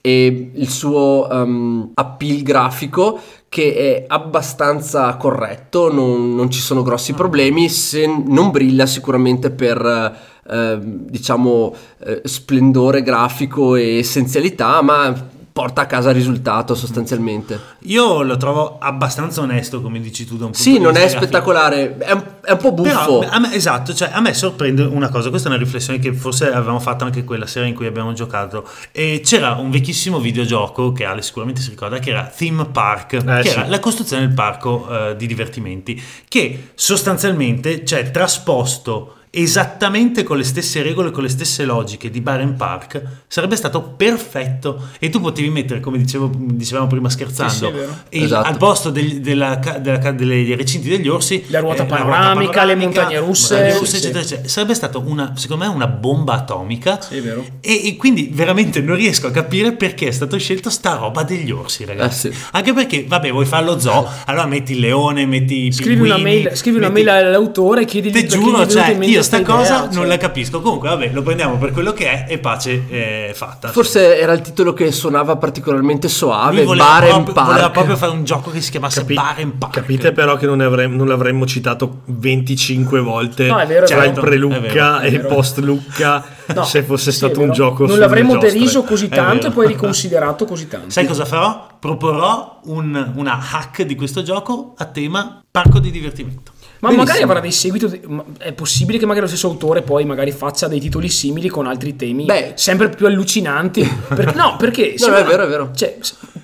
e 0.00 0.50
il 0.52 0.68
suo 0.68 1.26
um, 1.30 1.92
appeal 1.94 2.42
grafico 2.42 3.18
che 3.48 3.74
è 3.74 4.04
abbastanza 4.06 5.16
corretto, 5.16 5.92
non, 5.92 6.34
non 6.34 6.50
ci 6.50 6.60
sono 6.60 6.82
grossi 6.82 7.14
problemi, 7.14 7.68
se 7.68 8.04
non 8.06 8.50
brilla 8.50 8.84
sicuramente 8.84 9.50
per 9.50 10.32
eh, 10.48 10.78
diciamo 10.80 11.74
eh, 12.04 12.20
splendore 12.24 13.02
grafico 13.02 13.76
e 13.76 13.98
essenzialità, 13.98 14.82
ma 14.82 15.32
porta 15.54 15.82
a 15.82 15.86
casa 15.86 16.08
il 16.08 16.16
risultato 16.16 16.74
sostanzialmente. 16.74 17.60
Io 17.82 18.22
lo 18.22 18.36
trovo 18.36 18.78
abbastanza 18.80 19.40
onesto, 19.40 19.80
come 19.80 20.00
dici 20.00 20.26
tu, 20.26 20.36
da 20.36 20.46
un 20.46 20.50
punto 20.50 20.58
Sì, 20.58 20.72
di 20.72 20.78
non 20.80 20.96
è 20.96 21.02
grafico. 21.02 21.22
spettacolare, 21.22 21.96
è 21.96 22.10
un, 22.10 22.24
è 22.42 22.50
un 22.50 22.58
po' 22.58 22.72
buffo. 22.72 23.20
Però 23.20 23.38
me, 23.38 23.54
esatto, 23.54 23.94
cioè 23.94 24.10
a 24.12 24.20
me 24.20 24.34
sorprende 24.34 24.82
una 24.82 25.08
cosa, 25.10 25.30
questa 25.30 25.48
è 25.48 25.52
una 25.52 25.62
riflessione 25.62 26.00
che 26.00 26.12
forse 26.12 26.50
avevamo 26.52 26.80
fatto 26.80 27.04
anche 27.04 27.22
quella 27.22 27.46
sera 27.46 27.66
in 27.66 27.74
cui 27.74 27.86
abbiamo 27.86 28.12
giocato. 28.14 28.68
E 28.90 29.20
c'era 29.24 29.52
un 29.52 29.70
vecchissimo 29.70 30.18
videogioco 30.18 30.90
che 30.90 31.04
Ale 31.04 31.22
sicuramente 31.22 31.60
si 31.60 31.70
ricorda, 31.70 32.00
che 32.00 32.10
era 32.10 32.24
Theme 32.36 32.64
Park, 32.64 33.24
che 33.24 33.42
sì. 33.44 33.48
era 33.50 33.68
la 33.68 33.78
costruzione 33.78 34.26
del 34.26 34.34
parco 34.34 34.88
eh, 34.90 35.16
di 35.16 35.28
divertimenti, 35.28 36.02
che 36.26 36.70
sostanzialmente 36.74 37.84
cioè, 37.84 38.10
trasposto 38.10 39.18
esattamente 39.34 40.22
con 40.22 40.36
le 40.36 40.44
stesse 40.44 40.82
regole, 40.82 41.10
con 41.10 41.22
le 41.22 41.28
stesse 41.28 41.64
logiche 41.64 42.10
di 42.10 42.20
Baren 42.20 42.54
Park, 42.56 43.02
sarebbe 43.26 43.56
stato 43.56 43.82
perfetto 43.82 44.88
e 44.98 45.10
tu 45.10 45.20
potevi 45.20 45.50
mettere, 45.50 45.80
come 45.80 45.98
dicevo, 45.98 46.30
dicevamo 46.34 46.86
prima 46.86 47.08
scherzando, 47.10 47.52
Sì, 47.52 48.18
sì, 48.18 48.24
Esatto. 48.24 48.48
al 48.48 48.56
posto 48.56 48.90
del- 48.90 49.20
della, 49.20 49.56
della 49.80 50.12
dei 50.12 50.54
recinti 50.54 50.88
degli 50.88 51.08
orsi 51.08 51.44
La 51.48 51.60
ruota 51.60 51.82
eh, 51.82 51.86
panoramica, 51.86 52.64
le 52.64 52.74
montagne 52.76 53.18
russe. 53.18 53.54
montagne 53.54 53.78
russe, 53.78 53.90
Sì, 53.90 53.96
eccetera, 53.96 54.20
sì. 54.20 54.26
eccetera. 54.34 54.48
Sarebbe 54.48 54.74
stato 54.74 55.02
una, 55.06 55.32
secondo 55.36 55.64
me, 55.64 55.70
una 55.70 55.86
bomba 55.86 56.34
atomica. 56.34 57.00
Sì, 57.00 57.16
è 57.16 57.22
vero. 57.22 57.44
E, 57.60 57.86
e 57.88 57.96
quindi 57.96 58.30
veramente 58.32 58.80
non 58.80 58.96
riesco 58.96 59.26
a 59.26 59.30
capire 59.30 59.72
perché 59.72 60.08
è 60.08 60.10
stato 60.10 60.38
scelto 60.38 60.70
sta 60.70 60.94
roba 60.94 61.22
degli 61.22 61.50
orsi, 61.50 61.84
ragazzi. 61.84 62.28
Eh 62.28 62.32
sì. 62.32 62.38
Anche 62.52 62.72
perché, 62.72 63.04
vabbè, 63.06 63.30
vuoi 63.30 63.46
fare 63.46 63.64
lo 63.64 63.78
zoo, 63.78 64.08
allora 64.26 64.46
metti 64.46 64.72
il 64.72 64.80
leone, 64.80 65.26
metti 65.26 65.66
i 65.66 65.72
Scrivi 65.72 66.00
una, 66.02 66.14
pinguini, 66.16 66.42
mail, 66.44 66.56
scrivi 66.56 66.76
una 66.78 66.88
metti- 66.88 67.04
mail 67.06 67.24
all'autore 67.26 67.82
e 67.82 67.84
perché 67.86 68.10
gli 68.22 68.26
giuro, 68.26 68.66
cioè, 68.66 68.96
io 69.02 69.22
sta 69.24 69.38
sta 69.38 69.52
cosa 69.52 69.62
idea, 69.64 69.80
non 69.84 69.92
cioè. 69.92 70.06
la 70.06 70.16
capisco. 70.16 70.60
Comunque, 70.60 70.88
vabbè, 70.90 71.10
lo 71.12 71.22
prendiamo 71.22 71.56
per 71.58 71.72
quello 71.72 71.92
che 71.92 72.06
è 72.10 72.26
e 72.32 72.38
pace 72.38 72.84
è 72.88 73.32
fatta. 73.34 73.68
Forse 73.68 74.18
era 74.18 74.32
il 74.32 74.40
titolo 74.40 74.72
che 74.72 74.92
suonava 74.92 75.36
particolarmente 75.36 76.08
soave, 76.08 76.56
Lui 76.58 76.64
voleva 76.66 76.84
Baren 76.86 77.10
proprio, 77.10 77.34
Park. 77.34 77.48
voleva 77.48 77.70
proprio 77.70 77.96
fare 77.96 78.12
un 78.12 78.24
gioco 78.24 78.50
che 78.50 78.60
si 78.60 78.70
chiamasse 78.70 79.00
Capi- 79.00 79.14
Baren 79.14 79.58
Park. 79.58 79.72
Capite 79.74 80.12
però 80.12 80.36
che 80.36 80.46
non, 80.46 80.60
avremmo- 80.60 80.96
non 80.96 81.08
l'avremmo 81.08 81.46
citato 81.46 82.02
25 82.06 83.00
volte 83.00 83.46
No, 83.46 83.58
è 83.58 83.66
vero, 83.66 83.86
tra 83.86 83.98
vero. 84.00 84.12
il 84.12 84.20
pre-Lucca 84.20 85.00
e 85.00 85.08
il 85.08 85.20
post-Lucca 85.26 86.24
No, 86.54 86.62
se 86.64 86.82
fosse 86.82 87.10
sì, 87.10 87.16
stato 87.16 87.40
un 87.40 87.52
gioco 87.52 87.86
Non 87.86 87.98
l'avremmo 87.98 88.36
deriso 88.36 88.82
così 88.82 89.08
tanto 89.08 89.46
e 89.46 89.50
poi 89.50 89.66
riconsiderato 89.66 90.44
così 90.44 90.68
tanto. 90.68 90.90
Sai 90.90 91.06
cosa 91.06 91.24
farò? 91.24 91.68
Proporrò 91.80 92.60
un- 92.64 93.12
una 93.16 93.38
hack 93.52 93.82
di 93.82 93.94
questo 93.94 94.22
gioco 94.22 94.74
a 94.76 94.84
tema 94.86 95.42
parco 95.50 95.78
di 95.78 95.90
divertimento. 95.90 96.52
Ma 96.88 96.90
Benissimo. 96.90 97.04
magari 97.04 97.22
avrà 97.22 97.40
dei 97.40 97.52
seguiti. 97.52 98.00
È 98.38 98.52
possibile 98.52 98.98
che 98.98 99.04
magari 99.06 99.22
lo 99.24 99.28
stesso 99.30 99.48
autore 99.48 99.82
poi 99.82 100.04
magari 100.04 100.32
faccia 100.32 100.68
dei 100.68 100.80
titoli 100.80 101.08
simili 101.08 101.48
con 101.48 101.66
altri 101.66 101.96
temi 101.96 102.24
Beh. 102.26 102.52
sempre 102.56 102.88
più 102.90 103.06
allucinanti. 103.06 103.82
Perché- 104.08 104.36
no, 104.36 104.56
perché 104.58 104.90
No, 104.98 104.98
sembra- 104.98 105.20
è 105.20 105.24
vero, 105.24 105.44
è 105.44 105.48
vero. 105.48 105.70
Cioè, 105.74 105.96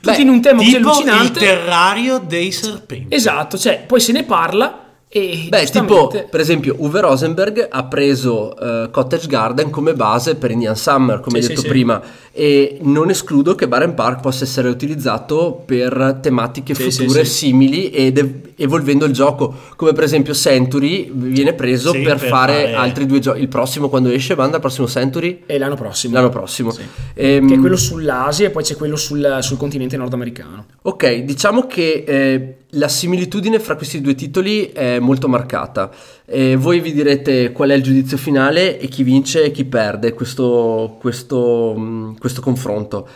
Beh, 0.03 0.17
in 0.17 0.29
un 0.29 0.41
tema 0.41 0.59
così 0.59 0.77
Tipo 0.77 0.79
il 0.79 0.87
allucinante. 0.95 1.41
terrario 1.41 2.19
dei 2.27 2.51
serpenti. 2.53 3.15
Esatto, 3.15 3.59
cioè, 3.59 3.85
poi 3.87 4.01
se 4.01 4.13
ne 4.13 4.25
parla 4.25 4.85
e 5.13 5.47
Beh, 5.49 5.65
tipo, 5.65 5.87
giustamente- 5.87 6.29
per 6.31 6.39
esempio, 6.39 6.77
Uwe 6.79 7.01
Rosenberg 7.01 7.67
ha 7.69 7.85
preso 7.87 8.57
eh, 8.57 8.91
Cottage 8.93 9.27
Garden 9.27 9.69
come 9.69 9.95
base 9.95 10.37
per 10.37 10.53
Indian 10.53 10.77
Summer, 10.77 11.19
come 11.19 11.41
Sì, 11.41 11.43
hai 11.43 11.49
detto 11.49 11.61
sì, 11.63 11.67
sì. 11.67 11.73
prima, 11.73 12.01
e 12.33 12.79
non 12.83 13.11
escludo 13.11 13.57
che 13.57 13.67
Baren 13.67 13.95
Park 13.95 14.21
possa 14.21 14.45
essere 14.45 14.69
utilizzato 14.69 15.65
per 15.67 16.19
tematiche 16.23 16.75
Sì, 16.77 16.93
sì, 16.93 17.03
future 17.03 17.25
sì. 17.25 17.33
simili 17.33 17.91
ed 17.91 18.19
ev- 18.19 18.49
evolvendo 18.55 19.05
il 19.05 19.13
gioco, 19.13 19.53
come 19.75 19.93
per 19.93 20.05
esempio 20.05 20.33
Century 20.33 21.11
viene 21.13 21.55
preso 21.55 21.91
Sì, 21.91 22.03
per, 22.03 22.17
per 22.19 22.29
fare, 22.29 22.53
fare- 22.53 22.75
altri 22.75 23.07
due 23.07 23.19
giochi. 23.19 23.41
Il 23.41 23.49
prossimo 23.49 23.89
quando 23.89 24.11
esce, 24.11 24.37
Banda, 24.37 24.57
il 24.57 24.61
prossimo 24.63 24.87
Century? 24.87 25.43
E 25.45 25.59
l'anno 25.59 25.75
prossimo. 25.75 26.15
L'anno 26.15 26.29
prossimo. 26.29 26.71
Sì. 26.71 26.83
Ehm, 27.15 27.49
Che 27.49 27.55
è 27.55 27.59
quello 27.59 27.77
sull'Asia 27.77 28.47
e 28.47 28.51
poi 28.51 28.63
c'è 28.63 28.77
quello 28.77 28.95
sul, 28.95 29.39
sul 29.41 29.57
continente 29.57 29.97
nordamericano. 29.97 30.67
Ok, 30.83 31.25
diciamo 31.25 31.67
che 31.67 32.05
eh, 32.07 32.55
la 32.75 32.89
similitudine 32.89 33.59
fra 33.59 33.77
questi 33.77 34.01
due 34.01 34.15
titoli 34.15 34.71
è 34.71 34.99
molto 34.99 35.29
marcata. 35.29 35.91
Eh, 36.25 36.57
voi 36.57 36.81
vi 36.81 36.93
direte 36.93 37.53
qual 37.53 37.71
è 37.71 37.75
il 37.75 37.83
giudizio 37.83 38.17
finale 38.17 38.79
e 38.79 38.87
chi 38.89 39.03
vince 39.03 39.45
e 39.45 39.51
chi 39.51 39.65
perde 39.65 40.15
questo, 40.15 40.97
questo, 41.01 41.75
mh, 41.77 42.19
questo 42.19 42.41
confronto. 42.41 43.09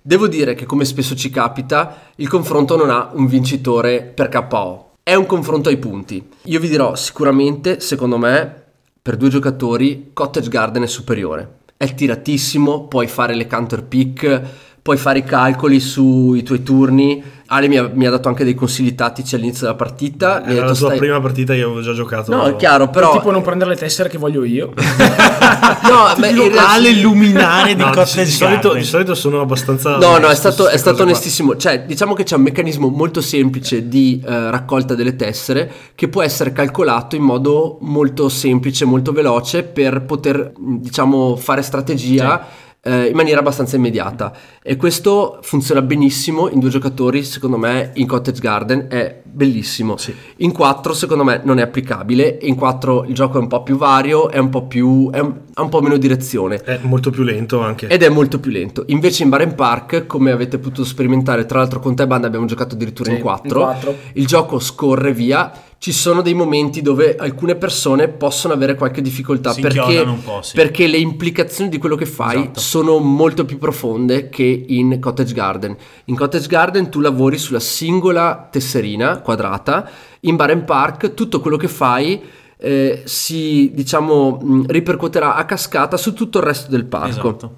Devo 0.00 0.26
dire 0.26 0.54
che 0.54 0.66
come 0.66 0.84
spesso 0.84 1.14
ci 1.14 1.30
capita, 1.30 2.10
il 2.16 2.28
confronto 2.28 2.76
non 2.76 2.90
ha 2.90 3.10
un 3.12 3.26
vincitore 3.26 4.02
per 4.02 4.28
KO. 4.28 4.90
È 5.02 5.14
un 5.14 5.26
confronto 5.26 5.68
ai 5.68 5.76
punti. 5.76 6.26
Io 6.44 6.60
vi 6.60 6.68
dirò 6.68 6.94
sicuramente, 6.94 7.80
secondo 7.80 8.18
me, 8.18 8.62
per 9.02 9.16
due 9.16 9.28
giocatori, 9.28 10.10
Cottage 10.12 10.48
Garden 10.48 10.84
è 10.84 10.86
superiore. 10.86 11.58
È 11.76 11.92
tiratissimo, 11.94 12.86
puoi 12.86 13.08
fare 13.08 13.34
le 13.34 13.46
counter 13.46 13.82
pick, 13.84 14.42
puoi 14.82 14.96
fare 14.96 15.20
i 15.20 15.24
calcoli 15.24 15.78
sui 15.80 16.42
tuoi 16.42 16.62
turni. 16.62 17.40
Ale 17.52 17.68
mi 17.68 17.76
ha, 17.76 17.90
mi 17.92 18.06
ha 18.06 18.10
dato 18.10 18.28
anche 18.28 18.44
dei 18.44 18.54
consigli 18.54 18.94
tattici 18.94 19.34
all'inizio 19.34 19.66
della 19.66 19.76
partita. 19.76 20.42
Era 20.42 20.52
detto, 20.52 20.64
la 20.64 20.74
sua 20.74 20.86
"Stai-" 20.86 20.98
prima 20.98 21.20
partita 21.20 21.52
io 21.52 21.66
avevo 21.66 21.82
già 21.82 21.92
giocato 21.92 22.34
No, 22.34 22.46
è 22.46 22.56
chiaro, 22.56 22.88
però... 22.88 23.12
tipo 23.12 23.30
non 23.30 23.42
prendere 23.42 23.68
le 23.70 23.76
tessere 23.76 24.08
che 24.08 24.16
voglio 24.16 24.42
io. 24.42 24.72
no, 24.72 26.14
beh, 26.16 26.28
in 26.30 26.36
realtà- 26.36 26.60
Locale 26.62 26.92
luminare 26.94 27.74
di 27.74 27.82
No, 27.82 27.90
di, 27.90 27.94
Cottage 27.96 28.24
di 28.24 28.30
solito, 28.30 28.72
di 28.72 28.84
solito 28.84 29.14
sono 29.14 29.42
abbastanza 29.42 29.98
No, 29.98 30.16
no, 30.16 30.28
è 30.28 30.34
stato, 30.34 30.66
è 30.66 30.78
stato 30.78 30.96
cose 30.96 31.02
qua. 31.02 31.12
onestissimo. 31.12 31.56
Cioè, 31.58 31.84
diciamo 31.84 32.14
che 32.14 32.22
c'è 32.22 32.36
un 32.36 32.42
meccanismo 32.42 32.88
molto 32.88 33.20
semplice 33.20 33.86
di 33.86 34.22
eh, 34.26 34.50
raccolta 34.50 34.94
delle 34.94 35.14
tessere 35.14 35.70
che 35.94 36.08
può 36.08 36.22
essere 36.22 36.52
calcolato 36.52 37.16
in 37.16 37.22
modo 37.22 37.76
molto 37.82 38.30
semplice, 38.30 38.86
molto 38.86 39.12
veloce 39.12 39.62
per 39.62 40.02
poter, 40.04 40.52
diciamo, 40.56 41.36
fare 41.36 41.60
strategia. 41.60 42.46
Eh, 42.84 43.06
in 43.06 43.14
maniera 43.14 43.40
abbastanza 43.40 43.76
immediata 43.76 44.32
e 44.62 44.76
questo 44.76 45.38
funziona 45.42 45.82
benissimo 45.82 46.48
in 46.48 46.58
due 46.58 46.68
giocatori 46.70 47.22
secondo 47.22 47.56
me 47.56 47.90
in 47.94 48.06
Cottage 48.06 48.40
Garden 48.40 48.86
è 48.88 49.20
bellissimo 49.24 49.96
in 50.38 50.52
quattro 50.52 50.92
secondo 50.92 51.22
me 51.24 51.40
non 51.44 51.58
è 51.58 51.62
applicabile 51.62 52.38
in 52.42 52.54
quattro 52.56 53.04
il 53.04 53.14
gioco 53.14 53.38
è 53.38 53.40
un 53.40 53.46
po' 53.46 53.62
più 53.62 53.76
vario 53.76 54.28
è 54.30 54.38
un 54.38 54.48
po' 54.48 54.66
più 54.66 55.10
è 55.10 55.20
un, 55.20 55.32
ha 55.54 55.62
un 55.62 55.68
po' 55.68 55.80
meno 55.80 55.96
direzione 55.96 56.56
È 56.62 56.80
molto 56.82 57.10
più 57.10 57.22
lento 57.22 57.60
anche. 57.60 57.86
ed 57.86 58.02
è 58.02 58.08
molto 58.08 58.40
più 58.40 58.50
lento. 58.50 58.84
Invece 58.88 59.22
in 59.22 59.28
Baren 59.28 59.54
Park, 59.54 60.06
come 60.06 60.30
avete 60.30 60.58
potuto 60.58 60.84
sperimentare, 60.84 61.46
tra 61.46 61.58
l'altro 61.58 61.78
con 61.80 61.94
te 61.94 62.06
Banda 62.06 62.26
abbiamo 62.26 62.46
giocato 62.46 62.74
addirittura 62.74 63.10
Sì, 63.10 63.16
in 63.16 63.22
4, 63.22 63.46
in 63.58 63.64
quattro. 63.64 63.94
il 64.14 64.26
gioco 64.26 64.58
scorre 64.58 65.12
via. 65.12 65.52
Ci 65.82 65.90
sono 65.90 66.22
dei 66.22 66.34
momenti 66.34 66.80
dove 66.80 67.16
alcune 67.16 67.56
persone 67.56 68.06
possono 68.06 68.54
avere 68.54 68.76
qualche 68.76 69.02
difficoltà 69.02 69.52
perché, 69.52 70.06
sì. 70.42 70.54
perché 70.54 70.86
le 70.86 70.98
implicazioni 70.98 71.68
di 71.68 71.78
quello 71.78 71.96
che 71.96 72.06
fai 72.06 72.42
Esatto. 72.42 72.60
sono 72.60 72.98
molto 73.00 73.44
più 73.44 73.58
profonde 73.58 74.28
che 74.28 74.64
in 74.68 75.00
Cottage 75.00 75.34
Garden. 75.34 75.76
In 76.04 76.14
Cottage 76.14 76.46
Garden 76.46 76.88
tu 76.88 77.00
lavori 77.00 77.36
sulla 77.36 77.58
singola 77.58 78.46
tesserina 78.48 79.18
quadrata, 79.18 79.90
in 80.20 80.36
Baren 80.36 80.62
Park 80.64 81.14
tutto 81.14 81.40
quello 81.40 81.56
che 81.56 81.66
fai 81.66 82.22
eh, 82.58 83.02
si 83.04 83.72
diciamo 83.74 84.64
ripercuoterà 84.68 85.34
a 85.34 85.44
cascata 85.44 85.96
su 85.96 86.14
tutto 86.14 86.38
il 86.38 86.44
resto 86.44 86.70
del 86.70 86.84
parco. 86.84 87.08
Esatto. 87.08 87.54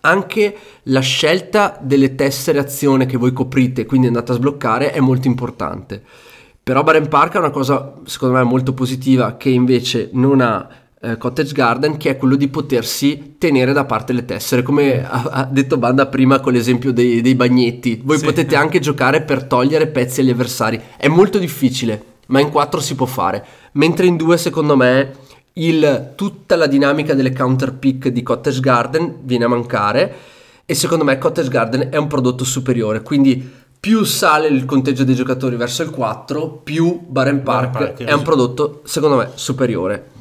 Anche 0.00 0.56
la 0.84 0.98
scelta 0.98 1.78
delle 1.80 2.16
tessere 2.16 2.58
azione 2.58 3.06
che 3.06 3.16
voi 3.16 3.32
coprite, 3.32 3.86
quindi 3.86 4.08
andate 4.08 4.32
a 4.32 4.34
sbloccare, 4.34 4.90
è 4.90 4.98
molto 4.98 5.28
importante. 5.28 6.02
Però 6.62 6.82
Baren 6.82 7.08
Park 7.08 7.34
è 7.34 7.38
una 7.38 7.50
cosa, 7.50 7.94
secondo 8.04 8.36
me, 8.36 8.42
molto 8.44 8.72
positiva 8.74 9.36
che 9.36 9.48
invece 9.48 10.10
non 10.12 10.40
ha 10.40 10.68
eh, 11.02 11.16
Cottage 11.16 11.54
Garden 11.54 11.96
che 11.96 12.10
è 12.10 12.16
quello 12.18 12.36
di 12.36 12.48
potersi 12.48 13.36
tenere 13.38 13.72
da 13.72 13.84
parte 13.86 14.12
le 14.12 14.24
tessere 14.26 14.62
come 14.62 15.02
ha, 15.02 15.22
ha 15.22 15.44
detto 15.50 15.78
Banda 15.78 16.06
prima 16.06 16.40
con 16.40 16.52
l'esempio 16.52 16.92
dei, 16.92 17.22
dei 17.22 17.34
bagnetti. 17.34 18.00
Voi 18.04 18.18
Sì. 18.18 18.24
potete 18.26 18.54
anche 18.54 18.78
giocare 18.80 19.22
per 19.22 19.44
togliere 19.44 19.86
pezzi 19.86 20.20
agli 20.20 20.30
avversari. 20.30 20.78
È 20.96 21.08
molto 21.08 21.38
difficile 21.38 22.04
ma 22.26 22.38
in 22.40 22.50
4 22.50 22.78
si 22.80 22.94
può 22.94 23.06
fare. 23.06 23.44
Mentre 23.72 24.06
in 24.06 24.16
2 24.16 24.36
secondo 24.36 24.76
me 24.76 25.12
il- 25.54 26.12
tutta 26.14 26.54
la 26.54 26.66
dinamica 26.66 27.14
delle 27.14 27.32
counter 27.32 27.72
pick 27.74 28.08
di 28.08 28.22
Cottage 28.22 28.60
Garden 28.60 29.16
viene 29.22 29.44
a 29.46 29.48
mancare. 29.48 30.14
E 30.66 30.74
secondo 30.74 31.02
me 31.02 31.18
Cottage 31.18 31.48
Garden 31.48 31.88
è 31.90 31.96
un 31.96 32.06
prodotto 32.06 32.44
superiore. 32.44 33.02
Quindi 33.02 33.50
più 33.80 34.04
sale 34.04 34.48
il 34.48 34.66
conteggio 34.66 35.04
dei 35.04 35.14
giocatori 35.14 35.56
verso 35.56 35.82
il 35.82 35.90
4 35.90 36.60
più 36.62 37.00
Bar 37.06 37.28
and 37.28 37.40
Park, 37.40 37.70
Park, 37.72 38.04
è 38.04 38.12
un 38.12 38.18
sì. 38.18 38.24
prodotto 38.24 38.82
secondo 38.84 39.16
me 39.16 39.30
superiore 39.34 40.18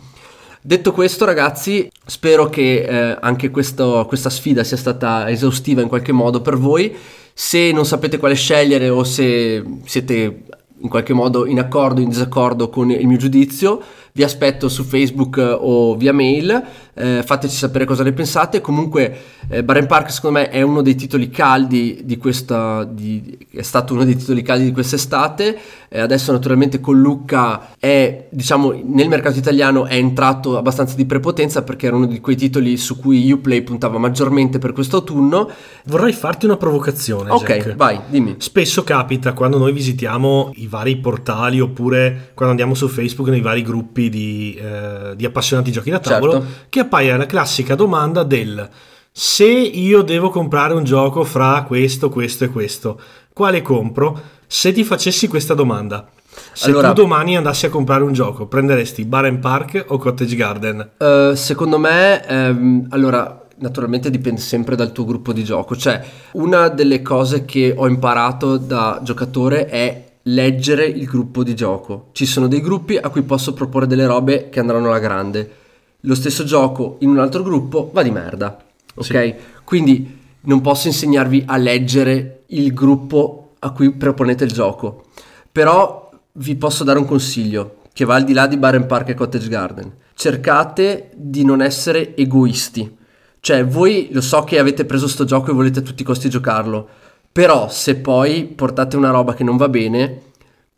Detto 0.61 0.91
questo, 0.91 1.23
ragazzi, 1.23 1.90
spero 2.06 2.49
che 2.49 2.81
eh, 2.81 3.18
anche 3.22 3.49
questo- 3.49 4.06
questa 4.07 4.30
sfida 4.30 4.65
sia 4.65 4.76
stata 4.76 5.30
esaustiva 5.30 5.81
in 5.81 5.88
qualche 5.88 6.11
modo 6.11 6.41
per 6.41 6.57
voi. 6.57 6.94
Se 7.34 7.72
non 7.72 7.86
sapete 7.86 8.18
quale 8.18 8.36
scegliere 8.36 8.90
o 8.90 9.06
se 9.06 9.64
siete 9.86 10.44
in 10.81 10.90
qualche 10.90 11.14
modo 11.14 11.45
in 11.45 11.60
accordo 11.60 12.02
o 12.02 12.03
in 12.03 12.10
disaccordo 12.10 12.69
con 12.69 12.91
il 12.91 13.07
mio 13.07 13.18
giudizio, 13.18 13.81
vi 14.11 14.23
aspetto 14.23 14.68
su 14.68 14.84
Facebook 14.84 15.38
eh, 15.38 15.57
o 15.57 15.95
via 15.95 16.14
mail, 16.14 16.61
eh, 16.99 17.23
fateci 17.26 17.55
sapere 17.55 17.85
cosa 17.85 18.03
ne 18.03 18.11
pensate. 18.11 18.59
Comunque, 18.59 19.17
eh, 19.49 19.63
Bar 19.63 19.77
and 19.77 19.88
Park, 19.88 20.11
secondo 20.11 20.39
me, 20.39 20.49
è 20.49 20.61
uno 20.61 20.81
dei 20.81 20.95
titoli 20.95 21.30
caldi 21.30 22.01
di 22.03 22.17
questa. 22.17 22.84
di- 22.84 23.38
è 23.51 23.61
stato 23.61 23.93
uno 23.93 24.03
dei 24.03 24.15
titoli 24.17 24.41
caldi 24.41 24.65
di 24.65 24.71
quest'estate. 24.71 25.57
Eh, 25.88 25.99
adesso, 25.99 26.31
naturalmente, 26.31 26.80
con 26.80 26.99
Lucca 26.99 27.69
è, 27.80 28.27
diciamo, 28.30 28.80
nel 28.84 29.07
mercato 29.07 29.38
italiano 29.39 29.85
è 29.85 29.95
entrato 29.95 30.57
abbastanza 30.57 30.95
di 30.95 31.05
prepotenza 31.05 31.63
perché 31.63 31.88
era 31.88 31.95
uno 31.95 32.05
di 32.05 32.19
quei 32.19 32.35
titoli 32.35 32.76
su 32.77 32.99
cui 32.99 33.31
Uplay 33.31 33.61
puntava 33.61 33.97
maggiormente 33.97 34.59
per 34.59 34.73
quest'autunno. 34.73 35.49
Vorrei 35.85 36.13
farti 36.13 36.45
una 36.45 36.57
provocazione. 36.57 37.31
Ok, 37.31 37.45
Jack. 37.47 37.76
vai, 37.76 37.99
dimmi. 38.07 38.35
Spesso 38.39 38.84
capita 38.84 39.34
quando 39.34 39.57
noi 39.57 39.71
visitiamo 39.71 40.51
i 40.55 40.67
vari 40.67 40.97
portali 40.97 41.59
oppure 41.59 42.31
quando 42.34 42.51
andiamo 42.51 42.73
su 42.76 42.88
Facebook 42.88 43.30
nei 43.30 43.41
vari 43.41 43.61
gruppi 43.61 44.09
di, 44.09 44.55
eh, 44.61 45.15
di 45.15 45.26
appassionati 45.26 45.71
giochi 45.71 45.89
da 45.89 45.99
tavolo 45.99 46.31
Certo. 46.34 46.47
che 46.69 46.85
appaia 46.90 47.18
la 47.18 47.28
classica 47.28 47.76
domanda 47.76 48.24
del 48.24 48.68
se 49.11 49.45
io 49.45 50.02
devo 50.02 50.32
comprare 50.32 50.74
un 50.74 50.84
gioco 50.84 51.24
fra 51.24 51.64
questo, 51.68 52.10
questo 52.10 52.45
e 52.45 52.49
questo, 52.49 52.99
quale 53.32 53.61
compro? 53.61 54.20
Se 54.48 54.72
ti 54.72 54.84
facessi 54.84 55.28
questa 55.28 55.53
domanda, 55.53 56.10
se 56.53 56.70
Allora- 56.70 56.88
tu 56.94 57.02
domani 57.02 57.38
andassi 57.38 57.68
a 57.68 57.70
comprare 57.70 58.03
un 58.03 58.14
gioco, 58.14 58.48
prenderesti 58.48 59.06
Bar 59.06 59.26
and 59.26 59.40
Park 59.40 59.86
o 59.90 59.98
Cottage 59.98 60.36
Garden? 60.36 60.90
Eh, 60.98 61.34
secondo 61.36 61.78
me, 61.78 62.26
ehm, 62.26 62.88
allora, 62.90 63.45
naturalmente 63.57 64.10
dipende 64.10 64.41
sempre 64.41 64.76
dal 64.76 64.91
tuo 64.91 65.06
gruppo 65.06 65.34
di 65.34 65.44
gioco. 65.44 65.76
Cioè, 65.76 66.02
una 66.34 66.70
delle 66.70 67.02
cose 67.02 67.45
che 67.45 67.74
ho 67.76 67.88
imparato 67.88 68.57
da 68.57 68.99
giocatore 69.03 69.68
è 69.68 70.11
leggere 70.24 70.86
il 70.86 71.06
gruppo 71.06 71.44
di 71.44 71.56
gioco. 71.56 72.07
Ci 72.14 72.26
sono 72.26 72.48
dei 72.48 72.61
gruppi 72.61 72.98
a 72.98 73.10
cui 73.10 73.24
posso 73.24 73.53
proporre 73.53 73.86
delle 73.86 74.07
robe 74.07 74.49
che 74.49 74.60
andranno 74.60 74.88
alla 74.88 74.99
grande. 74.99 75.68
Lo 76.01 76.15
stesso 76.15 76.43
gioco 76.43 76.97
in 76.99 77.09
un 77.09 77.19
altro 77.19 77.43
gruppo 77.43 77.89
va 77.93 78.03
di 78.03 78.11
merda. 78.11 78.57
Ok? 78.95 79.35
Quindi 79.63 80.17
non 80.41 80.61
posso 80.61 80.88
insegnarvi 80.88 81.43
a 81.45 81.57
leggere 81.57 82.43
il 82.47 82.73
gruppo 82.73 83.55
a 83.59 83.71
cui 83.71 83.91
proponete 83.91 84.45
il 84.45 84.51
gioco. 84.51 85.05
Però 85.51 86.09
vi 86.34 86.55
posso 86.55 86.84
dare 86.84 86.99
un 86.99 87.05
consiglio 87.05 87.77
che 87.91 88.05
va 88.05 88.15
al 88.15 88.23
di 88.23 88.34
là 88.34 88.47
di 88.47 88.57
Bar 88.57 88.76
and 88.76 88.85
Park 88.85 89.09
e 89.09 89.13
Cottage 89.13 89.49
Garden. 89.49 89.91
Cercate 90.13 91.11
di 91.15 91.43
non 91.43 91.61
essere 91.61 92.15
egoisti. 92.15 92.97
Cioè, 93.41 93.65
voi 93.65 94.09
lo 94.11 94.21
so 94.21 94.43
che 94.43 94.59
avete 94.59 94.85
preso 94.85 95.07
sto 95.07 95.26
gioco 95.26 95.51
e 95.51 95.53
volete 95.53 95.80
a 95.80 95.81
tutti 95.81 96.01
i 96.01 96.05
costi 96.05 96.30
giocarlo. 96.30 96.88
Però 97.31 97.69
se 97.69 97.95
poi 97.97 98.45
portate 98.45 98.95
una 98.95 99.11
roba 99.11 99.34
che 99.34 99.43
non 99.43 99.57
va 99.57 99.69
bene, 99.69 100.21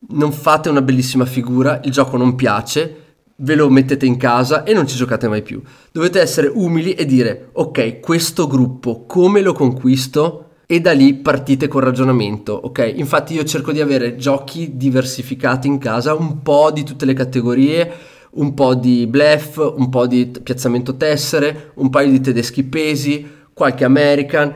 non 0.10 0.32
fate 0.32 0.70
una 0.70 0.82
bellissima 0.82 1.26
figura, 1.26 1.80
il 1.84 1.92
gioco 1.92 2.18
non 2.18 2.36
piace, 2.36 3.01
ve 3.42 3.56
lo 3.56 3.70
mettete 3.70 4.06
in 4.06 4.18
casa 4.18 4.64
e 4.64 4.74
non 4.74 4.88
ci 4.88 4.96
giocate 4.96 5.28
mai 5.28 5.42
più. 5.42 5.62
Dovete 5.92 6.20
essere 6.20 6.48
umili 6.48 6.94
e 6.94 7.06
dire, 7.06 7.50
ok, 7.54 8.00
questo 8.00 8.48
gruppo 8.48 9.06
come 9.06 9.42
lo 9.42 9.54
conquisto? 9.54 10.46
E 10.66 10.80
da 10.80 10.94
lì 10.94 11.16
partite 11.16 11.68
col 11.68 11.84
ragionamento, 11.84 12.54
ok? 12.54 12.94
Infatti 12.96 13.34
io 13.34 13.44
cerco 13.44 13.74
di 13.74 13.82
avere 13.82 14.16
giochi 14.16 14.78
diversificati 14.78 15.68
in 15.68 15.78
casa, 15.78 16.14
un 16.14 16.42
po' 16.42 16.72
di 16.72 16.84
tutte 16.84 17.06
le 17.06 17.14
categorie, 17.14 17.92
un 18.34 18.54
po' 18.54 18.74
di 18.76 19.06
bluff, 19.06 19.58
un 19.58 19.90
po' 19.90 20.08
di 20.08 20.32
piazzamento 20.42 20.96
tessere, 20.96 21.72
un 21.76 21.90
paio 21.90 22.10
di 22.10 22.22
tedeschi 22.22 22.64
pesi, 22.64 23.30
qualche 23.54 23.84
American, 23.84 24.54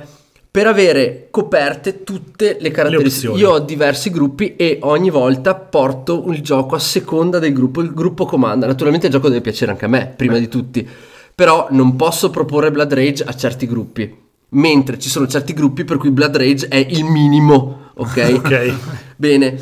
per 0.55 0.67
avere 0.67 1.27
coperte 1.31 2.05
tutte 2.05 2.55
le 2.61 2.71
caratteristiche. 2.71 3.27
opzioni. 3.27 3.39
Io 3.41 3.51
ho 3.51 3.59
diversi 3.59 4.09
gruppi 4.09 4.55
e 4.55 4.79
ogni 4.83 5.09
volta 5.09 5.53
porto 5.53 6.23
il 6.29 6.39
gioco 6.39 6.75
a 6.75 6.79
seconda 6.79 7.39
del 7.39 7.51
gruppo, 7.51 7.81
il 7.81 7.93
gruppo 7.93 8.23
comanda. 8.23 8.65
Naturalmente 8.65 9.07
il 9.07 9.11
gioco 9.11 9.27
deve 9.27 9.41
piacere 9.41 9.71
anche 9.71 9.83
a 9.83 9.89
me, 9.89 10.13
prima 10.15 10.37
di 10.37 10.47
tutti, 10.47 10.87
però 11.35 11.67
non 11.71 11.97
posso 11.97 12.29
proporre 12.29 12.71
Blood 12.71 12.93
Rage 12.93 13.25
a 13.25 13.35
certi 13.35 13.67
gruppi. 13.67 14.17
Mentre 14.51 14.97
ci 14.97 15.09
sono 15.09 15.27
certi 15.27 15.51
gruppi 15.51 15.83
per 15.83 15.97
cui 15.97 16.09
Blood 16.09 16.37
Rage 16.37 16.69
è 16.69 16.77
il 16.77 17.03
minimo, 17.03 17.91
ok? 17.93 18.39
Ok. 18.39 18.73
Bene. 19.17 19.59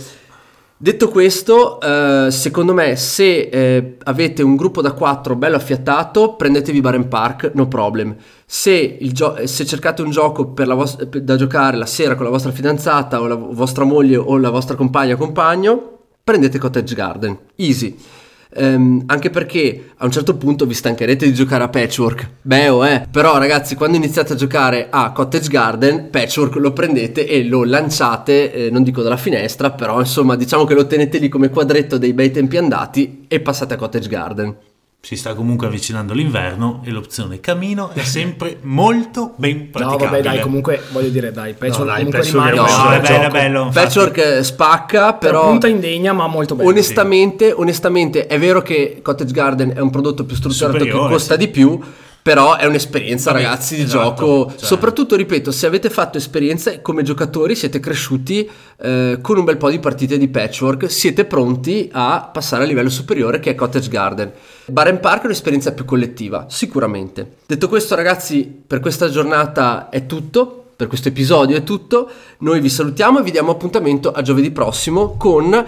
Detto 0.83 1.07
questo, 1.07 1.79
eh, 1.79 2.27
secondo 2.29 2.73
me 2.73 2.97
se 2.97 3.47
eh, 3.47 3.95
avete 4.03 4.43
un 4.43 4.57
gruppo 4.57 4.81
da 4.81 4.91
4 4.91 5.33
bello 5.37 5.55
affiatato, 5.55 6.35
prendetevi 6.35 6.81
Bar 6.81 6.95
and 6.95 7.07
Park, 7.07 7.51
no 7.53 7.69
problem. 7.69 8.13
Se, 8.45 8.97
gio- 8.99 9.47
se 9.47 9.65
cercate 9.65 10.01
un 10.01 10.09
gioco 10.09 10.53
vos- 10.53 11.01
da 11.01 11.37
giocare 11.37 11.77
la 11.77 11.85
sera 11.85 12.15
con 12.15 12.25
la 12.25 12.31
vostra 12.31 12.51
fidanzata 12.51 13.21
o 13.21 13.27
la 13.27 13.35
vostra 13.35 13.85
moglie 13.85 14.17
o 14.17 14.37
la 14.37 14.49
vostra 14.49 14.75
compagna 14.75 15.13
o 15.13 15.17
compagno, 15.17 15.99
prendete 16.21 16.57
Cottage 16.59 16.95
Garden. 16.95 17.39
Easy. 17.55 17.97
Ehm, 18.55 19.03
anche 19.07 19.29
perché 19.29 19.91
a 19.97 20.05
un 20.05 20.11
certo 20.11 20.35
punto 20.35 20.65
vi 20.65 20.73
stancherete 20.73 21.25
di 21.25 21.33
giocare 21.33 21.63
a 21.63 21.69
Patchwork. 21.69 22.29
Beh, 22.41 22.69
oh, 22.69 22.85
eh. 22.85 23.07
Però, 23.09 23.37
ragazzi, 23.37 23.75
quando 23.75 23.97
iniziate 23.97 24.33
a 24.33 24.35
giocare 24.35 24.87
a 24.89 25.11
Cottage 25.11 25.49
Garden, 25.49 26.09
Patchwork 26.09 26.55
lo 26.55 26.73
prendete 26.73 27.27
e 27.27 27.43
lo 27.45 27.63
lanciate, 27.63 28.53
eh, 28.53 28.69
non 28.69 28.83
dico 28.83 29.01
dalla 29.01 29.17
finestra, 29.17 29.71
però 29.71 29.99
insomma, 29.99 30.35
diciamo 30.35 30.65
che 30.65 30.73
lo 30.73 30.87
tenete 30.87 31.17
lì 31.17 31.29
come 31.29 31.49
quadretto 31.49 31.97
dei 31.97 32.13
bei 32.13 32.31
tempi 32.31 32.57
andati 32.57 33.25
e 33.27 33.39
passate 33.39 33.73
a 33.73 33.77
Cottage 33.77 34.09
Garden. 34.09 34.55
Si 35.05 35.17
sta 35.17 35.33
comunque 35.33 35.67
avvicinando 35.67 36.13
l'inverno 36.13 36.79
e 36.85 36.89
l'opzione 36.89 37.41
camino 37.41 37.89
è 37.93 38.03
sempre 38.03 38.59
molto 38.61 39.33
ben 39.35 39.57
No, 39.57 39.67
praticabile. 39.69 40.09
vabbè, 40.09 40.21
dai, 40.21 40.39
comunque 40.39 40.81
voglio 40.93 41.09
dire, 41.09 41.33
dai, 41.33 41.55
Patchwork 41.55 41.79
No, 41.79 41.85
dai, 41.85 41.95
comunque 42.05 42.19
Patchwork 42.19 42.49
rimane 42.51 42.71
No, 42.71 42.89
è 42.93 43.01
bello, 43.01 43.29
bello. 43.29 43.69
Patchwork 43.73 44.17
eh, 44.17 44.43
spacca, 44.45 45.13
Per 45.15 45.29
però... 45.29 45.49
punta 45.49 45.67
indegna, 45.67 46.13
ma 46.13 46.25
molto 46.27 46.55
bello. 46.55 46.69
Onestamente, 46.69 47.51
onestamente, 47.51 48.27
è 48.27 48.39
vero 48.39 48.61
che 48.61 49.01
Cottage 49.01 49.33
Garden 49.33 49.73
è 49.75 49.81
un 49.81 49.89
prodotto 49.89 50.23
più 50.23 50.37
strutturato 50.37 50.77
Superiore, 50.77 51.07
che 51.07 51.13
costa 51.13 51.33
sì. 51.33 51.39
di 51.41 51.47
più, 51.49 51.77
però 52.23 52.55
è 52.55 52.65
un'esperienza, 52.65 53.33
Vabbè, 53.33 53.43
ragazzi, 53.43 53.75
di 53.75 53.81
esatto, 53.81 54.25
gioco. 54.25 54.51
cioè. 54.51 54.65
Soprattutto, 54.65 55.17
ripeto, 55.17 55.51
se 55.51 55.65
avete 55.67 55.89
fatto 55.89 56.17
esperienza 56.17 56.79
come 56.79 57.03
giocatori, 57.03 57.53
siete 57.53 57.81
cresciuti 57.81 58.49
eh, 58.79 59.19
con 59.21 59.37
un 59.37 59.43
bel 59.43 59.57
po' 59.57 59.69
di 59.69 59.77
partite 59.79 60.17
di 60.17 60.29
patchwork, 60.29 60.89
siete 60.89 61.25
pronti 61.25 61.89
a 61.91 62.29
passare 62.31 62.63
a 62.63 62.65
livello 62.65 62.89
superiore 62.89 63.41
che 63.41 63.51
è 63.51 63.55
Cottage 63.55 63.89
Garden. 63.89 64.31
Bar 64.67 64.87
and 64.87 64.99
Park 65.01 65.23
è 65.23 65.25
un'esperienza 65.25 65.73
più 65.73 65.83
collettiva, 65.83 66.45
sicuramente. 66.47 67.35
Detto 67.45 67.67
questo, 67.67 67.93
ragazzi, 67.93 68.45
per 68.65 68.79
questa 68.79 69.09
giornata 69.09 69.89
è 69.89 70.05
tutto. 70.05 70.59
Per 70.77 70.87
questo 70.87 71.09
episodio 71.09 71.57
è 71.57 71.63
tutto. 71.63 72.09
Noi 72.39 72.61
vi 72.61 72.69
salutiamo 72.69 73.19
e 73.19 73.23
vi 73.23 73.31
diamo 73.31 73.51
appuntamento 73.51 74.11
a 74.13 74.21
giovedì 74.21 74.49
prossimo 74.49 75.17
con 75.17 75.65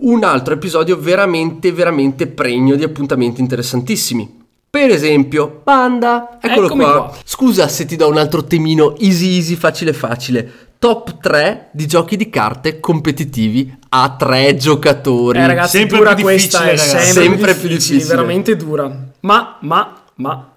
un 0.00 0.24
altro 0.24 0.54
episodio 0.54 0.96
veramente, 0.96 1.72
veramente 1.72 2.28
pregno 2.28 2.76
di 2.76 2.84
appuntamenti 2.84 3.40
interessantissimi. 3.40 4.37
Per 4.70 4.90
esempio, 4.90 5.60
Panda, 5.64 6.38
eccolo 6.40 6.66
Eccomi 6.66 6.82
qua. 6.84 6.92
qua. 6.92 7.16
Scusa 7.24 7.68
se 7.68 7.86
ti 7.86 7.96
do 7.96 8.08
un 8.08 8.18
altro 8.18 8.44
temino 8.44 8.96
easy 8.98 9.36
easy, 9.36 9.54
facile 9.54 9.92
facile. 9.92 10.52
Top 10.78 11.18
3 11.20 11.70
di 11.72 11.86
giochi 11.86 12.16
di 12.16 12.28
carte 12.28 12.78
competitivi 12.78 13.74
a 13.88 14.14
3 14.16 14.56
giocatori. 14.56 15.38
Eh 15.38 15.46
ragazzi, 15.46 15.78
Sempre 15.78 15.96
dura 15.98 16.14
più 16.14 16.24
questa, 16.24 16.64
è 16.64 16.70
difficile, 16.72 16.92
ragazzi. 16.92 17.12
sempre, 17.12 17.22
Sempre 17.22 17.52
più 17.52 17.60
più 17.60 17.68
difficile, 17.70 17.94
difficile. 17.96 18.14
veramente 18.16 18.56
dura. 18.56 19.04
Ma, 19.20 19.56
ma, 19.60 20.00
ma, 20.16 20.48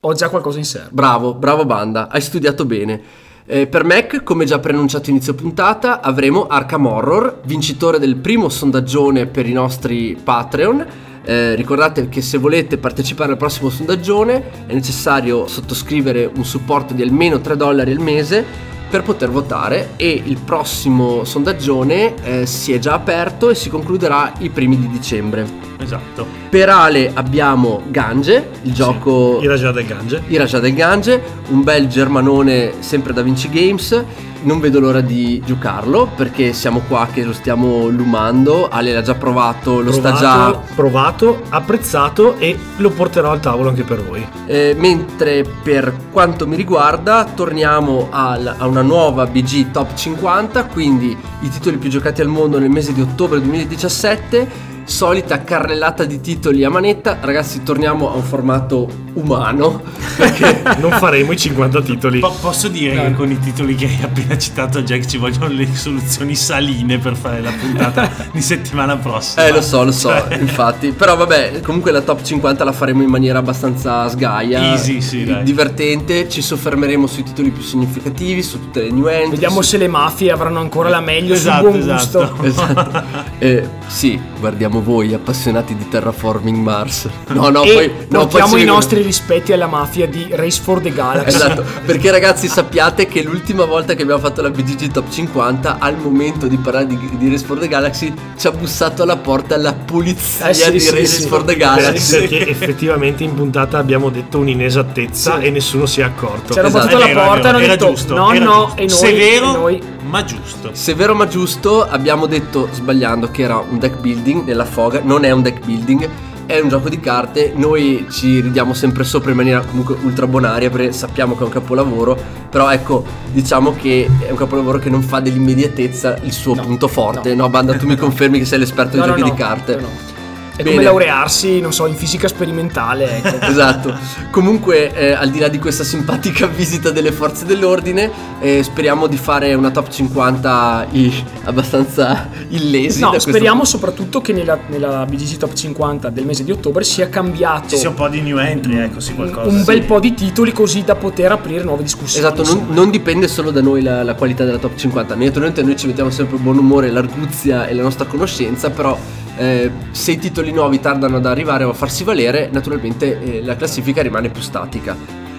ho 0.00 0.12
già 0.14 0.28
qualcosa 0.28 0.58
in 0.58 0.64
serbo. 0.64 0.88
Bravo, 0.92 1.34
bravo 1.34 1.64
Banda, 1.66 2.08
hai 2.08 2.20
studiato 2.20 2.64
bene. 2.64 3.02
Eh, 3.48 3.66
per 3.66 3.84
Mac, 3.84 4.22
come 4.22 4.44
già 4.44 4.58
preannunciato 4.60 5.10
inizio 5.10 5.34
puntata, 5.34 6.00
avremo 6.00 6.46
Arkham 6.46 6.86
Horror, 6.86 7.40
vincitore 7.44 7.98
del 7.98 8.16
primo 8.16 8.48
sondaggione 8.48 9.26
per 9.26 9.46
i 9.46 9.52
nostri 9.52 10.16
Patreon. 10.22 10.86
Eh, 11.28 11.56
ricordate 11.56 12.08
che 12.08 12.22
se 12.22 12.38
volete 12.38 12.78
partecipare 12.78 13.32
al 13.32 13.36
prossimo 13.36 13.68
sondaggione 13.68 14.66
è 14.66 14.72
necessario 14.72 15.48
sottoscrivere 15.48 16.30
un 16.32 16.44
supporto 16.44 16.94
di 16.94 17.02
almeno 17.02 17.40
3 17.40 17.56
dollari 17.56 17.90
al 17.90 17.98
mese 17.98 18.44
per 18.88 19.02
poter 19.02 19.30
votare 19.30 19.94
e 19.96 20.22
il 20.24 20.38
prossimo 20.38 21.24
sondaggione 21.24 22.14
eh, 22.22 22.46
si 22.46 22.72
è 22.72 22.78
già 22.78 22.92
aperto 22.92 23.50
e 23.50 23.56
si 23.56 23.68
concluderà 23.68 24.34
i 24.38 24.50
primi 24.50 24.78
di 24.78 24.88
dicembre. 24.88 25.44
Esatto. 25.80 26.26
Per 26.48 26.68
Ale 26.68 27.10
abbiamo 27.12 27.82
Gange, 27.88 28.50
il 28.62 28.72
gioco 28.72 29.40
Ira 29.42 29.56
già 29.56 29.72
del 29.72 29.84
Gange. 29.84 30.22
Iraja 30.28 30.60
del 30.60 30.74
Gange, 30.74 31.20
un 31.48 31.64
bel 31.64 31.88
germanone 31.88 32.74
sempre 32.78 33.12
da 33.12 33.22
Vinci 33.22 33.48
Games. 33.50 34.04
Non 34.46 34.60
vedo 34.60 34.78
l'ora 34.78 35.00
di 35.00 35.42
giocarlo 35.44 36.08
perché 36.14 36.52
siamo 36.52 36.80
qua 36.86 37.08
che 37.12 37.24
lo 37.24 37.32
stiamo 37.32 37.88
lumando. 37.88 38.68
Ale 38.68 38.92
l'ha 38.92 39.02
già 39.02 39.14
provato, 39.14 39.80
lo 39.80 39.90
sta 39.90 40.12
già. 40.12 40.36
Provato, 40.44 40.62
provato, 40.76 41.42
apprezzato 41.48 42.36
e 42.38 42.56
lo 42.76 42.90
porterò 42.90 43.32
al 43.32 43.40
tavolo 43.40 43.70
anche 43.70 43.82
per 43.82 44.04
voi. 44.04 44.24
Eh, 44.46 44.76
mentre 44.78 45.44
per 45.64 45.92
quanto 46.12 46.46
mi 46.46 46.54
riguarda 46.54 47.24
torniamo 47.24 48.06
al- 48.12 48.54
a 48.56 48.66
una 48.68 48.82
nuova 48.82 49.26
BG 49.26 49.72
Top 49.72 49.94
50, 49.94 50.66
quindi 50.66 51.16
i 51.40 51.48
titoli 51.48 51.76
più 51.76 51.90
giocati 51.90 52.20
al 52.20 52.28
mondo 52.28 52.60
nel 52.60 52.70
mese 52.70 52.92
di 52.92 53.00
ottobre 53.00 53.40
2017. 53.40 54.74
Solita 54.84 55.42
carrellata 55.42 56.04
di 56.04 56.20
titoli 56.20 56.62
a 56.62 56.70
manetta, 56.70 57.18
ragazzi 57.20 57.64
torniamo 57.64 58.12
a 58.12 58.14
un 58.14 58.22
formato 58.22 58.88
umano 59.16 59.82
perché 60.16 60.62
Non 60.78 60.90
faremo 60.92 61.32
i 61.32 61.36
50 61.36 61.82
titoli. 61.82 62.18
Po- 62.20 62.34
posso 62.40 62.68
dire 62.68 62.94
che 62.94 63.12
con 63.14 63.30
i 63.30 63.38
titoli 63.38 63.74
che 63.74 63.86
hai 63.86 63.98
appena 64.02 64.36
citato, 64.38 64.82
Jack, 64.82 65.06
ci 65.06 65.16
vogliono 65.16 65.48
le 65.48 65.68
soluzioni 65.74 66.34
saline 66.34 66.98
per 66.98 67.16
fare 67.16 67.40
la 67.40 67.50
puntata 67.50 68.10
di 68.32 68.40
settimana 68.40 68.96
prossima. 68.96 69.46
Eh 69.46 69.52
lo 69.52 69.60
so, 69.62 69.84
lo 69.84 69.92
so, 69.92 70.08
Cioè, 70.08 70.36
infatti. 70.38 70.90
Però 70.92 71.16
vabbè, 71.16 71.60
comunque 71.60 71.90
la 71.92 72.00
top 72.02 72.22
50 72.22 72.64
la 72.64 72.72
faremo 72.72 73.02
in 73.02 73.08
maniera 73.10 73.38
abbastanza 73.38 74.08
sgaia. 74.08 74.72
Easy, 74.72 75.00
sì, 75.00 75.24
dai. 75.24 75.42
Divertente, 75.44 76.28
ci 76.28 76.42
soffermeremo 76.42 77.06
sui 77.06 77.22
titoli 77.22 77.50
più 77.50 77.62
significativi, 77.62 78.42
su 78.42 78.58
tutte 78.60 78.82
le 78.82 78.90
new 78.90 79.06
entry. 79.06 79.30
Vediamo 79.30 79.62
su- 79.62 79.70
se 79.70 79.78
le 79.78 79.88
mafie 79.88 80.30
avranno 80.30 80.60
ancora 80.60 80.88
la 80.88 81.00
meglio 81.00 81.34
Esatto, 81.34 81.70
sul 81.70 81.78
buon 81.84 81.90
esatto. 81.98 82.34
gusto. 82.36 82.44
Esatto. 82.44 83.24
Eh, 83.38 83.68
sì, 83.86 84.18
guardiamo 84.40 84.80
voi 84.82 85.12
appassionati 85.12 85.76
di 85.76 85.86
Terraforming 85.90 86.56
Mars. 86.56 87.06
No, 87.28 87.50
no, 87.50 87.62
e 87.64 87.72
poi 87.72 87.92
no, 88.08 88.20
portiamo 88.20 88.48
poi 88.48 88.54
i 88.54 88.56
vengono- 88.62 88.72
nostri 88.78 89.02
rispetti 89.06 89.52
alla 89.52 89.66
mafia 89.66 90.06
di 90.06 90.28
Race 90.32 90.60
for 90.60 90.80
the 90.80 90.92
Galaxy. 90.92 91.36
Esatto, 91.36 91.64
perché 91.84 92.10
ragazzi 92.10 92.48
sappiate 92.48 93.06
che 93.06 93.22
l'ultima 93.22 93.64
volta 93.64 93.94
che 93.94 94.02
abbiamo 94.02 94.20
fatto 94.20 94.42
la 94.42 94.50
BGG 94.50 94.90
Top 94.90 95.08
50, 95.08 95.76
al 95.78 95.96
momento 95.96 96.46
di 96.46 96.56
parlare 96.58 96.86
di, 96.86 96.98
di 97.16 97.28
Race 97.30 97.44
for 97.44 97.58
the 97.58 97.68
Galaxy, 97.68 98.12
ci 98.36 98.46
ha 98.46 98.50
bussato 98.50 99.02
alla 99.02 99.16
porta 99.16 99.56
la 99.56 99.72
polizia 99.72 100.48
Eh 100.48 100.54
sì, 100.54 100.70
di 100.70 100.80
sì, 100.80 100.90
Race 100.90 101.06
sì. 101.22 101.26
for 101.28 101.40
the 101.40 101.56
Per- 101.56 101.56
Galaxy. 101.56 102.18
Perché 102.20 102.48
effettivamente 102.48 103.24
in 103.24 103.34
puntata 103.34 103.78
abbiamo 103.78 104.10
detto 104.10 104.38
un'inesattezza 104.38 105.38
e 105.38 105.50
nessuno 105.50 105.86
si 105.86 106.00
è 106.00 106.04
accorto. 106.04 106.52
C'era 106.54 106.68
Esatto. 106.68 106.84
battuto 106.86 107.00
È 107.00 107.04
alla 107.04 107.06
vero, 107.14 107.20
è 107.20 107.26
porta 107.26 107.46
e 107.46 107.48
hanno 107.50 107.58
era 107.60 107.76
detto 107.76 107.88
giusto, 107.88 108.14
no, 108.14 108.32
no, 108.32 108.72
giusto. 108.74 108.74
e 108.76 108.80
noi, 108.86 108.88
Severo, 108.90 109.46
e 109.46 109.52
noi 109.52 109.82
ma 110.08 110.24
giusto. 110.24 110.70
Severo 110.72 111.14
ma 111.14 111.26
giusto, 111.26 111.84
abbiamo 111.88 112.26
detto 112.26 112.68
sbagliando 112.72 113.30
che 113.30 113.42
era 113.42 113.56
un 113.58 113.78
deck 113.78 113.96
building 113.98 114.44
nella 114.44 114.64
foga, 114.64 115.00
non 115.02 115.24
è 115.24 115.30
un 115.30 115.42
deck 115.42 115.64
building, 115.64 116.08
è 116.46 116.60
un 116.60 116.68
gioco 116.68 116.88
di 116.88 117.00
carte, 117.00 117.52
noi 117.54 118.06
ci 118.10 118.40
ridiamo 118.40 118.72
sempre 118.72 119.04
sopra 119.04 119.30
in 119.30 119.36
maniera 119.36 119.60
comunque 119.60 119.96
ultra 120.02 120.26
bonaria 120.26 120.70
perché 120.70 120.92
sappiamo 120.92 121.34
che 121.34 121.40
è 121.42 121.44
un 121.44 121.50
capolavoro, 121.50 122.16
però 122.48 122.70
ecco, 122.70 123.04
diciamo 123.32 123.74
che 123.74 124.08
è 124.20 124.30
un 124.30 124.36
capolavoro 124.36 124.78
che 124.78 124.88
non 124.88 125.02
fa 125.02 125.20
dell'immediatezza 125.20 126.18
il 126.22 126.32
suo 126.32 126.54
No, 126.54 126.62
punto 126.62 126.88
forte, 126.88 127.34
no. 127.34 127.42
no. 127.44 127.48
Banda 127.50 127.74
tu 127.76 127.86
mi 127.86 127.96
confermi 127.98 128.38
che 128.38 128.44
sei 128.44 128.60
l'esperto 128.60 128.96
No, 128.96 129.02
di 129.04 129.08
giochi 129.08 129.22
di 129.22 129.34
carte. 129.36 129.74
no, 129.76 129.80
no. 129.82 130.14
È 130.56 130.62
Bene. 130.62 130.70
come 130.70 130.82
laurearsi, 130.84 131.60
non 131.60 131.70
so, 131.72 131.84
in 131.84 131.94
fisica 131.94 132.28
sperimentale, 132.28 133.18
ecco. 133.22 133.44
Esatto. 133.56 133.94
Comunque, 134.30 134.92
eh, 134.94 135.12
al 135.12 135.28
di 135.30 135.38
là 135.38 135.48
di 135.48 135.58
questa 135.58 135.84
simpatica 135.84 136.46
visita 136.48 136.90
delle 136.90 137.12
forze 137.12 137.44
dell'ordine, 137.44 138.10
eh, 138.40 138.62
speriamo 138.62 139.06
di 139.06 139.16
fare 139.18 139.52
una 139.54 139.70
top 139.70 139.90
50 139.90 140.86
i- 140.92 141.24
abbastanza 141.44 142.28
illesi. 142.48 143.00
No, 143.00 143.10
questo 143.10 143.28
speriamo 143.28 143.64
soprattutto 143.64 144.20
che 144.22 144.32
nella, 144.32 144.58
nella 144.68 145.04
BGG 145.04 145.36
Top 145.36 145.52
50 145.52 146.08
del 146.08 146.24
mese 146.24 146.42
di 146.42 146.52
ottobre 146.52 146.84
sia 146.84 147.08
cambiato 147.10 147.68
Ci 147.68 147.76
sia 147.76 147.90
un 147.90 147.94
po' 147.94 148.08
di 148.08 148.20
new 148.22 148.38
entry, 148.38 148.78
ecco, 148.78 149.00
sì, 149.00 149.14
qualcosa. 149.14 149.48
un 149.48 149.58
sì. 149.58 149.64
bel 149.64 149.82
po' 149.82 150.00
di 150.00 150.14
titoli 150.14 150.52
così 150.52 150.84
da 150.84 150.94
poter 150.94 151.32
aprire 151.32 151.62
nuove 151.64 151.82
discussioni. 151.82 152.26
Esatto, 152.26 152.42
non, 152.44 152.66
non 152.70 152.90
dipende 152.90 153.28
solo 153.28 153.50
da 153.50 153.60
noi 153.60 153.82
la, 153.82 154.02
la 154.02 154.14
qualità 154.14 154.44
della 154.44 154.58
top 154.58 154.74
50. 154.74 155.14
Naturalmente 155.14 155.62
noi 155.62 155.76
ci 155.76 155.86
mettiamo 155.86 156.08
sempre 156.10 156.36
il 156.36 156.42
buon 156.42 156.56
umore, 156.58 156.90
l'arguzia 156.90 157.66
e 157.66 157.74
la 157.74 157.82
nostra 157.82 158.06
conoscenza, 158.06 158.70
però 158.70 158.98
eh, 159.36 159.70
se 159.90 160.12
i 160.12 160.18
titoli 160.18 160.52
nuovi 160.52 160.80
tardano 160.80 161.16
ad 161.16 161.26
arrivare 161.26 161.64
o 161.64 161.70
a 161.70 161.74
farsi 161.74 162.04
valere, 162.04 162.48
naturalmente 162.52 163.20
eh, 163.20 163.42
la 163.44 163.56
classifica 163.56 164.02
rimane 164.02 164.28
più 164.30 164.42
statica. 164.42 164.96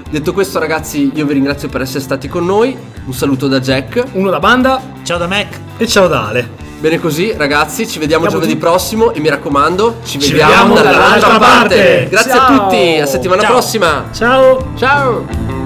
Detto 0.09 0.31
questo 0.31 0.57
ragazzi, 0.59 1.11
io 1.13 1.25
vi 1.25 1.33
ringrazio 1.33 1.67
per 1.67 1.81
essere 1.81 1.99
stati 1.99 2.27
con 2.29 2.45
noi, 2.45 2.77
un 3.05 3.13
saluto 3.13 3.47
da 3.47 3.59
Jack. 3.59 4.03
Uno 4.13 4.29
da 4.29 4.39
banda, 4.39 4.81
Ciao 5.03 5.17
da 5.17 5.27
Mac. 5.27 5.59
E 5.77 5.85
ciao 5.87 6.07
da 6.07 6.27
Ale. 6.27 6.65
Bene 6.79 6.99
così 6.99 7.33
ragazzi, 7.35 7.87
ci 7.87 7.97
vediamo 7.97 8.23
Vediamo 8.23 8.29
giovedì 8.43 8.53
tutti. 8.59 8.65
prossimo 8.65 9.11
e 9.11 9.19
mi 9.19 9.29
raccomando, 9.29 9.97
ci, 10.05 10.19
Ci 10.19 10.29
vediamo, 10.31 10.75
vediamo 10.75 10.75
dall'altra 10.75 10.99
dall'altra 11.01 11.39
parte. 11.39 11.75
parte. 11.75 12.07
Grazie 12.09 12.31
Ciao. 12.31 12.41
a 12.41 12.57
tutti, 12.67 12.99
a 12.99 13.05
settimana 13.07 13.41
Ciao. 13.41 13.51
prossima. 13.51 14.05
Ciao. 14.13 14.71
Ciao! 14.77 15.56